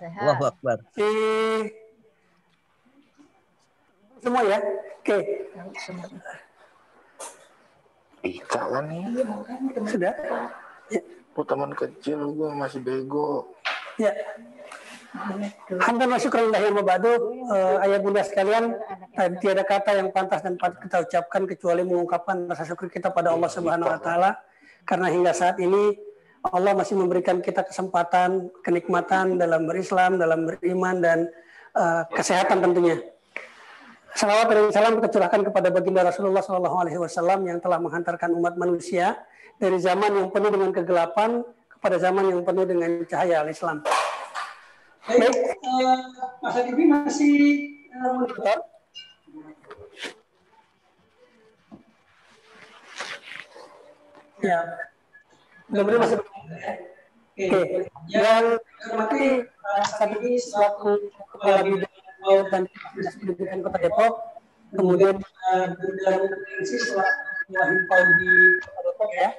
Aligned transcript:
Sehat. 0.00 0.20
Allahu 0.24 0.44
Akbar. 0.48 0.76
Si 0.96 1.04
semua 4.24 4.40
ya. 4.48 4.58
Oke. 5.00 5.18
Ih, 8.24 8.36
kawan 8.48 8.84
nih. 8.88 9.04
Sudah. 9.84 10.14
Ya. 10.88 11.00
Oh, 11.36 11.44
teman 11.44 11.72
kecil 11.76 12.32
gue 12.32 12.50
masih 12.52 12.80
bego. 12.80 13.52
Ya. 14.00 14.12
Hamdan 15.84 16.16
wa 16.16 16.20
syukran 16.22 16.54
yang 16.54 16.76
mabadu 16.76 17.42
uh, 17.50 17.82
ayah 17.82 17.98
bunda 17.98 18.22
sekalian 18.22 18.78
uh, 19.18 19.28
tiada 19.42 19.66
kata 19.66 19.98
yang 19.98 20.14
pantas 20.14 20.38
dan 20.40 20.54
patut 20.54 20.78
kita 20.86 21.02
ucapkan 21.02 21.42
kecuali 21.50 21.82
mengungkapkan 21.82 22.46
rasa 22.46 22.62
syukur 22.62 22.86
kita 22.86 23.10
pada 23.10 23.34
Allah 23.34 23.50
Subhanahu 23.50 23.90
wa 23.90 23.98
taala 23.98 24.38
karena 24.86 25.10
hingga 25.10 25.34
saat 25.34 25.58
ini 25.58 25.98
Allah 26.40 26.72
masih 26.72 26.96
memberikan 26.96 27.44
kita 27.44 27.68
kesempatan, 27.68 28.48
kenikmatan 28.64 29.36
dalam 29.36 29.68
berislam, 29.68 30.16
dalam 30.16 30.48
beriman 30.48 30.96
dan 31.04 31.28
uh, 31.76 32.08
kesehatan 32.08 32.64
tentunya. 32.64 32.96
Salawat 34.16 34.50
dan 34.50 34.72
salam 34.74 34.98
kita 34.98 35.30
kepada 35.30 35.68
baginda 35.70 36.02
Rasulullah 36.02 36.42
Shallallahu 36.42 36.76
Alaihi 36.82 36.98
Wasallam 36.98 37.46
yang 37.46 37.62
telah 37.62 37.78
menghantarkan 37.78 38.34
umat 38.40 38.58
manusia 38.58 39.20
dari 39.60 39.78
zaman 39.78 40.16
yang 40.16 40.28
penuh 40.34 40.50
dengan 40.50 40.74
kegelapan 40.74 41.44
kepada 41.68 41.96
zaman 42.00 42.26
yang 42.26 42.40
penuh 42.42 42.64
dengan 42.66 43.04
cahaya 43.06 43.44
al-Islam. 43.44 43.84
Baik, 45.06 45.32
uh, 45.62 45.98
Mas 46.40 46.56
Adibi 46.56 46.84
masih 46.88 47.36
uh, 47.94 48.12
monitor. 48.16 48.58
Ya, 54.40 54.58
mudah-mudahan 55.68 56.00
masih 56.00 56.29
Oke, 56.50 57.46
okay. 57.46 57.86
yang 58.10 58.58
hormati 58.90 59.46
Mas 59.46 59.90
Adibi 60.02 60.34
selaku 60.34 61.08
kepala 61.30 61.62
bidang 61.62 62.44
dan 62.50 62.62
Pendidikan 62.66 63.62
Kota 63.62 63.78
Depok, 63.78 64.12
kemudian 64.74 65.16
uh, 65.22 65.66
Bunda 65.78 66.10
Nancy 66.26 66.76
selaku 66.76 67.54
Wahid 67.54 67.80
di 68.18 68.32
Kota 68.60 68.80
Depok 68.82 69.10
ya, 69.14 69.30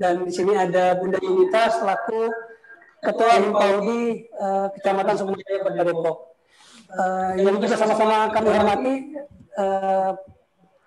dan 0.00 0.14
di 0.24 0.32
sini 0.32 0.52
ada 0.56 0.96
Bunda 0.96 1.20
Yunita 1.20 1.70
selaku 1.76 2.32
Ketua 3.04 3.38
Himpaudi 3.38 4.26
uh, 4.40 4.66
Kecamatan 4.72 5.14
Sumberjaya 5.20 5.60
Kota 5.60 5.82
Depok. 5.84 6.18
Uh, 6.86 7.36
yang 7.36 7.58
juga 7.60 7.76
sama-sama 7.76 8.32
kami 8.32 8.48
hormati 8.48 8.94
uh, 9.60 10.14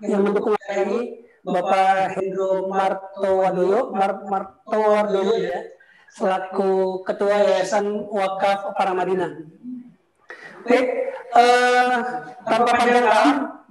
yang 0.01 0.23
mendukung 0.25 0.55
hari 0.65 0.81
ini 0.87 1.01
Bapak 1.45 2.19
Hendro 2.19 2.67
Martowadoyo, 2.67 3.95
Mar 3.95 4.23
Martowadoyo 4.27 5.35
ya, 5.39 5.59
selaku 6.11 7.01
Ketua 7.07 7.47
Yayasan 7.47 8.07
Wakaf 8.11 8.75
Paramadina. 8.75 9.39
Baik, 10.67 10.87
uh, 11.31 11.95
tanpa 12.43 12.71
panjang 12.75 13.07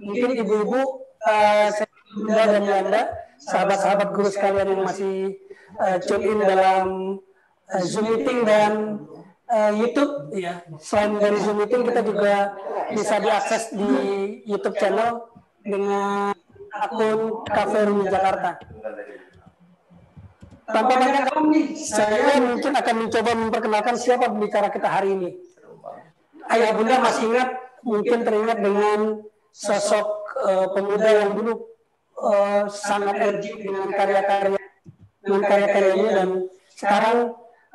mungkin 0.01 0.31
ibu-ibu, 0.41 0.81
uh, 1.21 1.69
saya 1.69 1.89
Bunda 2.09 2.45
dan 2.49 2.65
Yanda, 2.65 3.03
sahabat-sahabat 3.37 4.09
guru 4.17 4.29
sekalian 4.33 4.73
yang 4.73 4.83
masih 4.89 5.37
uh, 5.77 6.01
tune 6.01 6.25
in 6.25 6.41
dalam 6.41 6.87
uh, 7.69 7.83
Zoom 7.85 8.17
meeting 8.17 8.49
dan 8.49 9.05
uh, 9.53 9.73
YouTube 9.77 10.33
ya. 10.33 10.65
Selain 10.81 11.21
dari 11.21 11.37
Zoom 11.45 11.61
meeting 11.61 11.85
kita 11.85 12.01
juga 12.01 12.57
bisa 12.91 13.21
diakses 13.21 13.77
di 13.77 13.93
YouTube 14.49 14.81
channel 14.81 15.29
dengan 15.61 16.33
akun 16.73 17.45
Cafe 17.49 17.79
Rumi 17.87 18.05
Jakarta. 18.09 18.51
Tanpa 20.69 20.95
banyak 21.01 21.25
kami, 21.33 21.61
saya 21.81 22.37
mungkin 22.45 22.77
akan 22.77 22.95
mencoba 23.01 23.31
memperkenalkan 23.33 23.97
siapa 23.97 24.29
pembicara 24.29 24.69
kita 24.69 24.85
hari 24.85 25.17
ini. 25.17 25.29
Ayah 26.49 26.77
bunda 26.77 27.01
masih 27.01 27.33
ingat, 27.33 27.49
mungkin 27.81 28.21
teringat 28.21 28.59
dengan 28.61 29.25
sosok 29.49 30.09
uh, 30.45 30.67
pemuda 30.77 31.09
yang 31.09 31.31
dulu 31.33 31.73
uh, 32.21 32.69
sangat 32.69 33.17
energik 33.17 33.57
dengan 33.65 33.89
karya-karya 33.91 34.61
dengan 35.25 35.43
karya-karyanya 35.45 36.11
dan 36.15 36.29
sekarang 36.73 37.19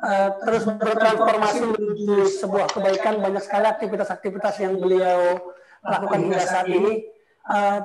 uh, 0.00 0.28
terus 0.42 0.62
bertransformasi 0.64 1.60
menuju 1.66 2.14
sebuah 2.40 2.66
kebaikan 2.72 3.20
banyak 3.20 3.42
sekali 3.42 3.66
aktivitas-aktivitas 3.68 4.54
yang 4.62 4.78
beliau 4.78 5.38
lakukan 5.84 6.18
hingga 6.24 6.40
saat 6.40 6.68
ini. 6.70 7.10
Uh, 7.44 7.84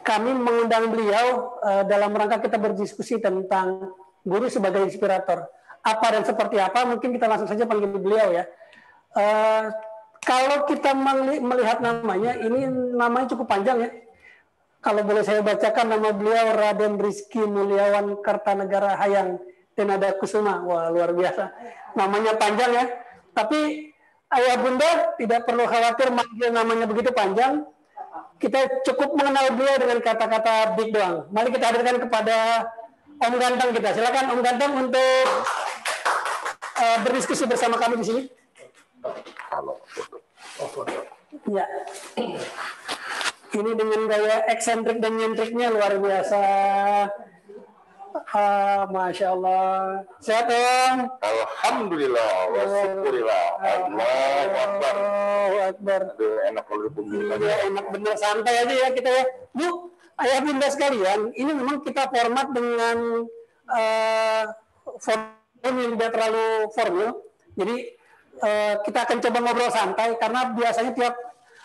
kami 0.00 0.32
mengundang 0.32 0.88
beliau 0.88 1.56
uh, 1.60 1.82
dalam 1.84 2.10
rangka 2.12 2.40
kita 2.40 2.56
berdiskusi 2.56 3.20
tentang 3.20 3.92
guru 4.24 4.48
sebagai 4.48 4.84
inspirator. 4.84 5.46
Apa 5.80 6.06
dan 6.12 6.22
seperti 6.28 6.60
apa? 6.60 6.84
Mungkin 6.84 7.16
kita 7.16 7.24
langsung 7.24 7.48
saja 7.48 7.64
panggil 7.64 7.88
beliau 7.88 8.28
ya. 8.32 8.44
Uh, 9.16 9.72
kalau 10.20 10.68
kita 10.68 10.92
melihat 11.40 11.80
namanya, 11.80 12.36
ini 12.36 12.68
namanya 12.92 13.32
cukup 13.32 13.48
panjang 13.48 13.88
ya. 13.88 13.90
Kalau 14.80 15.04
boleh 15.04 15.20
saya 15.20 15.44
bacakan 15.44 15.92
nama 15.92 16.08
beliau 16.12 16.56
Raden 16.56 16.96
Rizky 16.96 17.40
Mulyawan 17.44 18.20
Kartanegara 18.24 18.96
Hayang 18.96 19.40
Tenada 19.76 20.16
Kusuma. 20.16 20.64
Wah, 20.64 20.88
luar 20.88 21.12
biasa. 21.12 21.52
Namanya 21.96 22.36
panjang 22.40 22.70
ya. 22.72 22.84
Tapi 23.36 23.92
ayah 24.32 24.56
bunda 24.56 25.16
tidak 25.20 25.44
perlu 25.44 25.68
khawatir 25.68 26.08
manggil 26.12 26.48
namanya 26.52 26.88
begitu 26.88 27.12
panjang. 27.12 27.64
Kita 28.40 28.60
cukup 28.88 29.20
mengenal 29.20 29.52
beliau 29.52 29.76
dengan 29.76 29.98
kata-kata 30.00 30.74
big 30.80 30.96
doang. 30.96 31.28
Mari 31.28 31.52
kita 31.52 31.64
hadirkan 31.68 32.00
kepada 32.00 32.64
Om 33.20 33.34
Ganteng 33.36 33.70
kita. 33.76 33.88
Silakan 33.92 34.32
Om 34.32 34.40
Ganteng 34.40 34.72
untuk 34.80 35.26
uh, 36.80 36.98
berdiskusi 37.04 37.44
bersama 37.44 37.76
kami 37.76 38.00
di 38.00 38.06
sini. 38.08 38.22
Halo. 39.52 39.76
Ya 41.52 41.64
ini 43.50 43.74
dengan 43.74 44.06
gaya 44.06 44.46
eksentrik 44.46 45.02
dan 45.02 45.18
nyentriknya 45.18 45.74
luar 45.74 45.98
biasa. 45.98 46.42
Ah, 48.30 48.86
Masya 48.86 49.34
Allah. 49.34 50.06
Sehat 50.22 50.46
Om? 50.46 51.10
Alhamdulillah. 51.18 52.30
Alhamdulillah. 52.54 53.44
Allahu 53.58 54.54
Akbar. 54.54 54.94
Allahu 54.94 55.56
Akbar. 55.74 56.00
Aduh, 56.14 56.38
enak 56.46 56.64
kalau 56.70 56.86
Iya, 56.94 57.34
ya, 57.42 57.56
enak 57.66 57.86
bener. 57.90 58.14
Santai 58.14 58.54
aja 58.62 58.74
ya 58.86 58.88
kita 58.94 59.10
ya. 59.10 59.24
Bu, 59.50 59.90
ayah 60.22 60.40
bunda 60.46 60.68
sekalian, 60.70 61.34
ini 61.34 61.50
memang 61.50 61.82
kita 61.82 62.06
format 62.06 62.46
dengan 62.54 63.26
uh, 63.66 64.44
form 65.02 65.74
yang 65.74 65.98
tidak 65.98 66.10
terlalu 66.14 66.46
formal. 66.70 67.10
Jadi 67.58 67.76
uh, 68.46 68.74
kita 68.86 68.98
akan 69.10 69.18
coba 69.26 69.38
ngobrol 69.42 69.70
santai 69.74 70.14
karena 70.22 70.40
biasanya 70.54 70.92
tiap 70.94 71.14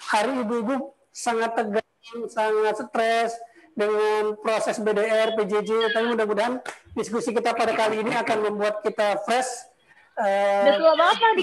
hari 0.09 0.34
ibu-ibu 0.42 0.98
sangat 1.14 1.54
tegang, 1.54 2.20
sangat 2.25 2.75
stres, 2.81 3.38
dengan 3.75 4.40
proses 4.40 4.80
BDR, 4.80 5.36
PJJ, 5.36 5.91
tapi 5.91 6.16
mudah-mudahan 6.16 6.63
diskusi 6.96 7.36
kita 7.36 7.52
pada 7.52 7.75
kali 7.75 8.02
ini 8.02 8.16
akan 8.16 8.38
membuat 8.50 8.80
kita 8.80 9.19
fresh 9.28 9.68
uh, 10.16 10.80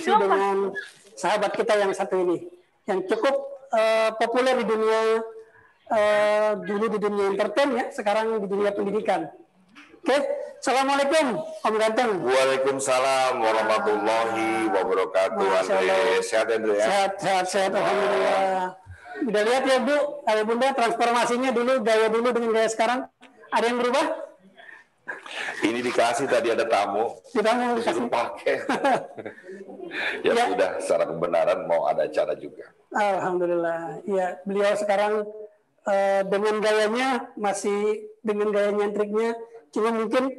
dengan 0.01 0.73
sahabat 1.13 1.53
kita 1.53 1.77
yang 1.77 1.93
satu 1.93 2.17
ini, 2.25 2.49
yang 2.89 3.05
cukup 3.05 3.37
uh, 3.77 4.17
populer 4.17 4.65
di 4.65 4.67
dunia 4.67 5.01
uh, 5.93 6.51
dulu 6.57 6.89
di 6.89 6.99
dunia 6.99 7.37
entertain 7.37 7.69
ya, 7.77 7.85
sekarang 7.93 8.41
di 8.41 8.49
dunia 8.49 8.73
pendidikan. 8.73 9.29
Oke, 10.03 10.19
okay. 10.19 10.21
Assalamualaikum 10.59 11.39
Om 11.63 11.75
Ganteng. 11.79 12.11
Waalaikumsalam 12.27 13.39
warahmatullahi 13.39 14.67
wabarakatuh. 14.73 15.47
Andre, 15.63 16.19
sehat 16.27 16.51
Andre 16.51 16.75
ya? 16.75 16.87
Sehat, 16.91 17.13
sehat, 17.23 17.47
sehat. 17.47 17.71
Alhamdulillah. 17.71 18.82
Udah 19.21 19.43
lihat 19.45 19.65
ya 19.69 19.79
Bu, 19.85 19.97
ayah 20.27 20.45
bunda 20.49 20.69
transformasinya 20.73 21.51
dulu 21.53 21.85
gaya 21.85 22.09
dulu 22.09 22.29
dengan 22.33 22.51
gaya 22.57 22.69
sekarang. 22.73 23.01
Ada 23.53 23.65
yang 23.69 23.79
berubah? 23.79 24.07
Ini 25.63 25.81
dikasih 25.85 26.27
tadi 26.27 26.49
ada 26.51 26.65
tamu. 26.65 27.13
Tamu 27.37 27.79
dikasih 27.79 28.05
pakai. 28.09 28.55
ya, 30.27 30.33
ya 30.33 30.45
sudah, 30.49 30.71
secara 30.81 31.05
kebenaran 31.07 31.59
mau 31.69 31.85
ada 31.85 32.09
acara 32.09 32.33
juga. 32.35 32.73
Alhamdulillah. 32.93 34.03
Ya, 34.09 34.41
beliau 34.49 34.73
sekarang 34.81 35.29
uh, 35.85 36.21
dengan 36.27 36.55
gayanya 36.65 37.29
masih 37.37 38.09
dengan 38.25 38.51
gaya 38.51 38.73
nyantriknya, 38.73 39.37
cuma 39.71 39.93
mungkin 39.93 40.33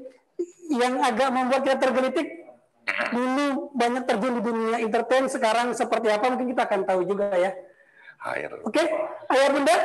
yang 0.74 1.04
agak 1.06 1.30
membuat 1.30 1.62
kita 1.62 1.78
tergelitik 1.78 2.28
dulu 3.14 3.72
banyak 3.78 4.04
terjun 4.04 4.34
di 4.40 4.42
dunia 4.44 4.76
entertain 4.84 5.26
sekarang 5.31 5.72
seperti 5.72 6.12
apa 6.12 6.34
mungkin 6.34 6.52
kita 6.52 6.68
akan 6.68 6.81
tahu 6.84 7.02
juga 7.08 7.31
ya 7.40 7.56
air. 8.31 8.50
Oke, 8.64 8.80
okay. 8.80 8.88
ayah 9.36 9.50
bunda, 9.52 9.75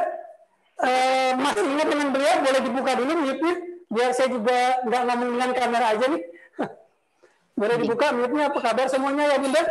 uh, 0.83 1.31
masih 1.39 1.65
ingat 1.67 1.89
dengan 1.91 2.09
beliau, 2.15 2.37
boleh 2.43 2.61
dibuka 2.63 2.93
dulu 2.95 3.13
mute-nya, 3.19 3.55
biar 3.91 4.11
saya 4.15 4.29
juga 4.31 4.59
nggak 4.87 5.03
ngomong 5.11 5.29
dengan 5.35 5.51
kamera 5.57 5.87
aja 5.97 6.07
nih. 6.07 6.23
boleh 7.61 7.77
dibuka 7.83 8.07
mute-nya, 8.15 8.45
apa 8.51 8.59
kabar 8.63 8.87
semuanya 8.87 9.25
ya 9.35 9.39
bunda? 9.43 9.63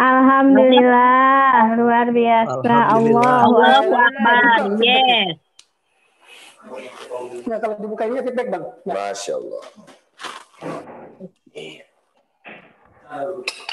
Alhamdulillah, 0.00 1.76
luar 1.76 2.06
biasa. 2.08 2.76
Allahu 2.96 3.56
Akbar. 3.60 4.44
Yes. 4.80 5.36
Ya, 7.44 7.56
kalau 7.58 7.76
dibuka 7.76 8.06
ini 8.06 8.22
feedback 8.22 8.48
bang. 8.48 8.64
Ya. 8.86 8.94
Masya 8.96 9.32
Allah. 9.36 9.62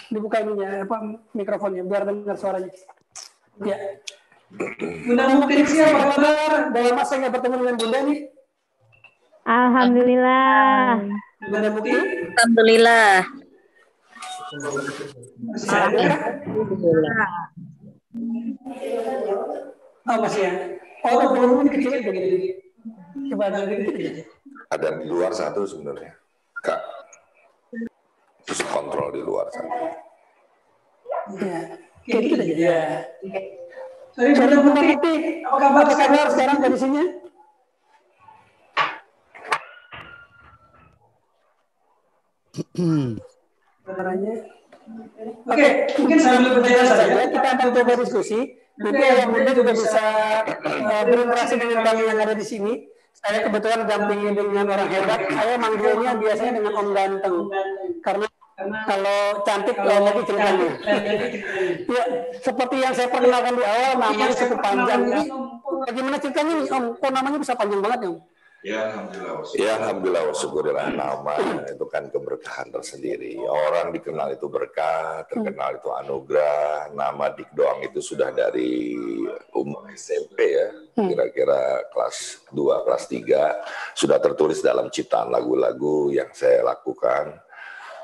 Dibuka 0.10 0.38
ininya 0.42 0.84
apa 0.84 0.98
mikrofonnya 1.32 1.84
biar 1.86 2.04
dengar 2.10 2.36
suaranya. 2.36 2.72
Ya. 3.62 3.78
Bunda 4.48 5.24
Mukti 5.36 5.60
apa 5.84 6.16
kabar? 6.16 6.72
Dalam 6.72 6.96
masa 6.96 7.20
nggak 7.20 7.34
bertemu 7.36 7.56
dengan 7.60 7.76
Bunda 7.76 8.00
nih. 8.08 8.20
Alhamdulillah. 9.44 11.04
Bunda 11.52 11.70
Mukti. 11.76 11.92
Alhamdulillah. 11.92 13.28
Sehat 15.60 15.92
ya? 15.92 16.16
Oh 20.08 20.18
masih 20.24 20.42
ya. 20.48 20.52
Oh 21.04 21.36
belum 21.36 21.68
kecil 21.68 22.00
begini. 22.00 22.56
Coba 23.36 23.52
ada 23.52 23.68
aja. 23.68 23.76
Ada 24.72 24.88
di 25.04 25.06
luar 25.12 25.36
satu 25.36 25.68
sebenarnya. 25.68 26.16
Kak. 26.64 26.80
Terus 28.48 28.64
kontrol 28.72 29.12
di 29.12 29.20
luar 29.20 29.52
satu. 29.52 29.68
Ya. 31.36 31.60
Kayak 32.08 32.22
dikit 32.24 32.40
aja. 32.40 32.56
Ya. 32.56 32.80
Sorry, 34.18 34.34
Bunda. 34.34 34.82
Mukti, 34.82 35.14
apa 35.46 35.94
kabar 35.94 36.28
sekarang 36.34 36.58
kondisinya? 36.58 37.06
Suaranya. 43.86 44.34
Oke, 45.46 45.68
mungkin 46.02 46.18
sambil 46.18 46.52
berjalan 46.58 46.86
saja. 46.90 47.06
saja 47.14 47.24
kita 47.30 47.48
akan 47.62 47.68
coba 47.78 47.94
diskusi. 48.02 48.40
Nanti 48.82 49.06
yang 49.06 49.30
Bunda 49.30 49.52
juga 49.54 49.72
bisa 49.78 50.06
uh, 50.66 51.04
berinteraksi 51.06 51.56
dengan 51.62 51.80
kami 51.86 52.02
yang 52.10 52.18
ada 52.18 52.34
di 52.34 52.46
sini. 52.46 52.74
Saya 53.14 53.46
kebetulan 53.46 53.86
dampingi 53.86 54.34
dengan 54.34 54.66
orang 54.66 54.90
hebat. 54.90 55.30
Saya 55.30 55.62
manggilnya 55.62 56.18
biasanya 56.18 56.52
dengan 56.58 56.74
Om 56.74 56.90
Ganteng. 56.94 57.38
Karena 58.02 58.26
kalau 58.66 59.20
cantik 59.46 59.78
lain 59.78 60.02
lagi 60.02 60.22
ceritanya. 60.26 60.70
Ya, 61.86 62.04
seperti 62.42 62.76
yang 62.82 62.94
saya 62.98 63.08
perkenalkan 63.14 63.54
di 63.54 63.64
awal, 63.64 63.94
namanya 64.02 64.34
cukup 64.34 64.60
panjang. 64.66 65.02
Ini 65.06 65.24
bagaimana 65.86 66.18
ceritanya 66.18 66.54
nih 66.58 66.68
Om? 66.74 66.84
Kok 66.98 67.12
namanya 67.14 67.38
bisa 67.38 67.54
panjang 67.54 67.82
banget 67.86 68.00
ya 68.02 68.10
Om? 68.10 68.20
Ya 68.66 69.78
Alhamdulillah 69.80 70.28
wa 70.28 70.36
syukurillah 70.36 70.90
nama 70.90 71.38
itu 71.70 71.86
kan 71.88 72.10
keberkahan 72.10 72.74
tersendiri. 72.74 73.38
Orang 73.46 73.94
dikenal 73.94 74.34
itu 74.34 74.50
berkah, 74.50 75.24
terkenal 75.30 75.78
itu 75.78 75.88
anugerah. 75.94 76.90
Nama 76.92 77.38
Dik 77.38 77.54
Doang 77.54 77.86
itu 77.86 78.02
sudah 78.02 78.34
dari 78.34 78.98
umur 79.54 79.86
SMP 79.94 80.58
ya, 80.58 80.68
kira-kira 80.98 81.86
kelas 81.94 82.50
2, 82.50 82.86
kelas 82.90 83.04
3 83.06 83.94
sudah 83.94 84.18
tertulis 84.18 84.60
dalam 84.66 84.90
ciptaan 84.90 85.30
lagu-lagu 85.30 86.10
yang 86.10 86.34
saya 86.34 86.66
lakukan. 86.66 87.38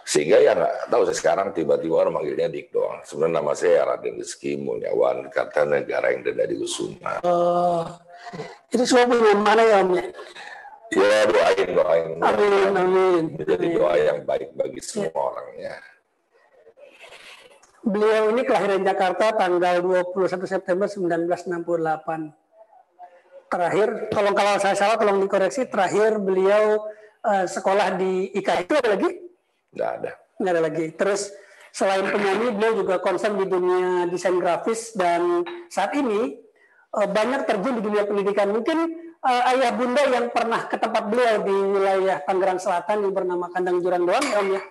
Sehingga 0.04 0.36
ya 0.44 0.52
nggak 0.52 0.92
tahu 0.92 1.08
saya 1.08 1.18
sekarang 1.18 1.56
tiba-tiba 1.56 2.04
orang 2.04 2.20
manggilnya 2.20 2.52
Dik 2.52 2.76
Doang. 2.76 3.00
Sebenarnya 3.08 3.40
nama 3.40 3.52
saya 3.56 3.88
Raden 3.88 4.20
Rizky 4.20 4.60
Mulyawan, 4.60 5.32
kata 5.32 5.64
negara 5.64 6.12
yang 6.12 6.28
dari 6.28 6.60
Kusuma. 6.60 7.24
Oh, 7.24 7.88
itu 8.68 8.84
semua 8.84 9.08
punya 9.08 9.32
mana 9.40 9.64
ya 9.64 9.80
Om? 9.80 9.96
ya? 9.96 10.04
Ya 10.94 11.26
doain 11.26 11.70
doain. 11.74 12.10
Amin, 12.22 12.72
amin. 12.78 13.24
Menjadi 13.34 13.68
doa 13.74 13.96
yang 13.98 14.20
baik 14.28 14.54
bagi 14.54 14.78
semua 14.84 15.34
orangnya. 15.34 15.80
Beliau 17.84 18.32
ini 18.32 18.48
kelahiran 18.48 18.80
Jakarta 18.86 19.36
tanggal 19.36 19.84
21 19.84 20.48
September 20.48 20.88
1968. 20.88 22.32
Terakhir, 23.52 23.88
tolong 24.08 24.36
kalau 24.36 24.54
saya 24.58 24.76
salah 24.78 24.96
tolong 24.96 25.20
dikoreksi, 25.20 25.68
terakhir 25.68 26.16
beliau 26.22 26.80
eh, 27.28 27.46
sekolah 27.50 28.00
di 28.00 28.32
IKA 28.40 28.64
itu 28.64 28.74
ada 28.78 28.90
lagi? 28.96 29.10
Nggak 29.74 29.90
ada. 30.00 30.12
Nggak 30.40 30.52
ada 30.54 30.62
lagi. 30.62 30.86
Terus 30.94 31.22
selain 31.74 32.06
penyanyi, 32.06 32.48
beliau 32.54 32.74
juga 32.86 33.02
concern 33.02 33.36
di 33.38 33.46
dunia 33.50 34.06
desain 34.08 34.38
grafis 34.38 34.94
dan 34.94 35.42
saat 35.68 35.98
ini 35.98 36.38
eh, 36.94 37.08
banyak 37.10 37.50
terjun 37.50 37.82
di 37.82 37.84
dunia 37.84 38.06
pendidikan. 38.06 38.54
Mungkin 38.54 38.78
eh, 39.20 39.52
ayah 39.58 39.74
bunda 39.74 40.04
yang 40.06 40.30
pernah 40.30 40.70
ke 40.70 40.78
tempat 40.78 41.04
beliau 41.10 41.42
di 41.42 41.56
wilayah 41.74 42.22
Tangerang 42.24 42.62
Selatan 42.62 43.10
yang 43.10 43.14
bernama 43.14 43.50
Kandang 43.50 43.82
Jurang 43.82 44.06
Doang 44.06 44.24
ya 44.24 44.40
Om 44.40 44.48
ya. 44.54 44.62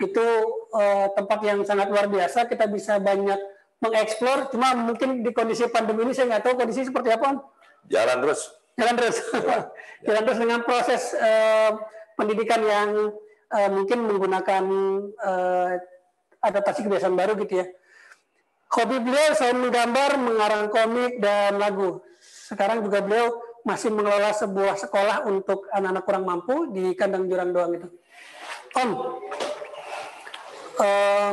Itu 0.00 0.26
eh, 0.76 1.06
tempat 1.16 1.38
yang 1.44 1.58
sangat 1.64 1.88
luar 1.88 2.06
biasa. 2.12 2.44
Kita 2.46 2.68
bisa 2.68 3.00
banyak 3.00 3.40
mengeksplor. 3.80 4.52
Cuma 4.52 4.76
mungkin 4.76 5.24
di 5.24 5.32
kondisi 5.32 5.64
pandemi 5.72 6.04
ini 6.04 6.12
saya 6.12 6.36
nggak 6.36 6.44
tahu 6.44 6.54
kondisi 6.60 6.84
seperti 6.84 7.16
apa 7.16 7.24
Om. 7.32 7.36
Jalan 7.88 8.16
terus. 8.20 8.40
Jalan 8.76 8.94
terus. 8.96 9.16
Jalan 10.06 10.22
terus 10.28 10.38
dengan 10.40 10.60
proses 10.68 11.02
eh, 11.16 11.72
pendidikan 12.20 12.60
yang 12.60 13.16
eh, 13.50 13.70
mungkin 13.70 13.98
menggunakan 14.06 14.64
eh, 15.18 15.70
adaptasi 16.40 16.86
kebiasaan 16.86 17.16
baru 17.16 17.36
gitu 17.42 17.60
ya. 17.60 17.66
Hobi 18.70 19.02
beliau 19.02 19.34
selain 19.34 19.58
menggambar, 19.58 20.10
mengarang 20.22 20.70
komik 20.70 21.18
dan 21.18 21.58
lagu. 21.58 21.98
Sekarang 22.22 22.86
juga 22.86 23.02
beliau 23.02 23.34
masih 23.66 23.90
mengelola 23.90 24.30
sebuah 24.30 24.78
sekolah 24.78 25.26
untuk 25.26 25.66
anak-anak 25.74 26.04
kurang 26.06 26.24
mampu 26.24 26.70
di 26.70 26.94
kandang 26.94 27.26
jurang 27.26 27.50
doang 27.50 27.76
itu. 27.76 27.88
Om, 28.70 28.90
eh, 30.78 31.32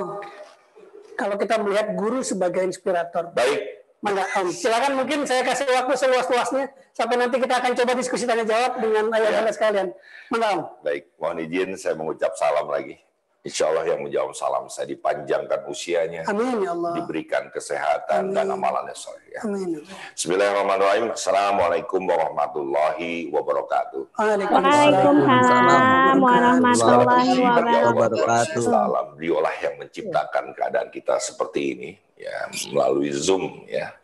kalau 1.13 1.35
kita 1.37 1.61
melihat 1.61 1.93
guru 1.93 2.25
sebagai 2.25 2.65
inspirator, 2.65 3.29
Baik. 3.31 3.86
Mangga, 3.97 4.29
Om. 4.37 4.53
Silakan 4.53 4.93
mungkin 4.93 5.25
saya 5.25 5.41
kasih 5.41 5.65
waktu 5.73 5.93
seluas-luasnya 5.97 6.69
sampai 6.93 7.17
nanti 7.17 7.41
kita 7.41 7.57
akan 7.57 7.73
coba 7.73 7.91
diskusi 7.97 8.29
tanya 8.29 8.45
jawab 8.45 8.77
dengan 8.77 9.09
ayah 9.17 9.41
bunda 9.41 9.53
sekalian. 9.53 9.87
Mangga, 10.29 10.47
Om. 10.53 10.61
Baik. 10.85 11.03
Mohon 11.17 11.37
izin 11.49 11.69
saya 11.81 11.93
mengucap 11.97 12.31
salam 12.37 12.69
lagi. 12.69 13.06
Insya 13.47 13.71
Allah 13.71 13.87
yang 13.87 14.03
menjawab 14.03 14.35
salam 14.35 14.67
saya 14.67 14.91
dipanjangkan 14.91 15.71
usianya, 15.71 16.27
Amin 16.27 16.67
ya 16.67 16.75
Allah. 16.75 16.99
diberikan 16.99 17.47
kesehatan 17.47 18.35
dan 18.35 18.51
amalannya 18.51 18.91
soleh. 18.91 19.23
Ya. 19.31 19.47
Amin. 19.47 19.79
Bismillahirrahmanirrahim. 20.11 21.15
Assalamualaikum 21.15 22.03
warahmatullahi 22.11 23.31
wabarakatuh. 23.31 24.19
Waalaikumsalam 24.19 26.19
warahmatullahi 26.19 27.39
wabarakatuh. 27.87 28.67
Salam. 28.67 29.15
Diolah 29.15 29.55
yang 29.63 29.79
menciptakan 29.79 30.51
keadaan 30.51 30.91
kita 30.91 31.15
seperti 31.15 31.61
ini 31.79 31.95
ya 32.19 32.51
melalui 32.75 33.15
Zoom 33.15 33.63
ya. 33.63 33.95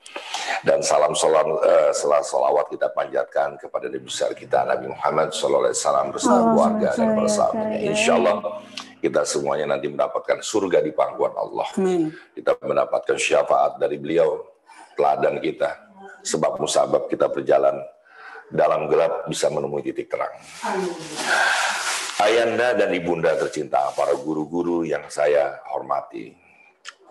Dan 0.63 0.79
salam 0.85 1.17
salam 1.17 1.57
salam 1.91 2.21
salawat 2.21 2.69
kita 2.69 2.85
panjatkan 2.93 3.57
kepada 3.57 3.89
Nabi 3.89 4.05
besar 4.05 4.29
kita 4.37 4.61
Nabi 4.63 4.93
Muhammad 4.93 5.33
SAW 5.33 6.13
bersama 6.13 6.53
keluarga 6.53 6.93
dan 6.93 7.17
bersamanya. 7.17 7.77
Insya 7.81 8.21
Allah 8.21 8.61
kita 9.03 9.27
semuanya 9.27 9.75
nanti 9.75 9.91
mendapatkan 9.91 10.39
surga 10.39 10.79
di 10.79 10.95
pangkuan 10.95 11.35
Allah. 11.35 11.67
Amin. 11.75 12.07
Kita 12.31 12.55
mendapatkan 12.63 13.19
syafaat 13.19 13.75
dari 13.75 13.99
beliau, 13.99 14.47
teladan 14.95 15.43
kita. 15.43 15.75
Sebab 16.23 16.63
musabab 16.63 17.11
kita 17.11 17.27
berjalan 17.27 17.83
dalam 18.47 18.87
gelap 18.87 19.27
bisa 19.27 19.51
menemui 19.51 19.83
titik 19.83 20.07
terang. 20.07 20.31
Ayanda 22.23 22.79
dan 22.79 22.95
ibunda 22.95 23.35
tercinta, 23.35 23.91
para 23.91 24.15
guru-guru 24.15 24.87
yang 24.87 25.03
saya 25.11 25.59
hormati. 25.67 26.31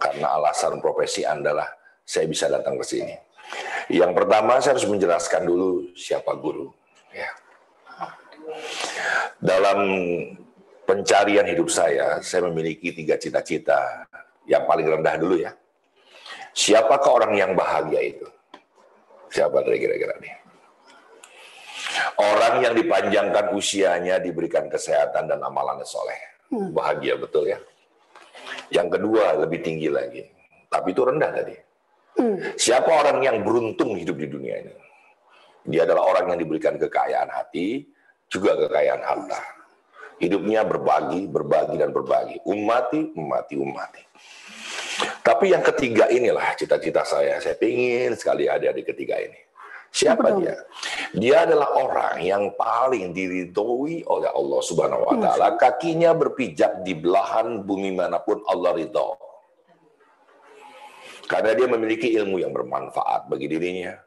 Karena 0.01 0.33
alasan 0.41 0.81
profesi 0.81 1.29
Anda 1.29 1.53
lah 1.53 1.69
saya 2.09 2.25
bisa 2.25 2.49
datang 2.49 2.81
ke 2.81 2.85
sini. 2.89 3.13
Yang 3.93 4.17
pertama 4.17 4.57
saya 4.65 4.81
harus 4.81 4.89
menjelaskan 4.89 5.45
dulu 5.45 5.93
siapa 5.93 6.33
guru. 6.41 6.73
Ya. 7.13 7.29
Dalam 9.45 9.79
pencarian 10.93 11.49
hidup 11.49 11.73
saya, 11.73 12.21
saya 12.21 12.45
memiliki 12.53 12.93
tiga 12.93 13.17
cita-cita. 13.17 14.05
Yang 14.45 14.69
paling 14.69 14.87
rendah 14.93 15.17
dulu 15.17 15.41
ya. 15.41 15.57
Siapakah 16.53 17.09
orang 17.17 17.33
yang 17.33 17.57
bahagia 17.57 18.13
itu? 18.13 18.29
Siapa 19.33 19.65
dari 19.65 19.81
kira-kira 19.81 20.13
nih? 20.21 20.35
Orang 22.21 22.61
yang 22.61 22.77
dipanjangkan 22.77 23.57
usianya, 23.57 24.21
diberikan 24.21 24.69
kesehatan 24.69 25.33
dan 25.33 25.41
amalannya 25.41 25.89
soleh. 25.89 26.21
Bahagia 26.53 27.17
betul 27.17 27.49
ya. 27.49 27.57
Yang 28.69 29.01
kedua 29.01 29.41
lebih 29.41 29.65
tinggi 29.65 29.89
lagi. 29.89 30.29
Tapi 30.69 30.93
itu 30.93 31.03
rendah 31.09 31.31
tadi. 31.33 31.57
Siapa 32.61 32.91
orang 32.93 33.25
yang 33.25 33.41
beruntung 33.41 33.97
hidup 33.97 34.21
di 34.21 34.29
dunia 34.29 34.61
ini? 34.61 34.75
Dia 35.73 35.89
adalah 35.89 36.05
orang 36.13 36.37
yang 36.37 36.39
diberikan 36.45 36.77
kekayaan 36.77 37.33
hati, 37.33 37.89
juga 38.29 38.53
kekayaan 38.61 39.01
harta. 39.01 39.62
Hidupnya 40.23 40.63
berbagi, 40.63 41.27
berbagi, 41.27 41.83
dan 41.83 41.91
berbagi. 41.91 42.39
Umati, 42.47 43.11
umati, 43.19 43.59
umati. 43.59 44.03
Tapi 45.27 45.51
yang 45.51 45.67
ketiga 45.67 46.07
inilah 46.07 46.55
cita-cita 46.55 47.03
saya. 47.03 47.43
Saya 47.43 47.59
ingin 47.59 48.15
sekali 48.15 48.47
ada 48.47 48.71
di 48.71 48.87
ketiga 48.87 49.19
ini. 49.19 49.35
Siapa 49.93 50.41
dia? 50.41 50.57
Dia 51.13 51.45
adalah 51.45 51.75
orang 51.75 52.23
yang 52.23 52.55
paling 52.55 53.11
diridhoi 53.13 54.07
oleh 54.07 54.31
Allah 54.31 54.61
Subhanahu 54.63 55.11
wa 55.11 55.17
taala. 55.19 55.59
Kakinya 55.59 56.15
berpijak 56.15 56.87
di 56.87 56.95
belahan 56.95 57.67
bumi 57.67 57.91
mana 57.91 58.23
pun 58.23 58.41
Allah 58.47 58.79
ridho. 58.79 59.19
Karena 61.27 61.53
dia 61.53 61.67
memiliki 61.67 62.15
ilmu 62.15 62.41
yang 62.41 62.55
bermanfaat 62.55 63.27
bagi 63.27 63.51
dirinya. 63.51 63.99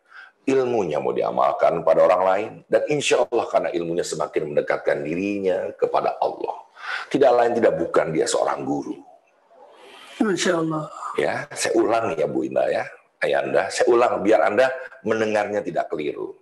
Ilmunya 0.45 1.01
mau 1.01 1.09
diamalkan 1.09 1.81
pada 1.81 2.05
orang 2.05 2.21
lain. 2.21 2.51
Dan 2.69 2.85
insya 2.93 3.25
Allah 3.25 3.45
karena 3.49 3.69
ilmunya 3.73 4.05
semakin 4.05 4.53
mendekatkan 4.53 5.01
dirinya 5.01 5.73
kepada 5.73 6.21
Allah. 6.21 6.65
Tidak 7.09 7.31
lain 7.33 7.57
tidak 7.57 7.73
bukan 7.81 8.13
dia 8.13 8.29
seorang 8.29 8.61
guru. 8.61 8.93
Masya 10.21 10.53
Allah. 10.61 10.85
Ya, 11.17 11.49
saya 11.51 11.73
ulang 11.75 12.13
ya 12.15 12.27
Bu 12.29 12.45
Indah 12.45 12.67
ya, 12.69 12.83
ayah 13.25 13.39
Anda. 13.43 13.63
Saya 13.73 13.89
ulang 13.89 14.21
biar 14.21 14.47
Anda 14.47 14.69
mendengarnya 15.03 15.65
tidak 15.65 15.91
keliru. 15.91 16.37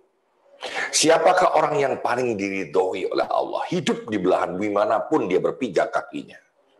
Siapakah 0.94 1.58
orang 1.58 1.74
yang 1.80 1.94
paling 2.00 2.36
diridhoi 2.38 3.08
oleh 3.10 3.26
Allah? 3.28 3.62
Hidup 3.68 4.08
di 4.08 4.16
belahan 4.20 4.56
bumi 4.56 4.70
mana 4.72 5.02
pun 5.02 5.26
dia 5.26 5.42
berpijak 5.42 5.90
kakinya. 5.90 6.38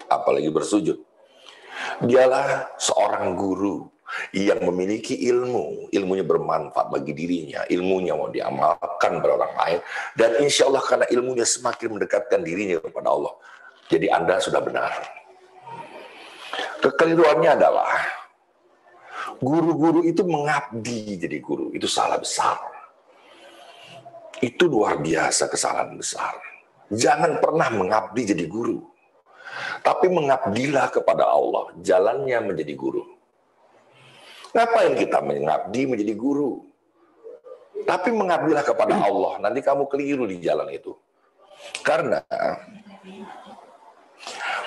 Apalagi 0.09 0.49
bersujud. 0.52 0.99
Dialah 2.04 2.78
seorang 2.78 3.35
guru 3.35 3.94
yang 4.37 4.61
memiliki 4.62 5.16
ilmu, 5.26 5.90
ilmunya 5.90 6.25
bermanfaat 6.26 6.92
bagi 6.92 7.12
dirinya, 7.16 7.66
ilmunya 7.66 8.14
mau 8.14 8.28
diamalkan 8.30 9.18
pada 9.18 9.32
orang 9.34 9.54
lain, 9.58 9.78
dan 10.14 10.30
insya 10.44 10.68
Allah 10.68 10.84
karena 10.84 11.06
ilmunya 11.11 11.46
semakin 11.46 11.99
mendekatkan 11.99 12.40
dirinya 12.44 12.78
kepada 12.78 13.08
Allah. 13.11 13.34
Jadi 13.90 14.06
Anda 14.08 14.40
sudah 14.40 14.61
benar. 14.64 14.92
Kekeliruannya 16.80 17.50
adalah 17.56 17.90
guru-guru 19.40 20.04
itu 20.04 20.23
mengabdi 20.25 21.16
jadi 21.16 21.38
guru, 21.40 21.73
itu 21.73 21.88
salah 21.88 22.20
besar. 22.20 22.61
Itu 24.44 24.68
luar 24.68 25.00
biasa 25.00 25.49
kesalahan 25.49 25.96
besar. 25.96 26.37
Jangan 26.92 27.40
pernah 27.40 27.73
mengabdi 27.73 28.37
jadi 28.37 28.44
guru. 28.44 28.84
Tapi 29.80 30.11
mengabdilah 30.11 30.90
kepada 30.90 31.30
Allah, 31.30 31.70
jalannya 31.80 32.52
menjadi 32.52 32.75
guru. 32.75 33.13
Ngapain 34.54 34.94
kita 34.94 35.18
mengabdi 35.18 35.82
menjadi 35.90 36.14
guru? 36.14 36.62
Tapi 37.84 38.14
mengabdilah 38.14 38.62
kepada 38.62 38.94
Allah. 38.96 39.42
Nanti 39.42 39.61
kamu 39.61 39.90
keliru 39.90 40.25
di 40.30 40.38
jalan 40.38 40.70
itu. 40.70 40.94
Karena 41.82 42.23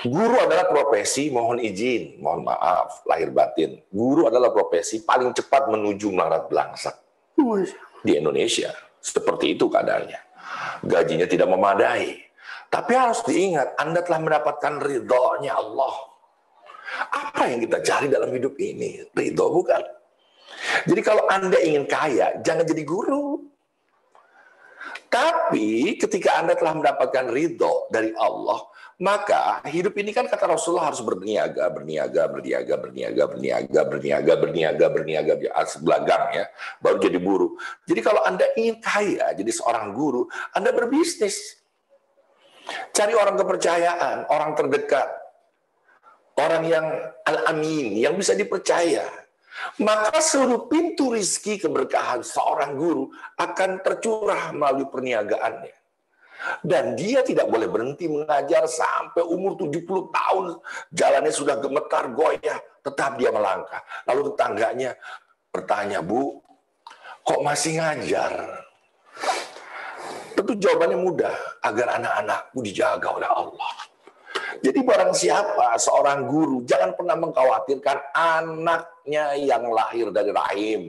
guru 0.03 0.37
adalah 0.37 0.67
profesi, 0.67 1.31
mohon 1.31 1.57
izin, 1.57 2.19
mohon 2.19 2.43
maaf, 2.45 3.07
lahir 3.07 3.31
batin. 3.31 3.79
Guru 3.87 4.27
adalah 4.27 4.51
profesi 4.51 5.01
paling 5.01 5.31
cepat 5.31 5.71
menuju 5.71 6.11
melarat 6.11 6.51
belangsak 6.51 6.95
di 8.03 8.11
Indonesia. 8.19 8.75
Seperti 8.99 9.55
itu 9.55 9.71
keadaannya. 9.71 10.19
Gajinya 10.83 11.27
tidak 11.31 11.47
memadai. 11.47 12.27
Tapi 12.67 12.91
harus 12.91 13.23
diingat, 13.23 13.79
Anda 13.79 14.03
telah 14.03 14.19
mendapatkan 14.19 14.83
ridhonya 14.83 15.55
Allah. 15.55 16.06
Apa 17.11 17.51
yang 17.51 17.59
kita 17.63 17.83
cari 17.83 18.07
dalam 18.07 18.31
hidup 18.31 18.55
ini? 18.59 19.03
Ridho 19.11 19.45
bukan? 19.51 19.83
Jadi 20.87 21.01
kalau 21.03 21.27
Anda 21.27 21.59
ingin 21.59 21.85
kaya, 21.85 22.39
jangan 22.41 22.65
jadi 22.65 22.83
guru. 22.87 23.43
Tapi 25.07 25.95
ketika 25.99 26.39
Anda 26.43 26.55
telah 26.55 26.75
mendapatkan 26.75 27.31
ridho 27.31 27.87
dari 27.91 28.11
Allah, 28.19 28.59
maka 28.97 29.61
hidup 29.69 29.93
ini 30.01 30.09
kan 30.09 30.25
kata 30.25 30.49
Rasulullah 30.49 30.89
harus 30.89 31.05
berniaga, 31.05 31.69
berniaga, 31.69 32.25
berniaga, 32.27 32.75
berniaga, 32.81 33.23
berniaga, 33.29 33.81
berniaga, 33.85 34.33
berniaga, 34.35 34.85
berniaga, 34.89 35.33
belakang 35.85 36.23
ya, 36.33 36.45
baru 36.81 36.97
jadi 36.97 37.19
buruh. 37.21 37.53
Jadi 37.85 38.01
kalau 38.01 38.25
Anda 38.25 38.49
ingin 38.57 38.81
kaya, 38.81 39.37
jadi 39.37 39.51
seorang 39.53 39.93
guru, 39.93 40.25
Anda 40.51 40.73
berbisnis. 40.73 41.61
Cari 42.91 43.15
orang 43.15 43.39
kepercayaan, 43.39 44.27
orang 44.27 44.51
terdekat, 44.59 45.07
orang 46.37 46.63
yang 46.69 46.85
al-amin, 47.25 47.97
yang 47.97 48.13
bisa 48.15 48.37
dipercaya. 48.37 49.05
Maka 49.81 50.21
seluruh 50.21 50.69
pintu 50.69 51.09
rizki 51.09 51.57
keberkahan 51.57 52.21
seorang 52.21 52.77
guru 52.77 53.09
akan 53.41 53.81
tercurah 53.81 54.53
melalui 54.53 54.85
perniagaannya. 54.85 55.73
Dan 56.61 56.93
dia 56.93 57.25
tidak 57.25 57.49
boleh 57.49 57.65
berhenti 57.65 58.05
mengajar 58.05 58.69
sampai 58.69 59.25
umur 59.25 59.57
70 59.57 60.13
tahun. 60.13 60.45
Jalannya 60.93 61.33
sudah 61.33 61.57
gemetar, 61.57 62.13
goyah. 62.13 62.61
Tetap 62.85 63.17
dia 63.17 63.33
melangkah. 63.33 63.81
Lalu 64.05 64.31
tetangganya 64.31 64.93
bertanya, 65.49 65.99
Bu, 66.05 66.37
kok 67.25 67.41
masih 67.41 67.81
ngajar? 67.81 68.63
Tentu 70.37 70.53
jawabannya 70.53 71.01
mudah, 71.01 71.35
agar 71.65 71.97
anak-anakku 71.97 72.61
dijaga 72.61 73.09
oleh 73.09 73.27
Allah. 73.27 73.73
Jadi 74.63 74.79
barang 74.81 75.13
siapa 75.13 75.77
seorang 75.77 76.25
guru, 76.25 76.63
jangan 76.65 76.93
pernah 76.97 77.15
mengkhawatirkan 77.19 77.97
anaknya 78.13 79.37
yang 79.37 79.67
lahir 79.69 80.09
dari 80.09 80.31
rahim. 80.31 80.81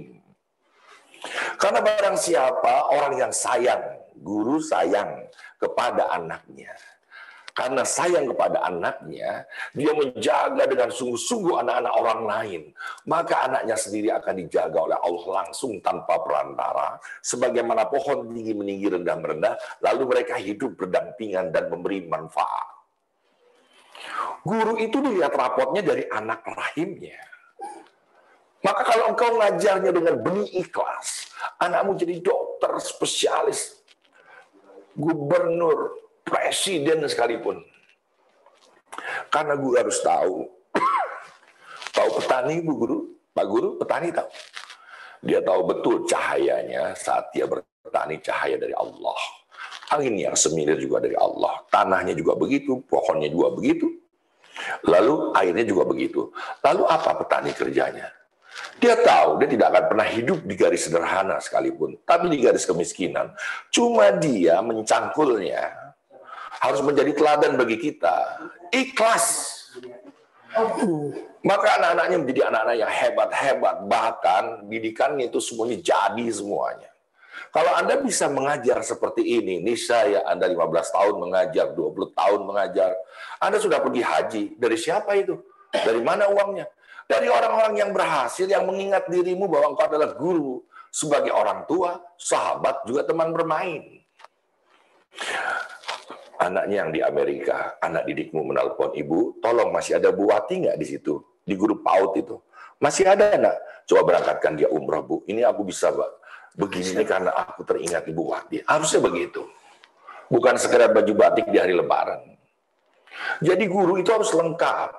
Karena 1.59 1.83
barang 1.83 2.17
siapa 2.17 2.95
orang 2.95 3.19
yang 3.19 3.33
sayang, 3.35 3.83
guru 4.23 4.63
sayang 4.63 5.27
kepada 5.59 6.15
anaknya. 6.15 6.71
Karena 7.59 7.83
sayang 7.83 8.31
kepada 8.31 8.63
anaknya, 8.71 9.43
dia 9.75 9.91
menjaga 9.91 10.63
dengan 10.63 10.95
sungguh-sungguh 10.95 11.59
anak-anak 11.59 11.95
orang 11.99 12.21
lain. 12.23 12.63
Maka 13.11 13.51
anaknya 13.51 13.75
sendiri 13.75 14.15
akan 14.15 14.47
dijaga 14.47 14.79
oleh 14.79 14.95
Allah 14.95 15.43
langsung 15.43 15.83
tanpa 15.83 16.23
perantara. 16.23 17.03
Sebagaimana 17.19 17.91
pohon 17.91 18.31
tinggi 18.31 18.55
meninggi 18.55 18.95
rendah 18.95 19.17
merendah, 19.19 19.55
lalu 19.83 20.07
mereka 20.07 20.39
hidup 20.39 20.79
berdampingan 20.79 21.51
dan 21.51 21.67
memberi 21.67 22.07
manfaat. 22.07 22.78
Guru 24.47 24.79
itu 24.79 25.03
dilihat 25.03 25.35
rapotnya 25.35 25.83
dari 25.83 26.07
anak 26.11 26.47
rahimnya. 26.47 27.19
Maka 28.63 28.83
kalau 28.83 29.15
engkau 29.15 29.39
ngajarnya 29.39 29.91
dengan 29.95 30.19
benih 30.19 30.51
ikhlas, 30.59 31.31
anakmu 31.63 31.95
jadi 31.95 32.19
dokter 32.19 32.75
spesialis, 32.83 33.79
gubernur, 34.99 35.95
presiden 36.27 37.07
sekalipun. 37.07 37.63
Karena 39.31 39.55
guru 39.55 39.79
harus 39.79 39.99
tahu. 40.03 40.51
tahu 41.97 42.09
petani, 42.19 42.59
Bu 42.61 42.73
Guru? 42.75 42.99
Pak 43.31 43.47
Guru, 43.47 43.79
petani 43.79 44.11
tahu. 44.11 44.27
Dia 45.23 45.43
tahu 45.43 45.61
betul 45.67 45.97
cahayanya 46.07 46.95
saat 46.99 47.31
dia 47.31 47.47
bertani 47.47 48.19
cahaya 48.23 48.59
dari 48.59 48.75
Allah. 48.75 49.19
Angin 49.95 50.19
yang 50.19 50.35
semilir 50.35 50.79
juga 50.83 50.99
dari 50.99 51.15
Allah. 51.15 51.63
Tanahnya 51.71 52.13
juga 52.19 52.35
begitu, 52.35 52.83
pohonnya 52.91 53.31
juga 53.31 53.55
begitu. 53.55 53.87
Lalu 54.87 55.33
airnya 55.37 55.65
juga 55.65 55.89
begitu. 55.89 56.33
Lalu 56.65 56.83
apa 56.89 57.11
petani 57.19 57.53
kerjanya? 57.53 58.09
Dia 58.79 58.95
tahu 58.99 59.43
dia 59.43 59.49
tidak 59.51 59.67
akan 59.75 59.85
pernah 59.91 60.07
hidup 60.07 60.39
di 60.47 60.55
garis 60.55 60.87
sederhana 60.87 61.39
sekalipun, 61.39 61.99
tapi 62.07 62.31
di 62.31 62.39
garis 62.43 62.67
kemiskinan. 62.67 63.35
Cuma 63.71 64.11
dia 64.15 64.59
mencangkulnya 64.63 65.95
harus 66.59 66.81
menjadi 66.83 67.15
teladan 67.15 67.55
bagi 67.55 67.79
kita. 67.79 68.39
Ikhlas. 68.75 69.57
Maka 71.47 71.69
anak-anaknya 71.79 72.17
menjadi 72.19 72.41
anak-anak 72.51 72.77
yang 72.83 72.93
hebat-hebat. 72.93 73.77
Bahkan 73.87 74.45
didikannya 74.67 75.31
itu 75.31 75.39
semuanya 75.39 75.79
jadi 75.79 76.27
semuanya. 76.35 76.91
Kalau 77.49 77.73
Anda 77.75 77.99
bisa 78.01 78.29
mengajar 78.29 78.85
seperti 78.85 79.25
ini, 79.25 79.61
niscaya 79.63 80.25
Anda 80.29 80.47
15 80.49 80.95
tahun 80.95 81.15
mengajar, 81.17 81.73
20 81.73 82.13
tahun 82.13 82.41
mengajar, 82.45 82.93
Anda 83.41 83.59
sudah 83.59 83.81
pergi 83.81 84.03
haji. 84.05 84.43
Dari 84.61 84.77
siapa 84.77 85.17
itu? 85.17 85.41
Dari 85.73 86.01
mana 86.05 86.29
uangnya? 86.29 86.69
Dari 87.09 87.25
orang-orang 87.33 87.75
yang 87.81 87.91
berhasil, 87.97 88.45
yang 88.45 88.69
mengingat 88.69 89.09
dirimu 89.09 89.49
bahwa 89.49 89.73
engkau 89.73 89.89
adalah 89.89 90.13
guru. 90.13 90.61
Sebagai 90.93 91.33
orang 91.33 91.65
tua, 91.65 92.01
sahabat, 92.21 92.85
juga 92.85 93.05
teman 93.09 93.33
bermain. 93.33 94.05
Anaknya 96.39 96.87
yang 96.87 96.91
di 96.93 97.01
Amerika, 97.01 97.81
anak 97.81 98.05
didikmu 98.07 98.45
menelpon, 98.45 98.93
Ibu, 98.93 99.41
tolong 99.41 99.73
masih 99.73 99.99
ada 99.99 100.13
Bu 100.13 100.29
Wati 100.31 100.69
nggak 100.69 100.77
di 100.77 100.87
situ? 100.87 101.19
Di 101.43 101.57
grup 101.57 101.81
PAUD 101.81 102.13
itu. 102.21 102.37
Masih 102.79 103.09
ada 103.09 103.35
enggak? 103.35 103.59
Coba 103.89 104.01
berangkatkan 104.05 104.53
dia 104.55 104.69
umrah, 104.71 105.03
Bu. 105.03 105.25
Ini 105.27 105.49
aku 105.49 105.65
bisa, 105.67 105.91
Pak 105.91 106.18
begini 106.59 107.07
karena 107.07 107.31
aku 107.31 107.63
teringat 107.63 108.03
Ibu 108.11 108.23
Wati. 108.35 108.67
Harusnya 108.67 108.99
begitu. 108.99 109.47
Bukan 110.29 110.59
sekedar 110.59 110.91
baju 110.91 111.13
batik 111.15 111.47
di 111.49 111.57
hari 111.57 111.73
lebaran. 111.73 112.21
Jadi 113.41 113.65
guru 113.71 113.97
itu 113.97 114.11
harus 114.11 114.29
lengkap. 114.35 114.91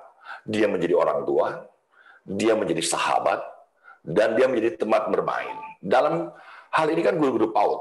Dia 0.48 0.66
menjadi 0.66 0.96
orang 0.96 1.28
tua, 1.28 1.68
dia 2.24 2.56
menjadi 2.56 2.80
sahabat, 2.80 3.44
dan 4.00 4.34
dia 4.34 4.48
menjadi 4.48 4.80
teman 4.80 5.12
bermain. 5.12 5.54
Dalam 5.78 6.32
hal 6.72 6.86
ini 6.88 7.04
kan 7.04 7.20
guru-guru 7.20 7.52
PAUD. 7.52 7.80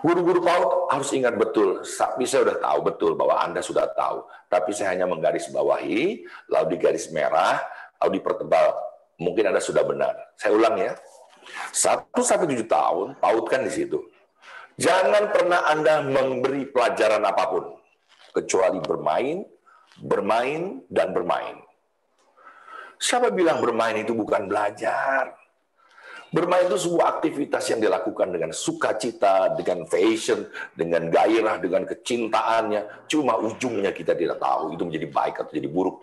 Guru-guru 0.00 0.40
PAUD 0.40 0.68
harus 0.96 1.12
ingat 1.12 1.36
betul, 1.36 1.84
tapi 1.84 2.24
saya 2.24 2.48
sudah 2.48 2.58
tahu 2.58 2.78
betul 2.88 3.12
bahwa 3.12 3.36
Anda 3.44 3.60
sudah 3.60 3.92
tahu. 3.92 4.24
Tapi 4.48 4.72
saya 4.72 4.96
hanya 4.96 5.04
menggaris 5.04 5.52
bawahi, 5.52 6.24
lalu 6.48 6.66
di 6.72 6.76
garis 6.80 7.12
merah, 7.12 7.60
lalu 8.00 8.18
dipertebal. 8.18 8.72
Mungkin 9.20 9.52
Anda 9.52 9.60
sudah 9.60 9.84
benar. 9.84 10.16
Saya 10.40 10.56
ulang 10.56 10.80
ya. 10.80 10.96
Satu 11.70 12.20
sampai 12.22 12.50
tujuh 12.50 12.68
tahun, 12.68 13.18
pautkan 13.18 13.66
di 13.66 13.72
situ. 13.72 14.02
Jangan 14.76 15.32
pernah 15.32 15.72
Anda 15.72 16.04
memberi 16.04 16.68
pelajaran 16.68 17.24
apa 17.24 17.44
pun, 17.48 17.64
kecuali 18.36 18.76
bermain, 18.84 19.40
bermain, 20.00 20.84
dan 20.92 21.16
bermain. 21.16 21.56
Siapa 23.00 23.32
bilang 23.32 23.60
bermain 23.60 23.96
itu 23.96 24.12
bukan 24.12 24.48
belajar? 24.48 25.36
Bermain 26.26 26.66
itu 26.66 26.76
sebuah 26.76 27.16
aktivitas 27.16 27.64
yang 27.70 27.80
dilakukan 27.80 28.28
dengan 28.34 28.50
sukacita, 28.50 29.54
dengan 29.56 29.86
fashion, 29.88 30.44
dengan 30.74 31.08
gairah, 31.08 31.56
dengan 31.62 31.86
kecintaannya. 31.86 33.08
Cuma 33.08 33.38
ujungnya 33.40 33.94
kita 33.94 34.12
tidak 34.12 34.36
tahu 34.42 34.74
itu 34.74 34.82
menjadi 34.84 35.06
baik 35.08 35.34
atau 35.40 35.52
jadi 35.54 35.70
buruk. 35.70 36.02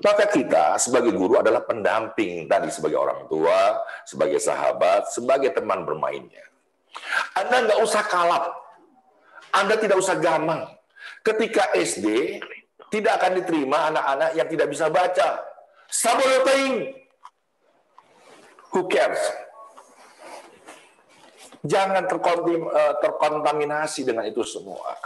Maka 0.00 0.24
kita 0.32 0.80
sebagai 0.80 1.12
guru 1.12 1.36
adalah 1.36 1.60
pendamping 1.60 2.48
tadi 2.48 2.72
sebagai 2.72 2.96
orang 2.96 3.28
tua, 3.28 3.84
sebagai 4.08 4.40
sahabat, 4.40 5.12
sebagai 5.12 5.52
teman 5.52 5.84
bermainnya. 5.84 6.40
Anda 7.36 7.68
nggak 7.68 7.80
usah 7.84 8.02
kalap. 8.08 8.44
Anda 9.52 9.76
tidak 9.76 10.00
usah 10.00 10.16
gamang. 10.16 10.72
Ketika 11.20 11.68
SD, 11.76 12.40
tidak 12.88 13.20
akan 13.20 13.44
diterima 13.44 13.92
anak-anak 13.92 14.30
yang 14.40 14.48
tidak 14.48 14.66
bisa 14.72 14.88
baca. 14.88 15.44
Saboloting. 15.92 16.96
Who 18.72 18.88
cares? 18.88 19.20
Jangan 21.60 22.08
eh, 22.08 22.94
terkontaminasi 23.04 24.00
dengan 24.08 24.24
itu 24.24 24.40
semua. 24.48 24.96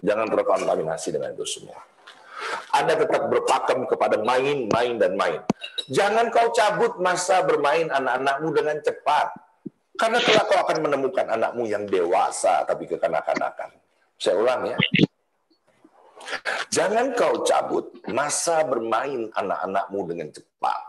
Jangan 0.00 0.26
terkontaminasi 0.32 1.08
dengan 1.12 1.32
itu 1.36 1.44
semua. 1.44 1.80
Anda 2.72 2.96
tetap 2.96 3.28
berpakem 3.28 3.84
kepada 3.84 4.16
main, 4.24 4.66
main, 4.72 4.96
dan 4.96 5.14
main. 5.14 5.44
Jangan 5.92 6.32
kau 6.32 6.48
cabut 6.50 6.96
masa 6.98 7.44
bermain 7.44 7.86
anak-anakmu 7.92 8.48
dengan 8.56 8.76
cepat. 8.80 9.28
Karena 10.00 10.16
kelak 10.24 10.48
kau 10.48 10.58
akan 10.64 10.78
menemukan 10.80 11.26
anakmu 11.28 11.68
yang 11.68 11.84
dewasa 11.84 12.64
tapi 12.64 12.88
kekanak-kanakan. 12.88 13.68
Saya 14.16 14.40
ulang 14.40 14.64
ya. 14.64 14.76
Jangan 16.72 17.12
kau 17.12 17.44
cabut 17.44 17.92
masa 18.08 18.64
bermain 18.64 19.28
anak-anakmu 19.36 20.00
dengan 20.08 20.28
cepat. 20.32 20.80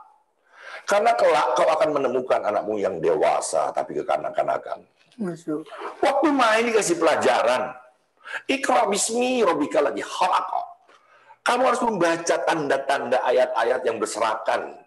Karena 0.87 1.11
kelak 1.19 1.47
kau 1.59 1.67
akan 1.67 1.89
menemukan 1.91 2.39
anakmu 2.39 2.79
yang 2.79 3.03
dewasa 3.03 3.75
tapi 3.75 3.99
kekanak-kanakan. 3.99 4.87
Waktu 5.99 6.27
main 6.31 6.63
dikasih 6.71 6.95
pelajaran. 6.95 7.75
Ikra 8.47 8.87
bismi 8.87 9.43
robika 9.43 9.83
lagi 9.83 10.01
khalaqa. 10.01 10.61
Kamu 11.41 11.61
harus 11.65 11.81
membaca 11.81 12.35
tanda-tanda 12.45 13.17
ayat-ayat 13.25 13.81
yang 13.81 13.97
berserakan. 13.97 14.77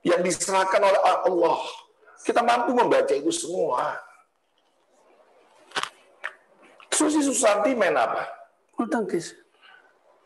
Yang 0.00 0.20
diserahkan 0.32 0.80
oleh 0.80 1.00
Allah. 1.04 1.60
Kita 2.24 2.40
mampu 2.40 2.72
membaca 2.72 3.12
itu 3.12 3.28
semua. 3.28 4.00
Susi 6.96 7.20
Susanti 7.20 7.76
main 7.76 7.92
apa? 7.92 8.24
Bulu 8.72 8.88
tangkis. 8.88 9.36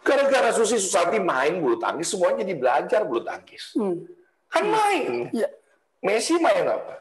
Gara-gara 0.07 0.55
Susi 0.55 0.79
Susanti 0.79 1.19
main 1.19 1.59
bulu 1.59 1.77
tangkis, 1.83 2.15
semuanya 2.15 2.47
jadi 2.47 2.55
belajar 2.55 3.01
bulu 3.03 3.27
tangkis. 3.27 3.75
Hmm. 3.75 4.07
Kan 4.47 4.71
main. 4.71 5.35
Ya. 5.35 5.51
Messi 6.01 6.39
main 6.39 6.63
apa? 6.63 6.95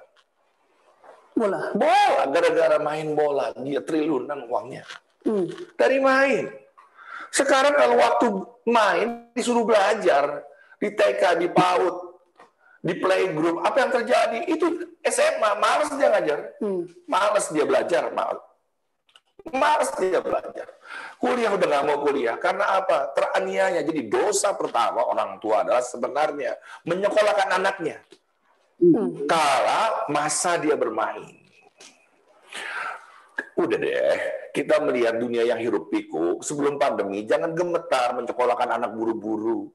Bola. 1.37 1.61
Bola. 1.77 2.23
Gara-gara 2.33 2.77
main 2.81 3.13
bola, 3.13 3.53
dia 3.61 3.79
triliunan 3.85 4.49
uangnya. 4.49 4.83
Dari 5.75 5.97
main. 5.99 6.47
Sekarang 7.29 7.77
kalau 7.77 7.95
waktu 7.99 8.27
main 8.65 9.07
disuruh 9.37 9.65
belajar 9.65 10.41
di 10.81 10.89
TK, 10.95 11.37
di 11.37 11.47
PAUD, 11.51 11.95
di 12.79 12.93
playgroup, 12.95 13.61
apa 13.61 13.77
yang 13.83 13.91
terjadi? 13.91 14.39
Itu 14.47 14.97
SMA, 15.03 15.51
males 15.59 15.91
dia 15.93 16.09
ngajar. 16.09 16.39
Hmm. 16.63 16.87
Males 17.05 17.45
dia 17.51 17.65
belajar, 17.67 18.03
males. 18.15 18.43
Males 19.49 19.91
dia 19.99 20.19
belajar. 20.19 20.67
Kuliah 21.19 21.51
udah 21.51 21.67
nggak 21.67 21.85
mau 21.85 21.99
kuliah. 22.03 22.35
Karena 22.39 22.79
apa? 22.79 23.11
Teraniaya. 23.11 23.83
Jadi 23.83 24.07
dosa 24.07 24.55
pertama 24.55 25.03
orang 25.03 25.39
tua 25.43 25.67
adalah 25.67 25.83
sebenarnya 25.83 26.55
menyekolahkan 26.87 27.49
anaknya. 27.59 27.99
Hmm. 28.79 29.27
Kala 29.27 30.07
masa 30.07 30.55
dia 30.55 30.79
bermain. 30.79 31.35
Udah 33.59 33.75
deh, 33.75 34.15
kita 34.55 34.79
melihat 34.79 35.19
dunia 35.19 35.43
yang 35.43 35.59
hirup 35.59 35.91
pikuk 35.91 36.39
sebelum 36.39 36.79
pandemi, 36.79 37.27
jangan 37.27 37.51
gemetar 37.51 38.15
mencekolahkan 38.15 38.79
anak 38.79 38.95
buru-buru. 38.95 39.67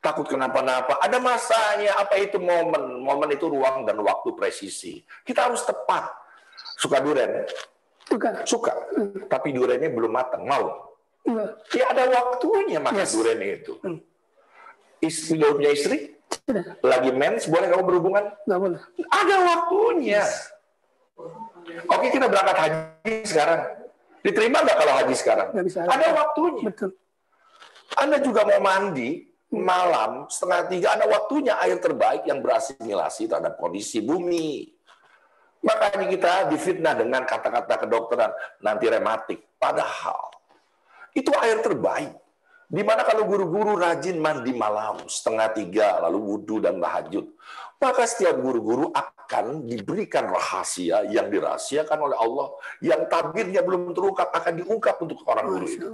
Takut 0.00 0.24
kenapa-napa. 0.24 0.96
Ada 1.04 1.20
masanya, 1.20 2.00
apa 2.00 2.16
itu 2.16 2.40
momen? 2.40 3.04
Momen 3.04 3.36
itu 3.36 3.52
ruang 3.52 3.84
dan 3.84 4.00
waktu 4.00 4.32
presisi. 4.32 5.04
Kita 5.20 5.52
harus 5.52 5.60
tepat. 5.68 6.08
Suka 6.80 7.04
duren? 7.04 7.44
Suka. 8.08 8.30
Suka. 8.48 8.72
Hmm. 8.96 9.28
Tapi 9.28 9.52
durennya 9.52 9.92
belum 9.92 10.08
matang. 10.08 10.48
Mau? 10.48 10.96
Enggak. 11.28 11.60
Ya 11.76 11.84
ada 11.92 12.08
waktunya 12.08 12.80
makan 12.80 13.04
yes. 13.04 13.12
duren 13.12 13.38
itu. 13.44 13.72
Hmm. 13.84 14.00
Istri, 15.04 15.44
punya 15.44 15.70
istri? 15.76 16.16
Lagi 16.80 17.12
mens, 17.12 17.44
boleh 17.44 17.68
kamu 17.68 17.84
berhubungan? 17.84 18.24
Enggak 18.48 18.60
boleh. 18.64 18.80
Ada 19.04 19.36
waktunya. 19.44 20.24
Yes. 20.24 20.32
Oke 21.90 22.06
kita 22.12 22.26
berangkat 22.26 22.56
haji 22.56 23.14
sekarang. 23.26 23.60
Diterima 24.20 24.58
nggak 24.60 24.76
kalau 24.76 24.94
haji 25.00 25.14
sekarang? 25.16 25.48
Bisa. 25.64 25.88
Ada 25.88 26.06
waktunya. 26.12 26.64
Betul. 26.68 26.90
Anda 27.96 28.22
juga 28.22 28.46
mau 28.46 28.60
mandi 28.62 29.26
malam 29.50 30.30
setengah 30.30 30.70
tiga 30.70 30.88
ada 30.94 31.10
waktunya 31.10 31.58
air 31.58 31.82
terbaik 31.82 32.22
yang 32.22 32.38
berasimilasi 32.38 33.26
terhadap 33.26 33.58
kondisi 33.58 33.98
bumi. 33.98 34.70
Makanya 35.60 36.06
kita 36.08 36.32
difitnah 36.48 36.94
dengan 36.96 37.26
kata-kata 37.26 37.84
kedokteran 37.84 38.32
nanti 38.64 38.86
rematik. 38.88 39.44
Padahal 39.60 40.32
itu 41.12 41.28
air 41.42 41.60
terbaik. 41.60 42.14
Di 42.70 42.86
mana 42.86 43.02
kalau 43.02 43.26
guru-guru 43.26 43.74
rajin 43.74 44.22
mandi 44.22 44.54
malam 44.54 45.02
setengah 45.10 45.50
tiga 45.50 45.98
lalu 46.06 46.22
wudhu 46.22 46.62
dan 46.62 46.78
tahajud, 46.78 47.26
maka 47.80 48.04
setiap 48.04 48.36
guru-guru 48.36 48.92
akan 48.92 49.64
diberikan 49.64 50.28
rahasia 50.28 51.08
yang 51.08 51.32
dirahasiakan 51.32 51.96
oleh 51.96 52.16
Allah 52.20 52.48
yang 52.84 53.08
tabirnya 53.08 53.64
belum 53.64 53.96
terungkap 53.96 54.28
akan 54.28 54.60
diungkap 54.60 55.00
untuk 55.00 55.24
orang 55.24 55.48
guru 55.48 55.66
itu. 55.66 55.88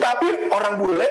Tapi 0.00 0.48
orang 0.48 0.74
bule 0.80 1.08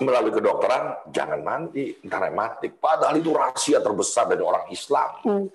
melalui 0.00 0.32
kedokteran 0.32 1.12
jangan 1.12 1.40
mandi, 1.44 2.00
entar 2.00 2.32
rematik. 2.32 2.80
Padahal 2.80 3.20
itu 3.20 3.30
rahasia 3.36 3.84
terbesar 3.84 4.24
dari 4.24 4.40
orang 4.40 4.64
Islam. 4.72 5.10
Hmm. 5.20 5.46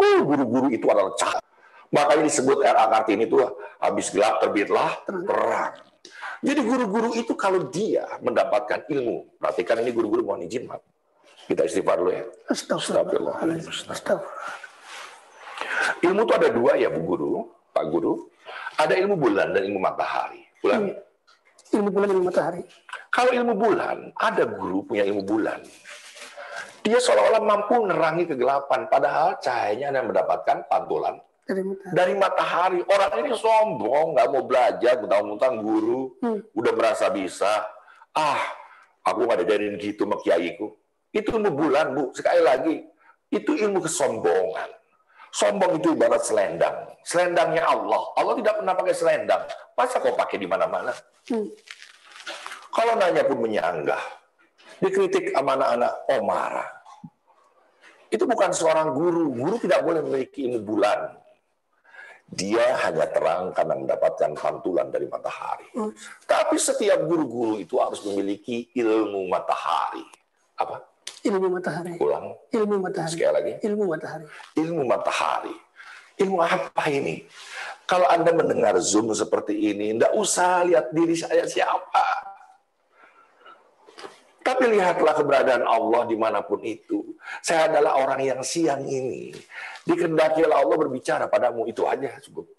Oh, 0.00 0.20
guru-guru 0.26 0.72
itu 0.74 0.86
adalah 0.90 1.14
cahaya. 1.14 1.44
Makanya 1.90 2.24
disebut 2.24 2.58
RA 2.62 2.86
Kartini 2.88 3.26
itu 3.28 3.36
habis 3.78 4.08
gelap 4.10 4.42
terbitlah 4.42 4.90
terang. 5.06 5.89
Jadi 6.40 6.60
guru-guru 6.64 7.12
itu 7.12 7.36
kalau 7.36 7.68
dia 7.68 8.08
mendapatkan 8.24 8.88
ilmu, 8.88 9.36
perhatikan 9.36 9.84
ini 9.84 9.92
guru-guru 9.92 10.24
mohon 10.24 10.48
izin, 10.48 10.64
maaf. 10.64 10.80
Kita 11.44 11.68
istighfar 11.68 12.00
dulu 12.00 12.10
ya. 12.16 12.24
Astagfirullah. 12.48 13.36
Ilmu 16.00 16.20
itu 16.24 16.32
ada 16.32 16.48
dua 16.48 16.72
ya 16.80 16.88
Bu 16.88 17.00
Guru, 17.04 17.44
Pak 17.76 17.84
Guru. 17.92 18.32
Ada 18.80 18.96
ilmu 18.96 19.20
bulan 19.20 19.52
dan 19.52 19.68
ilmu 19.68 19.80
matahari. 19.82 20.40
Bulan. 20.64 20.78
Hmm. 20.88 21.76
Ilmu 21.76 21.90
bulan, 21.92 22.08
ilmu 22.16 22.24
matahari. 22.32 22.62
Kalau 23.12 23.30
ilmu 23.36 23.54
bulan, 23.58 23.96
ada 24.16 24.44
guru 24.48 24.80
punya 24.86 25.04
ilmu 25.04 25.22
bulan. 25.26 25.60
Dia 26.80 26.96
seolah-olah 26.96 27.44
mampu 27.44 27.76
menerangi 27.84 28.24
kegelapan, 28.24 28.88
padahal 28.88 29.36
cahayanya 29.44 30.00
yang 30.00 30.08
mendapatkan 30.08 30.64
pantulan 30.66 31.20
dari 31.50 31.66
matahari. 31.66 31.94
Dari 31.96 32.14
matahari. 32.14 32.80
Orang 32.86 33.12
ini 33.20 33.30
sombong, 33.34 34.06
nggak 34.14 34.28
mau 34.30 34.42
belajar, 34.46 34.94
mentang-mentang 35.02 35.54
guru, 35.60 36.00
hmm. 36.22 36.54
udah 36.54 36.72
merasa 36.78 37.10
bisa. 37.10 37.66
Ah, 38.14 38.40
aku 39.02 39.26
nggak 39.26 39.42
diajarin 39.44 39.74
gitu 39.78 40.06
sama 40.06 40.16
kiaiku. 40.22 40.74
Itu 41.10 41.36
ilmu 41.36 41.50
bulan, 41.54 41.92
Bu. 41.94 42.14
Sekali 42.14 42.40
lagi, 42.42 42.74
itu 43.34 43.50
ilmu 43.54 43.82
kesombongan. 43.82 44.70
Sombong 45.30 45.78
itu 45.78 45.94
ibarat 45.94 46.22
selendang. 46.26 46.90
Selendangnya 47.06 47.62
Allah. 47.62 48.02
Allah 48.18 48.34
tidak 48.42 48.54
pernah 48.58 48.74
pakai 48.74 48.94
selendang. 48.94 49.42
Masa 49.78 50.02
kau 50.02 50.14
pakai 50.18 50.42
di 50.42 50.46
mana-mana? 50.50 50.90
Hmm. 51.30 51.46
Kalau 52.70 52.94
nanya 52.98 53.22
pun 53.26 53.38
menyanggah. 53.38 54.02
Dikritik 54.80 55.30
sama 55.36 55.54
anak-anak, 55.60 55.92
oh 56.08 56.20
marah. 56.24 56.68
Itu 58.10 58.26
bukan 58.26 58.50
seorang 58.50 58.90
guru. 58.90 59.30
Guru 59.30 59.56
tidak 59.62 59.86
boleh 59.86 60.02
memiliki 60.02 60.50
ilmu 60.50 60.66
bulan. 60.66 61.14
Dia 62.30 62.78
hanya 62.86 63.10
terang 63.10 63.50
karena 63.50 63.74
mendapatkan 63.74 64.30
pantulan 64.38 64.86
dari 64.86 65.10
matahari. 65.10 65.66
Hmm. 65.74 65.90
Tapi 66.22 66.54
setiap 66.62 67.02
guru-guru 67.02 67.58
itu 67.58 67.74
harus 67.82 67.98
memiliki 68.06 68.70
ilmu 68.78 69.26
matahari. 69.26 70.06
Apa? 70.54 70.86
Ilmu 71.26 71.48
matahari. 71.50 71.98
Ulang. 71.98 72.38
Ilmu 72.54 72.76
matahari. 72.78 73.12
Sekali 73.12 73.34
lagi. 73.34 73.52
Ilmu 73.66 73.84
matahari. 73.90 74.24
Ilmu 74.54 74.82
matahari. 74.86 75.54
Ilmu 76.22 76.38
apa 76.38 76.84
ini? 76.86 77.26
Kalau 77.90 78.06
Anda 78.06 78.30
mendengar 78.30 78.78
Zoom 78.78 79.10
seperti 79.10 79.74
ini, 79.74 79.98
tidak 79.98 80.14
usah 80.14 80.62
lihat 80.62 80.94
diri 80.94 81.18
saya 81.18 81.42
siapa. 81.50 82.29
Tapi 84.50 84.66
lihatlah 84.66 85.14
keberadaan 85.14 85.62
Allah 85.62 86.10
di 86.10 86.18
mana 86.18 86.42
pun 86.42 86.58
itu. 86.66 87.14
Saya 87.38 87.70
adalah 87.70 88.02
orang 88.02 88.18
yang 88.18 88.40
siang 88.42 88.82
ini 88.82 89.30
Dikendaki 89.86 90.42
oleh 90.42 90.58
Allah 90.58 90.74
berbicara 90.74 91.30
padamu 91.30 91.70
itu 91.70 91.86
aja 91.86 92.18
cukup. 92.18 92.50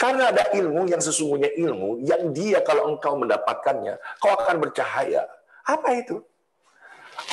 Karena 0.00 0.32
ada 0.32 0.48
ilmu 0.56 0.88
yang 0.88 1.04
sesungguhnya 1.04 1.52
ilmu 1.52 2.00
yang 2.00 2.32
dia 2.32 2.64
kalau 2.64 2.88
engkau 2.88 3.14
mendapatkannya, 3.20 4.00
kau 4.18 4.32
akan 4.32 4.56
bercahaya. 4.56 5.28
Apa 5.68 6.00
itu? 6.00 6.16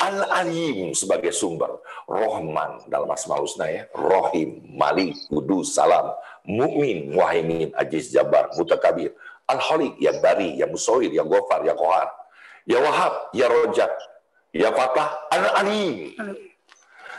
Al-Alim 0.04 0.92
sebagai 0.92 1.32
sumber. 1.32 1.80
Rohman 2.04 2.84
dalam 2.86 3.08
Asmaul 3.08 3.48
Husna 3.48 3.66
ya. 3.66 3.88
Rohim, 3.96 4.76
Malik, 4.76 5.16
Kudus, 5.32 5.72
Salam, 5.72 6.14
Mukmin, 6.44 7.16
Muhaimin, 7.16 7.72
Aziz, 7.74 8.12
Jabar, 8.12 8.52
Mutakabir. 8.54 9.16
Al-Khaliq, 9.50 9.98
ya 9.98 10.14
Bari, 10.20 10.60
ya 10.60 10.68
Musawir, 10.70 11.10
ya 11.10 11.26
Gofar, 11.26 11.66
ya 11.66 11.74
Kohar. 11.74 12.19
Ya 12.70 12.78
Wahab, 12.78 13.34
ya 13.34 13.50
Rojak, 13.50 13.90
ya 14.54 14.70
Fatah, 14.70 15.26
Al-Alim. 15.34 16.14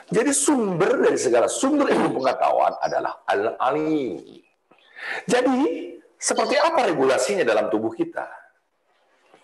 Jadi 0.08 0.32
sumber 0.32 1.04
dari 1.04 1.20
segala 1.20 1.52
sumber 1.52 1.92
ilmu 1.92 2.24
pengetahuan 2.24 2.80
adalah 2.80 3.20
Al-Alim. 3.28 4.24
Jadi, 5.28 5.60
seperti 6.16 6.56
apa 6.56 6.88
regulasinya 6.88 7.44
dalam 7.44 7.68
tubuh 7.68 7.92
kita? 7.92 8.24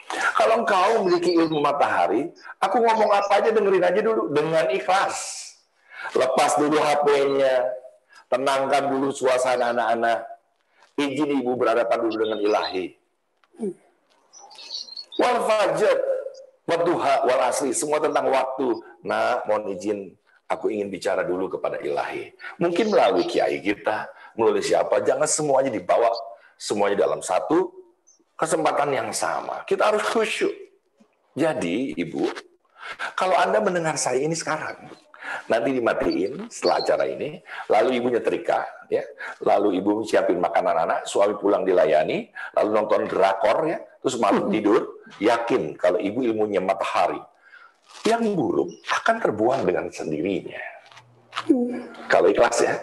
Kalau 0.07 0.63
engkau 0.63 1.03
memiliki 1.03 1.35
ilmu 1.35 1.59
matahari, 1.59 2.31
aku 2.63 2.79
ngomong 2.79 3.11
apa 3.11 3.43
aja 3.43 3.51
dengerin 3.51 3.83
aja 3.83 3.99
dulu 3.99 4.31
dengan 4.31 4.71
ikhlas. 4.71 5.43
Lepas 6.15 6.55
dulu 6.55 6.79
HP-nya, 6.79 7.67
tenangkan 8.31 8.87
dulu 8.87 9.11
suasana 9.11 9.75
anak-anak. 9.75 10.23
Izin 10.95 11.43
ibu 11.43 11.59
berhadapan 11.59 11.97
dulu 12.07 12.15
dengan 12.15 12.39
ilahi. 12.39 12.85
Wal 15.17 15.39
fajr, 15.43 15.97
wadduha, 16.69 17.25
wal 17.25 17.41
asri, 17.49 17.73
semua 17.73 17.97
tentang 17.97 18.29
waktu. 18.29 18.77
Nah, 19.01 19.41
mohon 19.49 19.73
izin, 19.73 20.13
aku 20.47 20.69
ingin 20.71 20.87
bicara 20.93 21.25
dulu 21.25 21.57
kepada 21.57 21.81
ilahi. 21.81 22.31
Mungkin 22.61 22.93
melalui 22.93 23.25
kiai 23.25 23.59
kita, 23.59 24.07
melalui 24.37 24.61
siapa, 24.61 25.01
jangan 25.01 25.25
semuanya 25.25 25.73
dibawa 25.73 26.09
semuanya 26.57 27.05
dalam 27.05 27.21
satu 27.21 27.73
kesempatan 28.37 28.89
yang 28.93 29.09
sama. 29.13 29.65
Kita 29.65 29.93
harus 29.93 30.01
khusyuk. 30.05 30.53
Jadi, 31.37 31.93
Ibu, 31.93 32.25
kalau 33.13 33.37
Anda 33.37 33.61
mendengar 33.61 33.97
saya 33.97 34.21
ini 34.21 34.33
sekarang, 34.33 34.89
nanti 35.47 35.69
dimatiin 35.75 36.47
setelah 36.51 36.83
acara 36.83 37.05
ini, 37.07 37.39
lalu 37.71 37.89
ibu 37.99 38.07
nyetrika, 38.11 38.87
ya, 38.91 39.03
lalu 39.43 39.79
ibu 39.79 40.03
siapin 40.03 40.39
makanan 40.39 40.87
anak, 40.87 40.99
suami 41.09 41.35
pulang 41.39 41.63
dilayani, 41.63 42.31
lalu 42.55 42.69
nonton 42.71 43.07
drakor, 43.07 43.67
ya, 43.67 43.77
terus 44.01 44.17
malam 44.19 44.47
tidur, 44.51 45.03
yakin 45.19 45.75
kalau 45.75 45.97
ibu 45.97 46.23
ilmunya 46.23 46.59
matahari, 46.63 47.19
yang 48.03 48.23
buruk 48.35 48.69
akan 48.91 49.15
terbuang 49.23 49.61
dengan 49.63 49.87
sendirinya. 49.89 50.61
Kalau 52.11 52.27
ikhlas 52.27 52.57
ya, 52.65 52.75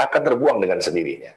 akan 0.00 0.20
terbuang 0.24 0.58
dengan 0.62 0.80
sendirinya. 0.80 1.32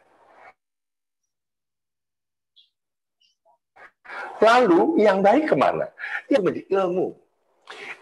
Lalu 4.43 4.99
yang 4.99 5.23
baik 5.23 5.51
ke 5.51 5.55
mana? 5.55 5.87
Yang 6.27 6.41
menjadi 6.43 6.61
ilmu. 6.83 7.07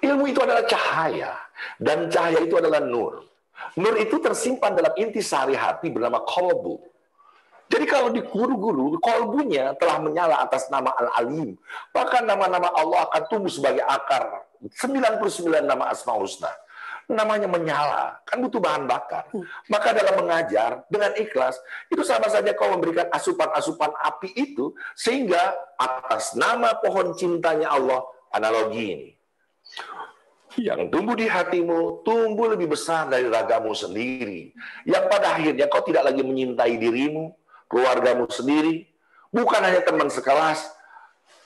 Ilmu 0.01 0.23
itu 0.27 0.39
adalah 0.41 0.65
cahaya. 0.65 1.32
Dan 1.78 2.08
cahaya 2.10 2.43
itu 2.43 2.56
adalah 2.58 2.82
nur. 2.84 3.28
Nur 3.80 3.95
itu 3.97 4.17
tersimpan 4.19 4.73
dalam 4.73 4.93
inti 4.97 5.21
sehari 5.21 5.54
hati 5.58 5.89
bernama 5.93 6.21
kolbu. 6.26 6.82
Jadi 7.71 7.86
kalau 7.89 8.13
di 8.13 8.21
guru-guru, 8.21 9.02
kolbunya 9.02 9.73
telah 9.82 9.97
menyala 9.97 10.45
atas 10.45 10.69
nama 10.69 10.93
Al-Alim. 10.93 11.58
Maka 11.95 12.21
nama-nama 12.21 12.69
Allah 12.76 13.10
akan 13.10 13.23
tumbuh 13.32 13.49
sebagai 13.49 13.82
akar. 13.82 14.45
99 14.63 15.63
nama 15.63 15.89
Asma 15.89 16.13
Husna 16.15 16.52
namanya 17.12 17.47
menyala, 17.52 18.19
kan 18.23 18.39
butuh 18.39 18.63
bahan 18.63 18.88
bakar. 18.88 19.28
Maka 19.67 19.91
dalam 19.91 20.23
mengajar 20.23 20.88
dengan 20.88 21.12
ikhlas, 21.19 21.60
itu 21.91 22.02
sama 22.06 22.32
saja 22.32 22.56
kau 22.56 22.71
memberikan 22.71 23.08
asupan-asupan 23.12 23.91
api 23.91 24.32
itu 24.36 24.71
sehingga 24.95 25.56
atas 25.76 26.36
nama 26.39 26.80
pohon 26.80 27.12
cintanya 27.15 27.76
Allah, 27.76 28.08
analogi 28.32 28.86
ini. 28.88 29.10
Yang 30.53 30.93
tumbuh 30.93 31.17
di 31.17 31.25
hatimu 31.25 32.05
tumbuh 32.05 32.53
lebih 32.53 32.69
besar 32.77 33.09
dari 33.09 33.25
ragamu 33.25 33.73
sendiri. 33.73 34.53
Yang 34.85 35.03
pada 35.09 35.33
akhirnya 35.33 35.65
kau 35.65 35.81
tidak 35.81 36.05
lagi 36.13 36.21
menyintai 36.21 36.77
dirimu, 36.77 37.33
keluargamu 37.65 38.29
sendiri, 38.29 38.85
bukan 39.33 39.61
hanya 39.65 39.81
teman 39.81 40.13
sekelas, 40.13 40.61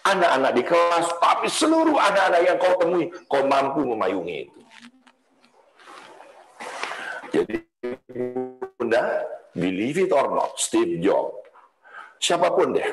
anak-anak 0.04 0.52
di 0.56 0.64
kelas, 0.68 1.08
tapi 1.24 1.48
seluruh 1.48 1.96
anak-anak 1.96 2.42
yang 2.44 2.58
kau 2.60 2.76
temui, 2.76 3.06
kau 3.32 3.44
mampu 3.48 3.88
memayungi 3.88 4.36
itu. 4.48 4.60
Jadi 7.28 7.56
Bunda, 8.80 9.04
believe 9.56 10.04
it 10.04 10.12
or 10.12 10.32
not, 10.32 10.56
Steve 10.60 11.00
Jobs, 11.00 11.44
siapa 12.20 12.52
pun 12.52 12.76
deh, 12.76 12.88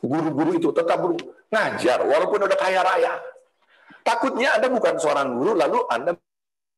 guru-guru 0.00 0.56
itu 0.56 0.68
tetap 0.72 1.00
guru, 1.00 1.16
ngajar, 1.52 2.04
walaupun 2.04 2.48
udah 2.48 2.58
kaya 2.58 2.80
raya. 2.84 3.16
Takutnya 4.06 4.54
Anda 4.54 4.70
bukan 4.70 4.94
seorang 5.02 5.34
guru, 5.34 5.52
lalu 5.58 5.82
Anda 5.90 6.14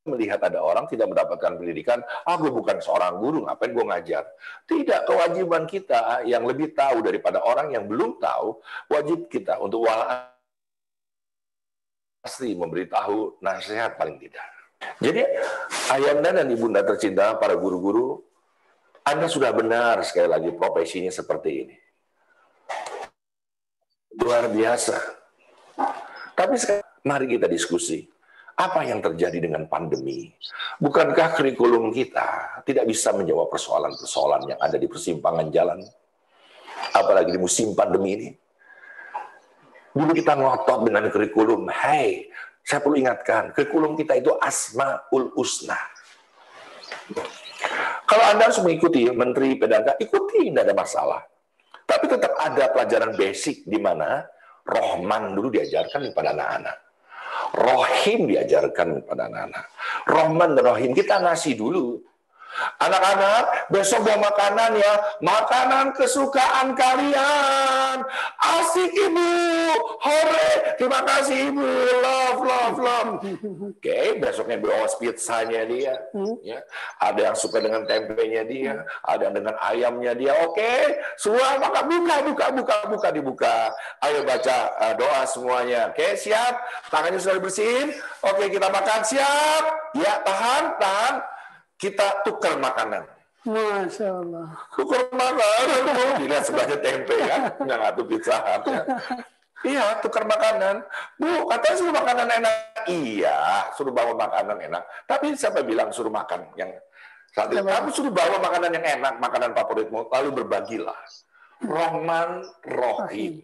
melihat 0.08 0.40
ada 0.40 0.64
orang 0.64 0.88
tidak 0.88 1.12
mendapatkan 1.12 1.60
pendidikan, 1.60 2.00
ah 2.24 2.36
gue 2.40 2.48
bukan 2.48 2.80
seorang 2.80 3.20
guru, 3.20 3.44
ngapain 3.44 3.76
gue 3.76 3.84
ngajar. 3.84 4.24
Tidak, 4.64 5.04
kewajiban 5.04 5.68
kita 5.68 6.24
yang 6.24 6.48
lebih 6.48 6.72
tahu 6.72 7.04
daripada 7.04 7.44
orang 7.44 7.76
yang 7.76 7.84
belum 7.84 8.16
tahu, 8.16 8.56
wajib 8.88 9.28
kita 9.28 9.60
untuk 9.60 9.84
asli 12.24 12.56
memberitahu 12.56 13.44
nasihat 13.44 14.00
paling 14.00 14.16
tidak. 14.16 14.48
Jadi 14.96 15.22
Ayanda 15.92 16.40
dan 16.40 16.48
Ibunda 16.48 16.80
tercinta 16.86 17.36
para 17.36 17.52
guru-guru, 17.60 18.24
Anda 19.04 19.28
sudah 19.28 19.52
benar 19.52 20.00
sekali 20.08 20.28
lagi 20.32 20.50
profesinya 20.56 21.12
seperti 21.12 21.50
ini. 21.68 21.76
Luar 24.18 24.48
biasa. 24.48 24.96
Tapi 26.32 26.54
sekarang 26.56 26.88
mari 27.08 27.24
kita 27.24 27.48
diskusi. 27.48 28.04
Apa 28.58 28.84
yang 28.84 29.00
terjadi 29.00 29.38
dengan 29.38 29.64
pandemi? 29.70 30.28
Bukankah 30.82 31.38
kurikulum 31.38 31.94
kita 31.94 32.60
tidak 32.66 32.90
bisa 32.90 33.14
menjawab 33.14 33.48
persoalan-persoalan 33.48 34.50
yang 34.50 34.60
ada 34.60 34.76
di 34.76 34.90
persimpangan 34.90 35.46
jalan? 35.48 35.78
Apalagi 36.92 37.32
di 37.32 37.40
musim 37.40 37.72
pandemi 37.72 38.18
ini. 38.18 38.28
Dulu 39.94 40.10
kita 40.10 40.34
ngotot 40.36 40.84
dengan 40.84 41.06
kurikulum, 41.06 41.70
hey, 41.70 42.28
saya 42.66 42.82
perlu 42.82 42.98
ingatkan, 42.98 43.54
kurikulum 43.54 43.94
kita 43.94 44.18
itu 44.18 44.34
Asmaul 44.42 45.32
Husna. 45.38 45.78
Kalau 48.08 48.24
Anda 48.26 48.50
harus 48.50 48.58
mengikuti 48.60 49.06
Menteri 49.08 49.54
PDK, 49.54 50.02
ikuti, 50.02 50.50
tidak 50.50 50.66
ada 50.66 50.74
masalah. 50.74 51.20
Tapi 51.88 52.04
tetap 52.10 52.36
ada 52.36 52.68
pelajaran 52.74 53.14
basic 53.16 53.64
di 53.64 53.78
mana 53.80 54.26
Rohman 54.68 55.32
dulu 55.32 55.48
diajarkan 55.48 56.12
kepada 56.12 56.36
anak-anak. 56.36 56.76
Rohim 57.54 58.28
diajarkan 58.28 59.04
kepada 59.04 59.30
anak-anak. 59.30 59.64
Rohman 60.08 60.50
dan 60.56 60.64
Rohim 60.64 60.92
kita 60.92 61.22
ngasih 61.22 61.54
dulu 61.56 62.00
Anak-anak, 62.78 63.70
besok 63.70 64.06
bawa 64.06 64.30
makanan 64.30 64.78
ya. 64.78 64.94
Makanan 65.22 65.94
kesukaan 65.94 66.74
kalian. 66.74 68.02
Asik 68.38 68.90
ibu. 68.94 69.34
Hore. 69.98 70.78
Terima 70.78 71.02
kasih 71.06 71.50
ibu. 71.50 71.66
Love, 72.02 72.40
love, 72.42 72.78
love. 72.78 73.11
Oke, 73.22 73.82
okay, 73.82 74.06
besoknya 74.18 74.58
bawa 74.62 74.87
pizzanya 74.98 75.66
dia. 75.66 75.94
Ya. 76.42 76.62
Ada 77.02 77.30
yang 77.30 77.37
suka 77.38 77.62
dengan 77.62 77.87
tempenya 77.87 78.42
dia. 78.46 78.74
Ada 79.06 79.30
yang 79.30 79.34
dengan 79.42 79.54
ayamnya 79.58 80.12
dia. 80.14 80.32
Oke, 80.46 80.58
okay. 80.58 80.82
semua 81.18 81.58
maka 81.58 81.82
buka, 81.87 82.16
buka, 82.26 82.46
buka, 82.54 82.76
buka, 82.90 83.08
dibuka. 83.11 83.56
Ayo 84.02 84.22
baca 84.26 84.58
uh, 84.82 84.94
doa 84.98 85.22
semuanya. 85.26 85.90
Oke, 85.90 86.02
okay, 86.02 86.11
siap? 86.14 86.58
Tangannya 86.90 87.18
sudah 87.22 87.38
dibersihin. 87.38 87.94
Oke, 88.22 88.46
okay, 88.46 88.48
kita 88.54 88.66
makan. 88.70 89.00
Siap? 89.02 89.64
Ya, 89.98 90.22
tahan, 90.22 90.64
tahan 90.78 91.38
kita 91.78 92.26
tukar 92.26 92.58
makanan. 92.58 93.06
Masya 93.46 94.06
Allah. 94.12 94.48
Tukar 94.74 95.08
makanan. 95.14 95.82
Dilihat 96.20 96.44
sebelahnya 96.44 96.78
tempe 96.82 97.14
ya. 97.16 97.54
Nggak 97.56 97.96
tuh 97.96 98.04
pizza 98.04 98.36
hut 98.42 98.62
ya. 98.66 98.82
Iya, 99.58 99.98
tukar 99.98 100.22
makanan. 100.22 100.86
Bu, 101.18 101.50
katanya 101.50 101.74
suruh 101.74 101.94
makanan 101.94 102.26
enak. 102.30 102.54
Iya, 102.86 103.38
suruh 103.74 103.90
bawa 103.90 104.14
makanan 104.14 104.58
enak. 104.70 104.82
Tapi 105.06 105.34
siapa 105.34 105.66
bilang 105.66 105.90
suruh 105.90 106.14
makan 106.14 106.46
yang 106.54 106.70
satu? 107.34 107.58
Kamu 107.58 107.90
suruh 107.90 108.12
bawa 108.14 108.38
makanan 108.38 108.70
yang 108.78 108.86
enak, 109.02 109.18
makanan 109.18 109.50
favoritmu, 109.58 110.10
lalu 110.14 110.28
berbagilah. 110.42 110.98
Rohman, 111.58 112.46
Rohim. 112.62 113.42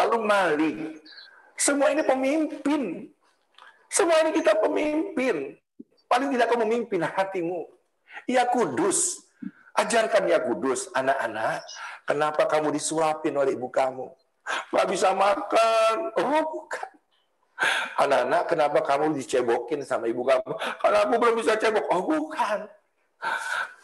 Lalu 0.00 0.16
Malik. 0.24 0.76
Semua 1.60 1.92
ini 1.92 2.00
pemimpin. 2.00 3.12
Semua 3.92 4.24
ini 4.24 4.32
kita 4.32 4.56
pemimpin. 4.64 5.60
Paling 6.10 6.34
tidak 6.34 6.50
kau 6.50 6.58
memimpin 6.58 7.06
hatimu. 7.06 7.70
Ya 8.26 8.50
kudus. 8.50 9.22
Ajarkan 9.78 10.26
ya 10.26 10.42
kudus. 10.42 10.90
Anak-anak, 10.90 11.62
kenapa 12.02 12.50
kamu 12.50 12.74
disuapin 12.74 13.38
oleh 13.38 13.54
ibu 13.54 13.70
kamu? 13.70 14.10
Gak 14.74 14.86
bisa 14.90 15.14
makan. 15.14 16.10
Oh 16.18 16.42
bukan. 16.50 16.90
Anak-anak, 18.02 18.42
kenapa 18.50 18.82
kamu 18.82 19.14
dicebokin 19.14 19.86
sama 19.86 20.10
ibu 20.10 20.26
kamu? 20.26 20.50
Karena 20.82 21.06
aku 21.06 21.14
belum 21.14 21.36
bisa 21.38 21.54
cebok. 21.54 21.86
Oh 21.94 22.02
bukan. 22.02 22.66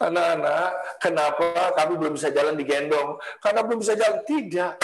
Anak-anak, 0.02 0.98
kenapa 0.98 1.70
kamu 1.78 1.92
belum 1.94 2.12
bisa 2.18 2.34
jalan 2.34 2.58
digendong? 2.58 3.22
Karena 3.38 3.62
belum 3.62 3.78
bisa 3.78 3.94
jalan. 3.94 4.26
Tidak. 4.26 4.74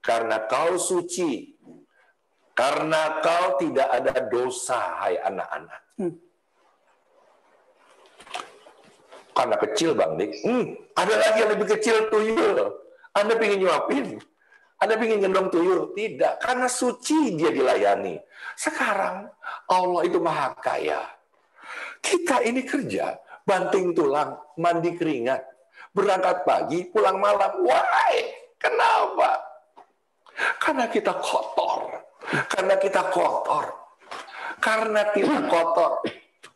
Karena 0.00 0.48
kau 0.48 0.80
suci. 0.80 1.52
Karena 2.56 3.20
kau 3.20 3.60
tidak 3.60 3.88
ada 3.92 4.14
dosa, 4.24 5.04
hai 5.04 5.20
anak-anak. 5.20 5.80
Hmm. 6.00 6.31
Karena 9.32 9.56
kecil 9.56 9.96
Bang 9.96 10.20
Dik. 10.20 10.44
Hmm, 10.44 10.76
ada 10.92 11.14
lagi 11.16 11.38
yang 11.40 11.50
lebih 11.56 11.66
kecil 11.76 12.12
tuyul. 12.12 12.56
Anda 13.16 13.36
ingin 13.36 13.64
nyuapin. 13.64 14.20
Anda 14.82 14.98
ingin 14.98 15.22
gendong 15.24 15.48
tuyul? 15.48 15.94
Tidak, 15.94 16.42
karena 16.42 16.66
suci 16.66 17.38
dia 17.38 17.54
dilayani. 17.54 18.18
Sekarang 18.58 19.30
Allah 19.70 20.02
itu 20.04 20.18
maha 20.18 20.52
kaya. 20.58 21.00
Kita 22.02 22.42
ini 22.42 22.66
kerja, 22.66 23.14
banting 23.46 23.94
tulang, 23.94 24.34
mandi 24.58 24.98
keringat, 24.98 25.38
berangkat 25.94 26.42
pagi, 26.42 26.90
pulang 26.90 27.22
malam. 27.22 27.62
Why? 27.62 28.14
Kenapa? 28.58 29.38
Karena 30.58 30.90
kita 30.90 31.14
kotor. 31.14 32.02
Karena 32.50 32.74
kita 32.74 33.06
kotor. 33.14 33.64
Karena 34.58 35.02
kita 35.14 35.46
kotor 35.46 36.02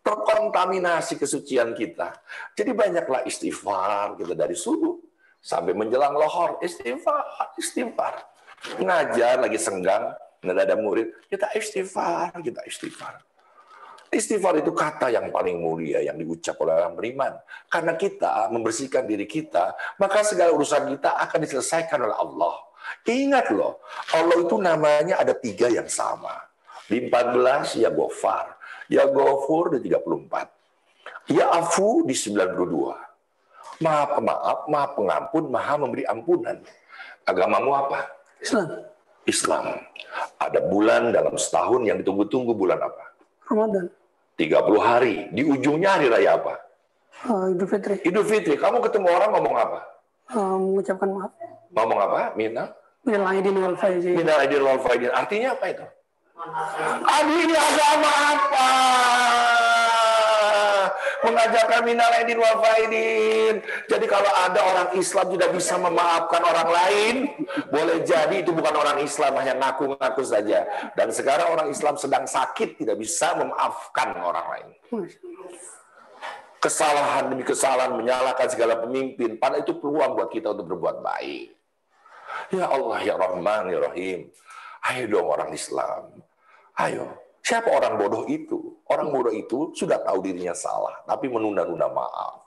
terkontaminasi 0.06 1.18
kesucian 1.18 1.74
kita. 1.74 2.14
Jadi 2.54 2.70
banyaklah 2.70 3.26
istighfar 3.26 4.14
kita 4.14 4.38
dari 4.38 4.54
subuh 4.54 4.94
sampai 5.42 5.74
menjelang 5.74 6.14
lohor 6.14 6.62
istighfar, 6.62 7.58
istighfar. 7.58 8.22
Ngajar 8.78 9.42
lagi 9.42 9.58
senggang, 9.58 10.14
nggak 10.40 10.62
ada 10.62 10.78
murid, 10.78 11.10
kita 11.26 11.50
istighfar, 11.58 12.38
kita 12.38 12.62
istighfar. 12.64 13.18
Istighfar 14.06 14.62
itu 14.62 14.70
kata 14.70 15.10
yang 15.10 15.34
paling 15.34 15.58
mulia 15.58 15.98
yang 15.98 16.14
diucap 16.14 16.54
oleh 16.62 16.78
orang 16.78 16.94
beriman. 16.94 17.32
Karena 17.66 17.98
kita 17.98 18.48
membersihkan 18.54 19.04
diri 19.04 19.26
kita, 19.26 19.74
maka 19.98 20.22
segala 20.22 20.54
urusan 20.54 20.86
kita 20.94 21.18
akan 21.26 21.38
diselesaikan 21.42 21.98
oleh 21.98 22.14
Allah. 22.14 22.54
Ingat 23.02 23.50
loh, 23.50 23.82
Allah 24.14 24.38
itu 24.38 24.56
namanya 24.62 25.18
ada 25.18 25.34
tiga 25.34 25.66
yang 25.66 25.90
sama. 25.90 26.32
Di 26.86 27.10
14 27.10 27.82
ya 27.82 27.90
Gofar, 27.90 28.55
Ya 28.86 29.06
Gofur 29.10 29.74
di 29.74 29.90
34. 29.90 31.32
Ya 31.34 31.50
Afu 31.50 32.06
di 32.06 32.14
92. 32.14 33.82
Maha 33.82 34.04
pemaaf, 34.08 34.58
maha 34.70 34.86
pengampun, 34.94 35.44
maha 35.52 35.74
memberi 35.76 36.06
ampunan. 36.08 36.62
Agamamu 37.26 37.74
apa? 37.74 38.08
Islam. 38.40 38.68
Islam. 39.26 39.64
Ada 40.38 40.64
bulan 40.64 41.10
dalam 41.12 41.34
setahun 41.36 41.82
yang 41.84 41.98
ditunggu-tunggu 42.00 42.54
bulan 42.54 42.78
apa? 42.80 43.04
Ramadan. 43.50 43.90
30 44.38 44.80
hari. 44.80 45.14
Di 45.34 45.42
ujungnya 45.42 45.98
hari 45.98 46.06
raya 46.08 46.38
apa? 46.38 46.54
Uh, 47.26 47.52
Idul 47.52 47.68
Fitri. 47.68 47.96
Idul 48.06 48.24
Fitri. 48.24 48.54
Kamu 48.54 48.78
ketemu 48.84 49.08
orang 49.10 49.30
ngomong 49.34 49.54
apa? 49.56 49.80
Uh, 50.30 50.56
mengucapkan 50.60 51.08
maaf. 51.10 51.32
Ngomong 51.74 51.98
apa? 52.00 52.20
Mina? 52.38 52.64
Minal 53.06 53.24
aidin 53.30 53.54
wal 53.58 53.76
faizin. 53.78 54.14
Mina 54.18 54.34
aidin 54.40 54.62
wal 54.62 54.80
faizin. 54.82 55.10
Artinya 55.14 55.54
apa 55.54 55.64
itu? 55.70 55.86
Aduh 56.36 57.38
ini 57.48 57.56
agama 57.56 58.10
apa? 58.36 58.70
Mengajarkan 61.24 61.80
minal 61.82 62.12
aidin 62.12 62.38
wal 62.38 62.60
faidin. 62.60 63.64
Jadi 63.88 64.06
kalau 64.06 64.28
ada 64.28 64.60
orang 64.62 64.88
Islam 65.00 65.26
tidak 65.32 65.50
bisa 65.56 65.74
memaafkan 65.80 66.42
orang 66.44 66.68
lain, 66.70 67.14
boleh 67.72 68.04
jadi 68.04 68.44
itu 68.44 68.52
bukan 68.52 68.74
orang 68.76 69.00
Islam, 69.00 69.32
hanya 69.40 69.56
ngaku-ngaku 69.56 70.22
saja. 70.22 70.68
Dan 70.94 71.10
sekarang 71.10 71.56
orang 71.56 71.68
Islam 71.72 71.96
sedang 71.96 72.28
sakit, 72.28 72.78
tidak 72.84 73.00
bisa 73.00 73.32
memaafkan 73.34 74.14
orang 74.20 74.46
lain. 74.52 74.68
Kesalahan 76.62 77.32
demi 77.32 77.42
kesalahan, 77.42 77.96
menyalahkan 77.96 78.46
segala 78.52 78.78
pemimpin. 78.78 79.40
Padahal 79.40 79.64
itu 79.64 79.74
peluang 79.80 80.14
buat 80.14 80.30
kita 80.30 80.52
untuk 80.52 80.76
berbuat 80.76 81.00
baik. 81.00 81.56
Ya 82.52 82.70
Allah, 82.70 82.98
ya 83.02 83.14
Rahman, 83.18 83.72
ya 83.72 83.78
Rahim. 83.82 84.30
Ayo 84.86 85.04
dong 85.10 85.26
orang 85.26 85.50
Islam. 85.50 86.14
Ayo, 86.78 87.34
siapa 87.42 87.72
orang 87.72 87.98
bodoh 87.98 88.24
itu? 88.30 88.78
Orang 88.86 89.10
bodoh 89.10 89.34
itu 89.34 89.74
sudah 89.74 89.98
tahu 90.04 90.22
dirinya 90.22 90.54
salah, 90.54 91.02
tapi 91.08 91.26
menunda-nunda 91.26 91.90
maaf. 91.90 92.46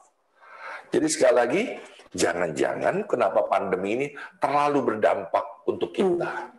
Jadi 0.90 1.08
sekali 1.12 1.36
lagi, 1.36 1.62
jangan-jangan 2.16 3.04
kenapa 3.06 3.44
pandemi 3.52 3.90
ini 4.00 4.08
terlalu 4.40 4.96
berdampak 4.96 5.68
untuk 5.68 5.92
kita. 5.92 6.56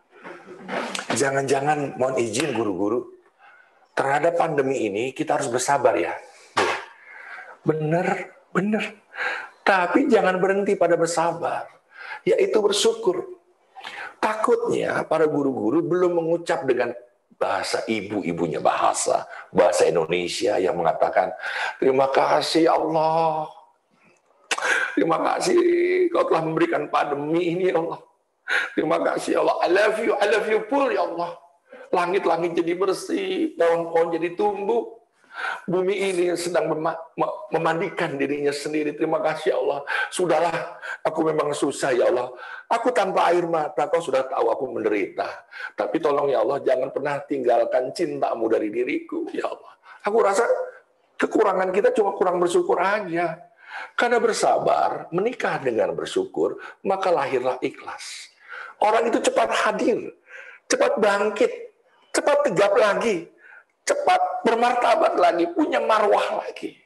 Jangan-jangan, 1.16 1.96
mohon 1.96 2.20
izin 2.20 2.52
guru-guru, 2.52 3.16
terhadap 3.96 4.36
pandemi 4.36 4.84
ini 4.86 5.16
kita 5.16 5.40
harus 5.40 5.48
bersabar 5.48 5.96
ya. 5.96 6.12
Benar, 7.64 8.36
benar. 8.52 8.84
Tapi 9.64 10.10
jangan 10.12 10.36
berhenti 10.42 10.76
pada 10.76 10.94
bersabar, 11.00 11.66
yaitu 12.26 12.58
bersyukur. 12.60 13.39
Takutnya 14.20 15.02
para 15.08 15.24
guru-guru 15.24 15.80
belum 15.80 16.20
mengucap 16.20 16.68
dengan 16.68 16.92
bahasa 17.40 17.80
ibu-ibunya 17.88 18.60
bahasa 18.60 19.24
bahasa 19.48 19.88
Indonesia 19.88 20.60
yang 20.60 20.76
mengatakan 20.76 21.32
terima 21.80 22.12
kasih 22.12 22.68
Allah. 22.68 23.48
Terima 24.92 25.16
kasih 25.24 25.56
kau 26.12 26.28
telah 26.28 26.44
memberikan 26.44 26.92
pandemi 26.92 27.48
ini 27.56 27.72
ya 27.72 27.80
Allah. 27.80 28.00
Terima 28.76 29.00
kasih 29.00 29.30
ya 29.32 29.40
Allah. 29.40 29.56
I 29.64 29.68
love 29.72 29.96
you 30.04 30.12
I 30.20 30.26
love 30.28 30.46
you 30.52 30.60
full 30.68 30.92
ya 30.92 31.00
Allah. 31.08 31.40
Langit-langit 31.88 32.60
jadi 32.60 32.76
bersih 32.76 33.56
pohon-pohon 33.56 34.20
jadi 34.20 34.36
tumbuh 34.36 34.99
Bumi 35.68 35.94
ini 35.94 36.24
sedang 36.34 36.72
mem 36.72 36.90
memandikan 37.52 38.16
dirinya 38.16 38.50
sendiri. 38.50 38.96
Terima 38.96 39.22
kasih 39.22 39.54
ya 39.54 39.56
Allah. 39.60 39.80
Sudahlah, 40.10 40.56
aku 41.04 41.20
memang 41.26 41.54
susah 41.54 41.94
ya 41.94 42.08
Allah. 42.10 42.32
Aku 42.70 42.90
tanpa 42.90 43.30
air 43.30 43.44
mata, 43.46 43.86
kau 43.90 44.02
sudah 44.02 44.26
tahu 44.26 44.50
aku 44.50 44.64
menderita. 44.70 45.26
Tapi 45.74 45.98
tolong 45.98 46.30
ya 46.30 46.42
Allah, 46.42 46.62
jangan 46.62 46.90
pernah 46.90 47.18
tinggalkan 47.24 47.90
cintamu 47.94 48.46
dari 48.50 48.68
diriku, 48.70 49.26
ya 49.30 49.48
Allah. 49.48 49.72
Aku 50.06 50.18
rasa 50.22 50.44
kekurangan 51.20 51.70
kita 51.74 51.92
cuma 51.92 52.16
kurang 52.16 52.40
bersyukur 52.40 52.78
aja. 52.80 53.38
Karena 53.94 54.18
bersabar, 54.18 55.06
menikah 55.14 55.62
dengan 55.62 55.94
bersyukur, 55.94 56.58
maka 56.82 57.14
lahirlah 57.14 57.62
ikhlas. 57.62 58.34
Orang 58.82 59.06
itu 59.06 59.22
cepat 59.22 59.46
hadir, 59.46 60.10
cepat 60.66 60.98
bangkit, 60.98 61.52
cepat 62.10 62.50
tegap 62.50 62.74
lagi 62.74 63.30
cepat 63.90 64.46
bermartabat 64.46 65.18
lagi, 65.18 65.50
punya 65.50 65.82
marwah 65.82 66.46
lagi. 66.46 66.78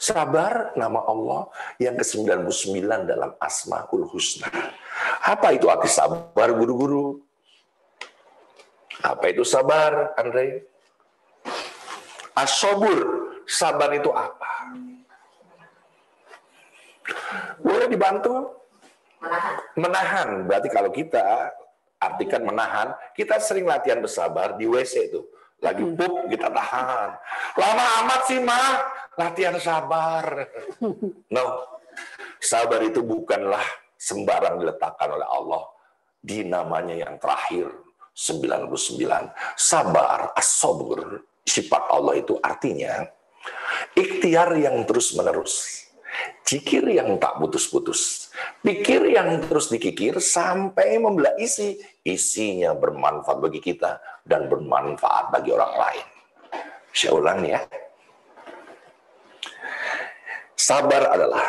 Sabar 0.00 0.74
nama 0.74 1.04
Allah 1.06 1.46
yang 1.76 1.94
ke-99 1.94 2.88
dalam 3.06 3.36
Asmaul 3.38 4.08
Husna. 4.10 4.48
Apa 5.22 5.54
itu 5.54 5.68
arti 5.68 5.86
sabar 5.86 6.48
guru-guru? 6.56 7.20
Apa 9.04 9.30
itu 9.30 9.44
sabar, 9.44 10.16
Andre? 10.16 10.64
Asobur, 12.32 13.28
sabar 13.44 13.92
itu 13.92 14.08
apa? 14.08 14.72
Boleh 17.60 17.86
dibantu? 17.92 18.56
Menahan. 19.20 19.54
Menahan. 19.76 20.28
Berarti 20.48 20.68
kalau 20.72 20.88
kita 20.88 21.52
artikan 22.00 22.40
menahan, 22.40 22.96
kita 23.12 23.36
sering 23.36 23.68
latihan 23.68 24.00
bersabar 24.00 24.56
di 24.56 24.64
WC 24.64 25.12
itu 25.12 25.20
lagi 25.60 25.84
pup 25.94 26.26
kita 26.32 26.48
tahan. 26.48 27.08
Lama 27.56 27.84
amat 28.04 28.20
sih 28.26 28.40
mah, 28.40 28.70
latihan 29.16 29.56
sabar. 29.60 30.24
No, 31.34 31.44
sabar 32.40 32.80
itu 32.82 33.04
bukanlah 33.04 33.62
sembarang 33.94 34.58
diletakkan 34.58 35.14
oleh 35.14 35.28
Allah 35.28 35.62
di 36.18 36.42
namanya 36.42 36.96
yang 36.96 37.20
terakhir 37.20 37.70
99. 38.16 38.74
Sabar, 39.54 40.34
asobur, 40.34 41.22
sifat 41.46 41.88
Allah 41.92 42.18
itu 42.18 42.36
artinya 42.40 43.06
ikhtiar 43.96 44.56
yang 44.58 44.82
terus 44.84 45.12
menerus. 45.16 45.86
Cikir 46.42 46.82
yang 46.90 47.14
tak 47.22 47.38
putus-putus. 47.38 48.34
Pikir 48.60 49.14
yang 49.14 49.38
terus 49.46 49.70
dikikir 49.70 50.18
sampai 50.18 50.98
membelah 50.98 51.38
isi. 51.38 51.78
Isinya 52.02 52.74
bermanfaat 52.74 53.38
bagi 53.38 53.62
kita 53.62 54.02
dan 54.26 54.48
bermanfaat 54.48 55.32
bagi 55.32 55.50
orang 55.54 55.74
lain. 55.76 56.06
Saya 56.90 57.12
ulang 57.14 57.40
ya. 57.46 57.60
Sabar 60.58 61.14
adalah 61.14 61.46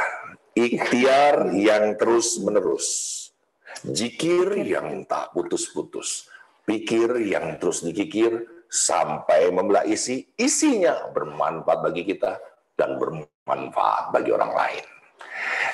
ikhtiar 0.55 1.51
yang 1.51 1.99
terus 1.99 2.39
menerus. 2.39 2.87
Jikir 3.81 4.61
yang 4.61 5.03
tak 5.09 5.33
putus-putus. 5.33 6.29
Pikir 6.63 7.17
yang 7.25 7.57
terus 7.57 7.81
dikikir 7.81 8.45
sampai 8.69 9.49
membelah 9.49 9.83
isi. 9.83 10.29
Isinya 10.37 11.09
bermanfaat 11.11 11.79
bagi 11.81 12.05
kita 12.05 12.37
dan 12.77 12.95
bermanfaat 12.95 13.31
manfaat 13.45 14.13
bagi 14.15 14.31
orang 14.31 14.51
lain. 14.55 14.85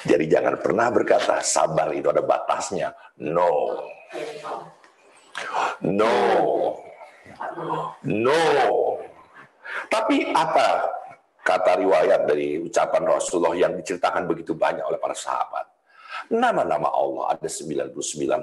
Jadi 0.07 0.25
jangan 0.29 0.55
pernah 0.62 0.88
berkata 0.89 1.43
sabar 1.43 1.91
itu 1.91 2.07
ada 2.10 2.23
batasnya. 2.23 2.89
No. 3.21 3.83
No. 5.83 6.15
No. 8.04 8.41
Tapi 9.88 10.32
apa 10.34 10.89
kata 11.45 11.80
riwayat 11.80 12.28
dari 12.28 12.60
ucapan 12.60 13.04
Rasulullah 13.08 13.56
yang 13.56 13.73
diceritakan 13.78 14.28
begitu 14.28 14.58
banyak 14.58 14.84
oleh 14.84 15.00
para 15.00 15.15
sahabat? 15.15 15.65
Nama-nama 16.28 16.91
Allah 16.91 17.38
ada 17.38 17.47
99, 17.47 17.93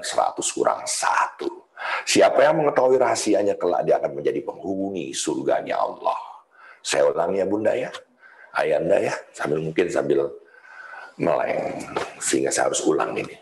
100 0.01 0.55
kurang 0.55 0.81
satu. 0.87 1.69
Siapa 2.07 2.39
yang 2.41 2.63
mengetahui 2.63 2.97
rahasianya 2.97 3.59
kelak 3.59 3.85
dia 3.85 3.99
akan 3.99 4.17
menjadi 4.17 4.41
penghuni 4.41 5.11
surganya 5.11 5.77
Allah. 5.77 6.17
Saya 6.81 7.11
ulangi 7.11 7.43
ya 7.43 7.45
Bunda 7.45 7.73
ya. 7.75 7.91
Ayanda 8.55 8.97
ya, 9.03 9.11
sambil 9.35 9.59
mungkin 9.59 9.91
sambil 9.91 10.31
meleng 11.19 11.75
sehingga 12.23 12.47
saya 12.47 12.71
harus 12.71 12.79
ulang 12.87 13.11
ini. 13.19 13.35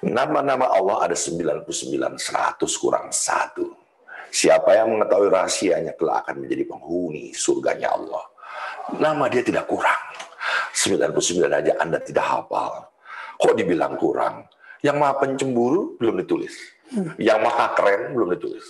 Nama-nama 0.00 0.72
Allah 0.72 1.04
ada 1.04 1.16
99, 1.16 1.68
100 2.16 2.56
kurang 2.80 3.12
satu. 3.12 3.68
Siapa 4.32 4.72
yang 4.72 4.96
mengetahui 4.96 5.28
rahasianya 5.28 5.92
kelak 5.92 6.24
akan 6.24 6.46
menjadi 6.46 6.64
penghuni 6.64 7.36
surganya 7.36 7.92
Allah. 7.92 8.24
Nama 8.96 9.24
dia 9.28 9.44
tidak 9.44 9.68
kurang. 9.68 10.00
99 10.72 11.52
aja 11.52 11.72
Anda 11.76 12.00
tidak 12.00 12.24
hafal. 12.24 12.88
Kok 13.36 13.54
dibilang 13.58 14.00
kurang? 14.00 14.48
Yang 14.80 14.96
maha 14.96 15.14
pencemburu 15.20 16.00
belum 16.00 16.16
ditulis. 16.24 16.56
Yang 17.20 17.40
maha 17.44 17.76
keren 17.76 18.16
belum 18.16 18.32
ditulis. 18.40 18.64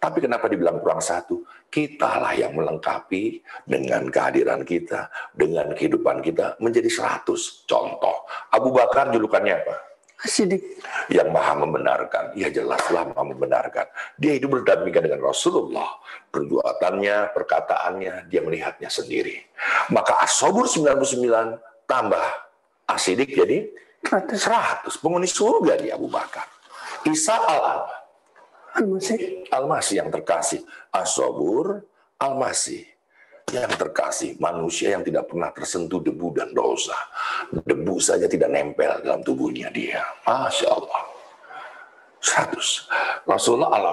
Tapi 0.00 0.24
kenapa 0.24 0.48
dibilang 0.48 0.80
kurang 0.80 1.04
satu? 1.04 1.44
Kitalah 1.68 2.32
yang 2.32 2.56
melengkapi 2.56 3.44
dengan 3.68 4.08
kehadiran 4.08 4.64
kita, 4.64 5.12
dengan 5.36 5.72
kehidupan 5.76 6.24
kita 6.24 6.56
menjadi 6.64 6.88
seratus. 6.88 7.66
Contoh, 7.68 8.24
Abu 8.54 8.72
Bakar 8.72 9.12
julukannya 9.12 9.54
apa? 9.56 9.95
Sidik. 10.24 10.80
Yang 11.12 11.28
maha 11.28 11.52
membenarkan. 11.60 12.32
Ya 12.32 12.48
jelaslah 12.48 13.12
maha 13.12 13.20
membenarkan. 13.20 13.84
Dia 14.16 14.40
hidup 14.40 14.60
berdampingan 14.60 15.12
dengan 15.12 15.20
Rasulullah. 15.28 16.00
Perbuatannya, 16.32 17.36
perkataannya, 17.36 18.32
dia 18.32 18.40
melihatnya 18.40 18.88
sendiri. 18.88 19.44
Maka 19.92 20.24
Asobur 20.24 20.64
99 20.64 21.60
tambah 21.84 22.24
Asidik 22.88 23.36
jadi 23.36 23.68
100. 24.08 24.88
Penghuni 25.04 25.28
surga 25.28 25.76
dia 25.84 26.00
Abu 26.00 26.08
Bakar. 26.08 26.48
Isa 27.04 27.36
al 27.36 27.84
Al-Masih. 28.76 29.48
Al-Masih 29.48 29.94
yang 30.04 30.08
terkasih. 30.12 30.60
Asobur 30.92 31.84
Al-Masih 32.20 32.95
yang 33.54 33.70
terkasih. 33.78 34.34
Manusia 34.42 34.98
yang 34.98 35.06
tidak 35.06 35.30
pernah 35.30 35.54
tersentuh 35.54 36.02
debu 36.02 36.34
dan 36.34 36.50
dosa. 36.50 36.96
Debu 37.54 38.02
saja 38.02 38.26
tidak 38.26 38.50
nempel 38.50 38.98
dalam 39.06 39.22
tubuhnya 39.22 39.70
dia. 39.70 40.02
Masya 40.26 40.66
Allah. 40.66 41.02
100. 42.18 43.28
Rasulullah 43.30 43.70
al 43.70 43.86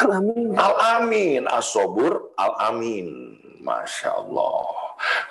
Al-Amin. 0.00 0.56
Al-Amin. 0.56 1.42
Asobur 1.44 2.32
Al-Amin. 2.40 3.36
Masya 3.60 4.16
Allah. 4.16 4.64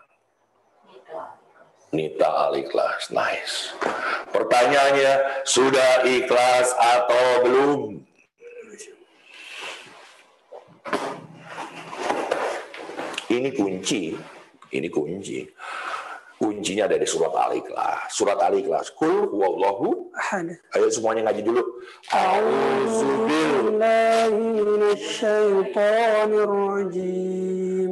Nita 1.94 2.50
al-ikhlas. 2.50 3.10
Nice. 3.14 3.74
Pertanyaannya, 4.34 5.42
sudah 5.46 6.06
ikhlas 6.06 6.74
atau 6.74 7.24
belum? 7.46 7.80
Ini 13.30 13.50
kunci. 13.54 14.18
Ini 14.74 14.88
kunci 14.90 15.46
kuncinya 16.40 16.88
dari 16.88 17.04
surat 17.04 17.36
Al-Ikhlas. 17.36 18.16
Surat 18.16 18.40
Al-Ikhlas. 18.40 18.96
Kul 18.96 19.28
huwallahu 19.28 20.08
ahad. 20.16 20.56
Ayo 20.72 20.88
semuanya 20.88 21.28
ngaji 21.28 21.44
dulu. 21.44 21.60
A'udzubillahi 22.08 24.56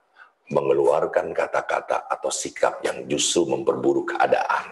mengeluarkan 0.53 1.33
kata-kata 1.33 2.05
atau 2.05 2.29
sikap 2.29 2.85
yang 2.85 3.09
justru 3.09 3.49
memperburuk 3.49 4.13
keadaan. 4.13 4.69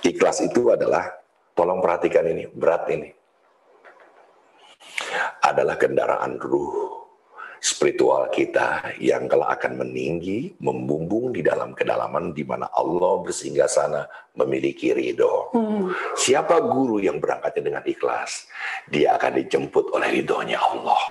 Ikhlas 0.00 0.40
itu 0.48 0.72
adalah, 0.72 1.12
tolong 1.52 1.84
perhatikan 1.84 2.24
ini, 2.24 2.48
berat 2.48 2.88
ini. 2.88 3.12
Adalah 5.44 5.76
kendaraan 5.76 6.40
ruh 6.40 6.97
spiritual 7.58 8.30
kita 8.30 8.94
yang 9.02 9.26
kelak 9.26 9.60
akan 9.60 9.82
meninggi, 9.82 10.54
membumbung 10.62 11.34
di 11.34 11.42
dalam 11.42 11.74
kedalaman 11.74 12.30
di 12.32 12.46
mana 12.46 12.70
Allah 12.70 13.22
bersinggah 13.22 13.68
sana 13.70 14.06
memiliki 14.38 14.94
ridho. 14.94 15.50
Siapa 16.14 16.62
guru 16.62 17.02
yang 17.02 17.18
berangkatnya 17.18 17.62
dengan 17.62 17.84
ikhlas, 17.84 18.46
dia 18.86 19.18
akan 19.18 19.42
dijemput 19.42 19.90
oleh 19.94 20.22
ridhonya 20.22 20.58
Allah. 20.58 21.02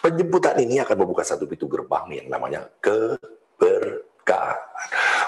Penjemputan 0.00 0.56
ini 0.58 0.80
akan 0.80 0.96
membuka 1.04 1.22
satu 1.22 1.44
pintu 1.44 1.68
gerbang 1.68 2.24
yang 2.24 2.28
namanya 2.32 2.66
keberkahan. 2.80 4.58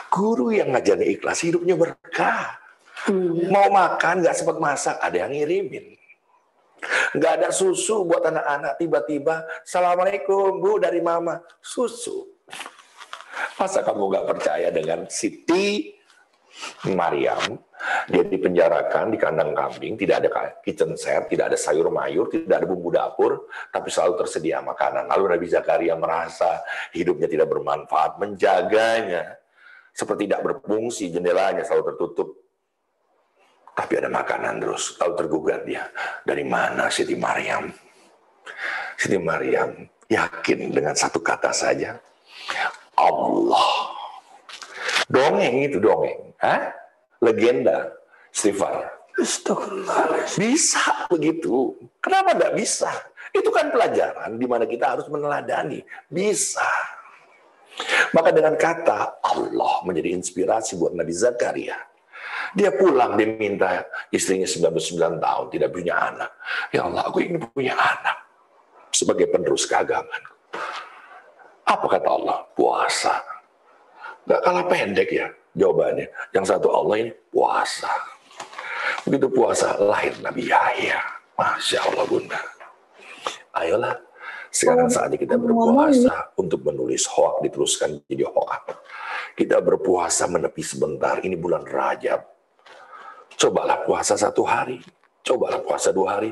Guru 0.08 0.52
yang 0.52 0.72
ngajarnya 0.72 1.06
ikhlas, 1.18 1.44
hidupnya 1.44 1.76
berkah. 1.76 2.58
Mau 3.50 3.68
makan, 3.72 4.22
nggak 4.22 4.36
sempat 4.38 4.56
masak, 4.62 4.96
ada 5.02 5.26
yang 5.26 5.34
ngirimin. 5.34 5.98
Nggak 7.14 7.32
ada 7.38 7.48
susu 7.54 8.02
buat 8.08 8.24
anak-anak, 8.26 8.80
tiba-tiba, 8.80 9.46
Assalamualaikum, 9.62 10.58
Bu, 10.58 10.82
dari 10.82 10.98
Mama. 10.98 11.38
Susu. 11.62 12.26
Masa 13.56 13.86
kamu 13.86 14.10
nggak 14.10 14.26
percaya 14.28 14.68
dengan 14.74 15.06
Siti 15.06 15.94
Maryam? 16.90 17.56
Dia 18.06 18.22
dipenjarakan 18.22 19.10
di 19.10 19.18
kandang 19.18 19.54
kambing, 19.54 19.98
tidak 19.98 20.22
ada 20.22 20.30
kitchen 20.62 20.94
set, 20.94 21.26
tidak 21.26 21.50
ada 21.50 21.58
sayur 21.58 21.90
mayur, 21.90 22.30
tidak 22.30 22.62
ada 22.62 22.66
bumbu 22.66 22.94
dapur, 22.94 23.50
tapi 23.74 23.90
selalu 23.90 24.22
tersedia 24.22 24.62
makanan. 24.62 25.10
Lalu 25.10 25.38
Nabi 25.38 25.46
Zakaria 25.50 25.94
merasa 25.98 26.62
hidupnya 26.94 27.26
tidak 27.26 27.50
bermanfaat, 27.50 28.22
menjaganya. 28.22 29.38
Seperti 29.92 30.30
tidak 30.30 30.42
berfungsi, 30.46 31.10
jendelanya 31.10 31.66
selalu 31.66 31.94
tertutup. 31.94 32.28
Tapi 33.72 33.92
ada 33.96 34.12
makanan 34.12 34.60
terus, 34.60 35.00
lalu 35.00 35.14
tergugat 35.16 35.60
dia. 35.64 35.88
Dari 36.22 36.44
mana 36.44 36.92
Siti 36.92 37.16
Maryam? 37.16 37.72
Siti 39.00 39.16
Maryam 39.16 39.88
yakin 40.12 40.68
dengan 40.68 40.92
satu 40.92 41.24
kata 41.24 41.50
saja, 41.56 41.96
Allah. 42.96 43.68
Dongeng 45.08 45.68
itu 45.68 45.80
dongeng. 45.80 46.36
Hah? 46.40 46.72
Legenda. 47.24 47.92
Stefan. 48.32 48.88
Bisa 50.40 51.04
begitu. 51.12 51.76
Kenapa 52.00 52.32
nggak 52.32 52.56
bisa? 52.56 52.88
Itu 53.32 53.52
kan 53.52 53.68
pelajaran 53.68 54.40
di 54.40 54.46
mana 54.48 54.64
kita 54.64 54.96
harus 54.96 55.06
meneladani. 55.12 55.84
Bisa. 56.08 56.64
Maka 58.12 58.32
dengan 58.32 58.56
kata 58.56 59.20
Allah 59.20 59.74
menjadi 59.84 60.12
inspirasi 60.16 60.76
buat 60.76 60.96
Nabi 60.96 61.12
Zakaria. 61.12 61.76
Dia 62.52 62.70
pulang, 62.76 63.16
dia 63.16 63.28
minta 63.32 63.80
istrinya 64.12 64.44
99 64.44 65.18
tahun, 65.18 65.44
tidak 65.48 65.70
punya 65.72 65.94
anak. 65.96 66.30
Ya 66.68 66.84
Allah, 66.84 67.02
aku 67.08 67.24
ingin 67.24 67.40
punya 67.48 67.72
anak. 67.72 68.16
Sebagai 68.92 69.32
penerus 69.32 69.64
keagamaan. 69.64 70.24
Apa 71.64 71.86
kata 71.88 72.08
Allah? 72.12 72.44
Puasa. 72.52 73.24
Gak 74.28 74.40
kalah 74.44 74.68
pendek 74.68 75.08
ya 75.10 75.26
jawabannya. 75.56 76.08
Yang 76.32 76.44
satu 76.56 76.68
Allah 76.72 76.96
ini 77.08 77.12
puasa. 77.32 77.90
Begitu 79.08 79.28
puasa, 79.32 79.76
lahir 79.80 80.14
Nabi 80.20 80.48
Yahya. 80.48 81.00
Masya 81.36 81.78
Allah 81.88 82.04
bunda. 82.06 82.40
Ayolah, 83.52 83.96
sekarang 84.52 84.88
saatnya 84.92 85.16
kita 85.20 85.36
berpuasa 85.40 86.32
untuk 86.36 86.64
menulis 86.64 87.08
hoak 87.08 87.44
diteruskan 87.44 88.00
jadi 88.04 88.28
hoak. 88.28 88.68
Kita 89.32 89.60
berpuasa 89.64 90.28
menepi 90.28 90.60
sebentar. 90.60 91.20
Ini 91.24 91.36
bulan 91.40 91.64
Rajab. 91.64 92.31
Cobalah 93.42 93.82
puasa 93.82 94.14
satu 94.14 94.46
hari. 94.46 94.78
Cobalah 95.26 95.58
puasa 95.66 95.90
dua 95.90 96.14
hari. 96.14 96.30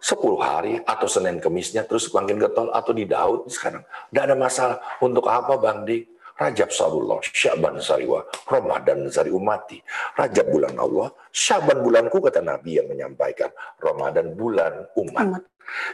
Sepuluh 0.00 0.40
hari 0.40 0.80
atau 0.80 1.04
Senin 1.04 1.36
Kemisnya 1.36 1.84
terus 1.84 2.08
makin 2.16 2.40
getol 2.40 2.72
atau 2.72 2.96
di 2.96 3.04
Daud 3.04 3.52
sekarang. 3.52 3.84
Tidak 4.08 4.24
ada 4.24 4.32
masalah. 4.32 4.80
Untuk 5.04 5.28
apa 5.28 5.60
Bang 5.60 5.84
Dik? 5.84 6.08
Rajab 6.40 6.72
Sarullah, 6.72 7.20
Syaban 7.20 7.76
Sariwa, 7.84 8.24
Ramadan 8.48 9.12
Sari 9.12 9.28
Umati. 9.28 9.76
Rajab 10.16 10.48
bulan 10.48 10.72
Allah, 10.80 11.12
Syaban 11.28 11.84
bulanku 11.84 12.16
kata 12.16 12.40
Nabi 12.40 12.80
yang 12.80 12.88
menyampaikan. 12.88 13.52
Ramadan 13.76 14.32
bulan 14.32 14.88
umat. 14.96 15.44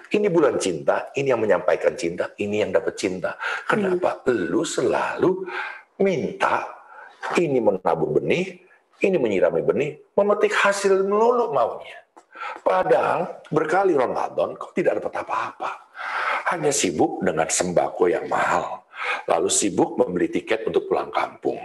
Ini 0.06 0.30
bulan 0.30 0.62
cinta, 0.62 1.10
ini 1.18 1.34
yang 1.34 1.42
menyampaikan 1.42 1.98
cinta, 1.98 2.30
ini 2.38 2.62
yang 2.62 2.70
dapat 2.70 2.94
cinta. 2.94 3.34
Kenapa? 3.66 4.22
Hmm. 4.22 4.46
Lu 4.46 4.62
selalu 4.62 5.50
minta, 5.98 6.62
ini 7.34 7.58
menabur 7.58 8.22
benih, 8.22 8.65
ini 9.02 9.16
menyirami 9.20 9.60
benih, 9.60 9.92
memetik 10.16 10.52
hasil 10.56 11.04
melulu 11.04 11.52
maunya. 11.52 11.98
Padahal 12.62 13.42
berkali 13.48 13.96
Ramadan 13.96 14.54
kok 14.56 14.76
tidak 14.76 15.02
dapat 15.02 15.24
apa-apa. 15.24 15.70
Hanya 16.54 16.70
sibuk 16.70 17.24
dengan 17.26 17.50
sembako 17.50 18.06
yang 18.06 18.30
mahal 18.30 18.86
lalu 19.26 19.48
sibuk 19.50 19.98
membeli 19.98 20.30
tiket 20.30 20.66
untuk 20.66 20.88
pulang 20.88 21.10
kampung, 21.10 21.58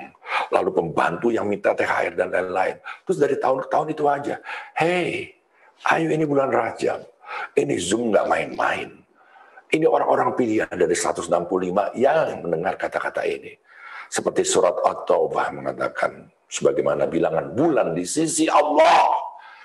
lalu 0.49 0.69
pembantu 0.73 1.29
yang 1.29 1.47
minta 1.47 1.73
THR 1.77 2.17
dan 2.17 2.33
lain-lain. 2.33 2.77
Terus 3.05 3.17
dari 3.21 3.35
tahun 3.37 3.65
ke 3.65 3.67
tahun 3.69 3.87
itu 3.93 4.03
aja, 4.09 4.35
hey, 4.77 5.37
ayo 5.93 6.07
ini 6.09 6.25
bulan 6.25 6.49
Rajab, 6.49 7.05
ini 7.57 7.75
Zoom 7.77 8.11
nggak 8.11 8.27
main-main. 8.27 8.89
Ini 9.71 9.87
orang-orang 9.87 10.35
pilihan 10.35 10.67
dari 10.75 10.91
165 10.91 11.31
yang 11.95 12.43
mendengar 12.43 12.75
kata-kata 12.75 13.23
ini. 13.23 13.55
Seperti 14.11 14.43
surat 14.43 14.75
At-Taubah 14.83 15.47
mengatakan, 15.55 16.27
sebagaimana 16.51 17.07
bilangan 17.07 17.55
bulan 17.55 17.95
di 17.95 18.03
sisi 18.03 18.51
Allah, 18.51 19.15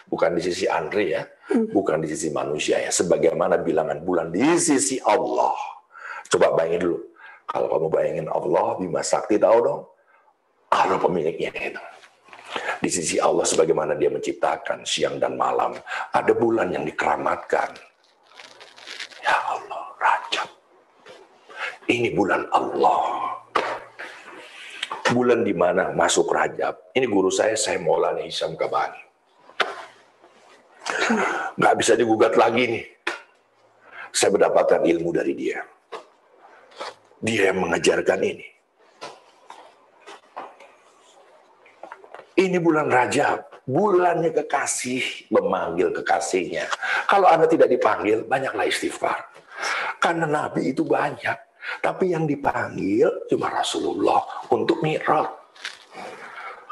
bukan 0.06 0.38
di 0.38 0.42
sisi 0.46 0.70
Andre 0.70 1.04
ya, 1.10 1.22
bukan 1.74 1.98
di 1.98 2.06
sisi 2.06 2.30
manusia 2.30 2.78
ya, 2.78 2.94
sebagaimana 2.94 3.58
bilangan 3.58 4.06
bulan 4.06 4.30
di 4.30 4.54
sisi 4.54 5.02
Allah. 5.02 5.58
Coba 6.30 6.54
bayangin 6.54 6.86
dulu, 6.86 6.98
kalau 7.50 7.66
kamu 7.66 7.86
bayangin 7.90 8.28
Allah, 8.30 8.78
Bima 8.78 9.02
Sakti 9.02 9.34
tahu 9.42 9.58
dong? 9.66 9.82
Allah 10.70 10.98
pemiliknya 11.02 11.50
itu. 11.58 11.82
Di 12.82 12.90
sisi 12.90 13.18
Allah 13.18 13.42
sebagaimana 13.42 13.98
dia 13.98 14.10
menciptakan 14.10 14.86
siang 14.86 15.18
dan 15.18 15.34
malam. 15.34 15.74
Ada 16.14 16.32
bulan 16.34 16.70
yang 16.70 16.86
dikeramatkan. 16.86 17.70
Ya 19.22 19.36
Allah, 19.50 19.82
Rajab. 19.98 20.48
Ini 21.90 22.14
bulan 22.14 22.46
Allah. 22.50 23.25
Bulan 25.14 25.46
di 25.46 25.54
mana 25.54 25.94
masuk 25.94 26.26
Rajab. 26.26 26.90
Ini 26.90 27.06
guru 27.06 27.30
saya, 27.30 27.54
saya 27.54 27.78
Maulana 27.78 28.26
Hisam 28.26 28.58
Kabani. 28.58 28.98
Nggak 31.54 31.74
bisa 31.78 31.92
digugat 31.94 32.34
lagi 32.34 32.64
nih. 32.66 32.84
Saya 34.10 34.34
mendapatkan 34.34 34.82
ilmu 34.82 35.14
dari 35.14 35.32
dia. 35.36 35.62
Dia 37.22 37.52
yang 37.52 37.62
mengajarkan 37.62 38.20
ini. 38.24 38.48
Ini 42.36 42.60
bulan 42.60 42.92
Rajab, 42.92 43.64
bulannya 43.64 44.28
kekasih 44.28 45.32
memanggil 45.32 45.88
kekasihnya. 45.96 46.68
Kalau 47.08 47.30
Anda 47.30 47.48
tidak 47.48 47.72
dipanggil, 47.72 48.28
banyaklah 48.28 48.68
istighfar. 48.68 49.24
Karena 49.96 50.28
Nabi 50.28 50.76
itu 50.76 50.84
banyak, 50.84 51.38
tapi 51.80 52.12
yang 52.14 52.24
dipanggil 52.24 53.28
cuma 53.30 53.50
Rasulullah 53.50 54.22
untuk 54.52 54.80
mi'raj. 54.82 55.46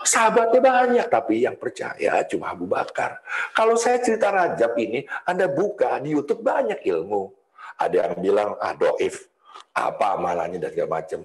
Sahabatnya 0.04 0.60
banyak, 0.60 1.06
tapi 1.08 1.48
yang 1.48 1.56
percaya 1.56 2.20
cuma 2.28 2.52
Abu 2.52 2.68
Bakar. 2.68 3.24
Kalau 3.56 3.72
saya 3.72 4.04
cerita 4.04 4.28
Rajab 4.28 4.76
ini, 4.76 5.00
Anda 5.24 5.48
buka 5.48 5.96
di 6.04 6.12
YouTube 6.12 6.44
banyak 6.44 6.84
ilmu. 6.84 7.32
Ada 7.80 8.12
yang 8.12 8.20
bilang, 8.20 8.50
ah 8.60 8.76
doif 8.76 9.32
apa 9.74 10.14
amalannya 10.14 10.60
dan 10.60 10.70
segala 10.70 11.00
macam. 11.00 11.20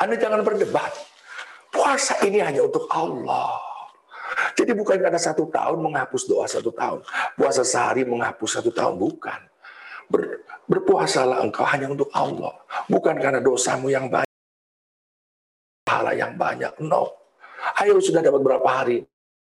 Anda 0.00 0.16
jangan 0.16 0.40
berdebat. 0.42 0.92
Puasa 1.70 2.16
ini 2.24 2.40
hanya 2.40 2.64
untuk 2.64 2.88
Allah. 2.88 3.60
Jadi 4.56 4.72
bukan 4.72 4.96
karena 4.96 5.20
satu 5.20 5.52
tahun 5.52 5.78
menghapus 5.84 6.24
doa 6.24 6.48
satu 6.48 6.72
tahun. 6.72 7.04
Puasa 7.36 7.62
sehari 7.62 8.08
menghapus 8.08 8.60
satu 8.60 8.72
tahun. 8.72 8.96
Bukan. 8.96 9.40
Ber, 10.08 10.40
berpuasalah 10.66 11.42
engkau 11.42 11.66
hanya 11.66 11.90
untuk 11.90 12.10
Allah. 12.12 12.54
Bukan 12.90 13.16
karena 13.18 13.38
dosamu 13.42 13.90
yang 13.90 14.10
banyak. 14.10 14.36
Pahala 15.86 16.12
yang 16.14 16.34
banyak. 16.34 16.74
No. 16.82 17.14
Ayo 17.82 17.98
sudah 18.02 18.22
dapat 18.22 18.42
berapa 18.42 18.68
hari 18.68 19.06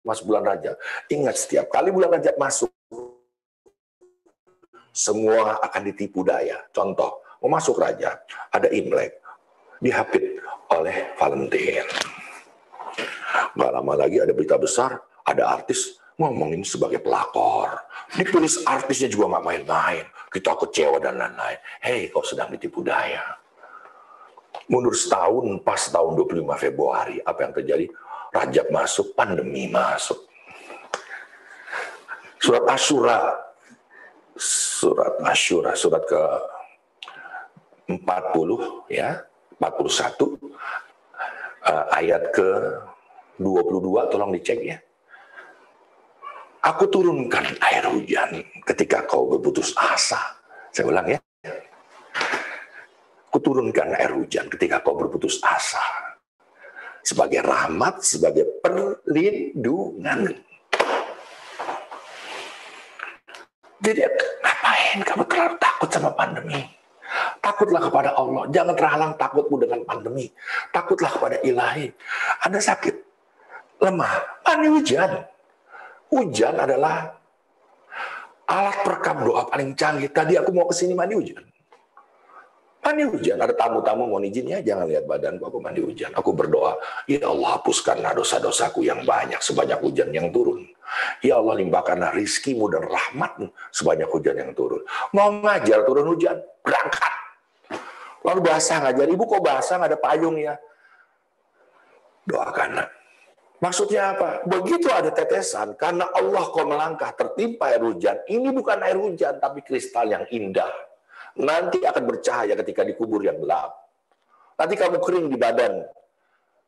masuk 0.02 0.32
bulan 0.34 0.44
Rajab. 0.48 0.76
Ingat 1.12 1.36
setiap 1.38 1.66
kali 1.70 1.92
bulan 1.92 2.18
Rajab 2.18 2.36
masuk. 2.40 2.72
Semua 4.92 5.56
akan 5.64 5.82
ditipu 5.88 6.20
daya. 6.28 6.60
Contoh, 6.76 7.24
mau 7.40 7.56
masuk 7.56 7.80
raja, 7.80 8.20
ada 8.52 8.68
Imlek, 8.68 9.24
dihapit 9.80 10.44
oleh 10.68 11.16
Valentine. 11.16 11.88
Gak 13.56 13.72
lama 13.72 13.94
lagi 13.96 14.20
ada 14.20 14.36
berita 14.36 14.60
besar, 14.60 15.00
ada 15.24 15.48
artis 15.48 16.01
ngomongin 16.22 16.62
sebagai 16.62 17.02
pelakor. 17.02 17.82
Ditulis 18.14 18.62
artisnya 18.70 19.10
juga 19.10 19.38
gak 19.40 19.46
main-main. 19.46 20.06
Kita 20.30 20.54
kecewa 20.54 21.02
dan 21.02 21.18
lain-lain. 21.18 21.58
Hei, 21.82 22.14
kau 22.14 22.22
sedang 22.22 22.54
ditipu 22.54 22.86
daya. 22.86 23.42
Mundur 24.70 24.94
setahun, 24.94 25.44
pas 25.66 25.82
tahun 25.90 26.16
25 26.16 26.46
Februari, 26.56 27.18
apa 27.26 27.40
yang 27.44 27.54
terjadi? 27.58 27.86
Rajab 28.32 28.68
masuk, 28.72 29.12
pandemi 29.18 29.68
masuk. 29.68 30.30
Surat 32.40 32.64
Asyura, 32.70 33.20
surat 34.38 35.20
Asyura, 35.28 35.76
surat 35.76 36.04
ke 36.08 36.22
40 37.92 38.88
ya, 38.88 39.20
41 39.60 40.40
uh, 41.68 41.86
ayat 41.92 42.24
ke 42.34 42.48
22 43.38 44.12
tolong 44.12 44.32
dicek 44.34 44.60
ya. 44.64 44.78
Aku 46.62 46.86
turunkan 46.86 47.58
air 47.58 47.90
hujan 47.90 48.38
ketika 48.70 49.02
kau 49.10 49.26
berputus 49.26 49.74
asa. 49.74 50.22
Saya 50.70 50.94
ulang 50.94 51.10
ya. 51.10 51.18
Aku 53.34 53.42
turunkan 53.42 53.98
air 53.98 54.14
hujan 54.14 54.46
ketika 54.46 54.78
kau 54.86 54.94
berputus 54.94 55.42
asa. 55.42 55.82
Sebagai 57.02 57.42
rahmat, 57.42 58.06
sebagai 58.06 58.46
perlindungan. 58.62 60.38
Jadi 63.82 64.06
ngapain 64.46 65.00
kamu 65.02 65.24
terlalu 65.26 65.58
takut 65.58 65.90
sama 65.90 66.14
pandemi? 66.14 66.62
Takutlah 67.42 67.82
kepada 67.90 68.14
Allah. 68.14 68.46
Jangan 68.54 68.78
terhalang 68.78 69.12
takutmu 69.18 69.58
dengan 69.58 69.82
pandemi. 69.82 70.30
Takutlah 70.70 71.10
kepada 71.10 71.42
ilahi. 71.42 71.90
Anda 72.46 72.62
sakit, 72.62 72.96
lemah, 73.82 74.46
mandi 74.46 74.70
hujan. 74.70 75.31
Hujan 76.12 76.60
adalah 76.60 77.08
alat 78.52 78.78
perekam 78.84 79.24
doa 79.24 79.48
paling 79.48 79.72
canggih. 79.80 80.12
Tadi 80.12 80.36
aku 80.36 80.52
mau 80.52 80.68
ke 80.68 80.76
sini 80.76 80.92
mandi 80.92 81.16
hujan. 81.16 81.40
Mandi 82.82 83.06
hujan, 83.06 83.38
ada 83.38 83.54
tamu-tamu 83.54 84.10
mau 84.10 84.18
izin 84.18 84.58
ya, 84.58 84.60
jangan 84.60 84.90
lihat 84.90 85.06
badanku, 85.06 85.46
aku 85.46 85.62
mandi 85.62 85.86
hujan. 85.86 86.12
Aku 86.18 86.34
berdoa, 86.34 86.82
ya 87.06 87.30
Allah 87.30 87.62
hapuskanlah 87.62 88.18
dosa-dosaku 88.18 88.82
yang 88.84 89.06
banyak 89.06 89.38
sebanyak 89.38 89.78
hujan 89.86 90.10
yang 90.10 90.34
turun. 90.34 90.66
Ya 91.22 91.38
Allah 91.38 91.62
limpahkanlah 91.62 92.12
rizkimu 92.18 92.68
dan 92.74 92.84
rahmatmu 92.90 93.54
sebanyak 93.70 94.10
hujan 94.10 94.34
yang 94.34 94.52
turun. 94.58 94.82
Mau 95.14 95.30
ngajar 95.30 95.86
turun 95.86 96.10
hujan, 96.10 96.42
berangkat. 96.66 97.14
Lalu 98.26 98.40
basah 98.50 98.78
ngajar, 98.82 99.08
ibu 99.08 99.24
kok 99.30 99.42
basah 99.46 99.78
nggak 99.78 99.92
ada 99.94 100.00
payung 100.02 100.36
ya? 100.42 100.58
Doakan. 102.26 103.01
Maksudnya 103.62 104.18
apa? 104.18 104.42
Begitu 104.50 104.90
ada 104.90 105.14
tetesan, 105.14 105.78
karena 105.78 106.10
Allah 106.10 106.50
kau 106.50 106.66
melangkah 106.66 107.14
tertimpa 107.14 107.70
air 107.70 107.86
hujan. 107.86 108.18
Ini 108.26 108.50
bukan 108.50 108.82
air 108.82 108.98
hujan, 108.98 109.38
tapi 109.38 109.62
kristal 109.62 110.10
yang 110.10 110.26
indah 110.34 110.74
nanti 111.38 111.80
akan 111.84 112.04
bercahaya 112.04 112.58
ketika 112.60 112.84
dikubur 112.84 113.24
yang 113.24 113.40
gelap. 113.40 113.72
Nanti 114.60 114.76
kamu 114.76 114.98
kering 115.00 115.28
di 115.32 115.38
badan. 115.40 115.74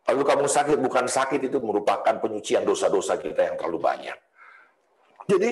Lalu 0.04 0.22
kamu 0.24 0.46
sakit, 0.52 0.78
bukan 0.84 1.06
sakit 1.08 1.42
itu 1.48 1.58
merupakan 1.64 2.16
penyucian 2.20 2.68
dosa-dosa 2.68 3.16
kita 3.20 3.54
yang 3.54 3.56
terlalu 3.56 3.80
banyak. 3.80 4.18
Jadi 5.32 5.52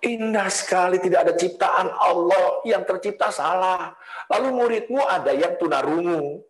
indah 0.00 0.48
sekali 0.48 0.96
tidak 0.96 1.28
ada 1.28 1.32
ciptaan 1.36 1.92
Allah 1.92 2.64
yang 2.64 2.80
tercipta 2.88 3.28
salah. 3.28 3.92
Lalu 4.32 4.48
muridmu 4.56 5.04
ada 5.04 5.36
yang 5.36 5.60
tunarungu. 5.60 6.40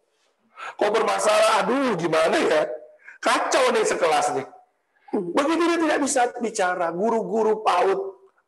Kau 0.76 0.90
bermasalah, 0.92 1.64
aduh 1.64 1.96
gimana 1.98 2.36
ya? 2.36 2.62
Kacau 3.20 3.64
nih 3.76 3.84
sekelas 3.84 4.26
nih. 4.34 4.46
Begitu 5.10 5.62
dia 5.66 5.78
tidak 5.78 5.98
bisa 6.06 6.20
bicara, 6.38 6.88
guru-guru 6.94 7.60
PAUD 7.60 8.00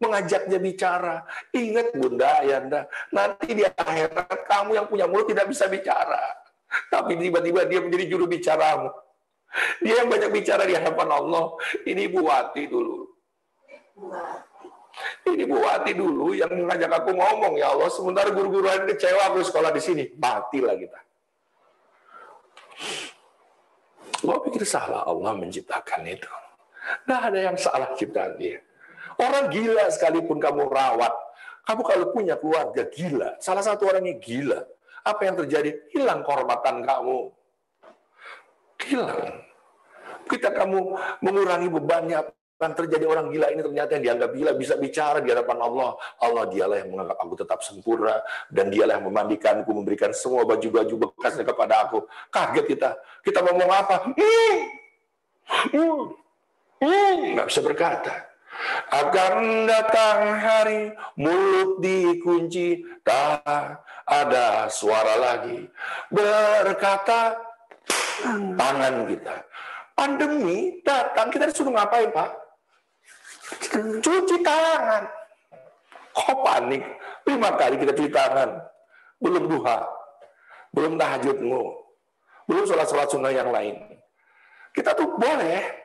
mengajaknya 0.02 0.58
bicara. 0.58 1.22
Ingat 1.54 1.94
Bunda 1.94 2.42
Ayanda, 2.42 2.80
nanti 3.14 3.54
di 3.54 3.62
akhirat 3.62 4.46
kamu 4.50 4.74
yang 4.78 4.86
punya 4.90 5.06
mulut 5.06 5.30
tidak 5.30 5.46
bisa 5.46 5.70
bicara. 5.70 6.18
Tapi 6.88 7.20
tiba-tiba 7.20 7.68
dia 7.68 7.84
menjadi 7.84 8.04
juru 8.08 8.24
bicaramu. 8.26 8.88
Dia 9.84 10.02
yang 10.02 10.08
banyak 10.08 10.32
bicara 10.32 10.64
di 10.64 10.72
hadapan 10.72 11.08
Allah. 11.12 11.52
Ini 11.84 12.08
Bu 12.08 12.24
Wati 12.24 12.62
dulu. 12.64 13.04
Ini 15.28 15.44
Bu 15.44 15.56
Wati 15.60 15.92
dulu 15.92 16.32
yang 16.32 16.48
mengajak 16.48 16.88
aku 17.04 17.12
ngomong, 17.12 17.60
ya 17.60 17.76
Allah, 17.76 17.92
sementara 17.92 18.32
guru-guru 18.32 18.64
lain 18.64 18.88
kecewa 18.88 19.28
aku 19.28 19.44
sekolah 19.44 19.70
di 19.74 19.82
sini. 19.84 20.04
Matilah 20.16 20.74
kita. 20.80 21.00
Gua 24.22 24.38
pikir 24.38 24.62
salah 24.62 25.02
Allah 25.02 25.34
menciptakan 25.34 26.06
itu. 26.06 26.30
Nggak 27.06 27.20
ada 27.30 27.38
yang 27.38 27.56
salah 27.58 27.90
ciptaan 27.98 28.38
dia. 28.38 28.62
Orang 29.18 29.50
gila 29.50 29.90
sekalipun 29.90 30.38
kamu 30.38 30.70
rawat. 30.70 31.14
Kamu 31.62 31.82
kalau 31.86 32.06
punya 32.10 32.34
keluarga 32.38 32.82
gila, 32.90 33.38
salah 33.38 33.62
satu 33.62 33.86
orangnya 33.86 34.18
gila. 34.18 34.66
Apa 35.02 35.26
yang 35.26 35.38
terjadi? 35.38 35.78
Hilang 35.94 36.26
kehormatan 36.26 36.82
kamu. 36.82 37.30
Hilang. 38.82 39.42
Kita 40.26 40.50
kamu 40.54 40.78
mengurangi 41.22 41.68
bebannya, 41.70 42.18
akan 42.62 42.78
terjadi 42.78 43.10
orang 43.10 43.26
gila 43.34 43.50
ini 43.50 43.58
ternyata 43.58 43.98
yang 43.98 44.04
dianggap 44.06 44.30
gila 44.38 44.52
bisa 44.54 44.78
bicara 44.78 45.18
di 45.18 45.34
hadapan 45.34 45.58
Allah. 45.58 45.98
Allah 46.22 46.46
dialah 46.46 46.78
yang 46.78 46.94
menganggap 46.94 47.18
aku 47.18 47.34
tetap 47.34 47.58
sempurna 47.66 48.22
dan 48.54 48.70
dialah 48.70 49.02
yang 49.02 49.10
memandikanku, 49.10 49.66
memberikan 49.74 50.14
semua 50.14 50.46
baju-baju 50.46 51.10
bekasnya 51.10 51.42
kepada 51.42 51.90
aku. 51.90 52.06
Kaget 52.30 52.66
kita. 52.70 52.90
Kita 53.26 53.42
ngomong 53.42 53.66
apa? 53.66 53.96
Hmm. 54.14 54.58
Hmm. 55.74 56.02
Hmm. 56.78 57.18
Nggak 57.34 57.50
bisa 57.50 57.60
berkata. 57.66 58.14
Akan 58.94 59.66
datang 59.66 60.38
hari 60.38 60.94
mulut 61.18 61.82
dikunci 61.82 62.84
tak 63.02 63.42
ada 64.06 64.70
suara 64.70 65.18
lagi 65.18 65.66
berkata 66.14 67.42
tangan 68.54 69.08
kita. 69.10 69.34
Pandemi 69.98 70.78
datang 70.84 71.32
kita 71.32 71.50
disuruh 71.50 71.74
ngapain 71.74 72.12
pak? 72.12 72.41
Cuci 74.03 74.36
tangan. 74.40 75.03
Kok 76.12 76.38
panik? 76.44 76.82
Lima 77.24 77.50
kali 77.57 77.76
kita 77.80 77.92
cuci 77.96 78.12
tangan. 78.12 78.50
Belum 79.20 79.44
duha. 79.48 79.86
Belum 80.72 80.96
tahajudmu. 80.96 81.62
Belum 82.48 82.64
sholat-sholat 82.66 83.09
sunnah 83.09 83.32
yang 83.32 83.53
lain. 83.53 83.76
Kita 84.72 84.96
tuh 84.96 85.16
boleh 85.20 85.82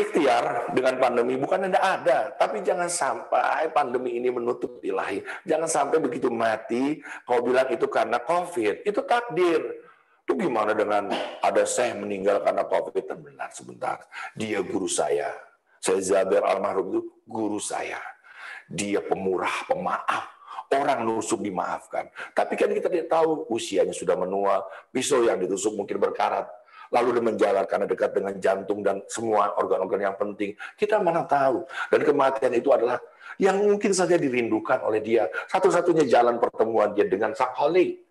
ikhtiar 0.00 0.72
dengan 0.72 0.96
pandemi 0.96 1.36
bukan 1.36 1.68
tidak 1.68 1.84
ada, 1.84 2.32
tapi 2.40 2.64
jangan 2.64 2.88
sampai 2.88 3.68
pandemi 3.72 4.16
ini 4.16 4.32
menutup 4.32 4.80
ilahi. 4.80 5.20
Jangan 5.44 5.68
sampai 5.68 6.00
begitu 6.00 6.32
mati 6.32 7.04
kau 7.28 7.44
bilang 7.44 7.68
itu 7.68 7.84
karena 7.88 8.16
COVID, 8.20 8.88
itu 8.88 9.00
takdir. 9.04 9.60
Itu 10.24 10.38
gimana 10.38 10.72
dengan 10.72 11.10
ada 11.42 11.62
saya 11.66 11.96
meninggal 11.96 12.40
karena 12.40 12.64
COVID? 12.64 13.04
Benar 13.18 13.50
sebentar, 13.52 13.98
dia 14.32 14.62
guru 14.64 14.86
saya. 14.88 15.49
Saya 15.80 16.00
Zaber 16.04 16.44
almarhum 16.44 16.86
itu 16.92 17.00
guru 17.24 17.56
saya. 17.56 17.98
Dia 18.68 19.00
pemurah, 19.02 19.66
pemaaf. 19.66 20.28
Orang 20.70 21.02
nusuk 21.02 21.42
dimaafkan. 21.42 22.06
Tapi 22.30 22.54
kan 22.54 22.70
kita 22.70 22.86
tidak 22.86 23.10
tahu 23.10 23.50
usianya 23.50 23.90
sudah 23.90 24.14
menua, 24.14 24.62
pisau 24.94 25.26
yang 25.26 25.42
ditusuk 25.42 25.74
mungkin 25.74 25.98
berkarat 25.98 26.46
lalu 26.90 27.16
dia 27.16 27.24
menjalar 27.24 27.64
karena 27.70 27.86
dekat 27.86 28.10
dengan 28.12 28.34
jantung 28.42 28.82
dan 28.82 29.02
semua 29.06 29.54
organ-organ 29.56 30.10
yang 30.10 30.16
penting. 30.18 30.58
Kita 30.74 30.98
mana 30.98 31.22
tahu. 31.22 31.64
Dan 31.88 32.02
kematian 32.02 32.52
itu 32.54 32.68
adalah 32.74 32.98
yang 33.38 33.56
mungkin 33.62 33.94
saja 33.94 34.18
dirindukan 34.18 34.82
oleh 34.82 34.98
dia. 35.00 35.30
Satu-satunya 35.48 36.04
jalan 36.10 36.42
pertemuan 36.42 36.92
dia 36.92 37.06
dengan 37.06 37.32
sang 37.32 37.54
holy. 37.54 38.02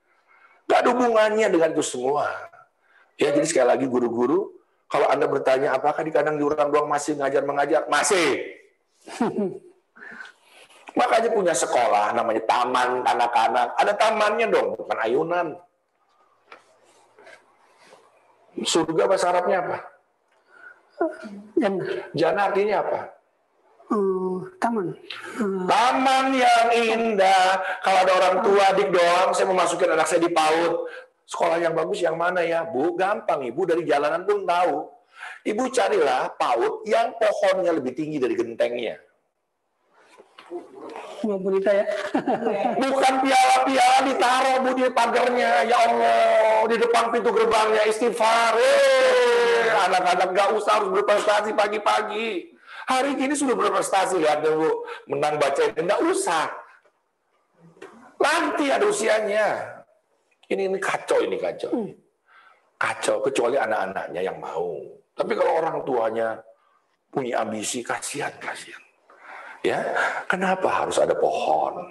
Gak 0.66 0.86
ada 0.86 0.90
hubungannya 0.96 1.48
dengan 1.52 1.70
itu 1.76 1.84
semua. 1.84 2.32
Ya, 3.20 3.36
jadi 3.36 3.44
sekali 3.44 3.68
lagi 3.68 3.86
guru-guru, 3.86 4.59
kalau 4.90 5.06
Anda 5.06 5.30
bertanya 5.30 5.78
apakah 5.78 6.02
di 6.02 6.10
kandang 6.10 6.42
di 6.42 6.44
orang 6.44 6.74
doang 6.74 6.90
masih 6.90 7.14
ngajar-mengajar? 7.22 7.86
Masih. 7.94 8.42
Makanya 11.00 11.30
punya 11.30 11.54
sekolah 11.54 12.18
namanya 12.18 12.42
taman 12.50 13.06
anak-anak. 13.06 13.78
Ada 13.78 13.94
tamannya 13.94 14.50
dong, 14.50 14.74
bukan 14.76 14.98
ayunan. 14.98 15.48
Surga 18.66 19.06
bahasa 19.06 19.30
Arabnya 19.30 19.58
apa? 19.62 19.78
Jannah. 21.56 21.88
Jannah 22.18 22.44
artinya 22.52 22.76
apa? 22.84 23.00
Uh, 23.90 24.46
taman. 24.58 24.98
Uh, 25.38 25.66
Taman 25.70 26.26
yang 26.34 26.68
indah. 26.76 27.62
Kalau 27.86 28.00
ada 28.04 28.12
orang 28.20 28.36
tua 28.44 28.66
dik 28.76 28.90
doang, 28.90 29.30
saya 29.38 29.48
memasukkan 29.48 29.90
anak 29.96 30.10
saya 30.10 30.22
di 30.26 30.34
PAUD. 30.34 30.74
Sekolah 31.30 31.62
yang 31.62 31.78
bagus 31.78 32.02
yang 32.02 32.18
mana 32.18 32.42
ya? 32.42 32.66
Bu, 32.66 32.98
gampang 32.98 33.46
Ibu 33.46 33.62
dari 33.70 33.86
jalanan 33.86 34.26
pun 34.26 34.50
tahu. 34.50 34.90
Ibu 35.46 35.70
carilah 35.70 36.34
PAUD 36.34 36.90
yang 36.90 37.14
pohonnya 37.22 37.70
lebih 37.78 37.94
tinggi 37.94 38.18
dari 38.18 38.34
gentengnya. 38.34 38.98
Bu 41.22 41.38
Bonita 41.38 41.70
ya. 41.70 41.86
Bukan 42.82 43.14
piala-piala 43.22 43.98
ditaruh 44.10 44.56
bu 44.66 44.70
di 44.74 44.90
pagarnya. 44.90 45.70
Ya 45.70 45.78
Allah, 45.78 46.66
di 46.66 46.76
depan 46.82 47.14
pintu 47.14 47.30
gerbangnya 47.30 47.86
istighfar. 47.86 48.58
Eh, 48.58 49.70
anak-anak 49.86 50.34
gak 50.34 50.50
usah 50.58 50.82
harus 50.82 50.90
berprestasi 50.98 51.54
pagi-pagi. 51.54 52.58
Hari 52.90 53.14
ini 53.22 53.38
sudah 53.38 53.54
berprestasi 53.54 54.18
lihat 54.18 54.42
deh 54.42 54.50
bu, 54.50 54.82
menang 55.06 55.38
baca 55.38 55.62
ini 55.62 55.78
nggak 55.78 56.02
usah. 56.10 56.50
Nanti 58.18 58.66
ada 58.74 58.90
usianya. 58.90 59.79
Ini 60.50 60.66
ini 60.66 60.78
kacau 60.82 61.22
ini 61.22 61.38
kacau. 61.38 61.72
Kacau 62.80 63.18
kecuali 63.22 63.56
anak-anaknya 63.60 64.22
yang 64.26 64.42
mau. 64.42 64.82
Tapi 65.14 65.34
kalau 65.38 65.62
orang 65.62 65.84
tuanya 65.86 66.42
punya 67.14 67.44
ambisi, 67.46 67.86
kasihan 67.86 68.34
kasihan. 68.42 68.82
Ya, 69.60 69.84
kenapa 70.26 70.72
harus 70.72 70.96
ada 70.98 71.12
pohon? 71.14 71.84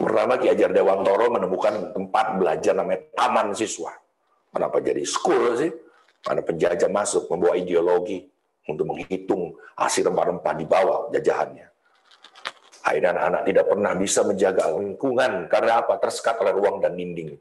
Pertama 0.00 0.40
Ki 0.40 0.48
Hajar 0.48 0.72
Dewantoro 0.72 1.28
menemukan 1.28 1.92
tempat 1.92 2.40
belajar 2.40 2.72
namanya 2.72 3.04
taman 3.12 3.52
siswa. 3.52 3.92
Kenapa 4.48 4.80
jadi 4.80 5.04
school 5.04 5.60
sih? 5.60 5.68
Karena 6.24 6.40
penjajah 6.40 6.88
masuk 6.88 7.28
membawa 7.28 7.60
ideologi 7.60 8.24
untuk 8.64 8.88
menghitung 8.88 9.52
hasil 9.76 10.08
rempah-rempah 10.08 10.54
di 10.56 10.64
bawah 10.64 11.12
jajahannya. 11.12 11.68
Akhirnya 12.80 13.12
anak-anak 13.12 13.42
tidak 13.44 13.64
pernah 13.68 13.92
bisa 13.92 14.20
menjaga 14.24 14.64
lingkungan 14.72 15.32
karena 15.52 15.84
apa? 15.84 16.00
Tersekat 16.00 16.40
oleh 16.40 16.52
ruang 16.56 16.80
dan 16.80 16.96
dinding. 16.96 17.36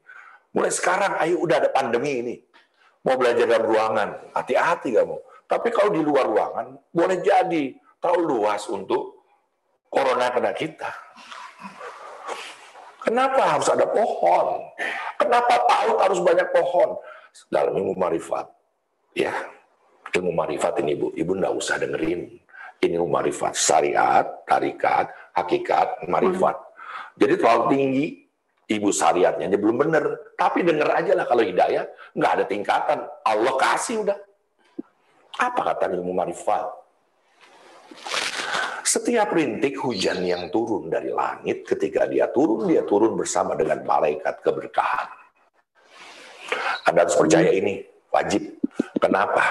Mulai 0.51 0.71
sekarang, 0.73 1.15
ayo 1.21 1.39
udah 1.39 1.55
ada 1.63 1.69
pandemi 1.71 2.19
ini. 2.19 2.35
Mau 3.07 3.15
belajar 3.15 3.47
dalam 3.47 3.63
ruangan, 3.63 4.09
hati-hati 4.35 4.99
kamu. 4.99 5.17
Tapi 5.47 5.67
kalau 5.71 5.89
di 5.95 6.01
luar 6.03 6.27
ruangan, 6.27 6.75
boleh 6.91 7.17
jadi 7.23 7.73
terlalu 8.03 8.23
luas 8.35 8.67
untuk 8.67 9.23
corona 9.87 10.29
kena 10.29 10.51
kita. 10.51 10.91
Kenapa 12.99 13.57
harus 13.57 13.71
ada 13.71 13.87
pohon? 13.87 14.59
Kenapa 15.15 15.53
paut 15.63 15.97
harus 16.03 16.19
banyak 16.19 16.47
pohon? 16.51 16.99
Dalam 17.47 17.73
ilmu 17.79 17.95
marifat, 17.95 18.45
ya 19.15 19.31
ilmu 20.11 20.35
marifat 20.35 20.81
ini 20.83 20.97
ibu, 20.97 21.07
ibu 21.15 21.31
nggak 21.33 21.53
usah 21.55 21.79
dengerin. 21.79 22.27
Ini 22.79 22.95
ilmu 22.95 23.11
marifat, 23.11 23.55
syariat, 23.59 24.23
tarikat, 24.47 25.11
hakikat, 25.43 26.07
marifat. 26.11 26.55
Jadi 27.19 27.33
terlalu 27.35 27.63
tinggi, 27.75 28.05
ibu 28.69 28.89
syariatnya 28.93 29.49
aja 29.49 29.57
belum 29.59 29.77
benar. 29.81 30.03
Tapi 30.37 30.63
denger 30.63 30.89
aja 30.93 31.11
lah 31.17 31.25
kalau 31.27 31.43
hidayah, 31.43 31.85
nggak 32.15 32.31
ada 32.39 32.43
tingkatan. 32.45 32.99
Allah 33.25 33.53
kasih 33.57 34.05
udah. 34.07 34.17
Apa 35.39 35.61
kata 35.73 35.91
ilmu 35.95 36.11
marifat? 36.11 36.67
Setiap 38.89 39.29
rintik 39.37 39.77
hujan 39.77 40.25
yang 40.25 40.49
turun 40.49 40.89
dari 40.89 41.13
langit, 41.13 41.61
ketika 41.61 42.09
dia 42.09 42.25
turun, 42.33 42.65
dia 42.65 42.81
turun 42.81 43.13
bersama 43.13 43.53
dengan 43.53 43.85
malaikat 43.85 44.41
keberkahan. 44.41 45.09
Anda 46.89 47.05
harus 47.05 47.13
percaya 47.13 47.53
ini, 47.53 47.85
wajib. 48.09 48.57
Kenapa? 48.97 49.45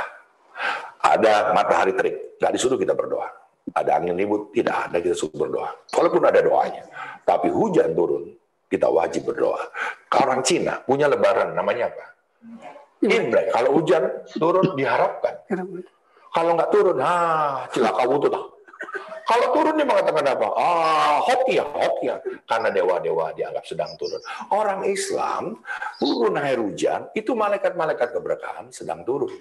Ada 0.99 1.55
matahari 1.55 1.95
terik, 1.95 2.35
nggak 2.43 2.53
disuruh 2.59 2.75
kita 2.75 2.99
berdoa. 2.99 3.31
Ada 3.75 4.01
angin 4.01 4.17
ribut, 4.17 4.55
tidak 4.55 4.89
ada 4.89 4.97
kita 5.03 5.17
suruh 5.17 5.37
berdoa. 5.49 5.71
Walaupun 5.93 6.23
ada 6.25 6.41
doanya. 6.41 6.85
Tapi 7.25 7.49
hujan 7.53 7.93
turun, 7.93 8.33
kita 8.69 8.89
wajib 8.89 9.29
berdoa. 9.29 9.61
Orang 10.17 10.41
Cina 10.45 10.81
punya 10.85 11.09
lebaran, 11.09 11.53
namanya 11.53 11.93
apa? 11.93 12.05
Imlek. 13.05 13.53
Kalau 13.55 13.71
hujan 13.79 14.03
turun, 14.37 14.75
diharapkan. 14.75 15.35
Kalau 16.33 16.51
nggak 16.55 16.71
turun, 16.71 16.97
ah, 17.01 17.67
cilaka 17.73 18.05
wudhu 18.05 18.29
tak. 18.29 18.45
Kalau 19.29 19.47
turun 19.53 19.77
dia 19.77 19.85
mengatakan 19.85 20.25
apa? 20.25 20.49
Ah, 20.57 21.21
hoki 21.21 21.61
ya, 21.61 21.67
hoki 21.69 22.09
ya. 22.09 22.17
Karena 22.49 22.73
dewa-dewa 22.73 23.37
dianggap 23.37 23.61
sedang 23.69 23.93
turun. 24.01 24.25
Orang 24.49 24.89
Islam 24.89 25.61
turun 26.01 26.41
air 26.41 26.57
hujan, 26.57 27.13
itu 27.13 27.37
malaikat-malaikat 27.37 28.09
keberkahan 28.17 28.73
sedang 28.73 29.05
turun. 29.05 29.33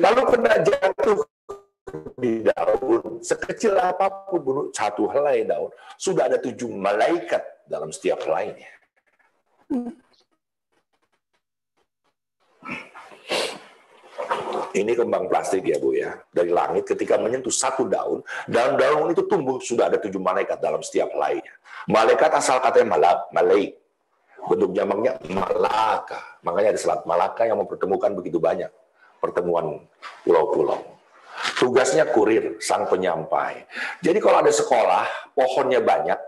Lalu 0.00 0.20
kena 0.32 0.52
jatuh 0.64 1.20
di 2.18 2.42
daun, 2.42 3.22
sekecil 3.22 3.78
apa 3.78 4.10
pun 4.28 4.70
satu 4.74 5.06
helai 5.10 5.46
daun, 5.46 5.70
sudah 5.96 6.26
ada 6.26 6.38
tujuh 6.42 6.68
malaikat 6.70 7.42
dalam 7.66 7.88
setiap 7.94 8.22
helainya. 8.26 8.70
Ini 14.74 14.90
kembang 14.98 15.30
plastik 15.30 15.62
ya 15.62 15.78
Bu 15.78 15.94
ya. 15.94 16.18
Dari 16.34 16.50
langit 16.50 16.82
ketika 16.90 17.14
menyentuh 17.14 17.54
satu 17.54 17.86
daun, 17.86 18.26
daun-daun 18.50 19.14
itu 19.14 19.22
tumbuh 19.30 19.62
sudah 19.62 19.86
ada 19.86 20.02
tujuh 20.02 20.18
malaikat 20.18 20.58
dalam 20.58 20.82
setiap 20.82 21.14
helainya. 21.14 21.54
Malaikat 21.86 22.30
asal 22.34 22.58
katanya 22.58 22.98
malak, 22.98 23.18
malaik. 23.30 23.78
Bentuk 24.44 24.74
jamaknya 24.74 25.14
malaka. 25.30 26.18
Makanya 26.42 26.74
ada 26.74 26.80
selat 26.80 27.00
malaka 27.06 27.46
yang 27.46 27.62
mempertemukan 27.62 28.12
begitu 28.18 28.42
banyak 28.42 28.68
pertemuan 29.22 29.78
pulau-pulau. 30.26 30.93
Tugasnya 31.58 32.06
kurir, 32.10 32.58
sang 32.62 32.86
penyampai. 32.86 33.66
Jadi 34.02 34.18
kalau 34.22 34.38
ada 34.42 34.52
sekolah, 34.54 35.34
pohonnya 35.34 35.82
banyak, 35.82 36.18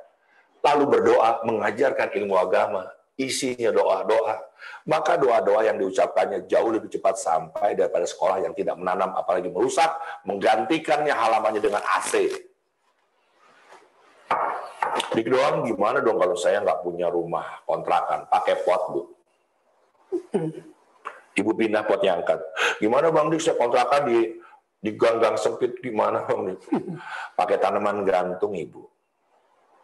lalu 0.63 0.85
berdoa, 0.99 1.47
mengajarkan 1.47 2.11
ilmu 2.15 2.35
agama, 2.35 2.91
isinya 3.17 3.73
doa-doa, 3.73 4.43
maka 4.87 5.17
doa-doa 5.17 5.67
yang 5.67 5.79
diucapkannya 5.81 6.47
jauh 6.47 6.71
lebih 6.71 6.91
cepat 6.93 7.17
sampai 7.17 7.75
daripada 7.75 8.05
sekolah 8.05 8.43
yang 8.45 8.55
tidak 8.55 8.77
menanam 8.79 9.15
apalagi 9.17 9.51
merusak, 9.51 9.89
menggantikannya 10.29 11.15
halamannya 11.15 11.63
dengan 11.63 11.83
AC. 11.83 12.31
Dik 15.17 15.29
doang 15.33 15.65
gimana 15.65 16.01
dong 16.05 16.21
kalau 16.21 16.37
saya 16.37 16.61
nggak 16.61 16.85
punya 16.85 17.09
rumah 17.09 17.65
kontrakan, 17.65 18.29
pakai 18.29 18.55
pot 18.65 18.83
bu. 18.93 19.01
Ibu 21.37 21.53
pindah 21.53 21.85
pot 21.85 22.01
yang 22.01 22.25
angkat. 22.25 22.41
Gimana 22.81 23.13
bang 23.13 23.29
Dik 23.29 23.41
saya 23.41 23.57
kontrakan 23.61 24.09
di 24.09 24.19
di 24.87 24.95
gang-gang 24.95 25.35
sempit 25.35 25.83
gimana 25.83 26.23
Dik? 26.31 26.55
Pakai 27.39 27.59
tanaman 27.59 28.07
gantung 28.07 28.55
ibu 28.55 28.87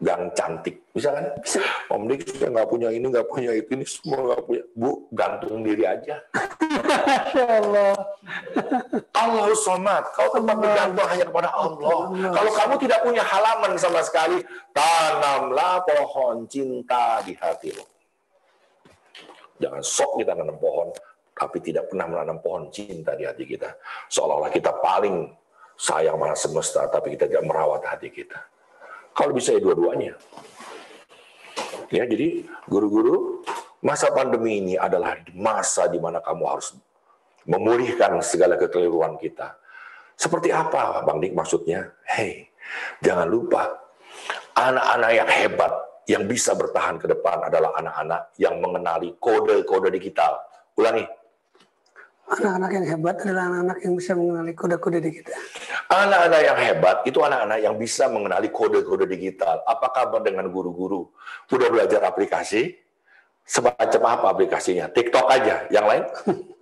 gang 0.02 0.34
cantik. 0.34 0.82
Bisa 0.90 1.14
kan? 1.14 1.26
Om 1.94 2.10
Dik 2.10 2.26
saya 2.26 2.50
nggak 2.50 2.68
punya 2.68 2.90
ini, 2.90 3.06
nggak 3.06 3.30
punya 3.30 3.54
itu, 3.54 3.70
ini 3.78 3.86
semua 3.86 4.18
nggak 4.34 4.42
punya. 4.44 4.62
Bu, 4.74 5.06
gantung 5.14 5.62
diri 5.62 5.86
aja. 5.86 6.18
Allah. 7.38 7.94
Allah 9.14 9.46
somat. 9.54 10.04
Kau 10.12 10.28
tempat 10.34 10.58
bergantung 10.58 11.06
hanya 11.06 11.24
kepada 11.30 11.48
Allah. 11.54 11.98
Kalau 12.34 12.50
kamu 12.52 12.74
tidak 12.82 13.00
punya 13.06 13.22
halaman 13.22 13.72
sama 13.78 14.02
sekali, 14.02 14.42
tanamlah 14.74 15.80
pohon 15.86 16.44
cinta 16.50 17.22
di 17.22 17.38
hatimu. 17.38 17.86
Jangan 19.62 19.82
sok 19.86 20.18
kita 20.18 20.34
nanam 20.34 20.58
pohon, 20.58 20.90
tapi 21.42 21.58
tidak 21.58 21.90
pernah 21.90 22.06
menanam 22.06 22.38
pohon 22.38 22.70
cinta 22.70 23.18
di 23.18 23.26
hati 23.26 23.42
kita. 23.42 23.74
Seolah-olah 24.06 24.54
kita 24.54 24.78
paling 24.78 25.26
sayang 25.74 26.14
mana 26.14 26.38
semesta, 26.38 26.86
tapi 26.86 27.18
kita 27.18 27.26
tidak 27.26 27.42
merawat 27.42 27.82
hati 27.82 28.14
kita. 28.14 28.38
Kalau 29.10 29.34
bisa 29.34 29.50
ya 29.50 29.58
dua-duanya. 29.58 30.14
Ya, 31.90 32.06
jadi 32.06 32.46
guru-guru, 32.70 33.42
masa 33.82 34.14
pandemi 34.14 34.62
ini 34.62 34.74
adalah 34.78 35.18
masa 35.34 35.90
di 35.90 35.98
mana 35.98 36.22
kamu 36.22 36.44
harus 36.46 36.78
memulihkan 37.44 38.22
segala 38.22 38.54
kekeliruan 38.54 39.18
kita. 39.18 39.58
Seperti 40.14 40.54
apa, 40.54 41.02
Bang 41.02 41.18
Dik 41.18 41.34
maksudnya? 41.34 41.90
Hei, 42.06 42.46
jangan 43.02 43.26
lupa, 43.26 43.66
anak-anak 44.54 45.10
yang 45.10 45.28
hebat, 45.28 45.72
yang 46.06 46.24
bisa 46.30 46.54
bertahan 46.54 47.02
ke 47.02 47.10
depan 47.10 47.50
adalah 47.50 47.74
anak-anak 47.76 48.30
yang 48.38 48.62
mengenali 48.62 49.18
kode-kode 49.18 49.90
digital. 49.90 50.38
Ulangi, 50.78 51.04
Anak-anak 52.32 52.70
yang 52.72 52.86
hebat 52.88 53.16
adalah 53.20 53.44
anak-anak 53.52 53.78
yang 53.84 53.94
bisa 54.00 54.12
mengenali 54.16 54.52
kode-kode 54.56 54.98
digital. 55.04 55.36
Anak-anak 55.92 56.40
yang 56.40 56.58
hebat 56.64 56.96
itu 57.04 57.18
anak-anak 57.20 57.58
yang 57.60 57.74
bisa 57.76 58.04
mengenali 58.08 58.48
kode-kode 58.48 59.04
digital. 59.04 59.60
Apa 59.68 59.92
kabar 59.92 60.24
dengan 60.24 60.48
guru-guru? 60.48 61.12
Udah 61.52 61.68
belajar 61.68 62.00
aplikasi? 62.08 62.72
Semacam 63.44 64.02
apa 64.08 64.26
aplikasinya? 64.32 64.88
TikTok 64.88 65.28
aja, 65.28 65.68
yang 65.68 65.84
lain? 65.84 66.08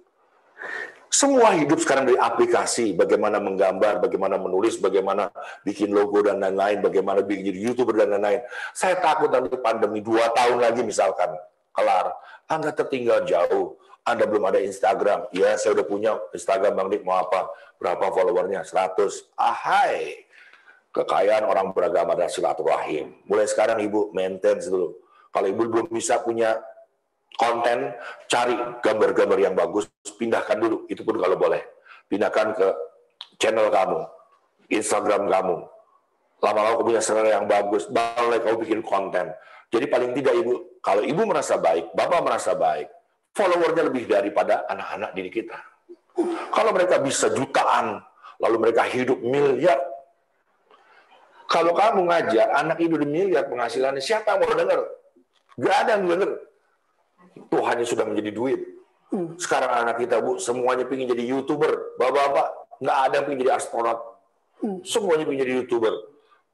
Semua 1.10 1.54
hidup 1.58 1.82
sekarang 1.82 2.06
dari 2.06 2.18
aplikasi, 2.18 2.94
bagaimana 2.94 3.42
menggambar, 3.42 3.98
bagaimana 3.98 4.38
menulis, 4.38 4.78
bagaimana 4.78 5.30
bikin 5.66 5.90
logo 5.90 6.22
dan 6.22 6.38
lain-lain, 6.38 6.82
bagaimana 6.82 7.22
bikin 7.22 7.50
jadi 7.50 7.60
youtuber 7.70 7.94
dan 7.98 8.14
lain-lain. 8.14 8.42
Saya 8.74 8.98
takut 8.98 9.30
nanti 9.30 9.54
pandemi 9.58 10.02
dua 10.02 10.30
tahun 10.34 10.62
lagi 10.62 10.86
misalkan 10.86 11.34
kelar, 11.72 12.14
Anda 12.50 12.74
tertinggal 12.74 13.24
jauh 13.26 13.80
anda 14.10 14.24
belum 14.24 14.48
ada 14.48 14.58
Instagram. 14.58 15.28
Ya, 15.30 15.54
saya 15.60 15.76
udah 15.76 15.86
punya 15.86 16.16
Instagram 16.32 16.72
Bang 16.72 16.88
Dik, 16.88 17.04
mau 17.04 17.20
apa? 17.20 17.52
Berapa 17.76 18.08
followernya? 18.10 18.64
100. 18.64 19.30
Ahai. 19.36 20.24
Kekayaan 20.90 21.46
orang 21.46 21.70
beragama 21.70 22.18
adalah 22.18 22.32
silaturahim. 22.32 23.14
Mulai 23.30 23.46
sekarang 23.46 23.78
Ibu 23.78 24.10
maintain 24.10 24.58
dulu. 24.58 24.98
Kalau 25.30 25.46
Ibu 25.46 25.62
belum 25.70 25.86
bisa 25.94 26.18
punya 26.18 26.58
konten, 27.38 27.94
cari 28.26 28.58
gambar-gambar 28.82 29.38
yang 29.38 29.54
bagus, 29.54 29.86
pindahkan 30.18 30.58
dulu. 30.58 30.90
Itu 30.90 31.06
pun 31.06 31.14
kalau 31.22 31.38
boleh. 31.38 31.62
Pindahkan 32.10 32.58
ke 32.58 32.68
channel 33.38 33.70
kamu, 33.70 34.02
Instagram 34.74 35.30
kamu. 35.30 35.56
Lama-lama 36.42 36.82
kamu 36.82 36.86
punya 36.90 37.02
channel 37.04 37.30
yang 37.30 37.46
bagus, 37.46 37.86
boleh 37.86 38.38
kamu 38.42 38.56
bikin 38.66 38.80
konten. 38.82 39.30
Jadi 39.70 39.86
paling 39.86 40.10
tidak 40.18 40.34
Ibu, 40.42 40.54
kalau 40.80 41.04
Ibu 41.04 41.22
merasa 41.28 41.60
baik, 41.60 41.92
Bapak 41.92 42.20
merasa 42.24 42.56
baik, 42.56 42.88
followernya 43.36 43.92
lebih 43.92 44.08
daripada 44.08 44.64
anak-anak 44.68 45.10
didik 45.12 45.44
kita. 45.44 45.58
Kalau 46.50 46.70
mereka 46.72 47.00
bisa 47.00 47.32
jutaan, 47.32 48.00
lalu 48.40 48.56
mereka 48.68 48.88
hidup 48.88 49.20
miliar. 49.20 49.78
Kalau 51.50 51.74
kamu 51.74 52.06
ngajar, 52.06 52.46
anak 52.56 52.78
hidup 52.80 53.02
di 53.04 53.08
miliar 53.08 53.44
penghasilannya, 53.50 54.00
siapa 54.00 54.36
yang 54.36 54.38
mau 54.46 54.54
dengar? 54.54 54.80
Gak 55.58 55.76
ada 55.86 55.90
yang 55.98 56.06
dengar. 56.06 56.30
Tuhannya 57.50 57.86
sudah 57.86 58.04
menjadi 58.06 58.30
duit. 58.30 58.60
Sekarang 59.42 59.84
anak 59.84 59.98
kita, 59.98 60.22
Bu, 60.22 60.38
semuanya 60.38 60.86
ingin 60.86 61.10
jadi 61.10 61.24
YouTuber. 61.34 61.98
Bapak-bapak, 61.98 62.46
nggak 62.78 62.98
ada 63.10 63.14
yang 63.18 63.26
ingin 63.26 63.40
jadi 63.42 63.52
astronot. 63.58 63.98
Semuanya 64.86 65.26
ingin 65.26 65.40
jadi 65.42 65.52
YouTuber. 65.62 65.94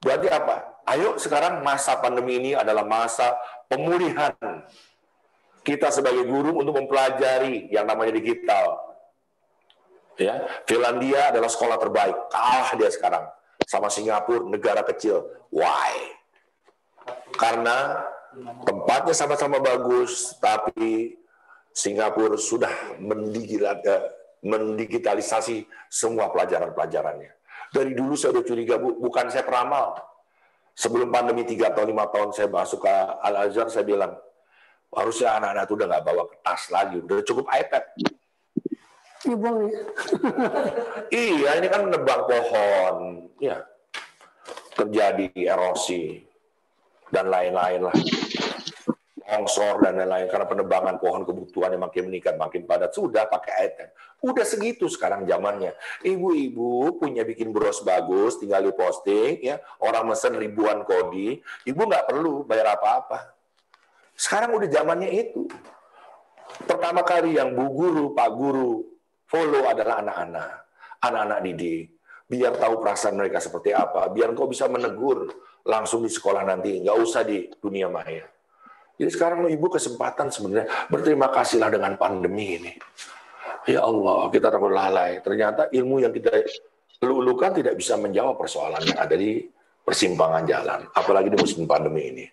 Berarti 0.01 0.27
apa? 0.29 0.55
Ayo 0.87 1.19
sekarang 1.19 1.65
masa 1.65 1.99
pandemi 1.99 2.39
ini 2.39 2.51
adalah 2.55 2.87
masa 2.87 3.35
pemulihan 3.67 4.31
kita 5.67 5.91
sebagai 5.91 6.23
guru 6.23 6.63
untuk 6.63 6.79
mempelajari 6.79 7.67
yang 7.73 7.83
namanya 7.83 8.15
digital. 8.15 8.79
Ya, 10.17 10.47
Finlandia 10.65 11.29
adalah 11.29 11.51
sekolah 11.51 11.77
terbaik. 11.77 12.15
Kalah 12.31 12.73
dia 12.73 12.89
sekarang 12.89 13.27
sama 13.67 13.91
Singapura, 13.91 14.47
negara 14.47 14.81
kecil. 14.81 15.27
Why? 15.51 16.15
Karena 17.35 18.01
tempatnya 18.63 19.13
sama-sama 19.13 19.59
bagus, 19.59 20.39
tapi 20.39 21.19
Singapura 21.75 22.39
sudah 22.39 22.71
eh, 22.97 24.03
mendigitalisasi 24.41 25.67
semua 25.91 26.31
pelajaran-pelajarannya. 26.33 27.31
Dari 27.73 27.91
dulu 27.93 28.13
saya 28.15 28.37
udah 28.37 28.45
curiga, 28.45 28.75
Bu, 28.79 28.97
bukan 28.97 29.27
saya 29.27 29.43
peramal. 29.43 29.97
Sebelum 30.77 31.09
pandemi 31.09 31.41
3 31.43 31.73
atau 31.73 31.83
5 31.83 32.13
tahun 32.13 32.29
saya 32.31 32.47
masuk 32.47 32.85
ke 32.85 32.93
Al-Azhar, 33.25 33.67
saya 33.73 33.85
bilang, 33.87 34.13
harusnya 34.93 35.35
anak-anak 35.41 35.63
itu 35.67 35.73
udah 35.73 35.87
nggak 35.89 36.03
bawa 36.05 36.23
kertas 36.31 36.61
lagi, 36.69 36.95
udah 37.01 37.17
cukup 37.25 37.45
iPad. 37.49 37.83
iya, 41.11 41.49
ini 41.59 41.67
kan 41.67 41.81
menebang 41.89 42.21
pohon, 42.29 42.95
ya 43.41 43.65
terjadi 44.77 45.33
erosi 45.33 46.21
dan 47.09 47.33
lain-lain 47.33 47.81
lah 47.89 47.97
longsor 49.37 49.85
dan 49.85 50.01
lain-lain 50.01 50.25
karena 50.25 50.49
penebangan 50.49 50.95
pohon 50.97 51.21
kebutuhan 51.21 51.69
yang 51.77 51.85
makin 51.85 52.09
meningkat 52.09 52.33
makin 52.41 52.65
padat. 52.65 52.89
Sudah 52.89 53.29
pakai 53.29 53.69
iPad 53.69 53.89
udah 54.17 54.45
segitu 54.45 54.89
sekarang 54.89 55.29
zamannya. 55.29 55.77
Ibu-ibu 56.01 56.97
punya 56.97 57.21
bikin 57.21 57.53
bros 57.53 57.85
bagus 57.85 58.41
tinggal 58.41 58.65
di 58.65 58.73
posting 58.73 59.45
ya. 59.45 59.61
Orang 59.77 60.09
mesen 60.09 60.33
ribuan 60.33 60.81
kodi. 60.81 61.37
Ibu 61.69 61.81
nggak 61.85 62.09
perlu 62.09 62.41
bayar 62.49 62.73
apa-apa. 62.77 63.37
Sekarang 64.17 64.57
udah 64.57 64.69
zamannya 64.69 65.09
itu. 65.13 65.45
Pertama 66.65 67.05
kali 67.05 67.37
yang 67.37 67.53
bu 67.53 67.69
guru 67.69 68.05
pak 68.17 68.29
guru 68.33 68.81
follow 69.29 69.69
adalah 69.69 70.01
anak-anak. 70.01 70.49
Anak-anak 71.05 71.39
didik. 71.45 71.85
Biar 72.27 72.57
tahu 72.57 72.81
perasaan 72.81 73.15
mereka 73.15 73.37
seperti 73.37 73.71
apa. 73.71 74.09
Biar 74.09 74.33
kau 74.33 74.49
bisa 74.49 74.65
menegur 74.65 75.29
langsung 75.61 76.01
di 76.01 76.09
sekolah 76.09 76.41
nanti. 76.41 76.81
Nggak 76.81 76.97
usah 76.97 77.21
di 77.21 77.45
dunia 77.61 77.87
maya 77.87 78.25
jadi 78.97 79.09
sekarang 79.13 79.45
ibu 79.45 79.67
kesempatan 79.69 80.33
sebenarnya 80.33 80.65
berterima 80.89 81.29
kasihlah 81.29 81.69
dengan 81.69 81.93
pandemi 82.01 82.57
ini. 82.57 82.73
Ya 83.69 83.85
Allah, 83.85 84.25
kita 84.33 84.49
terlalu 84.49 84.73
lalai. 84.73 85.21
Ternyata 85.21 85.69
ilmu 85.69 86.01
yang 86.01 86.09
kita 86.09 86.33
lulukan 87.05 87.53
tidak 87.53 87.77
bisa 87.77 87.93
menjawab 87.93 88.41
persoalan 88.41 88.81
yang 88.81 88.97
ada 88.97 89.13
di 89.13 89.45
persimpangan 89.85 90.43
jalan. 90.49 90.79
Apalagi 90.97 91.29
di 91.29 91.37
musim 91.37 91.69
pandemi 91.69 92.09
ini. 92.09 92.25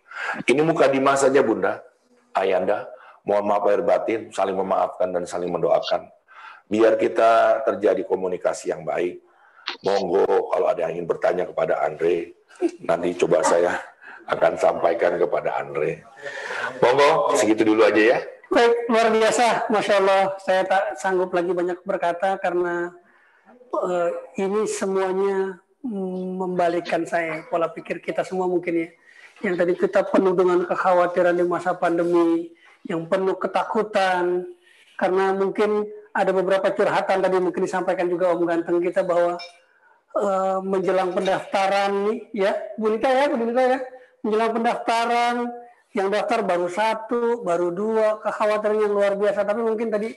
Ini 0.48 0.64
muka 0.64 0.88
di 0.88 1.04
saja 1.14 1.44
Bunda, 1.44 1.84
Ayanda. 2.32 2.88
Mohon 3.24 3.44
maaf 3.48 3.64
lahir 3.64 3.82
batin, 3.84 4.20
saling 4.32 4.56
memaafkan 4.56 5.08
dan 5.12 5.24
saling 5.24 5.48
mendoakan. 5.48 6.12
Biar 6.68 6.96
kita 6.96 7.64
terjadi 7.64 8.04
komunikasi 8.08 8.72
yang 8.72 8.84
baik. 8.84 9.20
Monggo 9.80 10.52
kalau 10.52 10.68
ada 10.68 10.84
yang 10.84 11.00
ingin 11.00 11.08
bertanya 11.08 11.44
kepada 11.48 11.80
Andre, 11.88 12.36
nanti 12.84 13.16
coba 13.16 13.40
saya 13.40 13.80
akan 14.28 14.52
sampaikan 14.56 15.16
kepada 15.20 15.60
Andre. 15.60 16.00
Monggo, 16.82 17.34
segitu 17.38 17.62
dulu 17.62 17.86
aja 17.86 18.02
ya. 18.02 18.18
Baik, 18.50 18.86
luar 18.86 19.08
biasa, 19.10 19.66
masya 19.70 19.94
Allah. 19.98 20.22
Saya 20.42 20.62
tak 20.66 20.98
sanggup 20.98 21.34
lagi 21.34 21.50
banyak 21.50 21.78
berkata 21.82 22.38
karena 22.38 22.94
uh, 23.74 24.08
ini 24.38 24.66
semuanya 24.70 25.58
membalikkan 25.84 27.04
saya 27.04 27.44
pola 27.50 27.68
pikir 27.68 28.00
kita 28.00 28.24
semua 28.24 28.48
mungkin 28.48 28.86
ya. 28.86 28.88
Yang 29.42 29.54
tadi 29.58 29.72
kita 29.74 30.00
penuh 30.08 30.32
dengan 30.38 30.62
kekhawatiran 30.64 31.34
di 31.34 31.44
masa 31.44 31.74
pandemi, 31.74 32.54
yang 32.86 33.04
penuh 33.10 33.34
ketakutan, 33.36 34.46
karena 34.94 35.34
mungkin 35.34 35.84
ada 36.14 36.30
beberapa 36.30 36.70
curhatan 36.70 37.18
tadi 37.18 37.36
mungkin 37.42 37.66
disampaikan 37.66 38.06
juga 38.06 38.30
Om 38.30 38.46
Ganteng 38.46 38.78
kita 38.78 39.02
bahwa 39.02 39.34
uh, 40.14 40.58
menjelang 40.62 41.10
pendaftaran 41.10 41.90
nih 42.06 42.18
ya, 42.46 42.54
Bu 42.78 42.94
Nita 42.94 43.10
ya, 43.10 43.24
Bu 43.26 43.42
Nita 43.42 43.62
ya, 43.66 43.78
menjelang 44.22 44.52
pendaftaran 44.54 45.36
yang 45.95 46.11
daftar 46.11 46.42
baru 46.42 46.66
satu, 46.66 47.47
baru 47.47 47.70
dua, 47.70 48.18
kekhawatiran 48.18 48.78
yang 48.82 48.92
luar 48.92 49.14
biasa. 49.14 49.47
Tapi 49.47 49.62
mungkin 49.62 49.95
tadi 49.95 50.11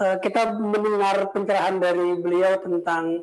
uh, 0.00 0.16
kita 0.16 0.56
mendengar 0.56 1.28
pencerahan 1.28 1.76
dari 1.76 2.16
beliau 2.16 2.56
tentang 2.56 3.20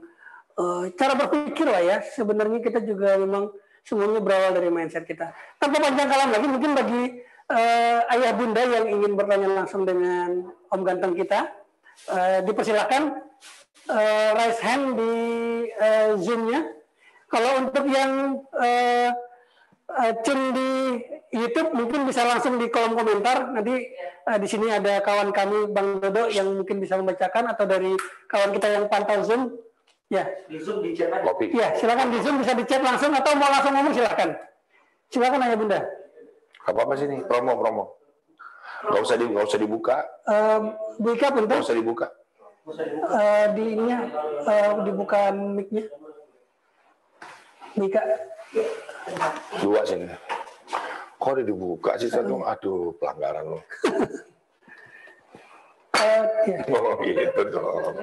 uh, 0.62 0.86
cara 0.93 1.18
berpikir 1.18 1.66
lah 1.66 1.82
ya. 1.82 1.98
Sebenarnya 2.06 2.62
kita 2.62 2.86
juga 2.86 3.18
memang 3.18 3.50
semuanya 3.82 4.22
berawal 4.22 4.54
dari 4.54 4.70
mindset 4.70 5.10
kita. 5.10 5.34
Tanpa 5.58 5.82
panjang 5.82 6.06
kalam 6.06 6.30
lagi, 6.30 6.45
mungkin 6.45 6.72
bagi 6.78 7.04
uh, 7.50 8.00
ayah 8.14 8.32
bunda 8.38 8.62
yang 8.62 8.86
ingin 8.93 9.18
bertanya 9.18 9.50
langsung 9.58 9.82
dengan 9.82 10.54
Om 10.70 10.82
Ganteng 10.86 11.18
kita, 11.18 11.50
uh, 12.14 12.45
dipersilakan 12.45 13.26
uh, 13.89 14.30
raise 14.38 14.62
hand 14.62 15.02
di 15.02 15.16
uh, 15.82 16.14
Zoom-nya. 16.22 16.62
Kalau 17.28 17.66
untuk 17.66 17.89
yang 17.89 18.39
uh, 18.54 19.10
uh, 19.92 20.12
di 20.54 20.70
YouTube 21.32 21.76
mungkin 21.76 22.08
bisa 22.08 22.24
langsung 22.28 22.60
di 22.60 22.68
kolom 22.68 22.96
komentar. 22.96 23.52
Nanti 23.52 23.76
uh, 24.28 24.38
di 24.38 24.48
sini 24.48 24.68
ada 24.72 25.00
kawan 25.04 25.32
kami 25.32 25.72
Bang 25.72 26.00
Dodo 26.04 26.28
yang 26.32 26.52
mungkin 26.52 26.80
bisa 26.84 27.00
membacakan 27.00 27.52
atau 27.52 27.66
dari 27.68 27.96
kawan 28.28 28.52
kita 28.56 28.68
yang 28.68 28.86
pantau 28.92 29.24
Zoom. 29.24 29.56
Ya. 30.08 30.24
Di 30.48 30.60
Zoom 30.60 30.80
di 30.84 30.96
chat 30.96 31.12
Kopi. 31.12 31.52
Ya, 31.52 31.76
silakan 31.76 32.12
di 32.16 32.20
Zoom 32.24 32.40
bisa 32.40 32.56
di 32.56 32.64
chat 32.64 32.80
langsung 32.80 33.12
atau 33.12 33.32
mau 33.36 33.52
langsung 33.52 33.76
ngomong 33.76 33.94
silakan. 33.96 34.30
Silakan 35.12 35.44
Ayah 35.44 35.58
Bunda. 35.60 35.80
Apa 36.68 36.80
apa 36.84 36.94
sih 37.00 37.08
ini? 37.08 37.24
Promo 37.24 37.56
promo. 37.56 37.84
Gak 38.88 39.02
usah 39.04 39.16
di 39.18 39.26
gak 39.32 39.48
usah 39.48 39.60
dibuka. 39.60 39.98
Um, 40.28 40.64
buka 41.02 41.28
pun 41.34 41.44
Gak 41.48 41.64
usah 41.64 41.76
dibuka. 41.76 42.08
Uh, 42.68 43.46
di 43.56 43.64
ininya 43.74 44.00
uh, 44.44 44.84
dibuka 44.84 45.32
mic-nya. 45.32 45.88
Buka. 47.76 48.02
Dua 49.62 49.82
sini. 49.84 50.08
Kok 51.18 51.32
udah 51.34 51.45
dibuka 51.45 51.91
sih 52.00 52.08
satu? 52.08 52.39
Aduh, 52.45 52.93
pelanggaran 53.02 53.43
lo. 53.58 53.60
Oh 56.70 56.93
gitu 57.02 57.41
dong. 57.50 57.95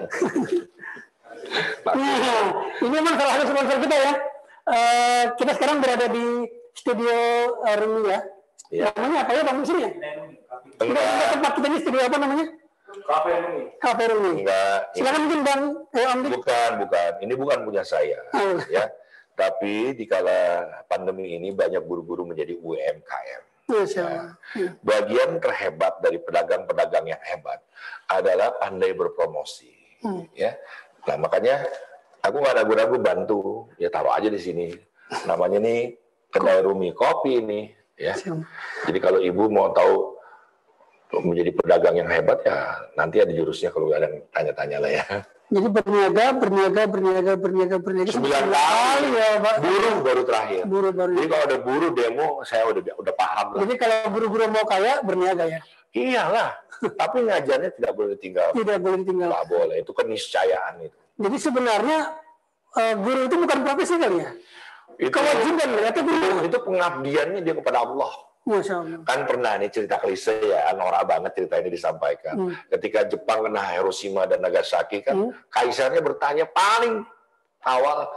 Nah, 1.87 1.95
ini 2.83 2.89
memang 2.91 3.15
salah 3.15 3.33
satu 3.39 3.45
sponsor 3.55 3.79
kita 3.87 3.97
ya. 3.97 4.13
Uh, 4.65 5.25
kita 5.37 5.53
sekarang 5.55 5.79
berada 5.79 6.07
di 6.09 6.49
studio 6.75 7.17
uh, 7.63 7.77
Rumi 7.79 8.03
ya. 8.11 8.21
ya. 8.73 8.87
Namanya 8.97 9.19
apa 9.23 9.31
ya 9.31 9.43
Bang 9.47 9.59
sini 9.63 9.81
ya? 9.87 9.91
Enggak. 10.83 11.05
tempat 11.37 11.53
kita 11.55 11.67
ini 11.71 11.79
studio 11.85 12.01
apa 12.03 12.17
namanya? 12.19 12.47
Kafe 13.05 13.31
Rumi. 13.31 13.63
Kafe 13.79 14.05
Rumi. 14.11 14.31
Enggak. 14.43 14.79
Silakan 14.97 15.21
mungkin 15.29 15.41
Bang. 15.47 15.63
Eh, 15.95 16.07
bukan, 16.35 16.71
bukan. 16.83 17.13
Ini 17.23 17.35
bukan 17.39 17.59
punya 17.63 17.83
saya. 17.87 18.19
Oh. 18.35 18.59
Ya 18.67 18.91
tapi 19.35 19.95
di 19.99 20.07
kala 20.07 20.67
pandemi 20.87 21.35
ini 21.35 21.51
banyak 21.51 21.83
guru-guru 21.83 22.27
menjadi 22.27 22.55
UMKM. 22.59 23.43
Nah, 23.65 24.37
bagian 24.85 25.41
terhebat 25.41 25.97
dari 26.05 26.21
pedagang-pedagang 26.21 27.09
yang 27.09 27.23
hebat 27.25 27.65
adalah 28.13 28.53
pandai 28.61 28.93
berpromosi. 28.93 29.73
Hmm. 30.05 30.29
Ya, 30.37 30.53
nah 31.09 31.17
makanya 31.17 31.65
aku 32.21 32.45
nggak 32.45 32.57
ragu-ragu 32.61 32.97
bantu. 33.01 33.41
Ya 33.81 33.89
taruh 33.89 34.13
aja 34.13 34.29
di 34.29 34.37
sini. 34.37 34.69
Namanya 35.25 35.65
nih 35.65 35.97
kedai 36.29 36.61
Rumi 36.61 36.93
Kopi 36.93 37.41
ini. 37.41 37.73
Ya. 37.97 38.13
Jadi 38.85 38.99
kalau 39.01 39.23
ibu 39.23 39.49
mau 39.49 39.73
tahu 39.73 40.15
menjadi 41.25 41.55
pedagang 41.55 41.95
yang 41.95 42.11
hebat 42.11 42.43
ya 42.43 42.75
nanti 42.99 43.23
ada 43.23 43.31
jurusnya 43.31 43.71
kalau 43.71 43.87
ada 43.95 44.11
yang 44.11 44.19
tanya-tanya 44.35 44.79
lah 44.83 44.91
ya. 44.93 45.05
Jadi 45.55 45.69
berniaga, 45.71 46.25
berniaga, 46.35 46.83
berniaga, 46.91 47.33
berniaga, 47.39 47.77
berniaga. 47.79 48.11
Sembilan 48.11 48.45
kali 48.51 49.09
ya, 49.15 49.31
Pak. 49.39 49.55
Buruh 49.63 49.95
baru 50.03 50.23
terakhir. 50.27 50.63
Buruh 50.67 50.91
baru. 50.91 51.13
Jadi 51.15 51.27
kalau 51.31 51.45
ada 51.47 51.59
buruh 51.63 51.91
demo, 51.95 52.29
saya 52.43 52.63
udah 52.67 52.83
udah 52.99 53.15
paham 53.15 53.47
lah. 53.55 53.61
Jadi 53.63 53.75
kalau 53.79 53.99
buru-buru 54.11 54.51
mau 54.51 54.67
kaya, 54.67 54.99
berniaga 55.07 55.47
ya? 55.47 55.61
Iyalah. 55.95 56.59
Tapi 56.83 57.17
ngajarnya 57.23 57.71
tidak 57.71 57.93
boleh 57.95 58.19
tinggal. 58.19 58.51
Tidak 58.51 58.79
boleh 58.83 59.01
tinggal. 59.07 59.31
Tidak 59.31 59.47
boleh. 59.47 59.77
Itu 59.79 59.93
keniscayaan 59.95 60.75
itu. 60.91 60.99
Jadi 61.23 61.37
sebenarnya 61.39 61.99
uh, 62.75 62.95
guru 62.99 63.21
itu 63.31 63.37
bukan 63.39 63.59
profesi 63.63 63.95
kali 63.95 64.17
ya? 64.19 64.31
Itu, 64.99 65.11
Kewajiban 65.15 65.69
ya, 65.71 65.89
itu 65.95 66.03
guru. 66.03 66.37
Itu 66.51 66.59
pengabdiannya 66.67 67.41
dia 67.47 67.55
kepada 67.55 67.87
Allah. 67.87 68.11
Masya 68.45 68.75
Allah. 68.77 68.99
Kan 69.09 69.25
pernah 69.25 69.57
nih 69.57 69.73
cerita 69.73 69.97
klise 69.97 70.37
ya, 70.37 70.69
norak 70.77 71.09
banget 71.09 71.33
cerita 71.33 71.57
ini 71.65 71.73
disampaikan. 71.73 72.35
Hmm. 72.37 72.53
Ketika 72.69 73.09
Jepang 73.09 73.49
kena 73.49 73.65
Hiroshima 73.73 74.29
dan 74.29 74.45
Nagasaki 74.45 75.01
kan, 75.01 75.17
hmm. 75.17 75.49
kaisarnya 75.49 76.05
bertanya 76.05 76.45
paling 76.45 77.09
awal 77.65 78.13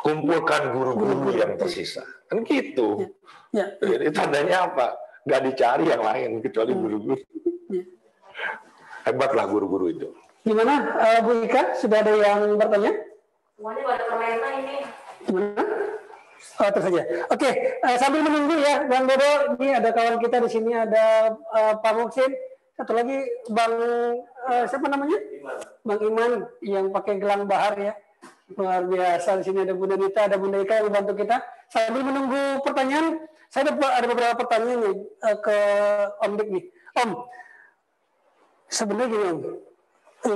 kumpulkan 0.00 0.72
guru-guru 0.72 1.36
yang 1.36 1.52
tersisa. 1.60 2.00
Kan 2.32 2.48
gitu. 2.48 3.12
Ya. 3.52 3.76
Ya. 3.76 3.92
Jadi 3.96 4.04
tandanya 4.08 4.72
apa? 4.72 4.96
Gak 5.24 5.40
dicari 5.52 5.84
yang 5.88 6.00
lain 6.00 6.40
kecuali 6.40 6.72
hmm. 6.72 6.80
guru-guru. 6.80 7.20
Ya. 7.68 7.84
Hebatlah 9.04 9.44
guru-guru 9.44 9.86
itu. 9.92 10.08
Gimana 10.44 10.96
uh, 10.96 11.20
Bu 11.24 11.44
Ika? 11.44 11.76
Sudah 11.76 12.00
ada 12.00 12.12
yang 12.12 12.56
bertanya? 12.56 12.92
Semuanya 13.56 13.82
pada 13.84 14.04
permainan 14.08 14.52
ini. 14.64 14.76
Gimana? 15.24 15.64
Oh, 16.54 16.70
terus 16.70 16.84
saja. 16.86 17.02
Oke, 17.34 17.50
eh, 17.82 17.96
sambil 17.98 18.22
menunggu 18.22 18.54
ya, 18.62 18.86
Bang 18.86 19.10
Dodo. 19.10 19.58
Ini 19.58 19.82
ada 19.82 19.90
kawan 19.90 20.22
kita 20.22 20.38
di 20.38 20.48
sini, 20.50 20.70
ada 20.70 21.34
eh, 21.34 21.74
Pak 21.80 21.92
Muksin. 21.98 22.30
Satu 22.74 22.90
lagi 22.94 23.18
Bang 23.50 23.74
eh, 24.50 24.64
siapa 24.70 24.86
namanya? 24.86 25.18
Bang 25.82 26.00
Iman 26.02 26.32
yang 26.62 26.90
pakai 26.94 27.18
gelang 27.18 27.46
bahar 27.50 27.74
ya. 27.78 27.94
Luar 28.54 28.86
biasa. 28.86 29.42
Di 29.42 29.44
sini 29.50 29.66
ada 29.66 29.74
Bunda 29.74 29.98
Nita, 29.98 30.30
ada 30.30 30.36
Bunda 30.38 30.62
Ika 30.62 30.82
yang 30.82 30.86
membantu 30.90 31.12
kita. 31.22 31.42
Sambil 31.70 32.02
menunggu 32.06 32.62
pertanyaan, 32.62 33.18
saya 33.50 33.70
ada, 33.70 33.74
ada 33.74 34.06
beberapa 34.06 34.34
pertanyaan 34.46 34.78
nih 34.82 34.96
eh, 35.00 35.36
ke 35.38 35.56
Om 36.22 36.32
Dik 36.38 36.48
nih. 36.54 36.64
Om, 36.94 37.10
sebenarnya 38.70 39.10
gini 39.10 39.24
Om, 39.26 39.38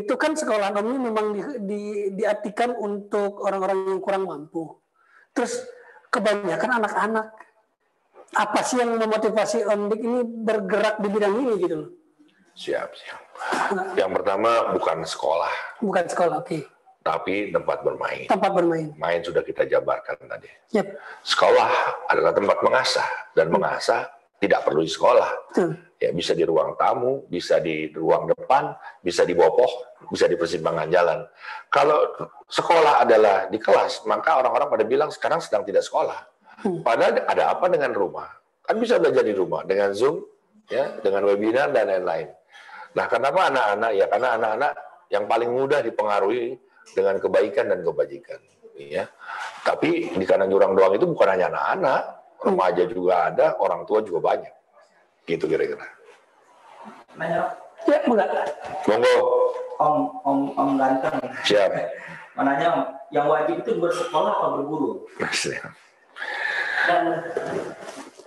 itu 0.03 0.15
kan 0.19 0.33
sekolah 0.35 0.75
Om 0.75 0.87
ini 0.87 0.99
memang 0.99 1.27
di, 1.31 1.41
di, 1.63 1.81
diartikan 2.19 2.75
untuk 2.75 3.43
orang-orang 3.47 3.87
yang 3.91 4.01
kurang 4.03 4.27
mampu. 4.27 4.79
Terus 5.35 5.63
kebanyakan 6.11 6.71
anak-anak. 6.83 7.27
Apa 8.29 8.61
sih 8.61 8.77
yang 8.77 8.93
memotivasi 8.95 9.65
Om 9.65 9.89
Dik 9.89 10.01
ini 10.01 10.21
bergerak 10.23 11.01
di 11.01 11.09
bidang 11.09 11.35
ini 11.39 11.53
gitu 11.57 11.75
loh? 11.75 11.91
Siap, 12.53 12.91
siap. 12.93 13.21
Yang 13.95 14.11
pertama 14.21 14.75
bukan 14.75 15.07
sekolah, 15.07 15.55
Bukan 15.81 16.05
sekolah, 16.11 16.43
oke. 16.43 16.59
tapi 17.01 17.49
tempat 17.49 17.81
bermain. 17.81 18.27
Tempat 18.27 18.51
bermain. 18.53 18.93
Main 18.99 19.23
sudah 19.23 19.41
kita 19.41 19.65
jabarkan 19.65 20.19
tadi. 20.21 20.51
Yap, 20.75 20.93
Sekolah 21.23 21.71
adalah 22.11 22.35
tempat 22.35 22.59
mengasah 22.61 23.09
dan 23.33 23.49
mengasah 23.49 24.11
tidak 24.43 24.61
perlu 24.67 24.83
di 24.83 24.91
sekolah. 24.91 25.31
betul. 25.51 25.73
Ya 25.99 26.15
bisa 26.15 26.31
di 26.31 26.47
ruang 26.47 26.79
tamu, 26.79 27.27
bisa 27.27 27.59
di 27.59 27.91
ruang 27.91 28.31
depan, 28.31 28.71
bisa 29.03 29.27
di 29.27 29.35
bopoh, 29.35 29.67
bisa 30.07 30.31
di 30.31 30.39
persimpangan 30.39 30.87
jalan. 30.87 31.27
Kalau 31.67 32.07
sekolah 32.47 33.03
adalah 33.03 33.51
di 33.51 33.59
kelas, 33.59 34.07
maka 34.07 34.39
orang-orang 34.39 34.71
pada 34.71 34.85
bilang 34.87 35.11
sekarang 35.11 35.43
sedang 35.43 35.67
tidak 35.67 35.83
sekolah. 35.83 36.23
Padahal 36.87 37.27
ada 37.27 37.51
apa 37.51 37.67
dengan 37.67 37.91
rumah? 37.91 38.31
Kan 38.63 38.79
bisa 38.79 39.03
belajar 39.03 39.27
di 39.27 39.35
rumah 39.35 39.67
dengan 39.67 39.91
Zoom, 39.91 40.23
ya, 40.71 41.03
dengan 41.03 41.27
webinar 41.27 41.75
dan 41.75 41.91
lain-lain. 41.91 42.31
Nah, 42.95 43.07
kenapa 43.11 43.51
anak-anak? 43.51 43.91
Ya 43.99 44.07
karena 44.07 44.29
anak-anak 44.39 44.73
yang 45.11 45.25
paling 45.27 45.51
mudah 45.51 45.81
dipengaruhi 45.83 46.59
dengan 46.95 47.19
kebaikan 47.19 47.75
dan 47.75 47.83
kebajikan. 47.83 48.41
Ya. 48.79 49.11
Tapi 49.67 50.15
di 50.15 50.25
kanan 50.25 50.47
jurang 50.47 50.79
doang 50.79 50.95
itu 50.95 51.11
bukan 51.11 51.29
hanya 51.35 51.51
anak-anak, 51.51 52.03
remaja 52.39 52.83
juga 52.87 53.15
ada, 53.35 53.47
orang 53.59 53.83
tua 53.83 54.01
juga 54.07 54.23
banyak. 54.23 54.55
Gitu 55.29 55.45
kira-kira. 55.45 55.85
Nanya, 57.21 57.53
Ya, 57.87 58.03
enggak. 58.03 58.49
Monggo, 58.91 59.17
Om, 59.79 59.97
Om, 60.27 60.39
Om 60.59 60.71
ganteng. 60.75 61.15
siap. 61.47 61.71
Mananya 62.37 62.67
Om, 62.75 62.81
yang 63.15 63.27
wajib 63.31 63.63
itu 63.63 63.79
bersekolah 63.79 64.33
atau 64.35 64.49
berguru? 64.59 64.91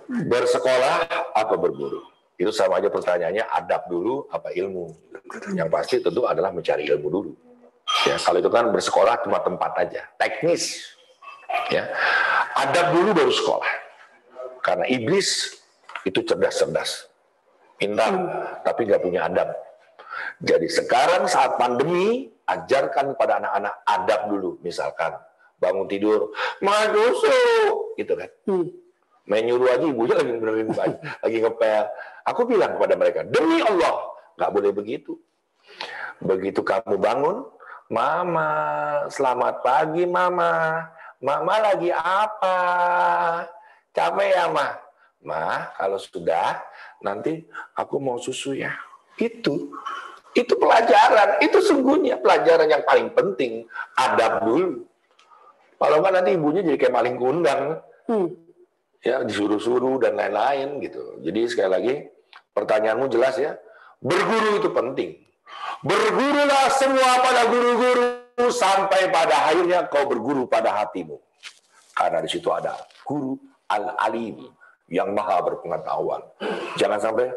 Bersekolah 0.08 0.94
apa 1.36 1.54
berburu? 1.56 2.00
Itu 2.40 2.50
sama 2.50 2.80
aja 2.80 2.88
pertanyaannya 2.88 3.44
adab 3.44 3.86
dulu 3.92 4.26
apa 4.32 4.50
ilmu. 4.56 4.90
Yang 5.52 5.68
pasti 5.68 5.94
tentu 6.00 6.24
adalah 6.24 6.50
mencari 6.50 6.88
ilmu 6.88 7.08
dulu. 7.12 7.32
Ya, 8.08 8.16
kalau 8.18 8.40
itu 8.40 8.50
kan 8.50 8.72
bersekolah 8.72 9.20
cuma 9.26 9.38
tempat 9.44 9.72
aja, 9.78 10.02
teknis. 10.16 10.80
Ya. 11.68 11.92
Adab 12.56 12.96
dulu 12.96 13.12
baru 13.12 13.32
sekolah. 13.32 13.70
Karena 14.64 14.86
iblis 14.88 15.60
itu 16.02 16.20
cerdas-cerdas. 16.22 17.08
Pintar, 17.78 18.14
tapi 18.62 18.86
nggak 18.86 19.02
punya 19.02 19.26
adab. 19.26 19.50
Jadi 20.38 20.70
sekarang 20.70 21.26
saat 21.26 21.58
pandemi, 21.58 22.30
ajarkan 22.46 23.18
pada 23.18 23.42
anak-anak 23.42 23.74
adab 23.86 24.20
dulu. 24.30 24.50
Misalkan 24.62 25.18
bangun 25.58 25.86
tidur, 25.86 26.34
main 26.58 26.90
susu, 26.90 27.38
gitu 27.94 28.18
kan 28.18 28.30
Hmm. 28.50 28.66
main 29.30 29.46
nyuruh 29.46 29.70
aja 29.70 29.86
ibunya 29.86 30.18
lagi 30.18 30.34
benerin 30.34 30.68
lagi 31.22 31.38
ngepel. 31.38 31.84
Aku 32.26 32.42
bilang 32.46 32.74
kepada 32.74 32.94
mereka, 32.98 33.20
demi 33.22 33.62
Allah, 33.62 34.10
nggak 34.38 34.50
boleh 34.50 34.70
begitu. 34.74 35.14
Begitu 36.22 36.62
kamu 36.62 36.98
bangun, 36.98 37.46
Mama, 37.90 38.50
selamat 39.10 39.62
pagi 39.62 40.06
Mama. 40.06 40.86
Mama 41.22 41.54
lagi 41.62 41.94
apa? 41.94 42.58
Capek 43.94 44.28
ya, 44.34 44.50
Ma? 44.50 44.81
Ma, 45.22 45.70
kalau 45.78 45.98
sudah, 46.02 46.58
nanti 46.98 47.46
aku 47.78 48.02
mau 48.02 48.18
susu 48.18 48.58
ya. 48.58 48.74
Itu. 49.14 49.70
Itu 50.34 50.58
pelajaran. 50.58 51.38
Itu 51.44 51.62
sungguhnya 51.62 52.18
pelajaran 52.18 52.66
yang 52.66 52.82
paling 52.82 53.12
penting. 53.14 53.62
Adab 53.94 54.42
dulu. 54.42 54.82
Kalau 55.78 55.96
nggak 55.98 56.14
nanti 56.14 56.30
ibunya 56.38 56.62
jadi 56.62 56.78
kayak 56.78 56.94
maling 56.94 57.16
kundang 57.18 57.82
Hmm. 58.02 58.34
ya 58.98 59.22
disuruh-suruh 59.22 60.02
dan 60.02 60.18
lain-lain 60.18 60.82
gitu. 60.82 61.22
Jadi 61.22 61.40
sekali 61.46 61.70
lagi 61.70 61.94
pertanyaanmu 62.50 63.06
jelas 63.10 63.38
ya. 63.38 63.54
Berguru 64.02 64.58
itu 64.58 64.70
penting. 64.74 65.22
Bergurulah 65.86 66.66
semua 66.74 67.22
pada 67.22 67.46
guru-guru 67.46 68.46
sampai 68.50 69.06
pada 69.14 69.54
akhirnya 69.54 69.86
kau 69.86 70.02
berguru 70.10 70.50
pada 70.50 70.82
hatimu. 70.82 71.14
Karena 71.94 72.18
di 72.18 72.30
situ 72.30 72.50
ada 72.50 72.74
guru 73.06 73.38
al-alim 73.70 74.50
yang 74.92 75.16
maha 75.16 75.40
berpengetahuan. 75.40 76.20
Jangan 76.76 77.00
sampai 77.00 77.32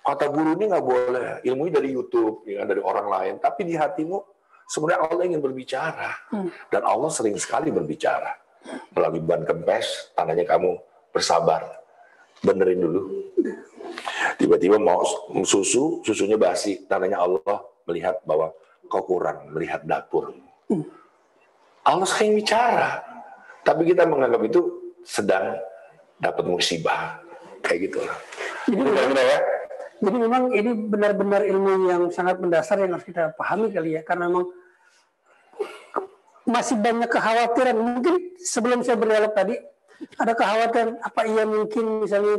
kata 0.00 0.32
guru 0.32 0.56
ini 0.56 0.72
nggak 0.72 0.84
boleh 0.84 1.26
ilmunya 1.44 1.72
dari 1.76 1.92
YouTube, 1.92 2.48
ya, 2.48 2.64
dari 2.64 2.80
orang 2.80 3.06
lain. 3.12 3.34
Tapi 3.44 3.68
di 3.68 3.76
hatimu 3.76 4.16
sebenarnya 4.64 5.12
Allah 5.12 5.24
ingin 5.28 5.44
berbicara 5.44 6.10
dan 6.72 6.82
Allah 6.88 7.12
sering 7.12 7.36
sekali 7.36 7.68
berbicara 7.68 8.32
melalui 8.96 9.20
ban 9.20 9.44
kempes. 9.44 10.16
Tandanya 10.16 10.48
kamu 10.48 10.80
bersabar, 11.12 11.84
benerin 12.40 12.80
dulu. 12.80 13.02
Tiba-tiba 14.40 14.80
mau 14.80 15.04
susu, 15.44 16.00
susunya 16.00 16.40
basi. 16.40 16.88
Tandanya 16.88 17.20
Allah 17.20 17.60
melihat 17.84 18.24
bahwa 18.24 18.48
kau 18.88 19.04
kurang 19.04 19.52
melihat 19.52 19.84
dapur. 19.84 20.32
Allah 21.84 22.08
sering 22.08 22.32
bicara, 22.32 23.04
tapi 23.60 23.84
kita 23.92 24.08
menganggap 24.08 24.40
itu 24.48 24.60
sedang 25.04 25.60
dapat 26.20 26.44
musibah. 26.46 27.20
Kayak 27.64 27.78
gitu 27.90 27.98
lah. 28.04 28.16
Jadi 28.68 28.80
Kira-kira 28.84 29.22
ya. 29.24 29.38
Jadi 30.04 30.16
memang 30.20 30.42
ini 30.52 30.70
benar-benar 30.74 31.42
ilmu 31.48 31.88
yang 31.88 32.02
sangat 32.12 32.36
mendasar 32.36 32.76
yang 32.76 32.92
harus 32.92 33.08
kita 33.08 33.32
pahami 33.40 33.72
kali 33.72 33.96
ya, 33.96 34.02
karena 34.04 34.28
memang 34.28 34.52
masih 36.44 36.76
banyak 36.76 37.08
kekhawatiran. 37.08 37.76
Mungkin 37.76 38.36
sebelum 38.36 38.84
saya 38.84 39.00
berdialog 39.00 39.32
tadi, 39.32 39.56
ada 40.20 40.32
kekhawatiran 40.36 41.00
apa 41.00 41.20
iya 41.24 41.48
mungkin 41.48 42.04
misalnya 42.04 42.36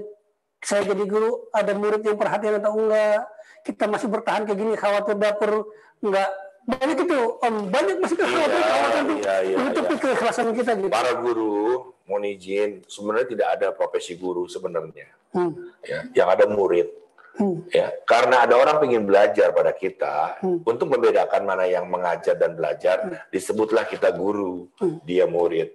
saya 0.61 0.86
jadi 0.93 1.03
guru, 1.09 1.49
ada 1.53 1.73
murid 1.73 2.05
yang 2.05 2.17
perhatian 2.17 2.61
atau 2.61 2.78
enggak, 2.78 3.26
kita 3.65 3.86
masih 3.89 4.07
bertahan 4.13 4.45
kayak 4.45 4.59
gini, 4.61 4.73
khawatir 4.78 5.15
dapur 5.17 5.73
enggak. 6.05 6.30
Banyak 6.65 6.97
itu, 7.05 7.17
Om. 7.45 7.55
Banyak 7.69 7.95
masih 8.01 8.17
kekhawatiran, 8.17 8.49
Iya, 8.49 8.65
kekhawatiran 8.65 9.05
iya, 9.05 9.36
iya, 9.45 9.55
menutupi 9.57 9.93
iya. 9.93 10.01
keikhlasan 10.01 10.47
kita 10.53 10.71
gitu. 10.82 10.89
Para 10.89 11.13
guru, 11.21 11.93
mohon 12.06 12.26
izin, 12.30 12.86
sebenarnya 12.86 13.28
tidak 13.34 13.47
ada 13.60 13.68
profesi 13.74 14.14
guru 14.18 14.45
sebenarnya. 14.45 15.10
Hmm. 15.36 15.51
Ya, 15.84 16.06
yang 16.14 16.30
ada 16.32 16.45
murid. 16.47 16.88
Hmm. 17.36 17.68
Ya, 17.68 17.91
karena 18.08 18.47
ada 18.47 18.56
orang 18.56 18.80
ingin 18.88 19.03
belajar 19.03 19.51
pada 19.51 19.76
kita 19.76 20.39
untuk 20.64 20.88
membedakan 20.88 21.43
mana 21.43 21.68
yang 21.68 21.84
mengajar 21.91 22.39
dan 22.39 22.56
belajar, 22.56 23.28
disebutlah 23.28 23.84
kita 23.91 24.16
guru, 24.16 24.72
dia 25.03 25.28
murid. 25.28 25.68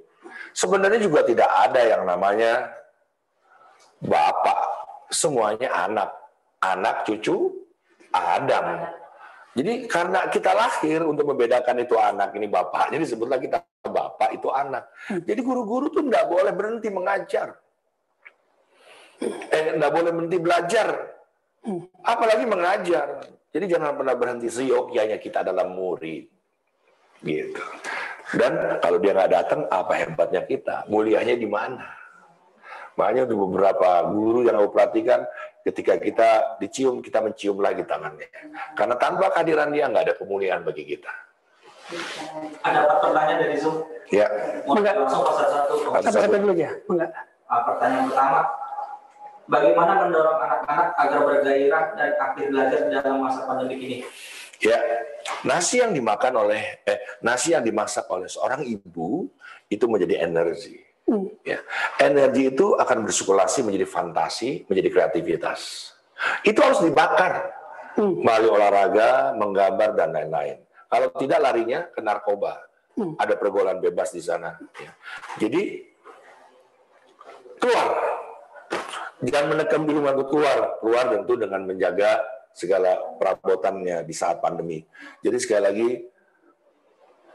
Sebenarnya 0.56 1.04
juga 1.04 1.20
tidak 1.20 1.50
ada 1.52 1.84
yang 1.84 2.08
namanya 2.08 2.72
bapak, 4.00 4.58
semuanya 5.12 5.68
anak, 5.84 6.10
anak 6.64 7.04
cucu 7.04 7.52
Adam. 8.10 8.96
Jadi 9.50 9.90
karena 9.90 10.30
kita 10.30 10.54
lahir 10.54 11.02
untuk 11.02 11.26
membedakan 11.26 11.82
itu 11.82 11.98
anak 11.98 12.30
ini 12.38 12.46
bapaknya 12.46 13.02
disebutlah 13.02 13.38
kita 13.42 13.58
bapak 13.82 14.38
itu 14.38 14.46
anak. 14.46 14.86
Jadi 15.10 15.40
guru-guru 15.42 15.90
tuh 15.90 16.06
nggak 16.06 16.26
boleh 16.30 16.52
berhenti 16.54 16.86
mengajar, 16.86 17.58
eh 19.50 19.74
nggak 19.74 19.90
boleh 19.90 20.10
berhenti 20.14 20.38
belajar 20.38 20.88
apalagi 22.06 22.44
mengajar. 22.46 23.26
Jadi 23.50 23.64
jangan 23.66 23.98
pernah 23.98 24.14
berhenti 24.14 24.46
seyogyanya 24.46 25.18
kita 25.18 25.42
adalah 25.42 25.66
murid. 25.66 26.30
Gitu. 27.20 27.64
Dan 28.30 28.78
kalau 28.78 29.02
dia 29.02 29.10
nggak 29.10 29.32
datang, 29.34 29.60
apa 29.66 29.92
hebatnya 29.98 30.46
kita? 30.46 30.86
Mulianya 30.86 31.34
di 31.34 31.50
mana? 31.50 31.82
Makanya 32.94 33.26
untuk 33.26 33.50
beberapa 33.50 34.06
guru 34.14 34.46
yang 34.46 34.62
aku 34.62 34.70
perhatikan, 34.70 35.26
ketika 35.62 35.96
kita 35.96 36.28
dicium, 36.58 37.00
kita 37.00 37.20
mencium 37.20 37.58
lagi 37.58 37.84
tangannya. 37.84 38.28
Karena 38.72 38.94
tanpa 38.96 39.28
kehadiran 39.32 39.70
dia, 39.70 39.86
nggak 39.86 40.04
ada 40.06 40.14
kemuliaan 40.16 40.62
bagi 40.62 40.84
kita. 40.86 41.12
Ada 42.62 42.86
pertanyaan 43.02 43.38
dari 43.40 43.56
Zoom. 43.58 43.82
Ya, 44.10 44.26
Mau 44.66 44.78
Enggak. 44.78 44.94
langsung 44.98 45.22
satu-satu. 45.22 45.74
Ada 45.90 46.02
Satu-satu 46.06 46.26
satu. 46.30 46.42
dulu 46.42 46.54
ya, 46.54 46.70
enggak. 46.86 47.10
Ah, 47.46 47.60
pertanyaan 47.66 48.04
pertama, 48.10 48.40
bagaimana 49.46 49.92
mendorong 50.06 50.38
anak-anak 50.38 50.88
agar 50.96 51.20
bergairah 51.26 51.84
dan 51.98 52.10
aktif 52.18 52.44
belajar 52.50 52.80
dalam 52.88 53.22
masa 53.22 53.40
pandemi 53.42 53.74
ini? 53.78 53.98
Ya, 54.60 54.76
nasi 55.42 55.80
yang 55.80 55.90
dimakan 55.90 56.46
oleh 56.46 56.84
eh 56.84 56.98
nasi 57.24 57.56
yang 57.56 57.64
dimasak 57.64 58.04
oleh 58.06 58.28
seorang 58.28 58.60
ibu 58.62 59.26
itu 59.66 59.84
menjadi 59.88 60.26
energi. 60.26 60.78
Ya. 61.42 61.58
Energi 61.98 62.54
itu 62.54 62.78
akan 62.78 63.02
bersirkulasi 63.02 63.66
menjadi 63.66 63.86
fantasi, 63.88 64.64
menjadi 64.70 64.88
kreativitas. 64.94 65.92
Itu 66.46 66.62
harus 66.62 66.80
dibakar 66.84 67.50
melalui 67.98 68.50
olahraga, 68.54 69.34
menggambar 69.34 69.98
dan 69.98 70.14
lain-lain. 70.14 70.62
Kalau 70.86 71.10
tidak 71.18 71.38
larinya 71.42 71.86
ke 71.90 72.00
narkoba. 72.02 72.62
Ada 73.00 73.32
pergaulan 73.40 73.80
bebas 73.80 74.12
di 74.12 74.20
sana. 74.20 74.60
Ya. 74.76 74.92
Jadi 75.40 75.88
keluar. 77.56 77.86
Jangan 79.24 79.46
menekan 79.56 79.82
dulu 79.88 79.98
untuk 80.04 80.28
keluar. 80.28 80.76
Keluar 80.84 81.04
tentu 81.08 81.32
dengan 81.40 81.64
menjaga 81.64 82.20
segala 82.52 82.98
perabotannya 83.16 84.04
di 84.04 84.12
saat 84.12 84.42
pandemi. 84.42 84.84
Jadi 85.24 85.36
sekali 85.40 85.62
lagi 85.64 85.88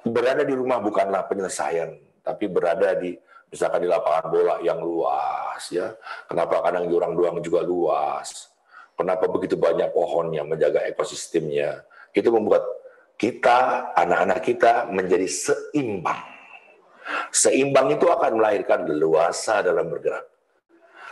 berada 0.05 0.45
di 0.45 0.53
rumah 0.53 0.77
bukanlah 0.83 1.25
penyelesaian, 1.25 1.97
tapi 2.21 2.45
berada 2.45 2.93
di 2.93 3.17
misalkan 3.49 3.83
di 3.83 3.89
lapangan 3.89 4.25
bola 4.31 4.55
yang 4.61 4.79
luas 4.81 5.63
ya. 5.71 5.93
Kenapa 6.29 6.61
kadang 6.65 6.89
jurang 6.89 7.13
doang 7.13 7.37
juga 7.41 7.61
luas? 7.65 8.51
Kenapa 8.95 9.27
begitu 9.27 9.59
banyak 9.59 9.91
pohonnya 9.91 10.47
menjaga 10.47 10.87
ekosistemnya? 10.87 11.83
Itu 12.15 12.31
membuat 12.31 12.63
kita, 13.19 13.91
anak-anak 13.95 14.39
kita 14.43 14.71
menjadi 14.87 15.27
seimbang. 15.27 16.23
Seimbang 17.31 17.91
itu 17.91 18.07
akan 18.07 18.39
melahirkan 18.39 18.87
leluasa 18.87 19.59
dalam 19.59 19.91
bergerak. 19.91 20.25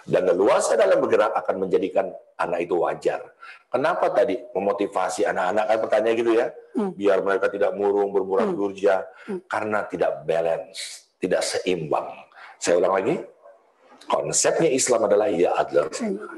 Dan 0.04 0.28
leluasa 0.28 0.76
dalam 0.76 1.00
bergerak 1.00 1.32
akan 1.32 1.64
menjadikan 1.64 2.12
anak 2.36 2.68
itu 2.68 2.76
wajar. 2.76 3.24
Kenapa 3.72 4.12
tadi 4.12 4.36
memotivasi 4.52 5.24
anak-anak 5.24 5.64
kan 5.64 5.78
pertanyaan 5.80 6.16
gitu 6.20 6.32
ya? 6.36 6.48
Biar 6.76 7.24
mereka 7.24 7.48
tidak 7.48 7.72
murung, 7.76 8.12
bermurah 8.12 8.52
durja. 8.52 9.08
Karena 9.48 9.88
tidak 9.88 10.28
balance, 10.28 11.03
tidak 11.24 11.40
seimbang. 11.40 12.12
Saya 12.60 12.84
ulang 12.84 13.00
lagi. 13.00 13.16
Konsepnya 14.04 14.68
Islam 14.68 15.08
adalah 15.08 15.32
ya 15.32 15.56
adlu, 15.56 15.88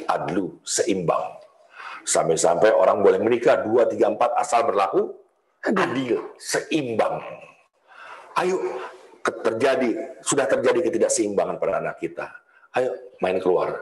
adlu 0.05 0.45
seimbang. 0.61 1.41
Sampai-sampai 2.05 2.69
orang 2.69 3.01
boleh 3.01 3.17
menikah 3.17 3.65
dua, 3.65 3.89
tiga, 3.89 4.13
empat 4.13 4.37
asal 4.37 4.61
berlaku 4.69 5.09
adil, 5.65 6.21
seimbang. 6.37 7.17
Ayo 8.37 8.61
terjadi 9.25 10.21
sudah 10.21 10.45
terjadi 10.45 10.85
ketidakseimbangan 10.85 11.57
pada 11.57 11.81
anak 11.81 11.97
kita. 11.97 12.29
Ayo 12.77 12.93
main 13.25 13.41
keluar, 13.41 13.81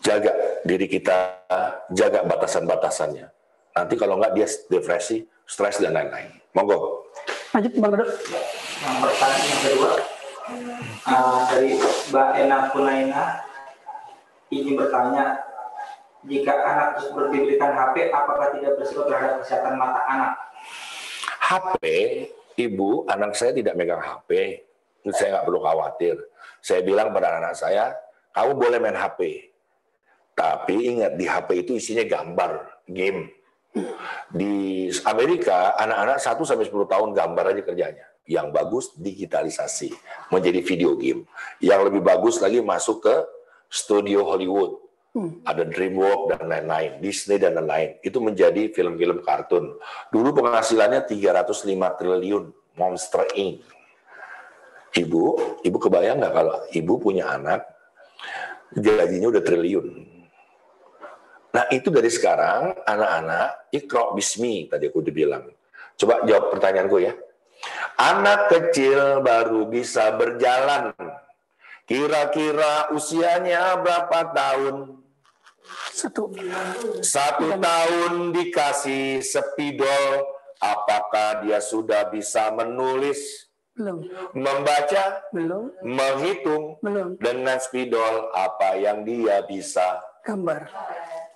jaga 0.00 0.32
diri 0.64 0.88
kita, 0.88 1.44
jaga 1.92 2.24
batasan-batasannya. 2.24 3.28
Nanti 3.76 3.94
kalau 4.00 4.16
nggak 4.16 4.32
dia 4.32 4.48
depresi, 4.72 5.28
stres 5.44 5.76
dan 5.84 5.92
lain-lain. 5.92 6.32
Monggo. 6.56 7.04
Lanjut 7.52 7.72
Bang 7.76 7.92
Dodo. 7.92 8.04
Yang 8.08 8.96
pertanyaan 9.04 9.44
yang 9.44 9.60
kedua 9.60 9.92
uh, 11.08 11.38
dari 11.50 11.78
Mbak 12.10 12.28
Ena 12.38 12.58
Punaina 12.70 13.24
ingin 14.52 14.76
bertanya 14.76 15.40
jika 16.28 16.54
anak 16.54 16.88
tersebut 16.98 17.34
diberikan 17.34 17.74
HP 17.74 18.12
apakah 18.14 18.54
tidak 18.54 18.78
berisiko 18.78 19.02
terhadap 19.10 19.42
kesehatan 19.42 19.74
mata 19.74 20.00
anak? 20.06 20.32
HP, 21.42 21.84
ibu, 22.56 23.04
anak 23.10 23.34
saya 23.34 23.50
tidak 23.50 23.74
megang 23.74 23.98
HP. 23.98 24.62
Saya 25.10 25.38
nggak 25.38 25.46
perlu 25.50 25.60
khawatir. 25.60 26.16
Saya 26.62 26.86
bilang 26.86 27.10
pada 27.10 27.42
anak 27.42 27.58
saya, 27.58 27.90
kamu 28.30 28.54
boleh 28.54 28.78
main 28.78 28.94
HP. 28.94 29.50
Tapi 30.32 30.94
ingat, 30.94 31.18
di 31.18 31.26
HP 31.26 31.66
itu 31.66 31.72
isinya 31.74 32.06
gambar, 32.06 32.86
game. 32.86 33.34
Di 34.30 34.88
Amerika, 35.04 35.74
anak-anak 35.74 36.22
1 36.22 36.38
sampai 36.46 36.70
10 36.70 36.86
tahun 36.86 37.10
gambar 37.12 37.44
aja 37.50 37.62
kerjanya. 37.66 38.06
Yang 38.22 38.46
bagus 38.54 38.84
digitalisasi, 38.94 39.90
menjadi 40.30 40.60
video 40.62 40.94
game. 40.94 41.26
Yang 41.58 41.90
lebih 41.90 42.02
bagus 42.06 42.38
lagi 42.38 42.62
masuk 42.62 43.02
ke 43.02 43.16
studio 43.66 44.22
Hollywood. 44.26 44.78
Ada 45.44 45.68
DreamWorks 45.68 46.32
dan 46.32 46.48
lain-lain, 46.48 47.04
Disney 47.04 47.36
dan 47.36 47.52
lain-lain. 47.60 48.00
Itu 48.00 48.24
menjadi 48.24 48.72
film-film 48.72 49.20
kartun. 49.20 49.76
Dulu 50.08 50.28
penghasilannya 50.32 51.04
305 51.04 52.00
triliun, 52.00 52.44
Monster 52.80 53.28
Inc. 53.36 53.60
Ibu, 54.92 55.24
ibu 55.64 55.76
kebayang 55.80 56.20
nggak 56.20 56.32
kalau 56.32 56.56
ibu 56.72 56.96
punya 57.00 57.28
anak, 57.32 57.64
gajinya 58.72 59.28
udah 59.32 59.42
triliun. 59.44 59.86
Nah 61.52 61.64
itu 61.68 61.92
dari 61.92 62.08
sekarang 62.08 62.80
anak-anak 62.88 63.68
ikro 63.72 64.16
bismi 64.16 64.68
tadi 64.72 64.88
aku 64.88 65.04
udah 65.04 65.12
bilang. 65.12 65.44
Coba 66.00 66.24
jawab 66.24 66.56
pertanyaanku 66.56 66.96
ya. 67.04 67.12
Anak 67.96 68.48
kecil 68.50 69.20
baru 69.20 69.68
bisa 69.68 70.14
berjalan. 70.16 70.92
Kira-kira 71.84 72.88
usianya 72.94 73.76
berapa 73.78 74.32
tahun? 74.32 75.02
Satu. 75.92 76.32
Satu 77.04 77.46
tahun 77.60 78.32
dikasih 78.32 79.20
spidol, 79.22 80.24
apakah 80.58 81.44
dia 81.44 81.60
sudah 81.60 82.08
bisa 82.08 82.50
menulis, 82.50 83.46
Belum. 83.76 84.02
membaca, 84.34 85.22
Belum. 85.30 85.70
menghitung 85.84 86.76
Belum. 86.82 87.14
dengan 87.20 87.58
spidol 87.60 88.30
apa 88.32 88.78
yang 88.78 89.04
dia 89.04 89.42
bisa 89.44 90.00
Gambar. 90.22 90.70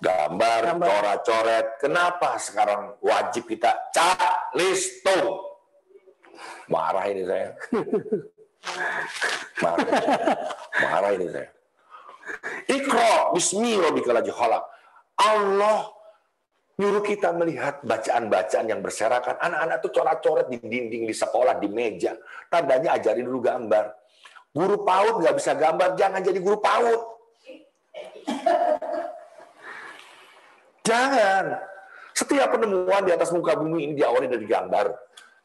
gambar, 0.01 0.61
Gambar. 0.75 0.87
coret-coret. 0.87 1.67
Kenapa 1.81 2.39
sekarang 2.39 2.95
wajib 3.03 3.47
kita 3.47 3.73
cat 3.91 4.51
listo? 4.55 5.53
Marah 6.67 7.05
ini 7.07 7.23
saya. 7.23 7.49
Marah, 9.63 9.87
Marah 10.83 11.11
ini 11.15 11.27
saya. 11.31 11.49
Ikro 12.67 13.31
bismillahirrahmanirrahim. 13.35 14.63
Allah 15.17 15.79
nyuruh 16.77 17.01
kita 17.01 17.33
melihat 17.33 17.81
bacaan-bacaan 17.81 18.67
yang 18.69 18.83
berserakan. 18.83 19.39
Anak-anak 19.39 19.77
tuh 19.81 19.91
coret-coret 19.95 20.47
di 20.51 20.61
dinding, 20.61 21.09
di 21.09 21.15
sekolah, 21.15 21.57
di 21.57 21.71
meja. 21.71 22.13
Tandanya 22.51 22.99
ajarin 22.99 23.25
dulu 23.25 23.41
gambar. 23.41 23.95
Guru 24.53 24.85
PAUD 24.85 25.25
nggak 25.25 25.35
bisa 25.37 25.51
gambar, 25.57 25.97
jangan 25.97 26.21
jadi 26.21 26.39
guru 26.41 26.57
PAUD. 26.59 27.01
Jangan. 30.85 31.45
Setiap 32.17 32.49
penemuan 32.57 33.03
di 33.05 33.11
atas 33.13 33.29
muka 33.29 33.53
bumi 33.53 33.91
ini 33.91 33.93
diawali 33.93 34.25
dari 34.25 34.45
gambar. 34.49 34.87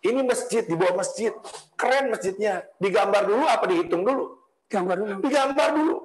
Ini 0.03 0.21
masjid, 0.27 0.67
di 0.67 0.75
bawah 0.75 0.99
masjid. 0.99 1.31
Keren 1.79 2.11
masjidnya. 2.11 2.67
Digambar 2.83 3.23
dulu 3.23 3.47
apa 3.47 3.65
dihitung 3.71 4.03
dulu? 4.03 4.35
Gambar 4.67 4.97
dulu. 4.99 5.15
Digambar 5.23 5.69
dulu. 5.79 5.97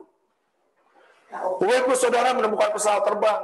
Waktu 1.57 1.95
saudara 1.97 2.37
menemukan 2.37 2.69
pesawat 2.77 3.03
terbang. 3.03 3.41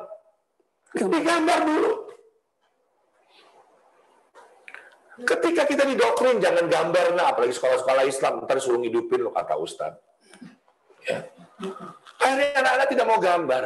Digambar 0.93 1.59
dulu. 1.65 1.91
Ketika 5.13 5.69
kita 5.69 5.83
didoktrin 5.85 6.41
jangan 6.41 6.65
gambar, 6.65 7.13
nah 7.13 7.33
apalagi 7.33 7.53
sekolah-sekolah 7.53 8.03
Islam, 8.09 8.49
ntar 8.49 8.57
suruh 8.57 8.81
ngidupin 8.81 9.21
lo 9.21 9.29
kata 9.29 9.53
Ustaz. 9.61 9.93
Ya. 11.05 11.29
Akhirnya 12.17 12.49
anak-anak 12.65 12.87
tidak 12.89 13.05
mau 13.05 13.19
gambar. 13.21 13.63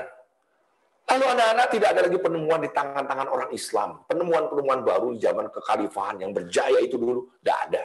Lalu 1.07 1.23
anak-anak 1.23 1.67
tidak 1.71 1.89
ada 1.95 2.01
lagi 2.03 2.19
penemuan 2.19 2.59
di 2.59 2.69
tangan-tangan 2.75 3.27
orang 3.31 3.49
Islam. 3.55 3.89
Penemuan-penemuan 4.11 4.83
baru 4.83 5.15
di 5.15 5.23
zaman 5.23 5.47
kekhalifahan 5.47 6.19
yang 6.19 6.35
berjaya 6.35 6.83
itu 6.83 6.99
dulu, 6.99 7.31
tidak 7.39 7.57
ada. 7.71 7.81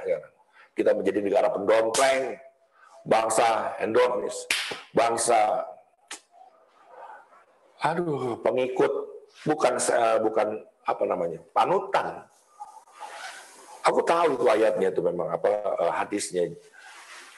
Kita 0.74 0.90
menjadi 0.90 1.18
negara 1.22 1.48
pendompleng, 1.54 2.34
bangsa 3.06 3.78
endonis, 3.78 4.46
bangsa 4.90 5.66
aduh 7.82 8.38
pengikut 8.46 8.92
bukan 9.42 9.74
eh, 9.74 10.18
bukan 10.22 10.48
apa 10.86 11.04
namanya 11.06 11.42
panutan 11.50 12.22
aku 13.82 14.00
tahu 14.06 14.38
itu 14.38 14.46
ayatnya 14.46 14.94
itu 14.94 15.02
memang 15.02 15.34
apa 15.34 15.50
eh, 15.82 15.92
hadisnya 15.98 16.42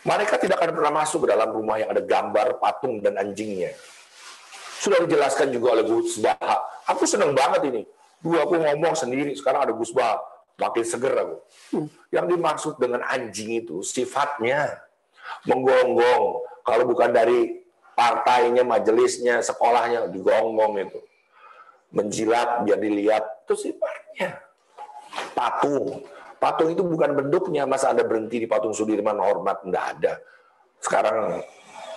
mereka 0.04 0.36
tidak 0.36 0.60
akan 0.60 0.76
pernah 0.76 0.92
masuk 1.00 1.24
ke 1.24 1.32
dalam 1.32 1.48
rumah 1.48 1.80
yang 1.80 1.88
ada 1.88 2.04
gambar 2.04 2.60
patung 2.60 3.00
dan 3.00 3.16
anjingnya 3.16 3.72
sudah 4.84 5.00
dijelaskan 5.08 5.48
juga 5.48 5.80
oleh 5.80 5.84
Gus 5.88 6.20
Baha 6.20 6.84
aku 6.84 7.08
senang 7.08 7.32
banget 7.32 7.72
ini 7.72 7.82
dulu 8.20 8.36
aku 8.44 8.60
ngomong 8.60 8.92
sendiri 8.92 9.32
sekarang 9.32 9.64
ada 9.64 9.72
Gus 9.72 9.96
Baha 9.96 10.20
makin 10.60 10.84
seger 10.84 11.16
aku 11.16 11.36
yang 12.12 12.28
dimaksud 12.28 12.76
dengan 12.76 13.00
anjing 13.08 13.64
itu 13.64 13.80
sifatnya 13.80 14.84
menggonggong 15.48 16.44
kalau 16.64 16.84
bukan 16.88 17.12
dari 17.12 17.64
partainya, 17.94 18.66
majelisnya, 18.66 19.40
sekolahnya 19.40 20.10
digonggong 20.10 20.74
itu. 20.80 21.00
Menjilat 21.94 22.66
biar 22.66 22.78
dilihat 22.80 23.46
itu 23.46 23.70
sifatnya. 23.70 24.42
Patung. 25.32 26.02
Patung 26.42 26.68
itu 26.74 26.82
bukan 26.82 27.14
bentuknya. 27.14 27.64
Masa 27.64 27.94
Anda 27.94 28.02
berhenti 28.02 28.42
di 28.42 28.46
patung 28.50 28.74
Sudirman 28.74 29.16
hormat? 29.22 29.62
Enggak 29.62 29.84
ada. 29.96 30.12
Sekarang 30.82 31.40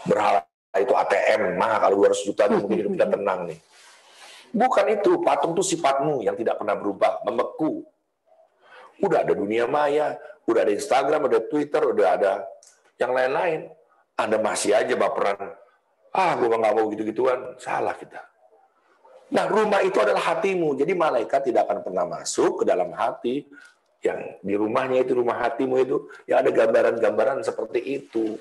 berhala 0.05 0.46
itu 0.81 0.93
ATM. 0.93 1.55
Mah 1.57 1.81
kalau 1.81 2.05
200 2.05 2.27
juta 2.27 2.49
mungkin 2.51 2.77
hidup 2.77 2.91
kita 2.97 3.07
tenang 3.17 3.39
nih. 3.49 3.59
Bukan 4.51 4.85
itu. 4.93 5.11
Patung 5.21 5.53
itu 5.57 5.75
sifatmu 5.75 6.23
yang 6.23 6.35
tidak 6.37 6.57
pernah 6.61 6.75
berubah. 6.77 7.21
Membeku. 7.27 7.85
Udah 9.03 9.25
ada 9.25 9.33
dunia 9.35 9.69
maya. 9.69 10.17
Udah 10.47 10.63
ada 10.63 10.71
Instagram, 10.71 11.27
ada 11.27 11.43
Twitter, 11.43 11.83
udah 11.83 12.07
ada 12.15 12.33
yang 12.95 13.11
lain-lain 13.11 13.67
Anda 14.15 14.39
masih 14.39 14.79
aja 14.79 14.95
baperan. 14.95 15.53
Ah, 16.15 16.33
gue 16.39 16.47
nggak 16.47 16.73
mau 16.73 16.87
gitu-gituan. 16.89 17.59
Salah 17.59 17.93
kita. 17.93 18.23
Nah, 19.27 19.45
rumah 19.45 19.83
itu 19.83 19.99
adalah 19.99 20.23
hatimu. 20.23 20.79
Jadi 20.79 20.95
malaikat 20.95 21.51
tidak 21.51 21.67
akan 21.67 21.83
pernah 21.83 22.07
masuk 22.07 22.63
ke 22.63 22.63
dalam 22.63 22.95
hati 22.95 23.43
yang 24.01 24.39
di 24.39 24.53
rumahnya 24.55 25.03
itu 25.03 25.17
rumah 25.17 25.41
hatimu 25.41 25.75
itu 25.81 25.97
ya 26.29 26.39
ada 26.39 26.49
gambaran-gambaran 26.49 27.43
seperti 27.43 27.79
itu. 27.83 28.39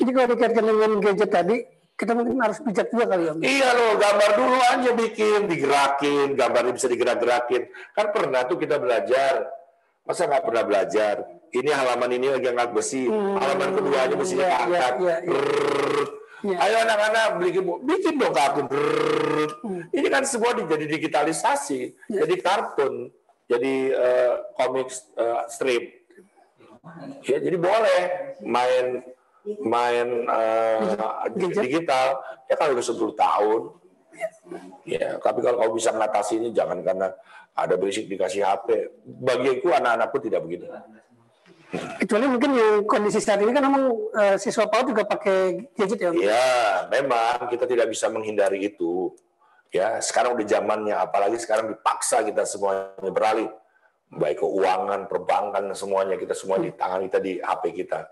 Jadi 0.00 0.10
kalau 0.16 0.28
dikaitkan 0.32 0.64
dengan 0.64 0.90
gadget 1.04 1.30
tadi, 1.30 1.56
kita 1.92 2.16
mungkin 2.16 2.40
harus 2.40 2.58
bijak 2.64 2.88
juga 2.88 3.04
kali 3.12 3.28
ya. 3.28 3.32
Om. 3.36 3.44
Iya 3.44 3.68
loh, 3.76 3.92
gambar 4.00 4.30
dulu 4.40 4.56
aja 4.56 4.90
bikin, 4.96 5.40
digerakin, 5.52 6.28
gambarnya 6.32 6.72
bisa 6.72 6.88
digerak-gerakin. 6.88 7.68
Kan 7.92 8.06
pernah 8.16 8.48
tuh 8.48 8.56
kita 8.56 8.80
belajar. 8.80 9.44
Masa 10.08 10.24
nggak 10.24 10.44
pernah 10.48 10.64
belajar? 10.64 11.14
Ini 11.52 11.70
halaman 11.76 12.10
ini 12.16 12.26
lagi 12.32 12.46
angkat 12.48 12.70
besi, 12.72 13.04
halaman 13.10 13.68
keduanya 13.76 14.16
besinya 14.16 14.46
iya, 14.48 14.54
iya, 14.54 14.62
angkat. 14.64 14.92
iya, 14.96 15.16
iya. 15.28 15.40
Iya. 16.40 16.56
Ayo 16.56 16.76
anak-anak 16.88 17.26
bikin 17.44 17.62
bikin 17.84 18.14
dong 18.16 18.32
kartun. 18.32 18.64
Brrrr. 18.64 19.50
Ini 19.92 20.08
kan 20.08 20.24
semua 20.24 20.56
jadi 20.56 20.86
digitalisasi, 20.88 21.80
jadi 22.08 22.34
kartun, 22.40 23.12
jadi 23.44 23.74
eh, 23.92 24.32
komik 24.56 24.88
eh, 25.20 25.40
strip. 25.52 25.84
Ya, 27.28 27.36
jadi 27.44 27.60
boleh 27.60 28.00
main 28.40 29.04
main 29.64 30.08
eh, 30.28 30.78
digital 31.36 32.20
ya 32.48 32.54
kalau 32.58 32.76
udah 32.76 32.86
10 32.86 33.14
tahun. 33.16 33.60
Ya, 34.84 35.16
tapi 35.16 35.40
kalau 35.40 35.56
kau 35.56 35.72
bisa 35.72 35.96
mengatasi 35.96 36.42
ini 36.42 36.48
jangan 36.52 36.84
karena 36.84 37.08
ada 37.56 37.74
berisik 37.80 38.04
dikasih 38.04 38.44
HP. 38.44 38.92
Bagiku 39.06 39.72
anak-anakku 39.72 40.18
tidak 40.20 40.44
begitu. 40.44 40.68
Kecuali 41.70 42.26
mungkin 42.26 42.50
yang 42.58 42.74
kondisi 42.82 43.22
saat 43.22 43.38
ini 43.38 43.54
kan 43.54 43.62
memang 43.62 43.94
eh, 44.18 44.36
siswa 44.36 44.66
PAUD 44.66 44.90
juga 44.90 45.06
pakai 45.06 45.70
gadget 45.78 46.02
ya. 46.02 46.10
Ya, 46.10 46.50
memang 46.90 47.46
kita 47.46 47.64
tidak 47.64 47.86
bisa 47.88 48.10
menghindari 48.10 48.66
itu. 48.66 49.14
Ya, 49.70 50.02
sekarang 50.02 50.34
udah 50.34 50.46
zamannya, 50.50 50.98
apalagi 50.98 51.38
sekarang 51.38 51.70
dipaksa 51.70 52.26
kita 52.26 52.42
semuanya 52.42 52.90
beralih. 53.14 53.46
Baik 54.10 54.42
keuangan, 54.42 55.06
perbankan, 55.06 55.70
semuanya 55.78 56.18
kita 56.18 56.34
semua 56.34 56.58
di 56.58 56.74
tangan 56.74 57.06
kita 57.06 57.18
di 57.22 57.38
HP 57.38 57.86
kita. 57.86 58.10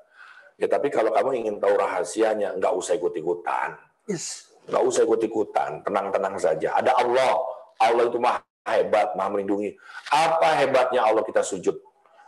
Ya, 0.59 0.67
tapi 0.67 0.91
kalau 0.91 1.15
kamu 1.15 1.39
ingin 1.39 1.55
tahu 1.63 1.79
rahasianya, 1.79 2.59
nggak 2.59 2.75
usah 2.75 2.99
ikut-ikutan. 2.99 3.79
Yes. 4.11 4.51
Nggak 4.67 4.83
usah 4.83 5.01
ikut-ikutan, 5.07 5.87
tenang-tenang 5.87 6.35
saja. 6.35 6.75
Ada 6.75 6.99
Allah. 6.99 7.39
Allah 7.79 8.11
itu 8.11 8.19
maha 8.19 8.43
hebat, 8.67 9.15
maha 9.15 9.31
melindungi. 9.39 9.79
Apa 10.11 10.59
hebatnya 10.59 11.07
Allah 11.07 11.23
kita 11.23 11.47
sujud? 11.47 11.79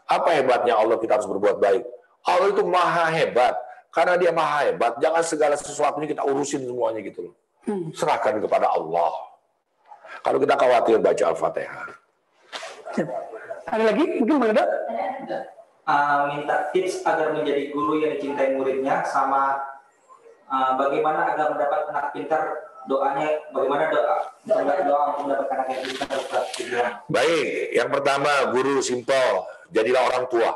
Apa 0.07 0.39
hebatnya 0.39 0.79
Allah 0.79 0.95
kita 1.03 1.19
harus 1.19 1.27
berbuat 1.27 1.59
baik? 1.59 1.83
Allah 2.23 2.49
itu 2.55 2.63
maha 2.63 3.11
hebat. 3.11 3.59
Karena 3.91 4.15
dia 4.15 4.31
maha 4.31 4.71
hebat, 4.71 4.95
jangan 5.03 5.27
segala 5.27 5.59
sesuatunya 5.59 6.15
kita 6.15 6.23
urusin 6.23 6.63
semuanya 6.63 7.03
gitu 7.03 7.27
loh. 7.27 7.35
Serahkan 7.91 8.39
kepada 8.39 8.71
Allah. 8.71 9.11
Kalau 10.23 10.39
kita 10.39 10.55
khawatir 10.55 11.03
baca 11.03 11.25
Al-Fatihah. 11.35 11.87
Ada 13.67 13.83
lagi? 13.91 14.23
Mungkin 14.23 14.55
Edo? 14.55 14.65
Uh, 15.89 16.31
minta 16.31 16.71
tips 16.71 17.03
agar 17.03 17.35
menjadi 17.35 17.73
guru 17.75 17.99
yang 17.99 18.15
dicintai 18.15 18.55
muridnya 18.55 19.03
sama 19.03 19.59
uh, 20.47 20.79
bagaimana 20.79 21.35
agar 21.35 21.57
mendapat 21.57 21.81
anak 21.91 22.07
pintar 22.15 22.43
doanya 22.87 23.43
bagaimana 23.51 23.91
doa 23.91 24.17
doa, 24.47 24.75
doa 24.87 25.03
untuk 25.11 25.23
mendapatkan 25.27 25.57
anak 25.57 25.69
yang 25.73 25.83
pintar? 25.91 26.09
Gitu. 26.55 26.77
Baik, 27.11 27.47
yang 27.75 27.89
pertama 27.91 28.31
guru 28.55 28.79
simpel, 28.85 29.49
jadilah 29.75 30.03
orang 30.15 30.25
tua. 30.31 30.51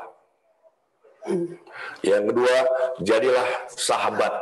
Yang 2.05 2.25
kedua, 2.31 2.55
jadilah 3.01 3.49
sahabat 3.73 4.35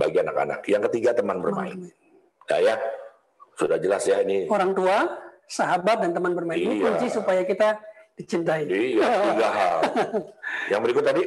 bagi 0.00 0.18
anak-anak. 0.24 0.64
Yang 0.64 0.82
ketiga, 0.90 1.12
teman 1.12 1.44
bermain. 1.44 1.92
Ya, 2.48 2.58
ya. 2.60 2.74
Sudah 3.54 3.76
jelas 3.78 4.02
ya 4.08 4.24
ini. 4.24 4.48
Orang 4.48 4.72
tua, 4.72 5.04
sahabat, 5.46 6.00
dan 6.00 6.16
teman 6.16 6.32
bermain. 6.32 6.58
Ini 6.58 6.80
Iya. 6.80 6.84
kunci 6.96 7.06
supaya 7.12 7.44
kita 7.44 7.76
dicintai. 8.14 8.66
Iya, 8.66 9.06
tiga 9.06 9.48
hal. 9.50 9.78
Yang 10.70 10.80
berikut 10.86 11.04
tadi, 11.04 11.22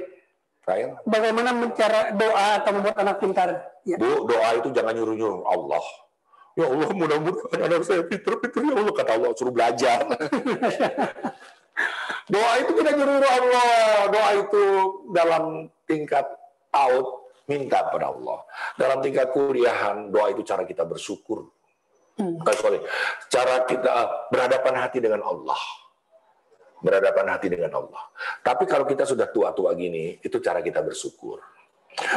Ryan. 0.68 0.90
Bagaimana 1.04 1.50
cara 1.76 2.00
doa 2.16 2.48
atau 2.64 2.72
membuat 2.76 2.98
anak 3.00 3.16
pintar? 3.20 3.50
Ya. 3.84 3.96
Bu, 4.00 4.28
doa 4.28 4.50
itu 4.60 4.72
jangan 4.72 4.96
nyuruh-nyuruh 4.96 5.44
Allah. 5.48 5.86
Ya 6.58 6.66
Allah, 6.74 6.90
mudah-mudahan 6.90 7.60
anak 7.70 7.86
saya 7.86 8.02
pinter-pinter. 8.04 8.62
Ya 8.66 8.74
Allah, 8.74 8.94
kata 8.96 9.12
Allah, 9.14 9.30
suruh 9.38 9.54
belajar. 9.54 10.00
doa 12.34 12.52
itu 12.60 12.72
tidak 12.82 12.94
nyuruh 12.98 13.30
Allah. 13.30 13.72
Doa 14.10 14.30
itu 14.42 14.64
dalam 15.14 15.44
tingkat 15.86 16.26
out, 16.74 17.30
minta 17.46 17.86
pada 17.88 18.10
Allah. 18.10 18.42
Dalam 18.74 19.06
tingkat 19.06 19.30
kuliahan, 19.32 20.10
doa 20.10 20.34
itu 20.34 20.42
cara 20.42 20.66
kita 20.66 20.82
bersyukur. 20.84 21.48
Eh, 22.18 22.58
sorry, 22.58 22.82
cara 23.30 23.62
kita 23.70 24.26
berhadapan 24.34 24.74
hati 24.82 24.98
dengan 24.98 25.22
Allah. 25.22 25.87
Berhadapan 26.78 27.26
hati 27.34 27.48
dengan 27.50 27.74
Allah. 27.74 28.04
Tapi 28.46 28.70
kalau 28.70 28.86
kita 28.86 29.04
sudah 29.04 29.30
tua-tua 29.34 29.74
gini, 29.74 30.22
itu 30.22 30.38
cara 30.38 30.62
kita 30.62 30.86
bersyukur. 30.86 31.42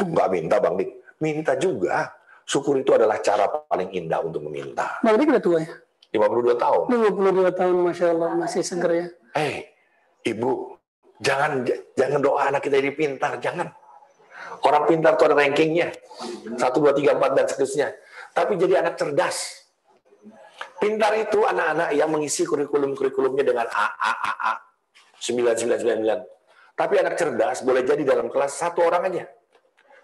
Nggak 0.05 0.27
minta, 0.29 0.55
Bang 0.61 0.77
Dik. 0.77 1.17
Minta 1.21 1.57
juga. 1.57 2.13
Syukur 2.45 2.77
itu 2.77 2.93
adalah 2.93 3.21
cara 3.21 3.47
paling 3.47 3.93
indah 3.95 4.21
untuk 4.21 4.45
meminta. 4.45 5.01
Bang 5.01 5.17
Dik 5.17 5.33
udah 5.33 5.43
tua 5.43 5.57
ya? 5.65 5.73
52 6.11 6.59
tahun. 6.59 6.83
52 6.91 7.59
tahun, 7.59 7.75
Masya 7.87 8.07
Allah, 8.11 8.29
masih 8.35 8.61
seger 8.61 8.91
ya. 8.91 9.07
Eh, 9.39 9.71
Ibu, 10.27 10.75
jangan 11.23 11.63
jangan 11.95 12.19
doa 12.19 12.51
anak 12.51 12.67
kita 12.67 12.83
jadi 12.83 12.91
pintar, 12.91 13.39
jangan. 13.39 13.71
Orang 14.61 14.85
pintar 14.85 15.15
itu 15.15 15.23
ada 15.25 15.35
rankingnya. 15.37 15.89
1, 16.59 16.59
2, 16.59 16.91
3, 16.93 17.17
4, 17.17 17.31
dan 17.33 17.45
seterusnya. 17.47 17.87
Tapi 18.35 18.59
jadi 18.59 18.83
anak 18.83 18.99
cerdas. 18.99 19.60
Pintar 20.81 21.13
itu 21.13 21.45
anak-anak 21.45 21.93
yang 21.93 22.09
mengisi 22.09 22.41
kurikulum-kurikulumnya 22.41 23.45
dengan 23.45 23.69
A, 23.69 23.85
A, 24.01 24.11
A, 24.17 24.33
A. 24.49 24.53
9, 25.21 25.37
9, 25.53 25.77
9, 25.77 26.01
9. 26.01 26.25
Tapi 26.73 26.93
anak 26.97 27.21
cerdas 27.21 27.61
boleh 27.61 27.85
jadi 27.85 28.01
dalam 28.01 28.33
kelas 28.33 28.57
satu 28.57 28.81
orang 28.89 29.13
aja. 29.13 29.29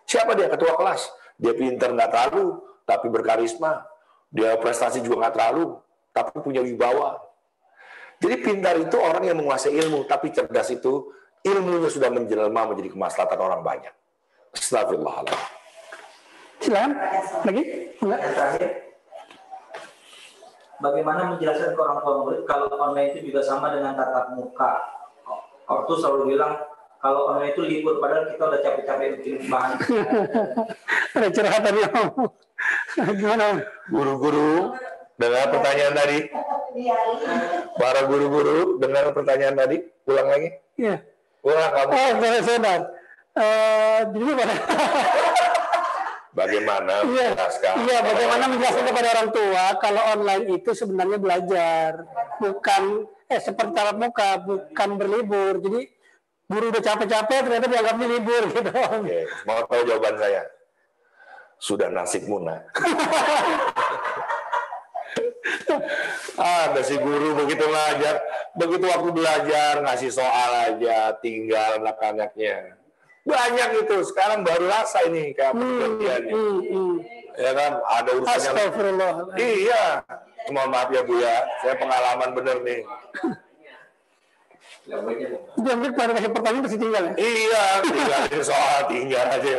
Siapa 0.05 0.37
dia? 0.37 0.45
Ketua 0.53 0.77
kelas. 0.77 1.09
Dia 1.41 1.57
pintar 1.57 1.97
nggak 1.97 2.13
terlalu, 2.13 2.61
tapi 2.85 3.09
berkarisma. 3.09 3.89
Dia 4.29 4.53
prestasi 4.61 5.01
juga 5.01 5.25
nggak 5.25 5.33
terlalu, 5.33 5.81
tapi 6.13 6.45
punya 6.45 6.61
wibawa. 6.61 7.25
Jadi 8.21 8.35
pintar 8.45 8.77
itu 8.77 9.01
orang 9.01 9.25
yang 9.25 9.41
menguasai 9.41 9.73
ilmu, 9.73 10.05
tapi 10.05 10.29
cerdas 10.29 10.69
itu 10.69 11.09
ilmunya 11.41 11.89
sudah 11.89 12.13
menjelma 12.13 12.69
menjadi 12.69 12.93
kemaslahatan 12.93 13.39
orang 13.41 13.65
banyak. 13.65 13.93
Astagfirullahaladzim. 14.53 15.41
Silakan. 16.61 16.91
Lagi? 17.49 17.63
Enggak? 17.97 18.21
Bagaimana 20.77 21.33
menjelaskan 21.33 21.73
ke 21.73 21.79
orang 21.81 21.99
tua 22.05 22.13
murid 22.21 22.41
kalau 22.45 22.69
online 22.77 23.17
itu 23.17 23.33
juga 23.33 23.41
sama 23.41 23.73
dengan 23.73 23.97
tatap 23.97 24.37
muka? 24.37 24.77
Ortu 25.67 25.97
selalu 25.97 26.37
bilang 26.37 26.53
kalau 27.01 27.33
online 27.33 27.53
itu 27.53 27.61
libur, 27.65 27.97
padahal 28.01 28.29
kita 28.29 28.43
udah 28.45 28.61
capek-capek 28.61 29.07
bikin 29.17 29.35
bahan. 29.49 29.77
Ada 31.17 31.27
curhatannya 31.33 31.87
Om. 31.93 32.09
Gimana 33.21 33.43
Om? 33.53 33.57
Guru-guru, 33.93 34.51
dengar 35.17 35.45
pertanyaan 35.53 35.93
tadi. 35.97 36.19
Para 37.77 38.01
guru-guru, 38.05 38.81
dengar 38.81 39.13
pertanyaan 39.13 39.55
tadi. 39.57 39.77
Ulang 40.09 40.27
lagi. 40.29 40.49
Iya. 40.77 40.95
Ulang 41.45 41.71
kamu. 41.73 41.89
Oh, 41.93 42.11
benar 42.21 42.41
sebentar. 42.41 42.79
Eh, 43.37 43.99
jadi 44.17 44.31
pada 44.33 44.55
Bagaimana 46.37 47.01
Iya, 47.01 47.33
menjelaskan? 47.33 47.73
iya. 47.81 47.97
Bagaimana 48.05 48.43
menjelaskan 48.45 48.85
kepada 48.85 49.07
orang 49.09 49.29
tua 49.33 49.63
kalau 49.81 50.01
online 50.13 50.45
itu 50.53 50.69
sebenarnya 50.71 51.17
belajar, 51.17 52.05
bukan 52.37 52.83
eh 53.25 53.41
seperti 53.41 53.73
tatap 53.73 53.97
muka, 53.97 54.29
bukan 54.45 54.89
berlibur. 54.95 55.57
Jadi 55.57 55.81
guru 56.45 56.69
udah 56.69 56.83
capek-capek 56.85 57.39
ternyata 57.41 57.65
dianggapnya 57.65 58.07
libur 58.07 58.43
gitu. 58.53 58.69
Oke, 58.69 59.19
mau 59.43 59.65
tahu 59.65 59.81
jawaban 59.83 60.15
saya? 60.15 60.43
Sudah 61.57 61.89
nasibmu 61.89 62.37
nak. 62.45 62.69
Ada 66.37 66.85
si 66.85 66.95
guru 67.01 67.33
begitu 67.33 67.65
ngajar, 67.65 68.21
begitu 68.53 68.85
waktu 68.85 69.09
belajar 69.09 69.81
ngasih 69.81 70.13
soal 70.13 70.51
aja, 70.69 71.17
tinggal 71.17 71.81
anak-anaknya. 71.81 72.77
Banyak 73.27 73.69
itu, 73.83 73.97
sekarang 74.07 74.47
baru 74.47 74.71
rasa 74.71 75.03
ini 75.11 75.35
kayak 75.35 75.51
perjanjiannya. 75.51 76.31
Hmm, 76.31 76.59
hmm. 76.63 76.95
Ya 77.37 77.51
kan, 77.53 77.71
ada 77.83 78.09
urusan 78.15 78.33
yang 78.33 78.55
Astagfirullah. 78.55 79.13
Iya, 79.35 79.83
mohon 80.49 80.69
maaf 80.71 80.89
ya 80.89 81.03
Bu 81.03 81.19
ya, 81.19 81.43
saya 81.59 81.75
pengalaman 81.75 82.29
bener 82.33 82.57
nih. 82.63 82.81
Jadi 84.87 85.87
pada 85.91 86.11
kasih 86.15 86.31
pertanyaan 86.31 86.63
pasti 86.63 86.79
tinggal 86.79 87.03
ya. 87.11 87.13
Iya, 87.19 87.63
tinggal 87.83 88.21
soal 88.39 88.79
tinggal 88.87 89.25
aja. 89.27 89.53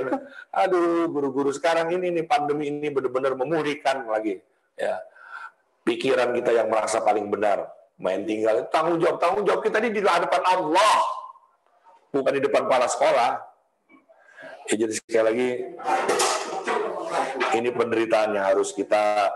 Aduh, 0.65 1.13
guru-guru 1.13 1.53
sekarang 1.53 1.93
ini 1.93 2.09
nih 2.09 2.25
pandemi 2.25 2.73
ini 2.73 2.89
benar-benar 2.89 3.37
memulihkan 3.37 4.09
lagi. 4.09 4.41
Ya, 4.81 5.05
pikiran 5.85 6.33
kita 6.33 6.57
yang 6.57 6.73
merasa 6.73 7.05
paling 7.05 7.29
benar, 7.29 7.69
main 8.01 8.25
tinggal 8.25 8.65
tanggung 8.73 8.97
jawab 8.99 9.21
tanggung 9.21 9.45
jawab 9.45 9.61
kita 9.61 9.85
ini 9.85 9.93
di 9.93 10.01
hadapan 10.01 10.43
Allah, 10.49 10.99
bukan 12.11 12.33
di 12.33 12.41
depan 12.43 12.65
kepala 12.65 12.89
sekolah. 12.89 13.31
Ya, 14.69 14.75
jadi 14.85 14.93
sekali 14.93 15.25
lagi 15.25 15.49
ini 17.57 17.69
penderitaan 17.73 18.37
yang 18.37 18.45
harus 18.45 18.77
kita 18.77 19.33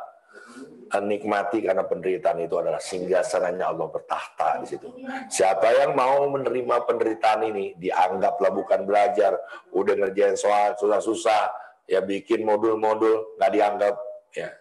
nikmati 1.01 1.65
karena 1.65 1.89
penderitaan 1.89 2.45
itu 2.45 2.61
adalah 2.61 2.77
singgah 2.77 3.25
sananya 3.25 3.73
Allah 3.73 3.89
bertahta 3.89 4.61
di 4.61 4.77
situ. 4.77 4.93
Siapa 5.33 5.73
yang 5.73 5.97
mau 5.97 6.29
menerima 6.29 6.85
penderitaan 6.85 7.49
ini 7.49 7.73
dianggaplah 7.81 8.53
bukan 8.53 8.85
belajar, 8.85 9.41
udah 9.73 9.95
ngerjain 9.97 10.37
soal 10.37 10.77
susah-susah, 10.77 11.49
ya 11.89 12.05
bikin 12.05 12.45
modul-modul 12.45 13.41
nggak 13.41 13.53
dianggap 13.57 13.95
ya. 14.37 14.53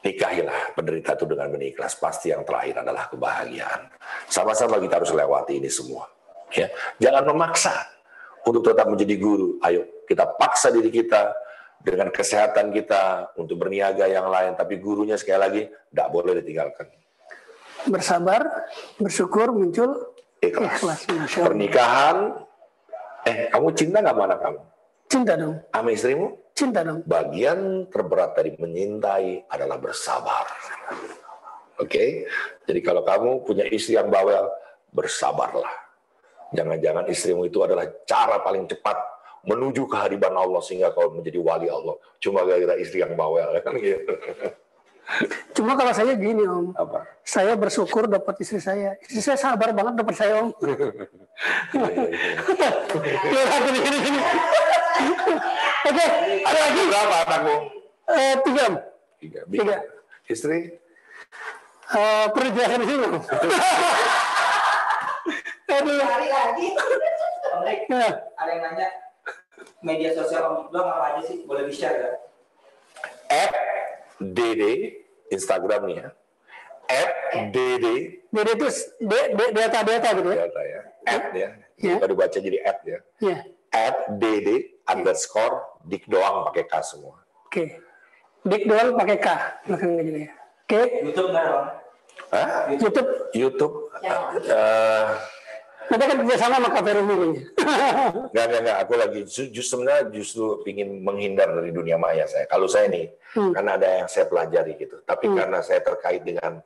Nikahilah 0.00 0.76
penderita 0.76 1.16
itu 1.16 1.24
dengan 1.24 1.48
berikhlas. 1.52 1.96
Pasti 1.96 2.32
yang 2.32 2.44
terakhir 2.44 2.84
adalah 2.84 3.08
kebahagiaan. 3.08 3.88
Sama-sama 4.28 4.76
kita 4.76 5.00
harus 5.00 5.12
lewati 5.12 5.56
ini 5.56 5.72
semua 5.72 6.04
ya. 6.52 6.68
Jangan 7.00 7.32
memaksa 7.32 7.99
untuk 8.46 8.62
tetap 8.64 8.86
menjadi 8.88 9.14
guru 9.20 9.60
ayo 9.64 9.86
kita 10.10 10.26
paksa 10.36 10.74
diri 10.74 10.90
kita 10.90 11.30
dengan 11.80 12.12
kesehatan 12.12 12.74
kita 12.76 13.32
untuk 13.40 13.56
berniaga 13.56 14.04
yang 14.04 14.28
lain, 14.28 14.52
tapi 14.52 14.76
gurunya 14.76 15.16
sekali 15.16 15.40
lagi 15.40 15.62
tidak 15.70 16.08
boleh 16.12 16.36
ditinggalkan. 16.44 16.86
Bersabar, 17.88 18.68
bersyukur, 19.00 19.48
muncul 19.56 20.12
ikhlas. 20.44 21.08
ikhlas. 21.08 21.40
Pernikahan, 21.40 22.36
eh 23.24 23.48
kamu 23.48 23.68
cinta 23.72 24.04
nggak 24.04 24.12
sama 24.12 24.24
anak 24.28 24.40
kamu? 24.44 24.60
Cinta 25.10 25.32
dong, 25.34 25.54
Sama 25.72 25.88
istrimu? 25.90 26.26
cinta 26.52 26.80
dong. 26.84 27.00
Bagian 27.08 27.88
terberat 27.88 28.36
dari 28.36 28.52
menyintai 28.60 29.48
adalah 29.48 29.80
bersabar. 29.80 30.44
Oke, 31.80 32.28
jadi 32.68 32.80
kalau 32.84 33.00
kamu 33.00 33.48
punya 33.48 33.64
istri 33.72 33.96
yang 33.96 34.12
bawel, 34.12 34.52
bersabarlah. 34.92 35.79
Jangan-jangan 36.50 37.06
istrimu 37.06 37.46
itu 37.46 37.62
adalah 37.62 37.86
cara 38.06 38.42
paling 38.42 38.66
cepat 38.66 38.98
menuju 39.46 39.86
kehadiran 39.88 40.34
Allah 40.36 40.60
sehingga 40.60 40.92
kau 40.92 41.14
menjadi 41.14 41.38
wali 41.40 41.70
Allah. 41.70 41.96
Cuma 42.20 42.44
gara-gara 42.44 42.76
istri 42.76 43.00
yang 43.00 43.14
bawel 43.14 43.54
kan 43.64 43.74
gitu. 43.78 44.12
Cuma 45.58 45.74
kalau 45.74 45.90
saya 45.90 46.14
gini 46.14 46.46
om, 46.46 46.70
Apa? 46.78 47.02
saya 47.26 47.58
bersyukur 47.58 48.06
dapat 48.06 48.38
istri 48.42 48.62
saya. 48.62 48.94
Istri 49.02 49.34
saya 49.34 49.38
sabar 49.38 49.74
banget 49.74 49.98
dapat 49.98 50.14
saya 50.14 50.44
om. 50.46 50.50
Iya, 51.72 51.88
iya, 51.88 52.04
iya. 52.04 52.36
Ya. 52.60 52.70
Oke, 55.88 56.04
ada 56.44 56.58
lagi. 56.60 56.82
Berapa 56.84 57.16
anakmu? 57.24 57.54
Eh, 58.12 58.34
tiga 58.44 58.62
om. 58.68 58.74
Tiga. 59.16 59.40
Tiga. 59.48 59.76
Istri? 60.28 60.58
Eh, 61.90 62.26
perlu 62.30 62.48
dijelasin 62.52 62.80
di 62.84 62.86
sini. 62.86 63.06
Aduh. 65.70 65.98
lagi. 66.00 66.66
Om 67.50 67.62
ada 68.40 68.50
yang 68.50 68.62
nanya 68.64 68.88
media 69.80 70.10
sosial 70.12 70.42
Om 70.44 70.54
Iqbal 70.66 70.82
apa 70.82 71.04
aja 71.08 71.20
sih? 71.24 71.44
Boleh 71.44 71.66
di-share 71.66 71.96
ya? 71.96 72.10
At 73.30 73.52
DD 74.18 74.62
Instagramnya. 75.30 76.10
At 76.90 77.10
DD 77.54 77.86
Jadi 78.30 78.50
itu 78.52 78.66
de- 79.00 79.30
de- 79.34 79.52
data-data 79.52 80.08
gitu 80.14 80.28
ya. 80.28 80.38
data 80.44 80.62
ya. 80.62 80.80
At 81.06 81.24
ya. 81.32 81.48
Ya. 81.78 81.94
Kalau 81.96 82.10
dibaca 82.10 82.38
jadi 82.38 82.58
at 82.62 82.78
ya. 82.82 82.98
Ya. 83.18 83.36
At 83.70 83.96
DD 84.18 84.48
underscore 84.84 85.62
dik 85.84 86.06
doang 86.06 86.46
pakai 86.46 86.66
K 86.66 86.74
semua. 86.82 87.22
Oke. 87.46 87.78
Dik 88.42 88.66
doang 88.66 88.98
pakai 88.98 89.18
K 89.18 89.26
belakangnya 89.66 90.02
jadi 90.02 90.20
ya. 90.20 90.30
Oke. 90.66 90.80
YouTube 91.02 91.28
nggak? 91.30 91.46
Hah? 92.30 92.48
YouTube 92.68 93.10
YouTube 93.32 93.74
eh 94.44 95.06
nanti 95.90 96.04
kan 96.06 96.16
kerjasama 96.22 96.56
sama 96.62 96.68
Rumi 96.70 97.14
kayaknya. 97.14 97.42
Enggak, 98.30 98.44
enggak, 98.46 98.60
enggak. 98.62 98.78
Aku 98.80 98.92
lagi 98.94 99.20
ju- 99.26 99.50
justru 99.50 99.70
sebenarnya 99.76 100.02
justru 100.14 100.44
ingin 100.64 101.02
menghindar 101.02 101.50
dari 101.50 101.70
dunia 101.70 101.98
maya 101.98 102.24
saya. 102.24 102.46
Kalau 102.46 102.70
saya 102.70 102.86
nih, 102.86 103.10
Hmm. 103.30 103.50
karena 103.54 103.74
ada 103.74 103.88
yang 104.02 104.08
saya 104.10 104.26
pelajari 104.26 104.74
gitu. 104.74 105.02
Tapi 105.02 105.30
karena 105.30 105.58
saya 105.60 105.78
terkait 105.80 106.22
dengan 106.22 106.58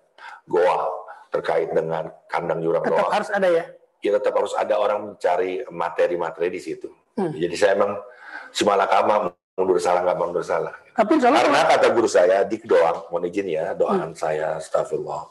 goa, 0.44 0.88
terkait 1.28 1.68
dengan 1.68 2.08
kandang 2.24 2.60
jurang 2.60 2.80
Tetap 2.80 3.00
goa, 3.00 3.12
harus 3.12 3.28
ada 3.28 3.48
ya. 3.48 3.64
ya 4.00 4.10
tetap 4.16 4.32
harus 4.32 4.52
ada 4.52 4.74
orang 4.76 4.98
mencari 5.12 5.64
materi-materi 5.68 6.48
di 6.48 6.60
situ. 6.60 6.88
Hmm. 7.16 7.32
Jadi 7.32 7.54
saya 7.56 7.76
emang 7.76 8.00
simalakama 8.50 9.32
mundur 9.54 9.78
salah 9.78 10.02
nggak 10.02 10.18
mundur 10.18 10.42
salah. 10.42 10.74
Tapi 10.94 11.18
Karena 11.18 11.66
kata 11.66 11.90
guru 11.90 12.06
saya, 12.06 12.46
dik 12.46 12.64
doang, 12.64 13.10
mohon 13.10 13.26
izin 13.26 13.50
ya, 13.50 13.74
doaan 13.74 14.14
Hmm. 14.14 14.18
saya, 14.18 14.56
astagfirullah. 14.56 15.26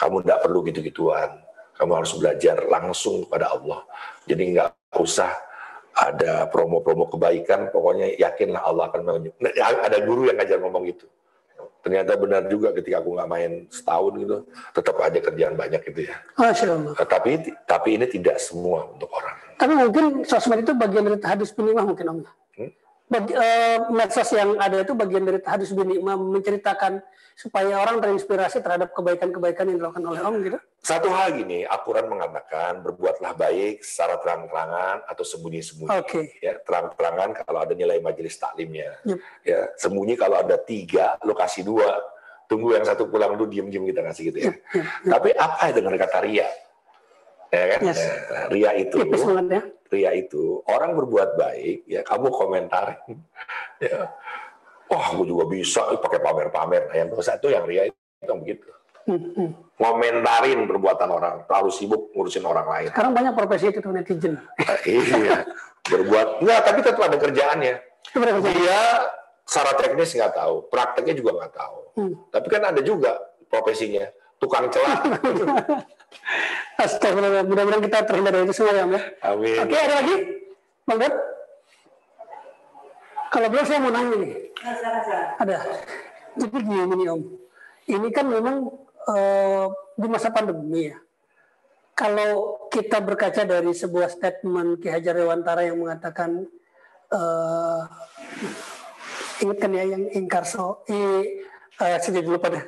Kamu 0.00 0.24
tidak 0.24 0.40
perlu 0.40 0.64
gitu-gituan. 0.64 1.36
Kamu 1.82 1.98
harus 1.98 2.14
belajar 2.14 2.62
langsung 2.70 3.26
kepada 3.26 3.58
Allah. 3.58 3.82
Jadi 4.22 4.54
nggak 4.54 4.94
usah 5.02 5.34
ada 5.98 6.46
promo-promo 6.46 7.10
kebaikan, 7.10 7.74
pokoknya 7.74 8.14
yakinlah 8.22 8.62
Allah 8.62 8.86
akan 8.86 9.00
menunjuk. 9.02 9.34
Nah, 9.42 9.50
Ada 9.82 9.98
guru 10.06 10.30
yang 10.30 10.38
ngajar 10.38 10.62
ngomong 10.62 10.86
gitu. 10.86 11.10
Ternyata 11.82 12.14
benar 12.14 12.46
juga 12.46 12.70
ketika 12.70 13.02
aku 13.02 13.18
nggak 13.18 13.26
main 13.26 13.52
setahun 13.66 14.12
gitu, 14.14 14.36
tetap 14.70 14.96
aja 15.02 15.18
kerjaan 15.18 15.58
banyak 15.58 15.82
gitu 15.90 16.06
ya. 16.06 16.14
Masya 16.38 16.70
Allah. 16.70 16.94
Nah, 16.94 17.08
Tapi 17.10 17.30
tapi 17.66 17.88
ini 17.98 18.06
tidak 18.06 18.38
semua 18.38 18.86
untuk 18.86 19.10
orang. 19.10 19.34
Tapi 19.58 19.72
mungkin 19.74 20.04
sosmed 20.22 20.62
itu 20.62 20.70
bagian 20.78 21.10
dari 21.10 21.18
tahadus 21.18 21.50
binimah 21.50 21.82
mungkin 21.82 22.06
om. 22.06 22.18
Hmm? 22.54 22.70
Bagi, 23.12 23.32
eh, 23.36 23.78
medsos 23.92 24.32
yang 24.32 24.56
ada 24.56 24.80
itu 24.80 24.96
bagian 24.96 25.28
dari 25.28 25.36
tahadus 25.36 25.76
binimah 25.76 26.16
menceritakan 26.16 27.04
supaya 27.36 27.76
orang 27.80 28.00
terinspirasi 28.00 28.64
terhadap 28.64 28.96
kebaikan-kebaikan 28.96 29.68
yang 29.68 29.76
dilakukan 29.84 30.04
oleh 30.04 30.20
om 30.24 30.36
gitu. 30.40 30.58
Satu 30.80 31.12
hal 31.12 31.36
gini, 31.36 31.68
Al-Quran 31.68 32.08
mengatakan 32.08 32.80
berbuatlah 32.80 33.36
baik 33.36 33.84
secara 33.84 34.16
terang-terangan 34.16 35.04
atau 35.04 35.24
sembunyi-sembunyi. 35.28 35.92
Oke. 35.92 36.40
Ya, 36.40 36.56
terang-terangan 36.64 37.44
kalau 37.44 37.58
ada 37.60 37.76
nilai 37.76 38.00
majelis 38.00 38.36
taklimnya. 38.40 38.96
Yep. 39.04 39.18
Ya, 39.44 39.60
sembunyi 39.76 40.16
kalau 40.16 40.40
ada 40.40 40.56
tiga, 40.56 41.20
lo 41.20 41.36
kasih 41.36 41.68
dua. 41.68 42.00
Tunggu 42.48 42.76
yang 42.76 42.84
satu 42.84 43.08
pulang 43.08 43.36
dulu, 43.36 43.48
diem-diem 43.48 43.92
kita 43.92 44.00
kasih 44.08 44.22
gitu 44.32 44.38
ya. 44.48 44.52
Tapi 45.04 45.36
apa 45.36 45.72
dengan 45.72 45.96
kata 46.00 46.18
ria? 46.24 46.48
Ya 47.52 47.64
kan? 47.76 47.80
Yes. 47.84 48.00
Nah, 48.28 48.44
ria 48.48 48.70
itu, 48.76 48.96
Tipis 48.96 49.24
banget 49.24 49.46
ya. 49.52 49.62
Ria 49.92 50.10
itu 50.16 50.64
orang 50.64 50.96
berbuat 50.96 51.36
baik, 51.36 51.84
ya 51.84 52.00
kamu 52.00 52.32
komentarin. 52.32 53.20
Ya. 53.82 54.08
Wah, 54.88 55.06
gue 55.18 55.26
juga 55.26 55.44
bisa 55.50 55.90
eh, 55.90 55.98
pakai 56.00 56.22
pamer-pamer. 56.22 56.88
Nah, 56.88 56.96
yang 56.96 57.08
dosa 57.10 57.36
itu 57.36 57.50
yang 57.50 57.66
ria 57.66 57.90
itu 57.90 57.98
yang 58.24 58.40
begitu. 58.40 58.70
Ngomentarin 59.82 60.70
perbuatan 60.70 61.08
orang, 61.10 61.36
terlalu 61.50 61.70
sibuk 61.74 62.14
ngurusin 62.14 62.46
orang 62.46 62.66
lain. 62.70 62.88
Sekarang 62.94 63.12
banyak 63.12 63.34
profesi 63.34 63.74
itu 63.74 63.82
netizen. 63.90 64.38
Nah, 64.38 64.78
iya, 64.86 65.42
berbuat 65.82 66.46
enggak, 66.46 66.60
tapi 66.62 66.78
tetap 66.86 67.02
ada 67.02 67.18
kerjaannya. 67.18 67.74
Dia 68.46 68.80
secara 69.42 69.72
teknis 69.74 70.14
nggak 70.14 70.32
tahu, 70.38 70.54
prakteknya 70.70 71.14
juga 71.18 71.30
nggak 71.42 71.52
tahu. 71.58 71.78
Hmm. 71.98 72.14
Tapi 72.30 72.46
kan 72.46 72.62
ada 72.70 72.80
juga 72.86 73.18
profesinya 73.50 74.06
tukang 74.42 74.66
celah. 74.74 74.98
Astagfirullah, 76.82 77.46
mudah-mudahan 77.46 77.82
kita 77.86 78.02
terhindar 78.02 78.34
dari 78.34 78.44
itu 78.50 78.54
semua 78.58 78.74
ya 78.74 78.82
om 78.82 78.92
ya. 78.98 79.02
Amin. 79.22 79.58
Oke, 79.62 79.76
ada 79.78 79.94
lagi? 80.02 80.16
Bang 80.82 80.98
Dad? 80.98 81.14
Kalau 83.32 83.46
belum 83.48 83.64
saya 83.64 83.78
mau 83.80 83.94
nanya 83.94 84.16
nih. 84.18 84.32
Ada. 85.40 85.56
Jadi 86.36 86.58
gini 86.58 86.94
nih 87.00 87.08
Om. 87.08 87.22
Ini 87.88 88.08
kan 88.12 88.26
memang 88.28 88.56
eh, 89.08 89.64
di 89.96 90.06
masa 90.10 90.28
pandemi 90.34 90.92
ya. 90.92 90.98
Kalau 91.96 92.64
kita 92.72 93.00
berkaca 93.04 93.44
dari 93.44 93.72
sebuah 93.72 94.08
statement 94.12 94.80
Ki 94.80 94.88
Hajar 94.90 95.16
Dewantara 95.16 95.64
yang 95.64 95.80
mengatakan 95.80 96.44
eh 97.12 97.82
ingat 99.44 99.58
kan 99.58 99.70
ya 99.74 99.84
yang 99.84 100.04
ingkarso, 100.14 100.86
i, 100.88 101.00
eh, 101.86 101.98
jadi 101.98 102.28
lupa 102.28 102.46
deh. 102.52 102.64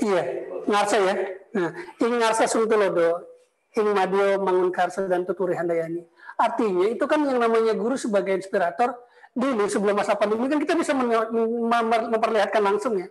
Iya, 0.00 0.22
ngarsa 0.68 0.96
ya. 1.00 1.14
Nah, 1.52 1.70
ing 2.00 2.12
ngarsa 2.16 2.44
sungtulodo, 2.48 3.28
ing 3.76 3.86
madio 3.92 4.40
mangun 4.40 4.70
karsa 4.72 5.04
dan 5.08 5.24
tuturi 5.28 5.56
handayani. 5.56 6.04
Artinya 6.40 6.86
itu 6.88 7.04
kan 7.04 7.20
yang 7.24 7.38
namanya 7.38 7.76
guru 7.76 7.94
sebagai 7.96 8.36
inspirator 8.36 8.96
dulu 9.32 9.64
sebelum 9.64 9.96
masa 9.96 10.12
pandemi 10.12 10.44
kan 10.48 10.60
kita 10.60 10.76
bisa 10.76 10.92
memperlihatkan 10.92 12.62
langsung 12.62 13.00
ya. 13.00 13.08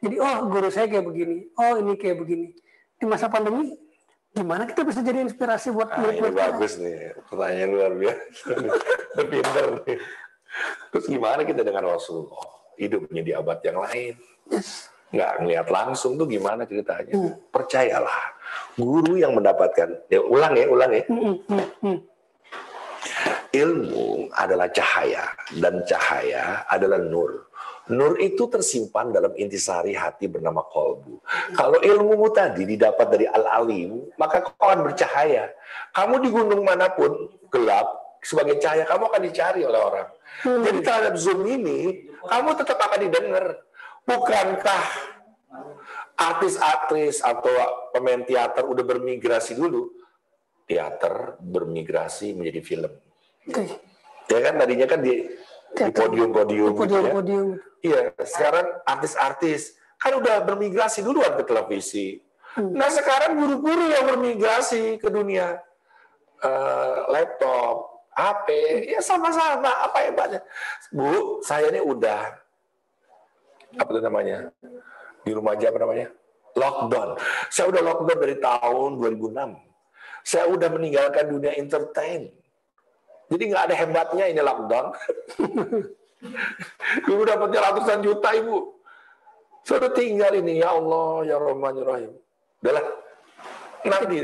Jadi 0.00 0.16
oh 0.20 0.48
guru 0.48 0.68
saya 0.72 0.88
kayak 0.88 1.04
begini, 1.04 1.48
oh 1.56 1.80
ini 1.80 1.92
kayak 1.96 2.20
begini. 2.20 2.56
Di 2.96 3.04
masa 3.04 3.28
pandemi 3.28 3.76
gimana 4.34 4.66
kita 4.66 4.82
bisa 4.82 4.98
jadi 5.04 5.22
inspirasi 5.22 5.70
buat 5.70 5.94
ini 5.94 5.98
murid-murid 6.02 6.32
kita? 6.34 6.42
bagus 6.50 6.72
nih, 6.82 6.96
pertanyaan 7.30 7.70
luar 7.70 7.92
biasa. 7.94 8.46
Pinter 9.30 9.66
nih. 9.84 9.98
Terus 10.90 11.06
gimana 11.10 11.40
kita 11.46 11.62
dengan 11.62 11.84
Rasulullah? 11.94 12.46
Hidupnya 12.74 13.22
di 13.22 13.32
abad 13.34 13.58
yang 13.62 13.78
lain. 13.78 14.14
Nggak 15.14 15.32
ngeliat 15.40 15.68
langsung 15.70 16.18
tuh 16.18 16.26
gimana 16.26 16.66
ceritanya. 16.66 17.14
Percayalah, 17.54 18.34
guru 18.74 19.14
yang 19.14 19.38
mendapatkan, 19.38 20.10
ya 20.10 20.20
ulang 20.20 20.54
ya, 20.58 20.66
ulang 20.66 20.90
ya. 20.90 21.02
Hmm, 21.06 21.22
hmm, 21.22 21.38
hmm, 21.46 21.68
hmm. 21.80 21.98
Ilmu 23.54 24.34
adalah 24.34 24.66
cahaya 24.74 25.30
dan 25.54 25.86
cahaya 25.86 26.66
adalah 26.66 26.98
nur. 26.98 27.46
Nur 27.84 28.16
itu 28.16 28.48
tersimpan 28.48 29.12
dalam 29.12 29.36
intisari 29.36 29.92
hati 29.92 30.24
bernama 30.26 30.64
kolbu. 30.64 31.20
Kalau 31.52 31.78
ilmumu 31.84 32.32
tadi 32.32 32.64
didapat 32.64 33.06
dari 33.12 33.28
al-alim, 33.28 34.08
maka 34.16 34.40
kau 34.40 34.56
akan 34.56 34.88
bercahaya. 34.88 35.52
Kamu 35.92 36.18
di 36.24 36.28
gunung 36.32 36.64
mana 36.64 36.88
pun 36.90 37.28
gelap, 37.52 38.18
sebagai 38.24 38.56
cahaya, 38.56 38.88
kamu 38.88 39.04
akan 39.04 39.22
dicari 39.22 39.62
oleh 39.68 39.78
orang. 39.78 40.08
Jadi 40.42 40.78
terhadap 40.80 41.14
Zoom 41.20 41.44
ini, 41.44 42.08
kamu 42.24 42.50
tetap 42.56 42.80
akan 42.80 43.00
didengar. 43.04 43.46
Bukankah 44.04 44.84
artis-artis 46.14 47.24
atau 47.24 47.52
pemain 47.90 48.20
teater 48.22 48.64
udah 48.68 48.84
bermigrasi 48.84 49.56
dulu? 49.56 49.90
Teater 50.64 51.40
bermigrasi 51.40 52.36
menjadi 52.36 52.60
film. 52.60 52.92
Ya 54.28 54.38
kan 54.40 54.54
tadinya 54.56 54.86
kan 54.88 55.00
di 55.04 55.28
di 55.74 55.90
podium-podium 55.90 56.70
gitu 56.72 56.80
ya. 56.80 56.80
Podium-podium. 56.80 57.46
Iya, 57.84 58.00
sekarang 58.24 58.66
artis-artis 58.88 59.76
kan 60.00 60.16
udah 60.16 60.44
bermigrasi 60.44 61.04
duluan 61.04 61.36
ke 61.36 61.44
televisi. 61.44 62.20
Nah 62.54 62.86
sekarang 62.86 63.34
guru-guru 63.34 63.90
yang 63.90 64.04
bermigrasi 64.14 65.02
ke 65.02 65.08
dunia 65.10 65.58
eh, 66.40 66.96
laptop, 67.10 68.06
HP, 68.14 68.48
ya 68.94 69.00
sama-sama. 69.02 69.68
Apa 69.90 70.06
hebatnya? 70.06 70.40
Bu, 70.94 71.42
saya 71.42 71.68
ini 71.74 71.82
udah 71.82 72.43
apa 73.74 73.88
itu 73.90 74.00
namanya 74.00 74.38
di 75.24 75.30
rumah 75.32 75.52
aja 75.56 75.70
apa 75.72 75.78
namanya 75.82 76.06
lockdown. 76.54 77.08
Saya 77.50 77.66
udah 77.70 77.82
lockdown 77.82 78.18
dari 78.22 78.36
tahun 78.38 78.90
2006. 79.02 80.24
Saya 80.24 80.44
udah 80.48 80.68
meninggalkan 80.70 81.24
dunia 81.28 81.52
entertain. 81.58 82.30
Jadi 83.28 83.42
nggak 83.50 83.62
ada 83.70 83.74
hebatnya 83.74 84.24
ini 84.30 84.40
lockdown. 84.40 84.86
ibu 87.10 87.22
dapatnya 87.26 87.60
ratusan 87.60 88.00
juta 88.00 88.30
ibu. 88.32 88.72
Saya 89.64 89.80
udah 89.84 89.92
tinggal 89.96 90.32
ini 90.36 90.60
ya 90.60 90.76
Allah 90.76 91.24
ya 91.24 91.36
Rahman 91.40 91.72
ya 91.80 91.84
Rahim. 91.84 92.12
Udahlah. 92.60 92.84
Nanti 93.84 94.16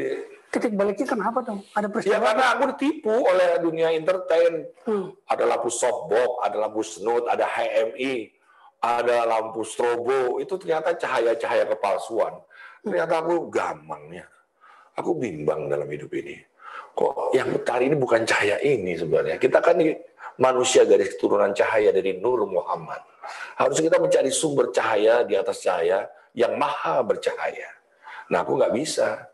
Titik 0.51 0.75
baliknya 0.75 1.07
kenapa 1.07 1.47
dong? 1.47 1.63
Ada 1.79 1.87
Ya 1.87 1.93
peristiwa? 1.95 2.27
karena 2.27 2.47
aku 2.59 2.63
ditipu 2.75 3.15
oleh 3.23 3.49
dunia 3.63 3.95
entertain. 3.95 4.67
Hmm. 4.83 5.15
Ada 5.31 5.47
lampu 5.47 5.71
softbox, 5.71 6.43
ada 6.43 6.57
lampu 6.59 6.83
snoot, 6.83 7.23
ada 7.31 7.47
HMI, 7.47 8.35
ada 8.81 9.29
lampu 9.29 9.63
strobo. 9.63 10.41
Itu 10.41 10.57
ternyata 10.57 10.97
cahaya-cahaya 10.97 11.69
kepalsuan. 11.69 12.41
Ternyata 12.81 13.21
aku 13.21 13.53
gampangnya. 13.53 14.25
Aku 14.97 15.17
bimbang 15.17 15.69
dalam 15.69 15.87
hidup 15.87 16.11
ini. 16.17 16.37
Kok 16.97 17.33
yang 17.37 17.55
mencari 17.55 17.87
ini 17.87 17.97
bukan 17.97 18.27
cahaya 18.27 18.59
ini 18.61 18.99
sebenarnya. 18.99 19.37
Kita 19.39 19.63
kan 19.63 19.79
manusia 20.41 20.83
garis 20.89 21.15
keturunan 21.15 21.53
cahaya 21.55 21.95
dari 21.95 22.19
Nur 22.19 22.45
Muhammad. 22.49 23.01
Harusnya 23.61 23.93
kita 23.93 23.99
mencari 24.03 24.31
sumber 24.33 24.73
cahaya 24.75 25.23
di 25.23 25.39
atas 25.39 25.63
cahaya 25.63 26.09
yang 26.35 26.57
maha 26.57 27.05
bercahaya. 27.05 27.69
Nah 28.33 28.43
aku 28.43 28.59
nggak 28.59 28.75
bisa. 28.75 29.29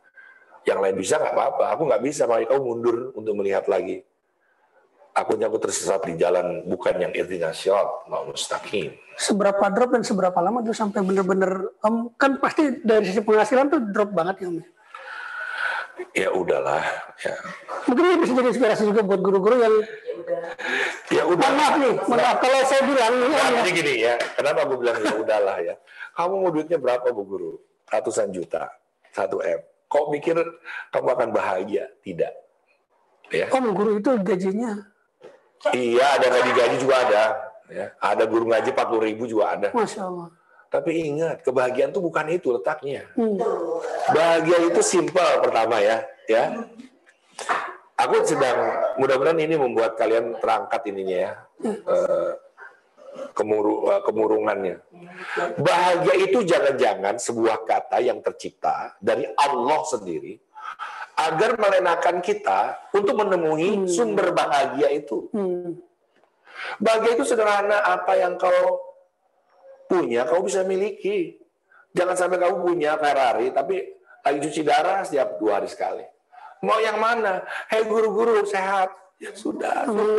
Yang 0.66 0.78
lain 0.82 0.96
bisa 0.98 1.14
nggak 1.22 1.34
apa-apa. 1.34 1.64
Aku 1.78 1.82
nggak 1.86 2.02
bisa, 2.02 2.26
makanya 2.26 2.46
kamu 2.50 2.62
mundur 2.66 2.96
untuk 3.14 3.34
melihat 3.38 3.64
lagi. 3.70 4.02
Aku 5.16 5.32
tersesat 5.56 6.04
di 6.04 6.12
jalan 6.20 6.68
bukan 6.68 6.92
yang 7.00 7.12
irtinya 7.16 7.48
syarab, 7.48 8.04
mau 8.04 8.28
mustaqim. 8.28 8.92
Seberapa 9.16 9.64
drop 9.72 9.96
dan 9.96 10.04
seberapa 10.04 10.36
lama 10.44 10.60
tuh 10.60 10.76
sampai 10.76 11.00
bener-bener 11.00 11.72
Om, 11.80 12.12
kan 12.20 12.36
pasti 12.36 12.84
dari 12.84 13.08
sisi 13.08 13.24
penghasilan 13.24 13.72
tuh 13.72 13.80
drop 13.96 14.12
banget 14.12 14.44
ya 14.44 14.46
Om. 14.52 14.56
ya? 14.60 14.66
Ya 16.12 16.28
udahlah, 16.28 16.84
ya. 17.24 17.32
Mungkin 17.88 18.04
ini 18.04 18.16
bisa 18.20 18.32
jadi 18.36 18.48
inspirasi 18.52 18.82
juga 18.84 19.00
buat 19.00 19.20
guru-guru 19.24 19.56
yang 19.56 19.74
Ya 21.08 21.24
udah. 21.24 21.48
Maaf 21.48 21.74
nih, 21.80 21.94
maaf 22.12 22.36
kalau 22.44 22.60
saya 22.68 22.82
bilang 22.84 23.12
ini 23.16 23.32
Nah, 23.32 23.40
ya. 23.40 23.48
jadi 23.64 23.70
gini 23.72 23.94
ya, 24.04 24.14
kenapa 24.36 24.68
aku 24.68 24.74
bilang 24.84 24.96
ya 25.00 25.14
udahlah 25.16 25.56
ya. 25.64 25.74
Kamu 26.12 26.34
mau 26.44 26.50
duitnya 26.52 26.76
berapa 26.76 27.08
Bu 27.08 27.24
Guru? 27.24 27.52
Ratusan 27.88 28.36
juta, 28.36 28.68
1 29.16 29.32
M. 29.40 29.60
Kok 29.88 30.06
mikir 30.12 30.36
kamu 30.92 31.08
akan 31.08 31.28
bahagia? 31.32 31.88
Tidak. 32.04 32.32
Ya. 33.32 33.46
Om 33.48 33.72
guru 33.72 33.98
itu 33.98 34.10
gajinya 34.20 34.95
Iya, 35.74 36.06
ada 36.20 36.24
nggak 36.30 36.44
digaji 36.52 36.76
juga 36.78 36.96
ada. 37.02 37.24
Ya. 37.66 37.86
Ada 37.98 38.24
guru 38.30 38.46
ngaji 38.46 38.70
40 38.70 39.08
ribu 39.10 39.22
juga 39.26 39.58
ada. 39.58 39.68
Masya 39.74 40.06
Allah. 40.06 40.28
Tapi 40.66 40.90
ingat, 41.08 41.46
kebahagiaan 41.46 41.94
itu 41.94 42.02
bukan 42.02 42.26
itu 42.30 42.48
letaknya. 42.54 43.06
Hmm. 43.14 43.38
Bahagia 44.10 44.58
itu 44.66 44.80
simpel 44.82 45.42
pertama 45.42 45.78
ya, 45.78 46.02
ya. 46.26 46.66
Aku 47.96 48.20
sedang 48.28 48.76
mudah-mudahan 49.00 49.40
ini 49.40 49.56
membuat 49.56 49.96
kalian 49.96 50.36
terangkat 50.36 50.84
ininya 50.90 51.16
ya. 51.16 51.32
eh, 51.64 52.32
kemuru, 53.32 53.88
eh, 53.88 54.02
kemurungannya. 54.04 54.76
Bahagia 55.56 56.14
itu 56.20 56.44
jangan-jangan 56.44 57.16
sebuah 57.16 57.64
kata 57.64 58.04
yang 58.04 58.20
tercipta 58.20 58.92
dari 59.00 59.24
Allah 59.32 59.80
sendiri 59.88 60.36
agar 61.16 61.56
melenakan 61.56 62.20
kita 62.20 62.92
untuk 62.92 63.16
menemui 63.16 63.88
sumber 63.88 64.36
bahagia 64.36 64.92
itu. 64.92 65.32
Hmm. 65.32 65.80
Bahagia 66.76 67.16
itu 67.16 67.24
sederhana 67.24 67.80
apa 67.80 68.20
yang 68.20 68.36
kau 68.36 68.80
punya, 69.88 70.28
kau 70.28 70.44
bisa 70.44 70.60
miliki. 70.62 71.40
Jangan 71.96 72.12
sampai 72.12 72.36
kamu 72.36 72.56
punya 72.60 73.00
Ferrari, 73.00 73.48
tapi 73.48 73.80
lagi 74.20 74.38
cuci 74.44 74.60
darah 74.60 75.00
setiap 75.00 75.40
dua 75.40 75.60
hari 75.60 75.68
sekali. 75.72 76.04
Mau 76.60 76.76
yang 76.84 77.00
mana? 77.00 77.40
Hei 77.72 77.88
guru-guru, 77.88 78.44
sehat. 78.44 78.92
Ya 79.16 79.32
sudah, 79.32 79.88
syukur. 79.88 80.12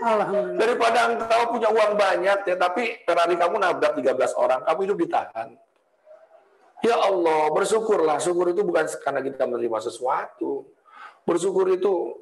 Alhamdulillah. 0.00 0.56
Daripada 0.56 0.98
engkau 1.12 1.42
punya 1.52 1.68
uang 1.68 1.92
banyak, 1.92 2.38
ya, 2.48 2.56
tapi 2.56 3.04
Ferrari 3.04 3.36
kamu 3.36 3.60
nabrak 3.60 3.92
13 4.00 4.32
orang, 4.32 4.64
kamu 4.64 4.78
hidup 4.88 4.96
ditahan. 5.04 5.48
Ya 6.80 6.96
Allah, 6.96 7.52
bersyukurlah. 7.52 8.16
Syukur 8.20 8.52
itu 8.56 8.64
bukan 8.64 8.88
karena 9.04 9.20
kita 9.20 9.44
menerima 9.44 9.78
sesuatu. 9.84 10.64
Bersyukur 11.28 11.68
itu 11.68 12.16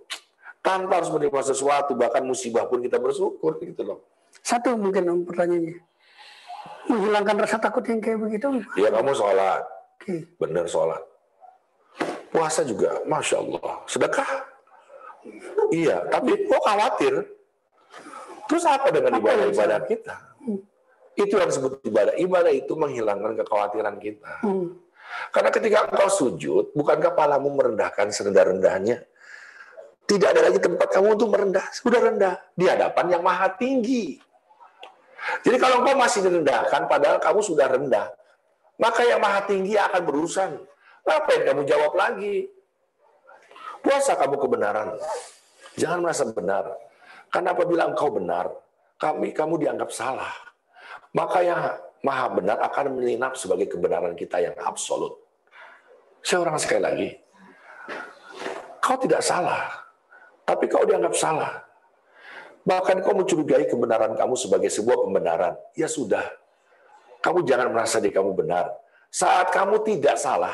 tanpa 0.58 0.98
harus 0.98 1.10
menerima 1.14 1.42
sesuatu, 1.46 1.94
bahkan 1.94 2.26
musibah 2.26 2.66
pun 2.66 2.82
kita 2.82 2.98
bersyukur 2.98 3.56
gitu 3.62 3.82
loh. 3.86 3.98
Satu 4.42 4.74
mungkin 4.74 5.06
Om 5.06 5.20
pertanyaannya. 5.24 5.76
Menghilangkan 6.88 7.36
rasa 7.44 7.56
takut 7.60 7.84
yang 7.86 8.00
kayak 8.02 8.18
begitu. 8.18 8.64
Ya 8.74 8.88
kamu 8.88 9.12
sholat, 9.12 9.62
Oke. 10.00 10.24
benar 10.40 10.64
sholat. 10.66 11.02
Puasa 12.32 12.64
juga, 12.64 13.00
masya 13.04 13.40
Allah. 13.40 13.84
Sedekah, 13.88 14.30
iya. 15.72 16.04
Tapi 16.08 16.48
kok 16.48 16.62
khawatir? 16.64 17.14
Terus 18.48 18.64
apa 18.64 18.88
dengan 18.88 19.20
ibadah-ibadah 19.20 19.80
kita? 19.84 20.16
Itu 21.18 21.34
yang 21.34 21.50
disebut 21.50 21.82
ibadah. 21.82 22.14
Ibadah 22.14 22.52
itu 22.54 22.78
menghilangkan 22.78 23.34
kekhawatiran 23.42 23.98
kita. 23.98 24.30
Hmm. 24.46 24.78
Karena 25.34 25.50
ketika 25.50 25.90
engkau 25.90 26.06
sujud, 26.06 26.70
bukankah 26.78 27.10
kepalamu 27.10 27.50
merendahkan 27.58 28.06
serendah-rendahnya? 28.14 29.02
Tidak 30.08 30.28
ada 30.30 30.46
lagi 30.46 30.62
tempat 30.62 30.88
kamu 30.94 31.18
untuk 31.18 31.34
merendah. 31.34 31.66
Sudah 31.74 32.00
rendah. 32.00 32.38
Di 32.54 32.64
hadapan 32.70 33.18
yang 33.18 33.22
maha 33.26 33.50
tinggi. 33.58 34.16
Jadi 35.42 35.58
kalau 35.58 35.82
engkau 35.82 35.98
masih 35.98 36.22
direndahkan, 36.22 36.86
padahal 36.86 37.18
kamu 37.18 37.40
sudah 37.42 37.66
rendah, 37.66 38.06
maka 38.78 39.02
yang 39.04 39.18
maha 39.18 39.42
tinggi 39.44 39.74
akan 39.74 40.00
berurusan. 40.06 40.54
Ngapain 41.02 41.42
kamu 41.44 41.66
jawab 41.66 41.92
lagi? 41.98 42.46
Puasa 43.82 44.14
kamu 44.14 44.38
kebenaran. 44.38 44.96
Jangan 45.74 45.98
merasa 45.98 46.22
benar. 46.30 46.72
Karena 47.28 47.52
apabila 47.52 47.90
engkau 47.90 48.08
benar, 48.14 48.48
kami 48.96 49.34
kamu 49.34 49.60
dianggap 49.60 49.90
salah. 49.92 50.47
Maka 51.16 51.38
yang 51.40 51.60
maha 52.04 52.26
benar 52.30 52.56
akan 52.62 52.98
menyelinap 52.98 53.34
sebagai 53.34 53.68
kebenaran 53.70 54.14
kita 54.14 54.38
yang 54.38 54.54
absolut. 54.62 55.18
Saya 56.22 56.44
orang 56.44 56.58
sekali 56.60 56.82
lagi, 56.82 57.08
kau 58.82 58.98
tidak 59.00 59.22
salah, 59.24 59.70
tapi 60.44 60.68
kau 60.68 60.84
dianggap 60.84 61.14
salah. 61.14 61.64
Bahkan 62.68 63.00
kau 63.00 63.16
mencurigai 63.16 63.64
kebenaran 63.64 64.12
kamu 64.12 64.34
sebagai 64.36 64.68
sebuah 64.68 65.08
pembenaran. 65.08 65.56
Ya 65.72 65.88
sudah, 65.88 66.26
kamu 67.24 67.48
jangan 67.48 67.72
merasa 67.72 67.96
diri 67.96 68.12
kamu 68.12 68.36
benar. 68.36 68.76
Saat 69.08 69.56
kamu 69.56 69.80
tidak 69.88 70.20
salah, 70.20 70.52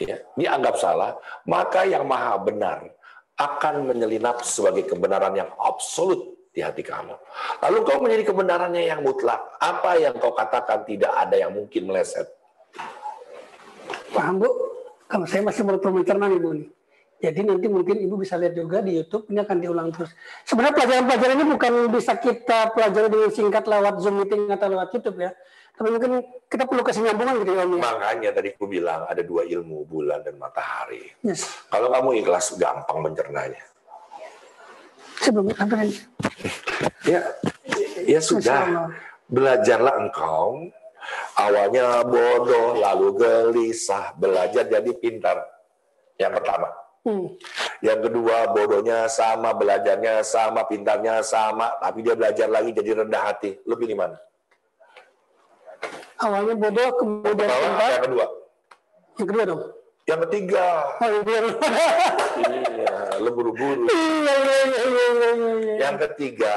ya, 0.00 0.16
dianggap 0.40 0.80
salah, 0.80 1.20
maka 1.44 1.84
yang 1.84 2.08
maha 2.08 2.40
benar 2.40 2.88
akan 3.36 3.92
menyelinap 3.92 4.40
sebagai 4.40 4.88
kebenaran 4.88 5.36
yang 5.36 5.52
absolut 5.60 6.39
di 6.50 6.60
hati 6.60 6.82
kamu. 6.82 7.14
Lalu 7.62 7.78
kau 7.86 7.98
menjadi 8.02 8.22
kebenarannya 8.34 8.82
yang 8.90 9.00
mutlak. 9.06 9.38
Apa 9.62 9.96
yang 9.98 10.18
kau 10.18 10.34
katakan 10.34 10.82
tidak 10.82 11.14
ada 11.14 11.38
yang 11.38 11.54
mungkin 11.54 11.86
meleset. 11.86 12.26
Paham 14.10 14.42
Bu? 14.42 14.50
Kalau 15.10 15.26
saya 15.26 15.42
masih 15.42 15.66
menurut 15.66 15.82
pemikiran 15.82 16.30
Ibu 16.30 16.50
nih. 16.58 16.68
Jadi 17.20 17.40
nanti 17.44 17.66
mungkin 17.68 18.00
Ibu 18.00 18.16
bisa 18.16 18.40
lihat 18.40 18.56
juga 18.56 18.80
di 18.80 18.96
YouTube, 18.96 19.28
ini 19.28 19.44
akan 19.44 19.56
diulang 19.60 19.88
terus. 19.92 20.08
Sebenarnya 20.48 20.74
pelajaran-pelajaran 20.80 21.36
ini 21.36 21.46
bukan 21.52 21.72
bisa 21.92 22.16
kita 22.16 22.72
pelajari 22.72 23.08
dengan 23.12 23.30
singkat 23.30 23.64
lewat 23.68 23.94
Zoom 24.00 24.24
meeting 24.24 24.48
atau 24.48 24.66
lewat 24.72 24.88
YouTube 24.96 25.18
ya. 25.20 25.30
Tapi 25.76 25.88
mungkin 25.96 26.24
kita 26.48 26.64
perlu 26.64 26.82
kesinambungan 26.84 27.44
gitu 27.44 27.52
ya 27.56 27.64
Om 27.68 27.76
ya. 27.76 27.82
Makanya 27.92 28.30
tadi 28.36 28.48
aku 28.56 28.64
bilang 28.68 29.04
ada 29.04 29.20
dua 29.20 29.44
ilmu, 29.44 29.84
bulan 29.84 30.24
dan 30.24 30.40
matahari. 30.40 31.12
Yes. 31.20 31.44
Kalau 31.68 31.92
kamu 31.92 32.24
ikhlas, 32.24 32.56
gampang 32.56 32.98
mencernanya. 33.04 33.69
Sebelum 35.20 35.52
sampai 35.52 35.92
Ya, 37.04 37.20
ya 38.08 38.20
sudah. 38.24 38.88
Belajarlah 39.28 39.94
engkau. 40.00 40.72
Awalnya 41.36 42.04
bodoh, 42.04 42.76
lalu 42.76 43.16
gelisah. 43.20 44.16
Belajar 44.16 44.64
jadi 44.68 44.90
pintar. 44.96 45.44
Yang 46.16 46.40
pertama. 46.40 46.68
Hmm. 47.00 47.32
Yang 47.80 48.12
kedua, 48.12 48.52
bodohnya 48.52 49.08
sama, 49.08 49.56
belajarnya 49.56 50.20
sama, 50.20 50.68
pintarnya 50.68 51.24
sama, 51.24 51.72
tapi 51.80 52.04
dia 52.04 52.12
belajar 52.12 52.44
lagi 52.52 52.76
jadi 52.76 53.00
rendah 53.04 53.22
hati. 53.32 53.56
Lu 53.64 53.76
pilih 53.80 53.96
mana? 53.96 54.20
Awalnya 56.20 56.54
bodoh, 56.60 56.88
kemudian 57.00 57.48
Pertama, 57.48 57.64
pintar. 57.64 57.88
yang 57.88 58.04
kedua. 58.04 58.26
Yang 59.16 59.26
kedua 59.32 59.44
dong. 59.48 59.62
Yang 60.10 60.26
ketiga, 60.26 60.66
iya, 60.98 61.14
iya, 61.22 61.38
iya, 64.66 64.82
iya, 64.90 65.08
iya. 65.38 65.74
Yang 65.78 65.96
ketiga, 66.10 66.50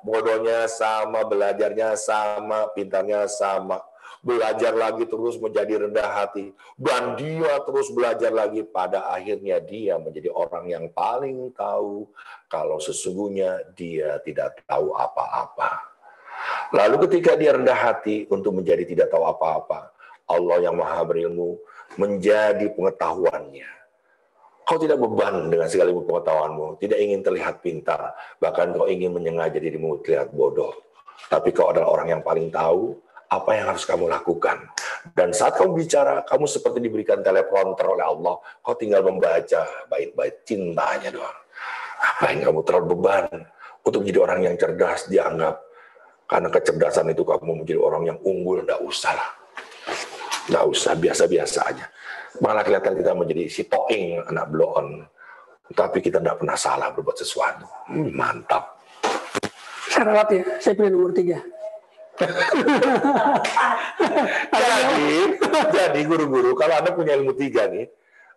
bodohnya 0.00 0.64
sama, 0.64 1.28
belajarnya 1.28 1.92
sama, 2.00 2.72
pintarnya 2.72 3.28
sama. 3.28 3.84
Belajar 4.24 4.72
lagi 4.72 5.04
terus 5.04 5.36
menjadi 5.36 5.86
rendah 5.86 6.08
hati. 6.08 6.56
Dan 6.80 7.20
dia 7.20 7.60
terus 7.68 7.92
belajar 7.92 8.32
lagi. 8.32 8.64
Pada 8.64 9.12
akhirnya 9.12 9.60
dia 9.60 10.00
menjadi 10.00 10.32
orang 10.32 10.64
yang 10.64 10.88
paling 10.88 11.52
tahu 11.52 12.08
kalau 12.48 12.80
sesungguhnya 12.80 13.76
dia 13.76 14.16
tidak 14.24 14.64
tahu 14.64 14.96
apa-apa. 14.96 15.84
Lalu 16.72 17.06
ketika 17.06 17.36
dia 17.36 17.52
rendah 17.60 17.76
hati 17.76 18.24
untuk 18.32 18.56
menjadi 18.56 18.88
tidak 18.88 19.12
tahu 19.12 19.28
apa-apa, 19.28 19.92
Allah 20.26 20.58
yang 20.64 20.74
maha 20.80 21.06
berilmu 21.06 21.60
menjadi 21.96 22.72
pengetahuannya. 22.72 23.70
Kau 24.66 24.82
tidak 24.82 24.98
beban 24.98 25.46
dengan 25.46 25.70
segala 25.70 25.94
pengetahuanmu, 25.94 26.82
tidak 26.82 26.98
ingin 26.98 27.22
terlihat 27.22 27.62
pintar, 27.62 28.18
bahkan 28.42 28.74
kau 28.74 28.90
ingin 28.90 29.14
menyengaja 29.14 29.62
dirimu 29.62 30.02
terlihat 30.02 30.34
bodoh. 30.34 30.74
Tapi 31.30 31.54
kau 31.54 31.70
adalah 31.70 31.94
orang 31.94 32.18
yang 32.18 32.22
paling 32.26 32.50
tahu 32.50 32.98
apa 33.30 33.50
yang 33.58 33.70
harus 33.70 33.86
kamu 33.86 34.10
lakukan. 34.10 34.58
Dan 35.14 35.30
saat 35.30 35.54
kamu 35.54 35.86
bicara, 35.86 36.26
kamu 36.26 36.50
seperti 36.50 36.82
diberikan 36.82 37.22
teleprompter 37.22 37.86
oleh 37.86 38.02
Allah, 38.02 38.42
kau 38.58 38.74
tinggal 38.74 39.06
membaca 39.06 39.86
bait-bait 39.86 40.42
cintanya 40.42 41.14
doang. 41.14 41.38
Apa 41.96 42.34
yang 42.34 42.50
kamu 42.50 42.60
terlalu 42.66 42.86
beban 42.98 43.26
untuk 43.86 44.02
menjadi 44.02 44.20
orang 44.26 44.40
yang 44.50 44.54
cerdas 44.58 45.06
dianggap 45.06 45.62
karena 46.26 46.48
kecerdasan 46.50 47.06
itu 47.14 47.22
kamu 47.22 47.62
menjadi 47.62 47.78
orang 47.78 48.02
yang 48.10 48.18
unggul, 48.26 48.66
enggak 48.66 48.82
usah 48.82 49.14
lah. 49.14 49.30
Enggak 50.46 50.64
usah, 50.70 50.92
biasa-biasa 50.94 51.58
aja. 51.66 51.86
Malah 52.38 52.62
kelihatan 52.62 52.94
kita 52.94 53.12
menjadi 53.16 53.44
si 53.50 53.62
toing, 53.66 54.22
anak 54.30 54.46
blow 54.52 54.76
on. 54.76 55.02
Tapi 55.74 55.98
kita 55.98 56.22
enggak 56.22 56.38
pernah 56.42 56.54
salah 56.54 56.94
berbuat 56.94 57.18
sesuatu. 57.18 57.66
Hmm, 57.90 58.14
mantap. 58.14 58.78
Saya 59.90 60.12
rawat 60.12 60.28
ya, 60.30 60.44
saya 60.62 60.74
pilih 60.76 60.92
nomor 60.92 61.12
tiga. 61.16 61.40
Jadi, 64.56 65.08
jadi 65.72 66.00
guru-guru, 66.08 66.56
kalau 66.56 66.74
Anda 66.80 66.90
punya 66.96 67.12
ilmu 67.18 67.36
tiga 67.36 67.68
nih, 67.68 67.88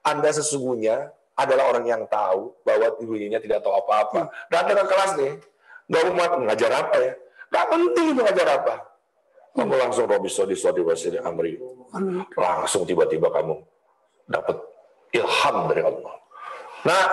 Anda 0.04 0.30
sesungguhnya 0.36 1.12
adalah 1.40 1.72
orang 1.72 1.86
yang 1.88 2.04
tahu 2.12 2.60
bahwa 2.68 3.00
dirinya 3.00 3.40
tidak 3.40 3.64
tahu 3.64 3.72
apa-apa. 3.80 4.28
Dan 4.52 4.68
ke 4.68 4.86
kelas 4.88 5.12
nih, 5.16 5.32
nggak 5.88 6.04
umat 6.12 6.32
ngajar 6.44 6.72
apa 6.76 6.96
ya? 7.00 7.14
Nggak 7.50 7.66
penting 7.72 8.06
itu 8.12 8.22
ngajar 8.22 8.48
apa. 8.60 8.76
Kamu 9.56 9.74
langsung 9.76 10.06
Robi 10.06 10.30
Sodi 10.30 10.56
Sodi 10.56 10.84
Wasiri 10.84 11.20
Amri. 11.24 11.58
Langsung 12.38 12.86
tiba-tiba 12.86 13.34
kamu 13.34 13.58
dapat 14.30 14.58
ilham 15.14 15.58
dari 15.74 15.82
Allah. 15.82 16.14
Nah, 16.86 17.04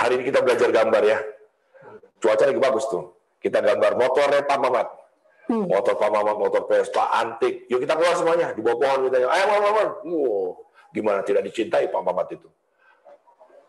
hari 0.00 0.22
ini 0.22 0.24
kita 0.30 0.40
belajar 0.40 0.70
gambar 0.70 1.02
ya. 1.04 1.18
Cuaca 2.18 2.44
lagi 2.46 2.62
bagus 2.62 2.86
tuh. 2.86 3.14
Kita 3.38 3.62
gambar 3.62 3.94
motornya 3.98 4.42
Pak 4.46 4.58
Mamat. 4.58 4.88
Motor 5.48 5.94
Pak 5.96 6.10
Mamat, 6.12 6.36
motor 6.36 6.62
Vespa, 6.68 7.08
antik. 7.14 7.64
Yuk 7.72 7.80
kita 7.80 7.96
keluar 7.96 8.14
semuanya. 8.18 8.52
Di 8.52 8.60
bawah 8.60 8.78
pohon 8.78 8.98
kita. 9.08 9.16
Ayo, 9.24 9.44
Pak 9.48 9.60
Mamat. 9.64 9.88
Wow. 10.04 10.46
Gimana 10.92 11.20
tidak 11.24 11.42
dicintai 11.48 11.88
Pak 11.88 12.02
Mamat 12.04 12.28
itu. 12.36 12.48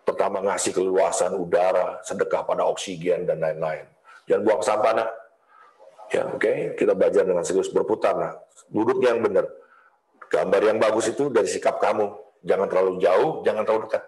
Pertama 0.03 0.41
ngasih 0.41 0.73
keluasan 0.73 1.37
udara, 1.37 2.01
sedekah 2.01 2.41
pada 2.41 2.65
oksigen, 2.65 3.29
dan 3.29 3.37
lain-lain. 3.39 3.85
Jangan 4.25 4.41
buang 4.41 4.61
sampah, 4.65 4.91
nak. 4.97 5.09
Ya, 6.09 6.25
oke. 6.25 6.73
Kita 6.73 6.97
belajar 6.97 7.23
dengan 7.23 7.45
serius 7.45 7.69
berputar, 7.69 8.17
nak. 8.17 8.33
Duduk 8.67 8.99
yang 9.05 9.21
benar. 9.21 9.45
Gambar 10.29 10.61
yang 10.61 10.77
bagus 10.77 11.09
itu 11.09 11.33
dari 11.33 11.49
sikap 11.49 11.81
kamu. 11.81 12.13
Jangan 12.45 12.67
terlalu 12.69 13.01
jauh, 13.01 13.41
jangan 13.41 13.65
terlalu 13.65 13.89
dekat. 13.89 14.03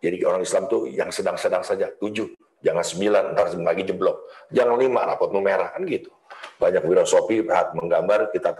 Jadi 0.00 0.16
orang 0.24 0.42
Islam 0.42 0.64
tuh 0.66 0.88
yang 0.88 1.12
sedang-sedang 1.12 1.60
saja. 1.60 1.92
Tujuh. 2.00 2.32
Jangan 2.60 2.84
sembilan, 2.84 3.24
ntar 3.36 3.46
lagi 3.60 3.82
jeblok. 3.84 4.16
Jangan 4.52 4.76
lima, 4.80 5.04
rapot 5.04 5.32
merah. 5.36 5.72
Kan 5.72 5.84
gitu. 5.84 6.08
Banyak 6.56 6.84
filosofi, 6.84 7.44
menggambar, 7.44 8.32
kita 8.32 8.56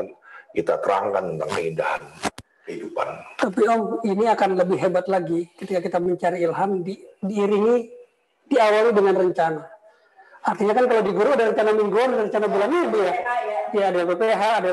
kita 0.52 0.74
terangkan 0.82 1.36
tentang 1.36 1.50
keindahan 1.56 2.02
kehidupan. 2.70 3.08
Tapi 3.40 3.62
Om, 3.66 3.82
ini 4.06 4.24
akan 4.30 4.50
lebih 4.54 4.78
hebat 4.78 5.06
lagi 5.10 5.48
ketika 5.58 5.80
kita 5.82 5.98
mencari 5.98 6.38
ilham 6.44 6.86
di, 6.86 6.94
diiringi 7.18 7.76
diawali 8.46 8.90
dengan 8.94 9.14
rencana. 9.18 9.62
Artinya 10.40 10.72
kan 10.72 10.84
kalau 10.88 11.02
di 11.04 11.12
guru 11.12 11.30
ada 11.36 11.52
rencana 11.52 11.70
mingguan, 11.76 12.08
ada 12.16 12.22
rencana 12.24 12.46
bulanan 12.48 12.80
ya, 12.80 12.88
Bu 12.88 12.98
ya. 13.04 13.14
Ya 13.70 13.84
ada 13.92 14.00
PPH, 14.08 14.42
ada 14.64 14.70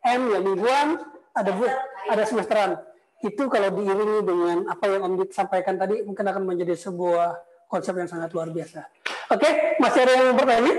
PPM 0.00 0.32
ya 0.32 0.40
mingguan, 0.40 0.88
ada 1.36 1.50
bu, 1.52 1.68
ada 2.08 2.24
semesteran. 2.24 2.80
Itu 3.20 3.52
kalau 3.52 3.68
diiringi 3.68 4.24
dengan 4.24 4.64
apa 4.72 4.88
yang 4.88 5.04
Om 5.04 5.14
Dik 5.20 5.36
sampaikan 5.36 5.76
tadi 5.76 6.00
mungkin 6.00 6.24
akan 6.24 6.40
menjadi 6.48 6.72
sebuah 6.72 7.36
konsep 7.68 7.92
yang 8.00 8.08
sangat 8.08 8.32
luar 8.32 8.48
biasa. 8.48 8.80
Oke, 9.28 9.76
masih 9.76 10.00
ada 10.08 10.12
yang 10.16 10.32
bertanya? 10.40 10.74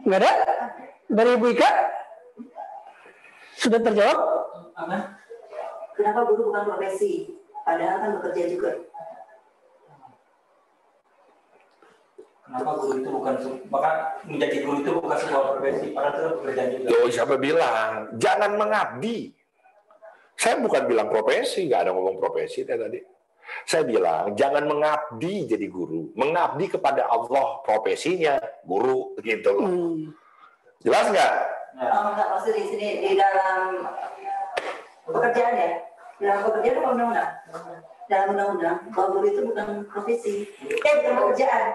Enggak 0.00 0.18
ada? 0.24 0.32
Dari 1.12 1.30
Ibu 1.36 1.46
Ika? 1.52 1.70
Sudah 3.60 3.80
terjawab? 3.84 4.18
Kenapa 5.92 6.20
guru 6.24 6.48
bukan 6.48 6.72
profesi? 6.72 7.36
Padahal 7.68 7.96
kan 8.00 8.10
bekerja 8.16 8.42
juga. 8.48 8.70
Kenapa 12.56 12.72
guru 12.80 12.94
itu 12.96 13.10
bukan 13.12 13.34
bahkan 13.68 13.94
menjadi 14.24 14.56
guru 14.64 14.76
itu 14.80 14.90
bukan 14.96 15.16
sebuah 15.20 15.42
profesi, 15.52 15.86
padahal 15.92 16.12
itu 16.16 16.36
pekerjaan 16.40 16.68
juga. 16.72 16.88
Yo, 16.88 16.98
siapa 17.12 17.34
bilang? 17.36 17.90
Jangan 18.16 18.50
mengabdi. 18.56 19.18
Saya 20.36 20.56
bukan 20.60 20.82
bilang 20.88 21.08
profesi, 21.12 21.68
nggak 21.68 21.80
ada 21.84 21.90
ngomong 21.92 22.16
profesi 22.16 22.64
tadi. 22.64 23.00
Saya 23.62 23.86
bilang 23.86 24.34
jangan 24.34 24.66
mengabdi 24.66 25.46
jadi 25.46 25.66
guru, 25.70 26.10
mengabdi 26.18 26.66
kepada 26.66 27.06
Allah 27.06 27.62
profesinya 27.62 28.40
guru 28.66 29.14
gitu 29.22 29.50
loh. 29.54 29.68
Hmm. 29.70 30.00
Jelas 30.82 31.06
nggak? 31.12 31.32
Ya. 31.76 31.88
Oh, 31.92 32.04
enggak 32.10 32.28
maksud 32.32 32.52
di 32.56 32.64
sini 32.72 32.88
di 33.04 33.10
dalam 33.20 33.84
pekerjaan 35.04 35.54
ya? 35.54 35.70
Di 36.16 36.22
dalam 36.24 36.40
pekerjaan 36.48 36.76
apa 36.80 36.88
undang-undang? 36.90 37.30
Dalam 38.06 38.38
undang-undang 38.38 38.86
bahwa 38.94 39.18
guru 39.18 39.26
itu 39.34 39.40
bukan 39.50 39.82
profesi, 39.90 40.46
eh 40.62 40.94
pekerjaan. 41.02 41.74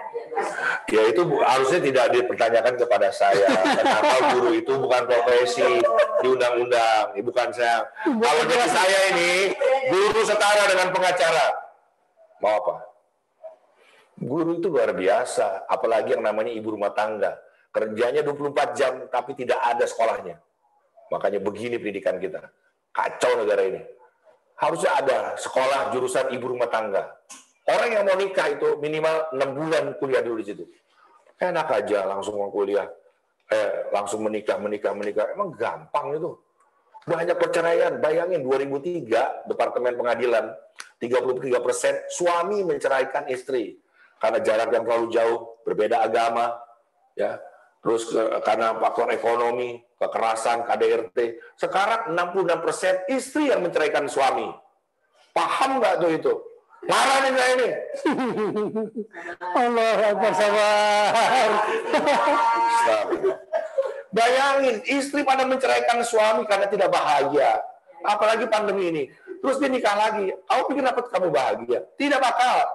Ya 0.88 1.02
itu 1.12 1.22
harusnya 1.44 1.80
tidak 1.84 2.06
dipertanyakan 2.08 2.74
kepada 2.80 3.12
saya. 3.12 3.52
Kenapa 3.52 4.32
guru 4.32 4.56
itu 4.56 4.72
bukan 4.80 5.04
profesi 5.04 5.84
di 6.24 6.26
undang-undang? 6.32 7.12
Bukan 7.20 7.52
saya. 7.52 7.84
Kalau 8.08 8.42
jadi 8.48 8.64
saya 8.64 8.98
ini 9.12 9.52
guru 9.92 10.24
setara 10.24 10.64
dengan 10.72 10.88
pengacara. 10.88 11.46
Mau 12.40 12.56
apa? 12.64 12.76
Guru 14.16 14.56
itu 14.56 14.72
luar 14.72 14.96
biasa, 14.96 15.68
apalagi 15.68 16.16
yang 16.16 16.24
namanya 16.24 16.48
ibu 16.48 16.72
rumah 16.72 16.96
tangga. 16.96 17.36
Kerjanya 17.76 18.24
24 18.24 18.72
jam 18.72 18.92
tapi 19.12 19.36
tidak 19.36 19.60
ada 19.60 19.84
sekolahnya. 19.84 20.40
Makanya 21.12 21.44
begini 21.44 21.76
pendidikan 21.76 22.16
kita. 22.16 22.48
Kacau 22.88 23.36
negara 23.36 23.68
ini. 23.68 23.84
Harusnya 24.58 24.92
ada 24.98 25.18
sekolah 25.36 25.90
jurusan 25.90 26.30
ibu 26.34 26.52
rumah 26.52 26.70
tangga. 26.70 27.18
Orang 27.66 27.90
yang 27.94 28.04
mau 28.06 28.18
nikah 28.18 28.50
itu 28.50 28.78
minimal 28.78 29.30
6 29.34 29.58
bulan 29.58 29.84
kuliah 29.98 30.22
dulu 30.22 30.42
di 30.42 30.46
situ. 30.50 30.64
Enak 31.38 31.68
aja 31.70 32.06
langsung 32.06 32.38
mau 32.38 32.50
kuliah. 32.50 32.86
Eh, 33.50 33.90
langsung 33.92 34.22
menikah, 34.24 34.56
menikah, 34.58 34.94
menikah. 34.94 35.30
Emang 35.34 35.52
gampang 35.54 36.14
itu. 36.14 36.30
Banyak 37.06 37.36
perceraian. 37.38 37.98
Bayangin 37.98 38.42
2003 38.46 39.50
Departemen 39.50 39.94
Pengadilan 39.98 40.54
33 41.02 41.58
persen 41.58 41.98
suami 42.06 42.62
menceraikan 42.62 43.26
istri 43.26 43.74
karena 44.22 44.38
jarak 44.38 44.70
yang 44.70 44.86
terlalu 44.86 45.06
jauh, 45.10 45.38
berbeda 45.66 46.06
agama, 46.06 46.54
ya. 47.18 47.42
Terus 47.82 48.06
ke- 48.06 48.38
karena 48.46 48.78
faktor 48.78 49.10
ekonomi, 49.10 49.82
kekerasan, 50.02 50.66
KDRT. 50.66 51.18
Sekarang 51.54 52.14
66 52.18 52.64
persen 52.64 52.94
istri 53.06 53.54
yang 53.54 53.62
menceraikan 53.62 54.10
suami. 54.10 54.50
Paham 55.30 55.78
nggak 55.78 55.94
tuh 56.02 56.10
itu? 56.10 56.34
Marah 56.82 57.18
nih 57.22 57.30
saya 57.30 57.50
ini. 57.54 57.68
Allah 59.62 59.98
Akbar 60.10 60.32
sabar. 60.34 61.50
Bayangin, 64.12 64.76
istri 64.90 65.22
pada 65.22 65.46
menceraikan 65.46 66.02
suami 66.02 66.42
karena 66.44 66.66
tidak 66.66 66.90
bahagia. 66.90 67.62
Apalagi 68.02 68.50
pandemi 68.50 68.90
ini. 68.90 69.02
Terus 69.40 69.62
dia 69.62 69.70
nikah 69.70 69.94
lagi. 69.94 70.34
Kamu 70.34 70.62
pikir 70.68 70.82
dapat 70.82 71.04
kamu 71.06 71.28
bahagia? 71.30 71.86
Tidak 71.94 72.18
bakal. 72.18 72.66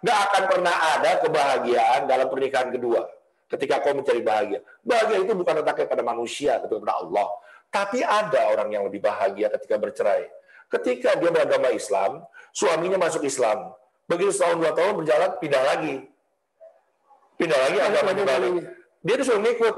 Nggak 0.00 0.18
akan 0.28 0.42
pernah 0.48 0.76
ada 0.96 1.10
kebahagiaan 1.20 2.00
dalam 2.08 2.26
pernikahan 2.32 2.68
kedua. 2.72 3.08
Ketika 3.54 3.78
kau 3.86 3.94
mencari 3.94 4.18
bahagia. 4.18 4.58
Bahagia 4.82 5.22
itu 5.22 5.32
bukan 5.38 5.62
letaknya 5.62 5.86
pada 5.86 6.02
manusia, 6.02 6.58
tapi 6.58 6.74
pada 6.82 6.98
Allah. 6.98 7.28
Tapi 7.70 8.02
ada 8.02 8.50
orang 8.50 8.68
yang 8.74 8.82
lebih 8.90 8.98
bahagia 8.98 9.46
ketika 9.54 9.78
bercerai. 9.78 10.26
Ketika 10.66 11.14
dia 11.14 11.30
beragama 11.30 11.70
Islam, 11.70 12.26
suaminya 12.50 12.98
masuk 12.98 13.22
Islam. 13.22 13.70
Begitu 14.10 14.34
setahun 14.34 14.58
dua 14.58 14.74
tahun 14.74 14.92
berjalan, 14.98 15.30
pindah 15.38 15.62
lagi. 15.62 16.02
Pindah 17.38 17.58
lagi 17.62 17.78
agama 17.78 18.10
lagi. 18.10 18.62
Dia 19.06 19.14
disuruh 19.22 19.38
ngikut. 19.38 19.74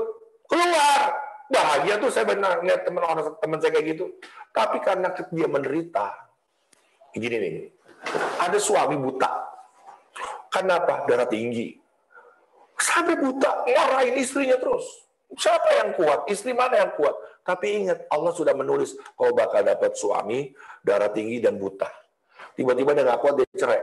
Keluar. 0.49 1.01
Bahagia 1.47 1.95
tuh 2.03 2.11
saya 2.11 2.27
benar 2.27 2.59
ngeliat 2.59 2.83
teman 2.83 3.03
orang 3.05 3.37
teman 3.39 3.59
saya 3.61 3.71
kayak 3.77 3.87
gitu. 3.93 4.05
Tapi 4.51 4.81
karena 4.83 5.13
dia 5.15 5.47
menderita, 5.47 6.11
gini 7.15 7.37
nih, 7.39 7.71
ada 8.41 8.59
suami 8.59 8.97
buta. 8.99 9.31
Kenapa? 10.51 11.05
Darah 11.07 11.29
tinggi. 11.29 11.77
Sampai 12.77 13.17
buta, 13.17 13.65
marahin 13.65 14.17
istrinya 14.21 14.61
terus. 14.61 14.85
Siapa 15.37 15.69
yang 15.83 15.91
kuat? 15.99 16.29
Istri 16.31 16.55
mana 16.55 16.87
yang 16.87 16.93
kuat? 16.95 17.17
Tapi 17.43 17.83
ingat, 17.83 18.05
Allah 18.13 18.33
sudah 18.37 18.55
menulis 18.55 18.95
kau 19.19 19.33
bakal 19.35 19.63
dapat 19.65 19.97
suami 19.99 20.55
darah 20.85 21.11
tinggi 21.11 21.43
dan 21.43 21.59
buta. 21.59 21.89
Tiba-tiba 22.55 22.95
dia 22.95 23.05
nggak 23.05 23.21
kuat 23.21 23.35
dia 23.39 23.47
cerai. 23.57 23.83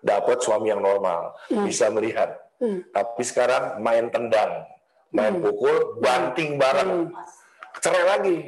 Dapat 0.00 0.40
suami 0.40 0.72
yang 0.72 0.80
normal, 0.80 1.36
bisa 1.68 1.92
melihat. 1.92 2.32
Tapi 2.92 3.22
sekarang 3.24 3.80
main 3.84 4.08
tendang, 4.08 4.64
main 5.12 5.36
pukul, 5.40 6.00
banting 6.00 6.56
bareng, 6.56 7.12
cerai 7.80 8.04
lagi. 8.08 8.38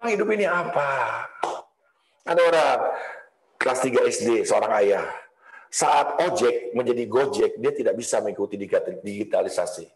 Emang 0.00 0.10
hidup 0.16 0.28
ini 0.32 0.44
apa? 0.48 0.88
Ada 2.24 2.40
orang 2.40 2.80
kelas 3.60 3.80
3 3.84 4.08
SD, 4.08 4.28
seorang 4.48 4.72
ayah. 4.80 5.04
Saat 5.70 6.18
ojek 6.18 6.74
menjadi 6.74 7.06
gojek, 7.06 7.52
dia 7.62 7.70
tidak 7.70 7.94
bisa 7.94 8.18
mengikuti 8.18 8.58
digital- 8.58 8.98
digitalisasi. 9.06 9.86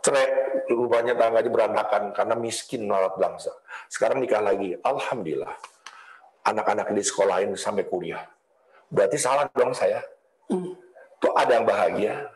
Cerai, 0.00 0.26
rupanya 0.72 1.12
tangganya 1.12 1.52
berantakan 1.52 2.16
karena 2.16 2.32
miskin 2.32 2.88
merawat 2.88 3.20
bangsa. 3.20 3.52
Sekarang 3.92 4.24
nikah 4.24 4.40
lagi. 4.40 4.80
Alhamdulillah. 4.80 5.52
Anak-anak 6.48 6.96
di 6.96 7.04
sekolahin 7.04 7.52
sampai 7.52 7.84
kuliah. 7.84 8.24
Berarti 8.88 9.20
salah 9.20 9.44
dong 9.52 9.76
saya. 9.76 10.00
Tuh 11.20 11.32
ada 11.36 11.60
yang 11.60 11.68
bahagia. 11.68 12.32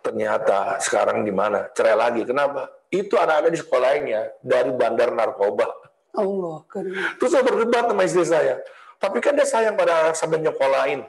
Ternyata 0.00 0.78
sekarang 0.78 1.26
di 1.26 1.34
mana? 1.34 1.66
Cerai 1.74 1.98
lagi. 1.98 2.22
Kenapa? 2.22 2.70
Itu 2.88 3.18
anak-anak 3.18 3.50
di 3.50 3.58
sekolahinnya 3.58 4.20
dari 4.40 4.70
bandar 4.70 5.10
narkoba. 5.10 5.66
Allah. 6.14 6.62
Terus 7.18 7.30
saya 7.34 7.42
berdebat 7.42 7.90
sama 7.90 8.02
istri 8.06 8.22
saya. 8.22 8.62
Tapi 9.02 9.18
kan 9.18 9.34
dia 9.34 9.44
sayang 9.44 9.74
pada 9.74 10.06
anak 10.06 10.14
sampai 10.14 10.38
nyokolain. 10.38 11.02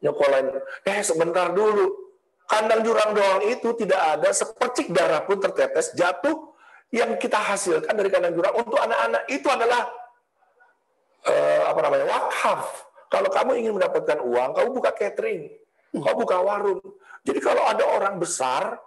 Nyokolain. 0.00 0.48
Eh 0.84 1.00
sebentar 1.04 1.52
dulu. 1.52 2.10
Kandang 2.50 2.82
jurang 2.82 3.14
doang 3.14 3.46
itu 3.46 3.70
tidak 3.78 4.18
ada 4.18 4.34
sepercik 4.34 4.90
darah 4.90 5.22
pun 5.22 5.38
tertetes 5.38 5.94
jatuh 5.94 6.50
yang 6.90 7.14
kita 7.14 7.38
hasilkan 7.38 7.94
dari 7.94 8.10
kandang 8.10 8.34
jurang 8.34 8.58
untuk 8.58 8.74
anak-anak 8.74 9.22
itu 9.30 9.46
adalah 9.46 9.86
eh, 11.30 11.62
apa 11.62 11.80
namanya 11.86 12.06
wakaf. 12.10 12.90
Kalau 13.10 13.30
kamu 13.30 13.50
ingin 13.62 13.72
mendapatkan 13.78 14.18
uang, 14.22 14.50
kamu 14.54 14.68
buka 14.70 14.90
catering, 14.94 15.50
kamu 15.94 16.16
buka 16.26 16.38
warung. 16.42 16.82
Jadi 17.26 17.38
kalau 17.42 17.62
ada 17.66 17.82
orang 17.86 18.18
besar, 18.22 18.78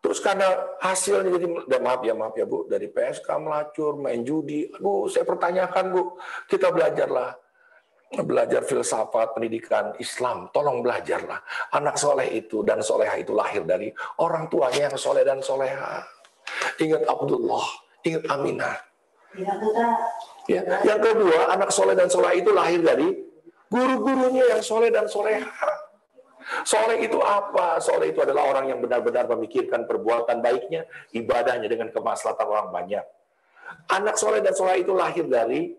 terus 0.00 0.20
karena 0.24 0.48
hasilnya 0.80 1.36
jadi 1.36 1.46
maaf 1.80 2.00
ya 2.00 2.16
maaf 2.16 2.34
ya 2.36 2.48
bu 2.48 2.64
dari 2.64 2.88
PSK 2.88 3.28
melacur, 3.40 4.00
main 4.00 4.24
judi, 4.24 4.68
aduh 4.72 5.08
saya 5.12 5.28
pertanyakan 5.28 5.84
bu, 5.92 6.02
kita 6.48 6.72
belajarlah 6.72 7.36
belajar 8.08 8.64
filsafat 8.64 9.36
pendidikan 9.36 9.92
Islam, 10.00 10.48
tolong 10.50 10.80
belajarlah. 10.80 11.44
Anak 11.76 12.00
soleh 12.00 12.32
itu 12.32 12.64
dan 12.64 12.80
soleha 12.80 13.20
itu 13.20 13.36
lahir 13.36 13.68
dari 13.68 13.92
orang 14.24 14.48
tuanya 14.48 14.88
yang 14.88 14.96
soleh 14.96 15.22
dan 15.24 15.44
soleha. 15.44 16.04
Ingat 16.80 17.04
Abdullah, 17.04 17.66
ingat 18.08 18.24
Aminah. 18.32 18.76
Ya. 20.48 20.64
Yang 20.80 21.00
kedua, 21.12 21.52
anak 21.52 21.68
soleh 21.68 21.92
dan 21.92 22.08
soleh 22.08 22.40
itu 22.40 22.48
lahir 22.48 22.80
dari 22.80 23.12
guru-gurunya 23.68 24.56
yang 24.56 24.62
soleh 24.64 24.88
dan 24.88 25.04
soleha. 25.04 25.68
Soleh 26.64 27.04
itu 27.04 27.20
apa? 27.20 27.76
Soleh 27.76 28.08
itu 28.08 28.24
adalah 28.24 28.48
orang 28.48 28.72
yang 28.72 28.80
benar-benar 28.80 29.28
memikirkan 29.28 29.84
perbuatan 29.84 30.40
baiknya, 30.40 30.88
ibadahnya 31.12 31.68
dengan 31.68 31.92
kemaslahatan 31.92 32.46
orang 32.48 32.72
banyak. 32.72 33.04
Anak 33.92 34.16
soleh 34.16 34.40
dan 34.40 34.56
soleh 34.56 34.80
itu 34.80 34.96
lahir 34.96 35.28
dari 35.28 35.76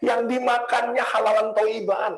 yang 0.00 0.26
dimakannya 0.26 1.04
halalan 1.04 1.48
toibaan. 1.56 2.14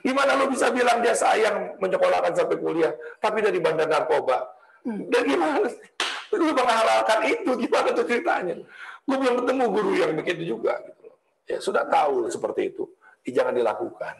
Gimana 0.00 0.40
lu 0.40 0.48
bisa 0.48 0.72
bilang 0.72 1.04
dia 1.04 1.12
sayang 1.12 1.76
menyekolahkan 1.76 2.32
sampai 2.32 2.56
kuliah, 2.56 2.92
tapi 3.20 3.44
dari 3.44 3.60
bandar 3.60 3.86
narkoba? 3.86 4.48
Dan 4.84 5.22
gimana? 5.28 5.68
sih? 5.68 5.84
Lu 6.32 6.54
menghalalkan 6.54 7.20
itu, 7.28 7.50
gimana 7.58 7.88
tuh 7.92 8.06
ceritanya? 8.06 8.56
Gue 9.04 9.16
belum 9.18 9.44
ketemu 9.44 9.64
guru 9.68 9.92
yang 9.98 10.12
begitu 10.16 10.56
juga. 10.56 10.78
Gitu. 10.80 11.08
Ya 11.50 11.58
sudah 11.58 11.84
tahu 11.90 12.30
seperti 12.30 12.70
itu, 12.72 12.86
Ya, 13.26 13.42
jangan 13.42 13.52
dilakukan. 13.52 14.14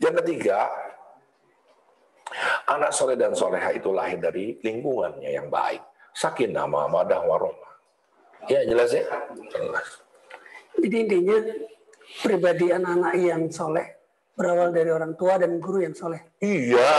Yang 0.00 0.14
ketiga, 0.24 0.70
anak 2.70 2.96
soleh 2.96 3.18
dan 3.18 3.36
soleha 3.36 3.76
itu 3.76 3.92
lahir 3.92 4.16
dari 4.22 4.56
lingkungannya 4.64 5.30
yang 5.36 5.52
baik. 5.52 5.82
Sakinah, 6.16 6.64
mawadah, 6.64 7.20
warohmah. 7.24 7.72
Ya 8.48 8.64
jelas 8.64 8.90
ya? 8.92 9.04
Jelas. 9.52 10.02
Jadi 10.78 10.96
intinya 11.08 11.36
pribadi 12.22 12.72
anak-anak 12.72 13.14
yang 13.18 13.42
soleh 13.48 14.02
berawal 14.32 14.72
dari 14.72 14.88
orang 14.88 15.12
tua 15.14 15.36
dan 15.36 15.60
guru 15.60 15.84
yang 15.84 15.92
soleh. 15.92 16.20
Iya, 16.40 16.96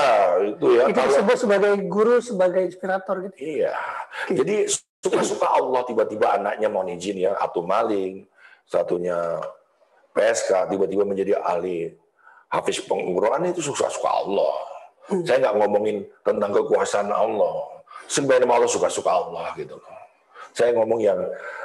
itu 0.54 0.66
ya. 0.78 0.84
Itu 0.90 1.02
disebut 1.02 1.38
sebagai 1.38 1.74
guru, 1.90 2.22
sebagai 2.22 2.62
inspirator 2.62 3.30
gitu. 3.30 3.36
Iya. 3.42 3.74
Jadi 4.30 4.70
suka-suka 5.02 5.48
Allah 5.50 5.82
tiba-tiba 5.90 6.38
anaknya 6.38 6.70
mau 6.70 6.86
izin 6.86 7.26
ya, 7.26 7.34
atau 7.36 7.66
maling, 7.66 8.30
satunya 8.70 9.42
PSK 10.14 10.70
tiba-tiba 10.70 11.04
menjadi 11.04 11.42
ahli 11.42 11.92
hafiz 12.54 12.86
penguraan 12.86 13.50
itu 13.50 13.66
suka-suka 13.66 14.08
Allah. 14.08 14.54
Saya 15.26 15.50
nggak 15.50 15.58
ngomongin 15.58 16.06
tentang 16.24 16.54
kekuasaan 16.54 17.10
Allah. 17.12 17.84
Sebenarnya 18.08 18.48
Allah 18.48 18.70
suka-suka 18.70 19.10
Allah 19.10 19.52
gitu 19.58 19.76
loh. 19.76 19.96
Saya 20.54 20.72
ngomong 20.78 21.02
yang 21.02 21.18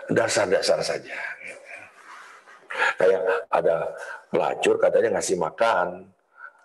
dasar-dasar 0.08 0.80
saja. 0.80 1.12
Kayak 2.98 3.22
ada 3.50 3.76
pelacur 4.30 4.74
katanya 4.78 5.18
ngasih 5.18 5.36
makan, 5.38 6.06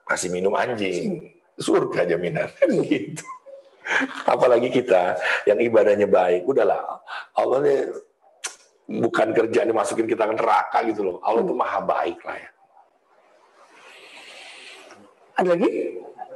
ngasih 0.10 0.30
minum 0.30 0.53
anjing, 0.53 1.34
surga 1.57 2.06
jaminan 2.10 2.49
gitu. 2.90 3.26
Apalagi 4.23 4.72
kita 4.72 5.19
yang 5.44 5.60
ibadahnya 5.60 6.07
baik, 6.07 6.48
udahlah 6.48 7.03
Allah 7.35 7.57
ini 7.64 7.76
bukan 9.03 9.35
kerja 9.35 9.68
dimasukin 9.68 10.07
kita 10.07 10.23
ke 10.27 10.34
neraka 10.40 10.80
gitu 10.88 11.02
loh. 11.03 11.18
Allah 11.23 11.44
tuh 11.44 11.56
maha 11.56 11.80
baik 11.84 12.19
lah 12.23 12.38
ya. 12.40 12.49
Ada 15.34 15.49
lagi? 15.57 15.69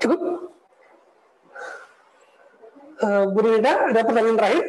Cukup? 0.01 0.19
Eh, 2.97 3.23
Bu 3.29 3.39
Rida, 3.45 3.73
ada 3.93 4.01
pertanyaan 4.01 4.37
terakhir? 4.41 4.65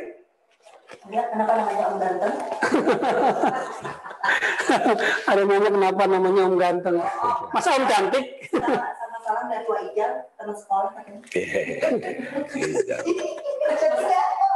Ya, 1.09 1.23
kenapa 1.33 1.53
namanya 1.57 1.85
Om 1.89 1.97
Ganteng? 1.97 2.37
ada 5.31 5.41
yang 5.41 5.49
nanya 5.49 5.71
kenapa 5.71 6.03
namanya 6.07 6.43
Om 6.49 6.55
Ganteng. 6.59 6.97
Masa 7.53 7.69
Om 7.77 7.85
cantik? 7.87 8.25
Sama, 8.51 9.19
salam 9.25 9.45
dari 9.53 9.63
Tua 9.69 9.79
Ijal, 9.85 10.13
teman 10.41 10.55
sekolah 10.57 10.89
katanya. 10.97 11.21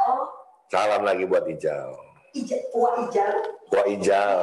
Oh, 0.03 0.25
Salam 0.73 1.03
lagi 1.05 1.25
buat 1.29 1.45
Ijal. 1.45 1.93
Ijal, 2.33 2.61
Tua 2.73 2.91
Ijal. 3.05 3.35
Wah 3.73 3.87
Ijal. 3.89 4.41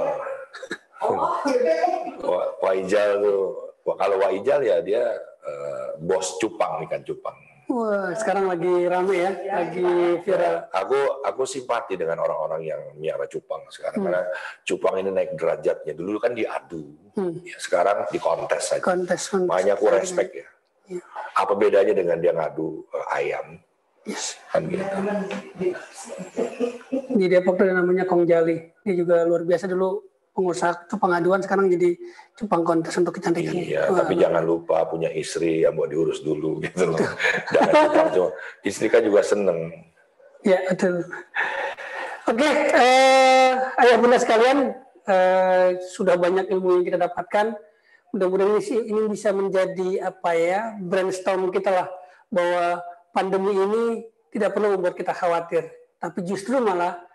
Oh, 0.99 1.41
iya. 1.47 1.77
Wah, 2.21 2.45
Wah 2.61 2.73
Ijal 2.77 3.09
tuh. 3.23 3.73
Wah, 3.87 3.95
kalau 3.97 4.21
Wah 4.21 4.29
Ijal 4.29 4.61
ya 4.61 4.77
dia 4.85 5.03
eh, 5.47 5.87
bos 6.05 6.37
cupang 6.37 6.85
ikan 6.85 7.01
cupang. 7.01 7.37
Wah, 7.69 8.09
sekarang 8.17 8.49
lagi 8.49 8.89
rame 8.89 9.13
ya, 9.13 9.31
lagi 9.45 9.85
viral. 10.25 10.73
Aku 10.73 11.21
aku 11.21 11.45
simpati 11.45 11.93
dengan 11.93 12.17
orang-orang 12.25 12.65
yang 12.65 12.81
miara 12.97 13.29
cupang 13.29 13.61
sekarang 13.69 14.09
karena 14.09 14.25
cupang 14.65 14.97
ini 14.97 15.13
naik 15.13 15.37
derajatnya. 15.37 15.93
Dulu 15.93 16.17
kan 16.17 16.33
diadu, 16.33 16.97
ya, 17.45 17.57
sekarang 17.61 18.09
dikontes 18.09 18.73
saja. 18.73 18.81
Kontes, 18.81 19.29
kontes. 19.29 19.49
Makanya 19.53 19.77
aku 19.77 19.85
respect 19.93 20.33
ya. 20.33 20.49
Apa 21.37 21.53
bedanya 21.53 21.93
dengan 21.93 22.17
dia 22.17 22.33
ngadu 22.33 22.89
eh, 22.89 23.15
ayam? 23.21 23.61
Kan 24.49 24.61
gitu. 24.65 24.85
Di 26.89 27.25
Depok 27.29 27.61
ada 27.61 27.85
namanya 27.85 28.09
Kong 28.09 28.25
Jali. 28.25 28.57
Dia 28.81 28.95
juga 28.97 29.21
luar 29.29 29.45
biasa 29.45 29.69
dulu 29.69 30.01
pengusaha 30.39 30.87
itu 30.87 30.95
pengaduan 30.95 31.43
sekarang 31.43 31.67
jadi 31.67 31.99
cupang 32.39 32.63
kontes 32.63 32.95
untuk 32.95 33.19
kecantikan. 33.19 33.51
Iya, 33.51 33.91
Wah, 33.91 34.07
tapi 34.07 34.15
jangan 34.15 34.47
lupa 34.47 34.87
punya 34.87 35.11
istri 35.11 35.67
yang 35.67 35.75
mau 35.75 35.83
diurus 35.83 36.23
dulu 36.23 36.57
gitu 36.63 36.95
loh. 36.95 36.99
Jangan 37.51 38.07
cuma. 38.15 38.29
Istri 38.63 38.87
kan 38.87 39.03
juga 39.03 39.19
seneng. 39.19 39.75
Ya 40.47 40.63
betul. 40.71 41.03
Oke, 42.31 42.47
eh, 42.47 43.51
ayah 43.83 43.97
bunda 43.99 44.15
sekalian, 44.15 44.71
eh, 45.03 45.67
sudah 45.91 46.15
banyak 46.15 46.47
ilmu 46.47 46.79
yang 46.79 46.83
kita 46.87 46.95
dapatkan. 47.01 47.59
Mudah-mudahan 48.15 48.63
ini, 48.63 49.11
bisa 49.11 49.35
menjadi 49.35 50.07
apa 50.07 50.31
ya 50.33 50.73
brainstorm 50.79 51.51
kita 51.51 51.69
lah 51.69 51.87
bahwa 52.31 52.81
pandemi 53.11 53.53
ini 53.53 53.83
tidak 54.31 54.55
perlu 54.55 54.77
membuat 54.77 54.95
kita 54.97 55.13
khawatir, 55.13 55.69
tapi 55.97 56.25
justru 56.25 56.57
malah 56.61 57.08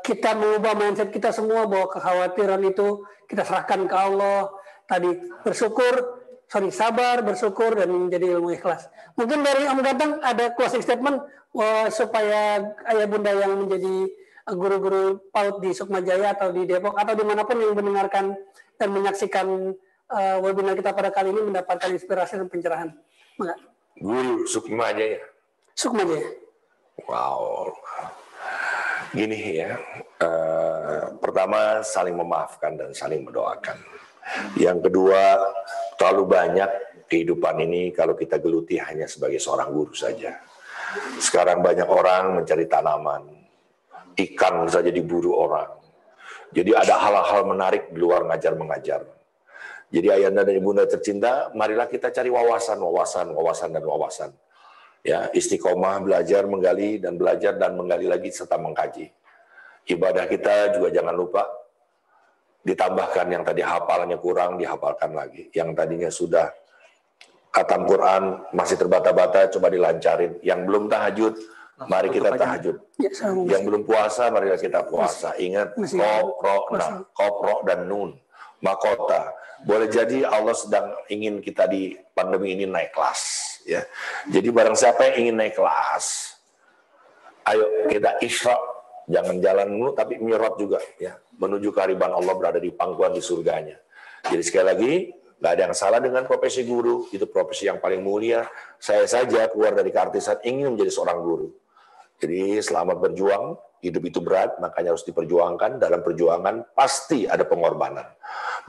kita 0.00 0.32
mengubah 0.32 0.72
mindset 0.72 1.12
kita 1.12 1.28
semua 1.28 1.68
bahwa 1.68 1.92
kekhawatiran 1.92 2.60
itu 2.64 3.04
kita 3.28 3.44
serahkan 3.44 3.84
ke 3.84 3.96
Allah. 3.96 4.48
Tadi 4.88 5.08
bersyukur, 5.44 6.20
sorry 6.48 6.72
sabar, 6.72 7.20
bersyukur 7.24 7.76
dan 7.76 7.88
menjadi 7.92 8.36
ilmu 8.36 8.52
ikhlas. 8.56 8.88
Mungkin 9.16 9.44
dari 9.44 9.68
Om 9.68 9.80
Ganteng 9.80 10.12
ada 10.20 10.52
closing 10.52 10.84
statement 10.84 11.20
eh, 11.56 11.88
supaya 11.92 12.60
ayah 12.92 13.06
bunda 13.08 13.32
yang 13.32 13.56
menjadi 13.56 14.08
eh, 14.48 14.54
guru-guru 14.56 15.20
PAUD 15.32 15.64
di 15.64 15.70
Sukma 15.72 16.00
Jaya 16.04 16.32
atau 16.36 16.52
di 16.52 16.64
Depok 16.64 16.96
atau 16.96 17.12
di 17.16 17.24
mana 17.24 17.44
pun 17.44 17.56
yang 17.60 17.76
mendengarkan 17.76 18.36
dan 18.76 18.88
menyaksikan 18.92 19.76
eh, 20.12 20.36
webinar 20.40 20.76
kita 20.76 20.92
pada 20.92 21.08
kali 21.08 21.32
ini 21.32 21.40
mendapatkan 21.44 21.88
inspirasi 21.92 22.40
dan 22.40 22.48
pencerahan. 22.52 22.88
Maka, 23.36 23.56
Guru 24.00 24.44
Sukma 24.48 24.92
aja 24.92 25.16
ya. 25.16 25.20
Sukma 25.72 26.04
Jaya. 26.04 26.28
Wow. 27.08 27.72
Gini 29.12 29.60
ya, 29.60 29.76
eh, 30.24 31.04
pertama 31.20 31.84
saling 31.84 32.16
memaafkan 32.16 32.80
dan 32.80 32.96
saling 32.96 33.20
mendoakan. 33.20 33.76
Yang 34.56 34.88
kedua, 34.88 35.36
terlalu 36.00 36.24
banyak 36.32 36.70
kehidupan 37.12 37.60
ini 37.60 37.92
kalau 37.92 38.16
kita 38.16 38.40
geluti 38.40 38.80
hanya 38.80 39.04
sebagai 39.04 39.36
seorang 39.36 39.68
guru 39.68 39.92
saja. 39.92 40.40
Sekarang 41.20 41.60
banyak 41.60 41.84
orang 41.84 42.40
mencari 42.40 42.64
tanaman, 42.64 43.28
ikan 44.16 44.64
saja 44.72 44.88
diburu 44.88 45.36
orang. 45.36 45.68
Jadi 46.48 46.72
ada 46.72 46.96
hal-hal 46.96 47.44
menarik 47.44 47.92
di 47.92 48.00
luar 48.00 48.24
ngajar 48.24 48.56
mengajar. 48.56 49.04
Jadi 49.92 50.08
ayanda 50.08 50.40
dan 50.40 50.56
ibunda 50.56 50.88
tercinta, 50.88 51.52
marilah 51.52 51.84
kita 51.84 52.08
cari 52.08 52.32
wawasan, 52.32 52.80
wawasan, 52.80 53.36
wawasan 53.36 53.76
dan 53.76 53.84
wawasan 53.84 54.32
ya 55.02 55.28
istiqomah 55.34 55.98
belajar 56.06 56.46
menggali 56.46 57.02
dan 57.02 57.18
belajar 57.18 57.58
dan 57.58 57.74
menggali 57.74 58.06
lagi 58.06 58.30
serta 58.30 58.56
mengkaji. 58.56 59.10
Ibadah 59.82 60.30
kita 60.30 60.78
juga 60.78 60.94
jangan 60.94 61.14
lupa 61.18 61.42
ditambahkan 62.62 63.26
yang 63.34 63.42
tadi 63.42 63.66
hafalannya 63.66 64.18
kurang 64.22 64.54
dihafalkan 64.62 65.10
lagi. 65.10 65.50
Yang 65.50 65.68
tadinya 65.74 66.10
sudah 66.10 66.46
khatam 67.50 67.82
Quran 67.90 68.22
masih 68.54 68.78
terbata-bata 68.78 69.50
coba 69.50 69.74
dilancarin. 69.74 70.38
Yang 70.46 70.60
belum 70.70 70.86
tahajud 70.86 71.34
mari 71.90 72.14
kita 72.14 72.38
tahajud. 72.38 72.76
Ya, 73.02 73.10
yang 73.58 73.66
belum 73.66 73.82
puasa 73.82 74.30
marilah 74.30 74.62
kita 74.62 74.86
puasa. 74.86 75.34
Ingat 75.34 75.74
kopro 75.74 76.70
nah, 76.78 77.02
kopro 77.10 77.66
dan 77.66 77.90
nun 77.90 78.14
makota. 78.62 79.34
Boleh 79.66 79.90
jadi 79.90 80.22
Allah 80.26 80.54
sedang 80.54 80.94
ingin 81.10 81.42
kita 81.42 81.66
di 81.66 81.98
pandemi 82.14 82.54
ini 82.54 82.70
naik 82.70 82.94
kelas 82.94 83.41
ya. 83.64 83.82
Jadi 84.28 84.48
barang 84.48 84.76
siapa 84.76 85.12
yang 85.12 85.28
ingin 85.28 85.36
naik 85.38 85.54
kelas 85.58 86.32
ayo 87.48 87.88
kita 87.90 88.20
isra. 88.22 88.56
Jangan 89.10 89.42
jalan 89.42 89.66
dulu 89.66 89.90
tapi 89.98 90.22
mirot 90.22 90.54
juga 90.56 90.78
ya. 90.96 91.18
Menuju 91.36 91.74
kehariban 91.74 92.14
Allah 92.14 92.38
berada 92.38 92.62
di 92.62 92.70
pangkuan 92.70 93.10
di 93.10 93.18
surganya. 93.18 93.74
Jadi 94.22 94.42
sekali 94.46 94.66
lagi 94.66 94.92
nggak 95.42 95.52
ada 95.58 95.62
yang 95.68 95.74
salah 95.74 95.98
dengan 95.98 96.22
profesi 96.22 96.62
guru. 96.62 97.10
Itu 97.10 97.26
profesi 97.26 97.66
yang 97.66 97.82
paling 97.82 97.98
mulia. 97.98 98.46
Saya 98.78 99.02
saja 99.10 99.50
keluar 99.50 99.74
dari 99.74 99.90
keartisan 99.90 100.38
ingin 100.46 100.78
menjadi 100.78 100.94
seorang 100.94 101.18
guru. 101.18 101.50
Jadi 102.22 102.62
selamat 102.62 103.02
berjuang, 103.02 103.58
hidup 103.82 104.02
itu 104.06 104.22
berat, 104.22 104.54
makanya 104.62 104.94
harus 104.94 105.02
diperjuangkan. 105.02 105.82
Dalam 105.82 106.06
perjuangan 106.06 106.70
pasti 106.70 107.26
ada 107.26 107.42
pengorbanan. 107.42 108.06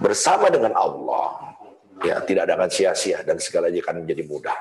Bersama 0.02 0.50
dengan 0.50 0.74
Allah, 0.74 1.54
ya 2.02 2.26
tidak 2.26 2.50
ada 2.50 2.58
akan 2.58 2.70
sia-sia. 2.74 3.22
Dan 3.22 3.38
segala 3.38 3.70
akan 3.70 4.02
menjadi 4.02 4.26
mudah. 4.26 4.58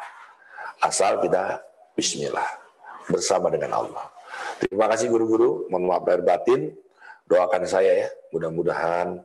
Asal 0.83 1.23
kita 1.23 1.63
Bismillah 1.95 2.59
bersama 3.07 3.47
dengan 3.55 3.71
Allah. 3.79 4.11
Terima 4.59 4.91
kasih 4.91 5.07
guru-guru, 5.15 5.71
mohon 5.71 5.87
maaf 5.87 6.03
lahir 6.03 6.27
batin. 6.27 6.75
Doakan 7.31 7.63
saya 7.71 8.03
ya, 8.03 8.09
mudah-mudahan 8.35 9.23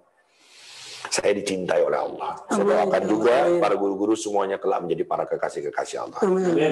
saya 1.09 1.33
dicintai 1.33 1.81
oleh 1.81 1.97
Allah. 1.97 2.37
Saya 2.53 2.61
doakan 2.61 3.03
juga 3.09 3.35
para 3.57 3.73
guru-guru 3.73 4.13
semuanya 4.13 4.61
kelak 4.61 4.85
menjadi 4.85 5.03
para 5.09 5.25
kekasih-kekasih 5.25 5.97
Allah. 6.05 6.19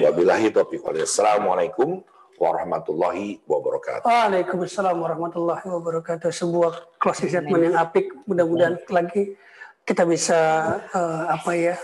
Wabillahi 0.06 0.54
taufiq 0.54 0.84
wal 0.86 0.94
hidayah. 0.94 1.08
Assalamualaikum 1.08 2.06
warahmatullahi 2.38 3.42
wabarakatuh. 3.42 4.06
Waalaikumsalam 4.06 4.96
warahmatullahi 5.02 5.66
wabarakatuh. 5.66 6.30
Sebuah 6.30 7.00
closing 7.02 7.32
statement 7.32 7.74
yang 7.74 7.76
apik. 7.80 8.12
Mudah-mudahan 8.28 8.78
lagi 8.86 9.34
kita 9.82 10.06
bisa 10.06 10.38
eh, 10.94 11.24
apa 11.26 11.50
ya 11.58 11.74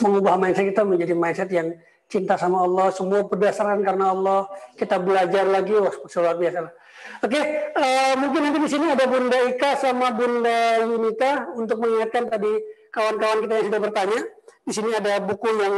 mengubah 0.00 0.36
mindset 0.40 0.68
kita 0.72 0.82
menjadi 0.84 1.12
mindset 1.16 1.50
yang 1.52 1.76
cinta 2.06 2.34
sama 2.38 2.62
Allah. 2.64 2.90
Semua 2.94 3.26
berdasarkan 3.26 3.82
karena 3.82 4.14
Allah. 4.14 4.40
Kita 4.78 4.96
belajar 4.98 5.44
lagi. 5.46 5.74
Wah, 5.74 5.94
luar 5.94 6.36
biasa. 6.38 6.58
lah. 6.66 6.72
Oke, 7.22 7.38
eh, 7.70 8.12
mungkin 8.18 8.40
nanti 8.50 8.58
di 8.66 8.70
sini 8.70 8.86
ada 8.90 9.06
Bunda 9.06 9.38
Ika 9.46 9.78
sama 9.78 10.10
Bunda 10.10 10.82
Yunita 10.82 11.54
untuk 11.54 11.78
mengingatkan 11.78 12.26
tadi 12.26 12.50
kawan-kawan 12.90 13.46
kita 13.46 13.52
yang 13.62 13.66
sudah 13.70 13.80
bertanya. 13.80 14.20
Di 14.66 14.72
sini 14.74 14.90
ada 14.90 15.22
buku 15.22 15.48
yang 15.54 15.74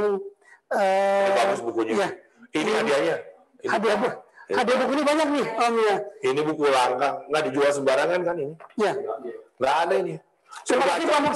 eh, 0.73 1.29
Ini 1.29 1.37
bagus 1.37 1.61
bukunya. 1.61 1.93
ya, 1.95 2.09
Ini 2.57 2.71
hadiahnya. 2.73 3.17
Ini, 3.59 3.69
hadiah 3.69 3.97
bu, 4.01 4.09
hadiah 4.55 4.77
buku 4.81 4.93
ini 4.95 5.03
banyak 5.05 5.29
nih 5.35 5.47
Om 5.51 5.75
ya. 5.83 5.97
ini 6.31 6.41
buku 6.47 6.63
langka, 6.71 7.09
nggak 7.27 7.43
dijual 7.51 7.71
sembarangan 7.75 8.21
kan 8.23 8.35
ini? 8.39 8.55
Ya. 8.79 8.93
Nggak 9.59 9.75
ada 9.85 9.95
ini. 9.99 10.15
Saya 10.65 10.81
Terima 10.81 10.85
kasih 10.89 11.07
Pak 11.11 11.35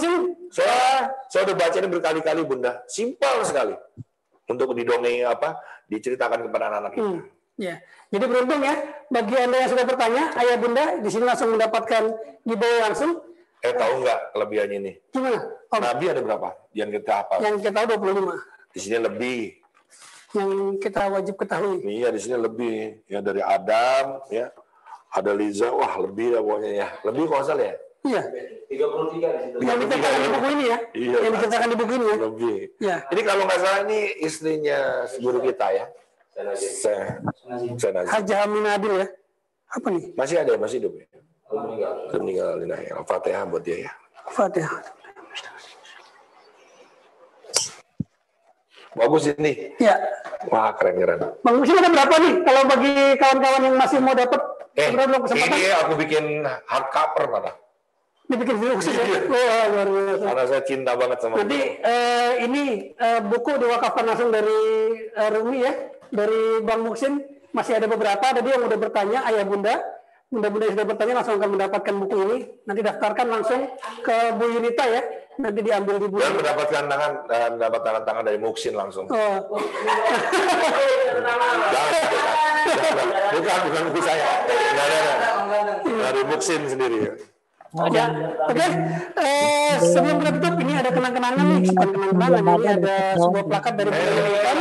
saya, 0.52 0.80
saya 1.28 1.40
udah 1.50 1.56
baca 1.58 1.76
ini 1.76 1.88
berkali-kali 1.90 2.40
bunda, 2.48 2.72
simpel 2.88 3.42
sekali 3.44 3.74
untuk 4.48 4.74
didongeng 4.74 5.28
apa, 5.28 5.58
diceritakan 5.86 6.48
kepada 6.48 6.64
anak-anak 6.72 6.92
kita. 6.96 7.06
Hmm, 7.06 7.20
ya. 7.60 7.74
Jadi 8.12 8.24
beruntung 8.26 8.60
ya 8.60 8.74
bagi 9.08 9.34
anda 9.38 9.56
yang 9.62 9.70
sudah 9.70 9.84
bertanya, 9.86 10.24
ayah 10.42 10.56
bunda 10.58 10.84
di 10.98 11.08
sini 11.08 11.24
langsung 11.24 11.54
mendapatkan 11.54 12.02
giveaway 12.42 12.80
langsung. 12.82 13.12
Eh 13.62 13.74
tahu 13.78 14.02
nggak 14.02 14.20
kelebihannya 14.34 14.76
ini? 14.82 14.92
Gimana? 15.14 15.38
Om, 15.70 15.80
Nabi 15.80 16.04
ada 16.10 16.20
berapa? 16.20 16.48
Yang 16.74 16.90
kita 16.98 17.12
apa? 17.22 17.34
yang 17.38 17.54
kita 17.62 17.70
tahu 17.70 17.86
25. 17.94 18.74
Di 18.74 18.78
sini 18.82 18.98
lebih. 18.98 19.42
Yang 20.32 20.50
kita 20.82 21.02
wajib 21.12 21.34
ketahui. 21.38 21.78
Iya 21.86 22.08
di 22.10 22.20
sini 22.20 22.36
lebih. 22.42 23.06
Ya 23.06 23.22
dari 23.22 23.38
Adam, 23.38 24.26
ya 24.32 24.50
ada 25.12 25.30
Liza, 25.36 25.68
wah 25.70 25.94
lebih 26.00 26.34
ya 26.34 26.40
pokoknya 26.40 26.70
ya. 26.72 26.88
Lebih 27.04 27.24
kalau 27.28 27.44
salah 27.44 27.66
ya. 27.70 27.76
Iya. 28.02 28.22
33 28.66 29.30
di 29.30 29.40
situ. 29.46 29.56
Yang 29.62 29.78
diceritakan 29.86 30.18
di 30.18 30.28
buku 30.32 30.46
ini 30.50 30.64
ya. 30.66 30.78
Iya, 30.90 31.16
yang 31.22 31.32
diceritakan 31.38 31.68
di 31.70 31.76
buku 31.78 31.92
ini 31.94 32.06
ya. 32.06 32.16
Lebih. 32.18 32.56
Ya. 32.82 32.96
Ini 33.14 33.20
kalau 33.22 33.42
nggak 33.46 33.58
salah 33.62 33.80
ini 33.86 33.98
istrinya 34.18 34.78
guru 35.22 35.38
kita 35.38 35.66
ya. 35.70 35.84
Nazim. 36.32 38.08
Haji 38.08 38.32
Amin 38.34 38.64
Adil 38.66 38.94
ya. 39.04 39.08
Apa 39.72 39.86
nih? 39.92 40.04
Masih 40.16 40.36
ada, 40.40 40.52
masih 40.58 40.76
hidup 40.82 40.92
ya. 40.98 41.06
Sudah 42.08 42.20
meninggal 42.20 42.48
Lina 42.58 42.76
ya. 42.80 42.92
Al-Fatihah 42.98 43.44
buat 43.46 43.62
dia 43.62 43.86
ya. 43.86 43.92
Fatihah. 44.32 44.80
Bagus 48.92 49.24
ini. 49.32 49.72
Ya. 49.80 49.96
Wah 50.50 50.72
keren 50.76 50.98
keren. 50.98 51.20
Bang 51.40 51.54
Muksin 51.60 51.78
ada 51.80 51.88
berapa 51.88 52.14
nih? 52.18 52.34
Kalau 52.44 52.62
bagi 52.66 52.92
kawan-kawan 53.16 53.62
yang 53.64 53.76
masih 53.78 53.98
mau 54.02 54.12
dapat 54.12 54.40
Eh, 54.72 54.88
belum 54.88 55.20
kesempatan? 55.20 55.52
ini 55.52 55.68
aku 55.84 55.92
bikin 56.00 56.24
hardcover 56.64 57.24
mana? 57.28 57.52
Khusus 58.40 58.94
ya. 58.94 59.04
Wah, 59.28 59.64
luar 59.68 59.88
biasa. 59.88 60.24
Karena 60.24 60.44
saya 60.48 60.62
cinta 60.64 60.92
banget 60.96 61.18
sama 61.20 61.34
Nanti 61.40 61.60
eh, 61.78 62.32
ini 62.46 62.64
eh, 62.96 63.20
buku 63.20 63.50
diwakafkan 63.60 64.04
langsung 64.08 64.30
dari 64.32 64.58
eh, 65.12 65.28
Rumi 65.32 65.58
ya, 65.60 65.72
dari 66.08 66.64
Bang 66.64 66.82
Muksin. 66.86 67.20
Masih 67.52 67.76
ada 67.76 67.84
beberapa, 67.84 68.24
tadi 68.32 68.48
yang 68.48 68.64
udah 68.64 68.78
bertanya, 68.80 69.28
ayah 69.28 69.44
bunda. 69.44 69.76
Bunda-bunda 70.32 70.64
yang 70.64 70.74
sudah 70.80 70.88
bertanya 70.88 71.14
langsung 71.20 71.36
akan 71.36 71.50
mendapatkan 71.52 71.94
buku 72.00 72.16
ini. 72.24 72.38
Nanti 72.64 72.80
daftarkan 72.80 73.26
langsung 73.28 73.60
ke 74.00 74.16
Bu 74.40 74.48
Yunita 74.48 74.84
ya. 74.88 75.04
Nanti 75.36 75.60
diambil 75.60 76.00
di 76.00 76.08
Bu 76.08 76.16
dan 76.16 76.32
mendapatkan 76.32 76.82
tangan 76.88 77.12
dan 77.28 77.60
mendapat 77.60 77.80
tangan 77.84 78.02
tangan 78.08 78.22
dari 78.24 78.38
Muksin 78.40 78.72
langsung. 78.72 79.04
Oh, 79.12 79.36
Jangan, 81.12 81.56
jangan. 81.68 81.92
bukan 83.36 83.58
bukan 83.68 83.82
buku 83.92 84.00
saya. 84.00 84.28
Dari 85.84 86.20
Muksin 86.24 86.60
sendiri. 86.64 87.31
Ya. 87.72 87.88
ya, 87.88 88.06
oke. 88.48 88.66
Eh, 89.16 89.74
sebelum 89.80 90.16
kita 90.20 90.30
tutup, 90.36 90.54
ini 90.60 90.72
ada 90.76 90.90
kenang-kenangan 90.92 91.44
nih. 91.48 91.60
Bukan 91.72 91.88
kenang-kenangan, 91.88 92.40
ini 92.44 92.68
ada 92.68 92.96
sebuah 93.16 93.44
plakat 93.48 93.72
dari 93.80 93.90
kan 93.92 94.58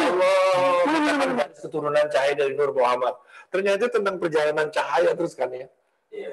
keturunan 1.61 2.05
cahaya 2.09 2.33
dari 2.33 2.53
Nur 2.57 2.73
Muhammad. 2.73 3.15
Ternyata 3.53 3.77
itu 3.85 3.89
tentang 3.93 4.15
perjalanan 4.17 4.67
cahaya 4.73 5.13
terus 5.13 5.37
kan 5.37 5.53
ya. 5.53 5.69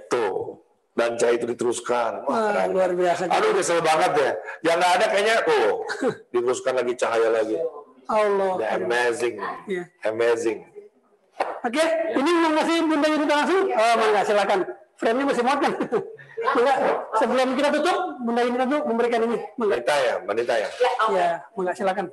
Tuh. 0.09 0.65
Dan 0.99 1.15
cahaya 1.15 1.39
itu 1.39 1.47
diteruskan. 1.47 2.27
Wah, 2.27 2.67
luar 2.67 2.91
biasa. 2.91 3.31
Aduh, 3.31 3.55
udah 3.55 3.63
seru 3.63 3.79
banget 3.85 4.13
ya. 4.19 4.31
Yang 4.67 4.77
nggak 4.83 4.93
ada 4.99 5.07
kayaknya, 5.15 5.37
tuh, 5.47 5.69
diteruskan 6.35 6.75
lagi 6.75 6.93
cahaya 6.99 7.29
lagi. 7.31 7.55
Allah. 8.09 8.53
The 8.59 8.67
amazing. 8.83 9.37
Iya. 9.71 9.85
Amazing. 10.11 10.59
Oke, 11.39 11.85
ini 12.19 12.31
mau 12.43 12.51
ngasih 12.51 12.77
Bunda 12.83 13.07
Yunita 13.15 13.35
langsung? 13.45 13.63
Oh, 13.71 13.95
mangga 13.95 14.23
silakan. 14.27 14.61
Frame-nya 14.99 15.25
masih 15.31 15.45
muat 15.47 15.59
kan? 15.63 15.73
Mangga, 16.39 16.75
sebelum 17.19 17.49
kita 17.59 17.69
tutup, 17.75 17.99
Bunda 18.23 18.43
Yunita 18.47 18.65
tuh 18.71 18.81
memberikan 18.87 19.21
ini. 19.27 19.39
Mangga. 19.59 19.75
Wanita 19.75 19.95
ya, 19.99 20.15
wanita 20.23 20.53
ya. 20.55 20.69
Ya, 21.11 21.29
mangga 21.59 21.73
silakan. 21.75 22.07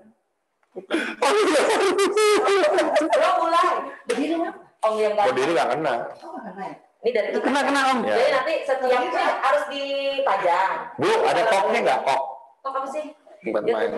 Lo 3.15 3.29
mulai. 3.39 3.69
Berdiri 4.09 4.35
nggak? 4.41 4.55
Om 4.85 4.95
yang 5.01 5.13
Mau 5.17 5.33
diri 5.33 5.51
nggak 5.57 5.69
kena. 5.73 5.93
Oh, 6.21 6.37
karena 6.37 6.63
ya. 6.69 6.75
Ini 7.05 7.09
dari 7.13 7.27
kita. 7.33 7.41
Kena 7.41 7.59
kena 7.65 7.81
om. 7.93 7.99
Ya. 8.05 8.15
Jadi 8.17 8.31
nanti 8.33 8.53
setiapnya 8.65 9.25
harus 9.41 9.63
dipajang. 9.69 10.71
Bu, 10.97 11.09
ada 11.25 11.41
koknya 11.49 11.79
nggak 11.85 11.99
kok? 12.05 12.21
Kok 12.65 12.69
apa 12.69 12.89
sih? 12.89 13.05
Ya 13.45 13.61
main. 13.61 13.93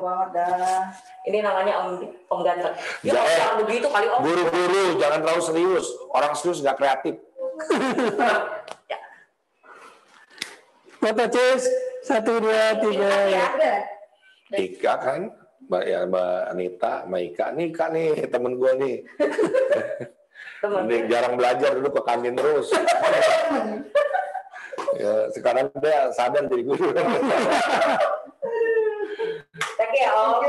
Banget 0.00 0.28
dah. 0.32 0.80
Ini 1.28 1.38
namanya 1.44 1.74
Om 1.84 2.00
Om 2.32 2.40
ganteng. 2.40 2.72
Ya 3.04 3.12
Ya, 3.12 3.20
eh. 3.20 3.36
jangan 3.36 3.56
begitu 3.68 3.86
kali 3.92 4.06
Om. 4.08 4.20
Guru-guru, 4.24 4.84
jangan 4.96 5.18
terlalu 5.20 5.42
serius. 5.44 5.86
Orang 6.08 6.32
serius 6.32 6.64
nggak 6.64 6.76
kreatif. 6.80 7.20
Foto 11.02 11.24
cheers. 11.28 11.64
Satu, 12.02 12.42
dua, 12.42 12.74
tiga. 12.82 13.10
Ya. 13.30 13.46
Ika 14.58 14.94
kan, 14.98 15.20
Mbak, 15.70 15.84
ya, 15.86 16.00
Mbak 16.06 16.34
Anita, 16.50 16.92
Mbak 17.06 17.20
Ika. 17.30 17.46
Nih 17.54 17.66
Ika 17.70 17.86
nih, 17.94 18.08
temen 18.26 18.58
gue 18.58 18.72
nih. 18.78 18.96
Teman. 20.62 20.82
Nih, 20.86 21.06
jarang 21.10 21.34
belajar 21.38 21.74
dulu 21.78 21.90
ke 21.94 22.02
kantin 22.06 22.34
terus. 22.38 22.70
ya, 24.98 25.26
sekarang 25.34 25.70
dia 25.78 26.10
sadar 26.14 26.46
jadi 26.46 26.62
guru. 26.66 26.90
Oke 29.82 29.98
ya 29.98 30.10
Om. 30.14 30.42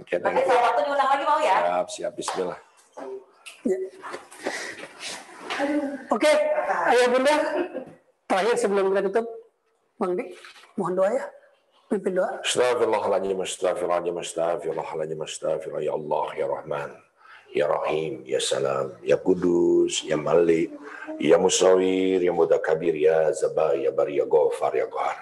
Oke, 0.00 0.14
Nanti 0.20 0.42
saya 0.44 0.60
waktu 0.60 0.80
diundang 0.86 1.08
lagi 1.08 1.24
mau 1.24 1.40
ya? 1.40 1.56
siap, 1.60 1.86
siap, 1.88 2.12
Bismillah. 2.16 2.58
Oke, 6.12 6.32
ayah 6.92 7.08
bunda. 7.08 7.36
Terakhir 8.26 8.56
sebelum 8.58 8.90
kita 8.90 9.02
tutup, 9.08 9.26
Bang 9.96 10.12
Dik, 10.18 10.34
mohon 10.76 10.98
doa 10.98 11.08
ya. 11.14 11.24
Pimpin 11.86 12.18
doa. 12.18 12.42
Astagfirullahaladzim, 12.42 13.38
astagfirullahaladzim, 13.38 14.16
astagfirullahaladzim, 14.18 15.20
astagfirullah. 15.22 15.82
Ya 15.86 15.94
Allah, 15.94 16.26
Ya 16.34 16.46
Rahman, 16.50 16.90
Ya 17.54 17.66
Rahim, 17.70 18.26
Ya 18.26 18.42
Salam, 18.42 18.98
Ya 19.06 19.14
Kudus, 19.14 20.02
Ya 20.02 20.18
Malik, 20.18 20.74
Ya 21.22 21.38
Musawir, 21.38 22.18
Ya 22.18 22.34
Mudakabir, 22.34 22.98
Ya 22.98 23.30
Zabar, 23.30 23.78
Ya 23.78 23.94
Bari, 23.94 24.18
Ya 24.18 24.26
Ghafar, 24.26 24.74
Ya 24.74 24.90
Ghar. 24.90 25.14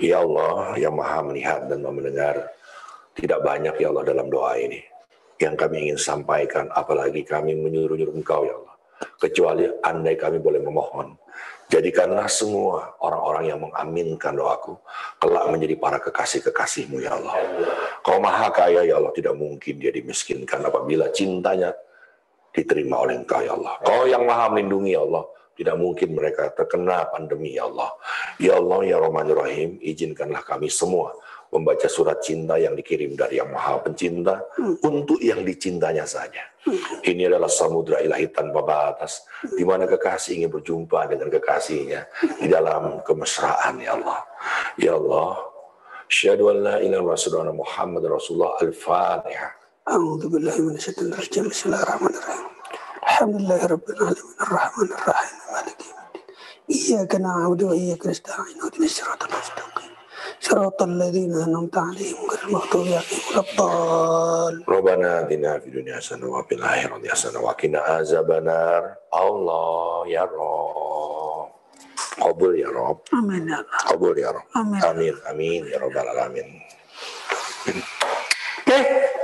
Ya 0.00 0.24
Allah, 0.24 0.72
yang 0.80 0.96
maha 0.96 1.20
melihat 1.20 1.68
dan 1.68 1.84
mendengar, 1.84 2.48
tidak 3.12 3.44
banyak 3.44 3.76
ya 3.76 3.92
Allah 3.92 4.08
dalam 4.08 4.32
doa 4.32 4.56
ini. 4.56 4.80
Yang 5.36 5.54
kami 5.60 5.76
ingin 5.84 5.98
sampaikan, 6.00 6.72
apalagi 6.72 7.20
kami 7.28 7.52
menyuruh-nyuruh 7.60 8.16
engkau 8.16 8.48
ya 8.48 8.56
Allah. 8.56 8.71
Kecuali 9.20 9.66
andai 9.82 10.14
kami 10.18 10.38
boleh 10.42 10.60
memohon. 10.62 11.14
Jadikanlah 11.72 12.28
semua 12.28 13.00
orang-orang 13.00 13.44
yang 13.48 13.60
mengaminkan 13.64 14.36
doaku, 14.36 14.76
kelak 15.16 15.48
menjadi 15.48 15.74
para 15.80 15.98
kekasih-kekasihmu 16.04 17.00
ya 17.00 17.16
Allah. 17.16 17.32
Kau 18.04 18.20
maha 18.20 18.52
kaya 18.52 18.84
ya 18.84 19.00
Allah, 19.00 19.08
tidak 19.16 19.32
mungkin 19.40 19.80
dia 19.80 19.88
dimiskinkan 19.88 20.68
apabila 20.68 21.08
cintanya 21.08 21.72
diterima 22.52 23.00
oleh 23.00 23.24
engkau 23.24 23.40
ya 23.40 23.56
Allah. 23.56 23.80
Kau 23.80 24.04
yang 24.04 24.28
maha 24.28 24.52
melindungi 24.52 24.92
ya 24.92 25.00
Allah, 25.00 25.24
tidak 25.56 25.76
mungkin 25.80 26.08
mereka 26.12 26.52
terkena 26.52 27.08
pandemi 27.08 27.56
ya 27.56 27.64
Allah. 27.64 27.90
Ya 28.36 28.60
Allah 28.60 28.80
ya 28.84 28.96
Rahman 29.00 29.32
Rahim, 29.32 29.80
izinkanlah 29.80 30.44
kami 30.44 30.68
semua 30.68 31.16
membaca 31.52 31.84
surat 31.84 32.24
cinta 32.24 32.56
yang 32.56 32.72
dikirim 32.72 33.12
dari 33.12 33.36
yang 33.36 33.52
maha 33.52 33.76
pencinta 33.84 34.40
hmm. 34.56 34.80
untuk 34.88 35.20
yang 35.20 35.44
dicintanya 35.44 36.08
saja. 36.08 36.40
Hmm. 36.64 36.80
Ini 37.04 37.28
adalah 37.28 37.52
samudra 37.52 38.00
ilahi 38.00 38.32
tanpa 38.32 38.64
batas, 38.64 39.28
hmm. 39.44 39.60
di 39.60 39.64
mana 39.68 39.84
kekasih 39.84 40.40
ingin 40.40 40.48
berjumpa 40.48 41.12
dengan 41.12 41.28
kekasihnya 41.28 42.08
hmm. 42.08 42.40
di 42.40 42.48
dalam 42.48 43.04
kemesraan 43.04 43.76
ya 43.84 44.00
Allah. 44.00 44.18
Ya 44.80 44.92
Allah, 44.96 45.36
syahadu 46.08 46.56
an 46.56 46.56
la 46.64 46.76
ilaha 46.80 47.20
illallah 47.20 47.52
Muhammad 47.52 48.02
Rasulullah 48.08 48.56
al-Fatihah. 48.56 49.52
A'udzu 49.92 50.32
billahi 50.32 50.60
minasyaitonir 50.64 51.20
rajim. 51.20 51.52
Bismillahirrahmanirrahim. 51.52 52.48
Alhamdulillahirabbil 53.02 53.98
alamin 54.00 54.36
arrahmanir 54.40 55.02
rahim 55.04 55.38
maliki 55.52 55.88
yaumiddin. 55.92 56.24
Iyyaka 56.72 57.16
na'budu 57.20 57.64
wa 57.68 57.74
iyyaka 57.76 58.08
nasta'in. 58.08 58.56
Ihdinash 58.62 58.94
shiratal 59.02 59.28
mustaqim. 59.28 59.91
صراط 60.41 60.81
الذين 60.81 61.33
أنعمت 61.33 61.77
عليهم 61.77 62.17
غير 62.29 62.39
المغضوب 62.47 62.87
عليهم 62.87 63.19
ولا 63.29 63.41
الضالين 63.41 64.63
Rabbana 64.67 65.09
atina 65.25 65.59
fid 65.59 65.73
dunya 65.73 65.97
hasanah 65.97 66.27
wa 66.29 66.41
fil 66.45 66.61
akhirati 66.61 67.07
hasanah 67.09 67.41
wa 67.41 67.53
qina 67.57 67.79
azabannar. 67.99 68.97
Allah 69.11 70.05
ya 70.07 70.23
Rabb. 70.25 71.51
Qabul 72.17 72.53
ya 72.57 72.69
Rabb. 72.69 72.97
آمين 73.13 73.43
يا 73.49 73.57
الله 73.61 73.79
Qabul 73.91 74.15
ya 74.17 74.29
Rabb. 74.33 74.49
Amin. 74.55 74.81
Amin. 74.83 75.15
Amin 75.29 75.61
ya 75.69 75.77
rabbal 75.81 76.07
alamin. 76.07 76.47
Oke, 78.67 78.79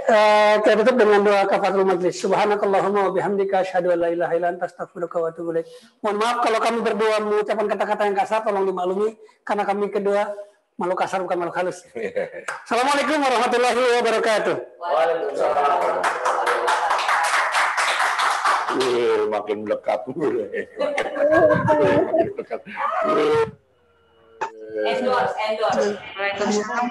eh, 0.08 0.56
kita 0.64 0.74
tutup 0.80 0.96
dengan 0.96 1.20
doa 1.20 1.44
kafaratul 1.44 1.84
majlis. 1.84 2.16
Subhanakallahumma 2.16 3.00
wa 3.08 3.12
bihamdika 3.12 3.60
asyhadu 3.60 3.92
an 3.92 4.00
la 4.00 4.10
ilaha 4.16 4.34
illa 4.40 4.48
anta 4.56 4.72
astaghfiruka 4.72 5.20
wa 5.20 5.28
atubu 5.36 5.52
ilaik. 5.52 5.68
Mohon 6.00 6.16
maaf 6.24 6.38
kalau 6.48 6.60
kami 6.64 6.80
berdua 6.80 7.16
mengucapkan 7.20 7.68
kata-kata 7.68 8.02
yang 8.08 8.16
kasar, 8.16 8.40
tolong 8.48 8.64
dimaklumi 8.64 9.20
karena 9.44 9.64
kami 9.68 9.92
kedua 9.92 10.32
malu 10.79 10.95
kasar 10.95 11.19
bukan 11.27 11.43
malu 11.43 11.53
halus. 11.59 11.83
Assalamualaikum 12.65 13.19
warahmatullahi 13.19 13.83
wabarakatuh. 13.99 14.57
Uh, 18.79 19.27
makin 19.27 19.67
melekat. 19.67 20.07
Endorse, 24.79 25.35
endorse. 25.51 25.99
Waalaikumsalam. 26.15 26.87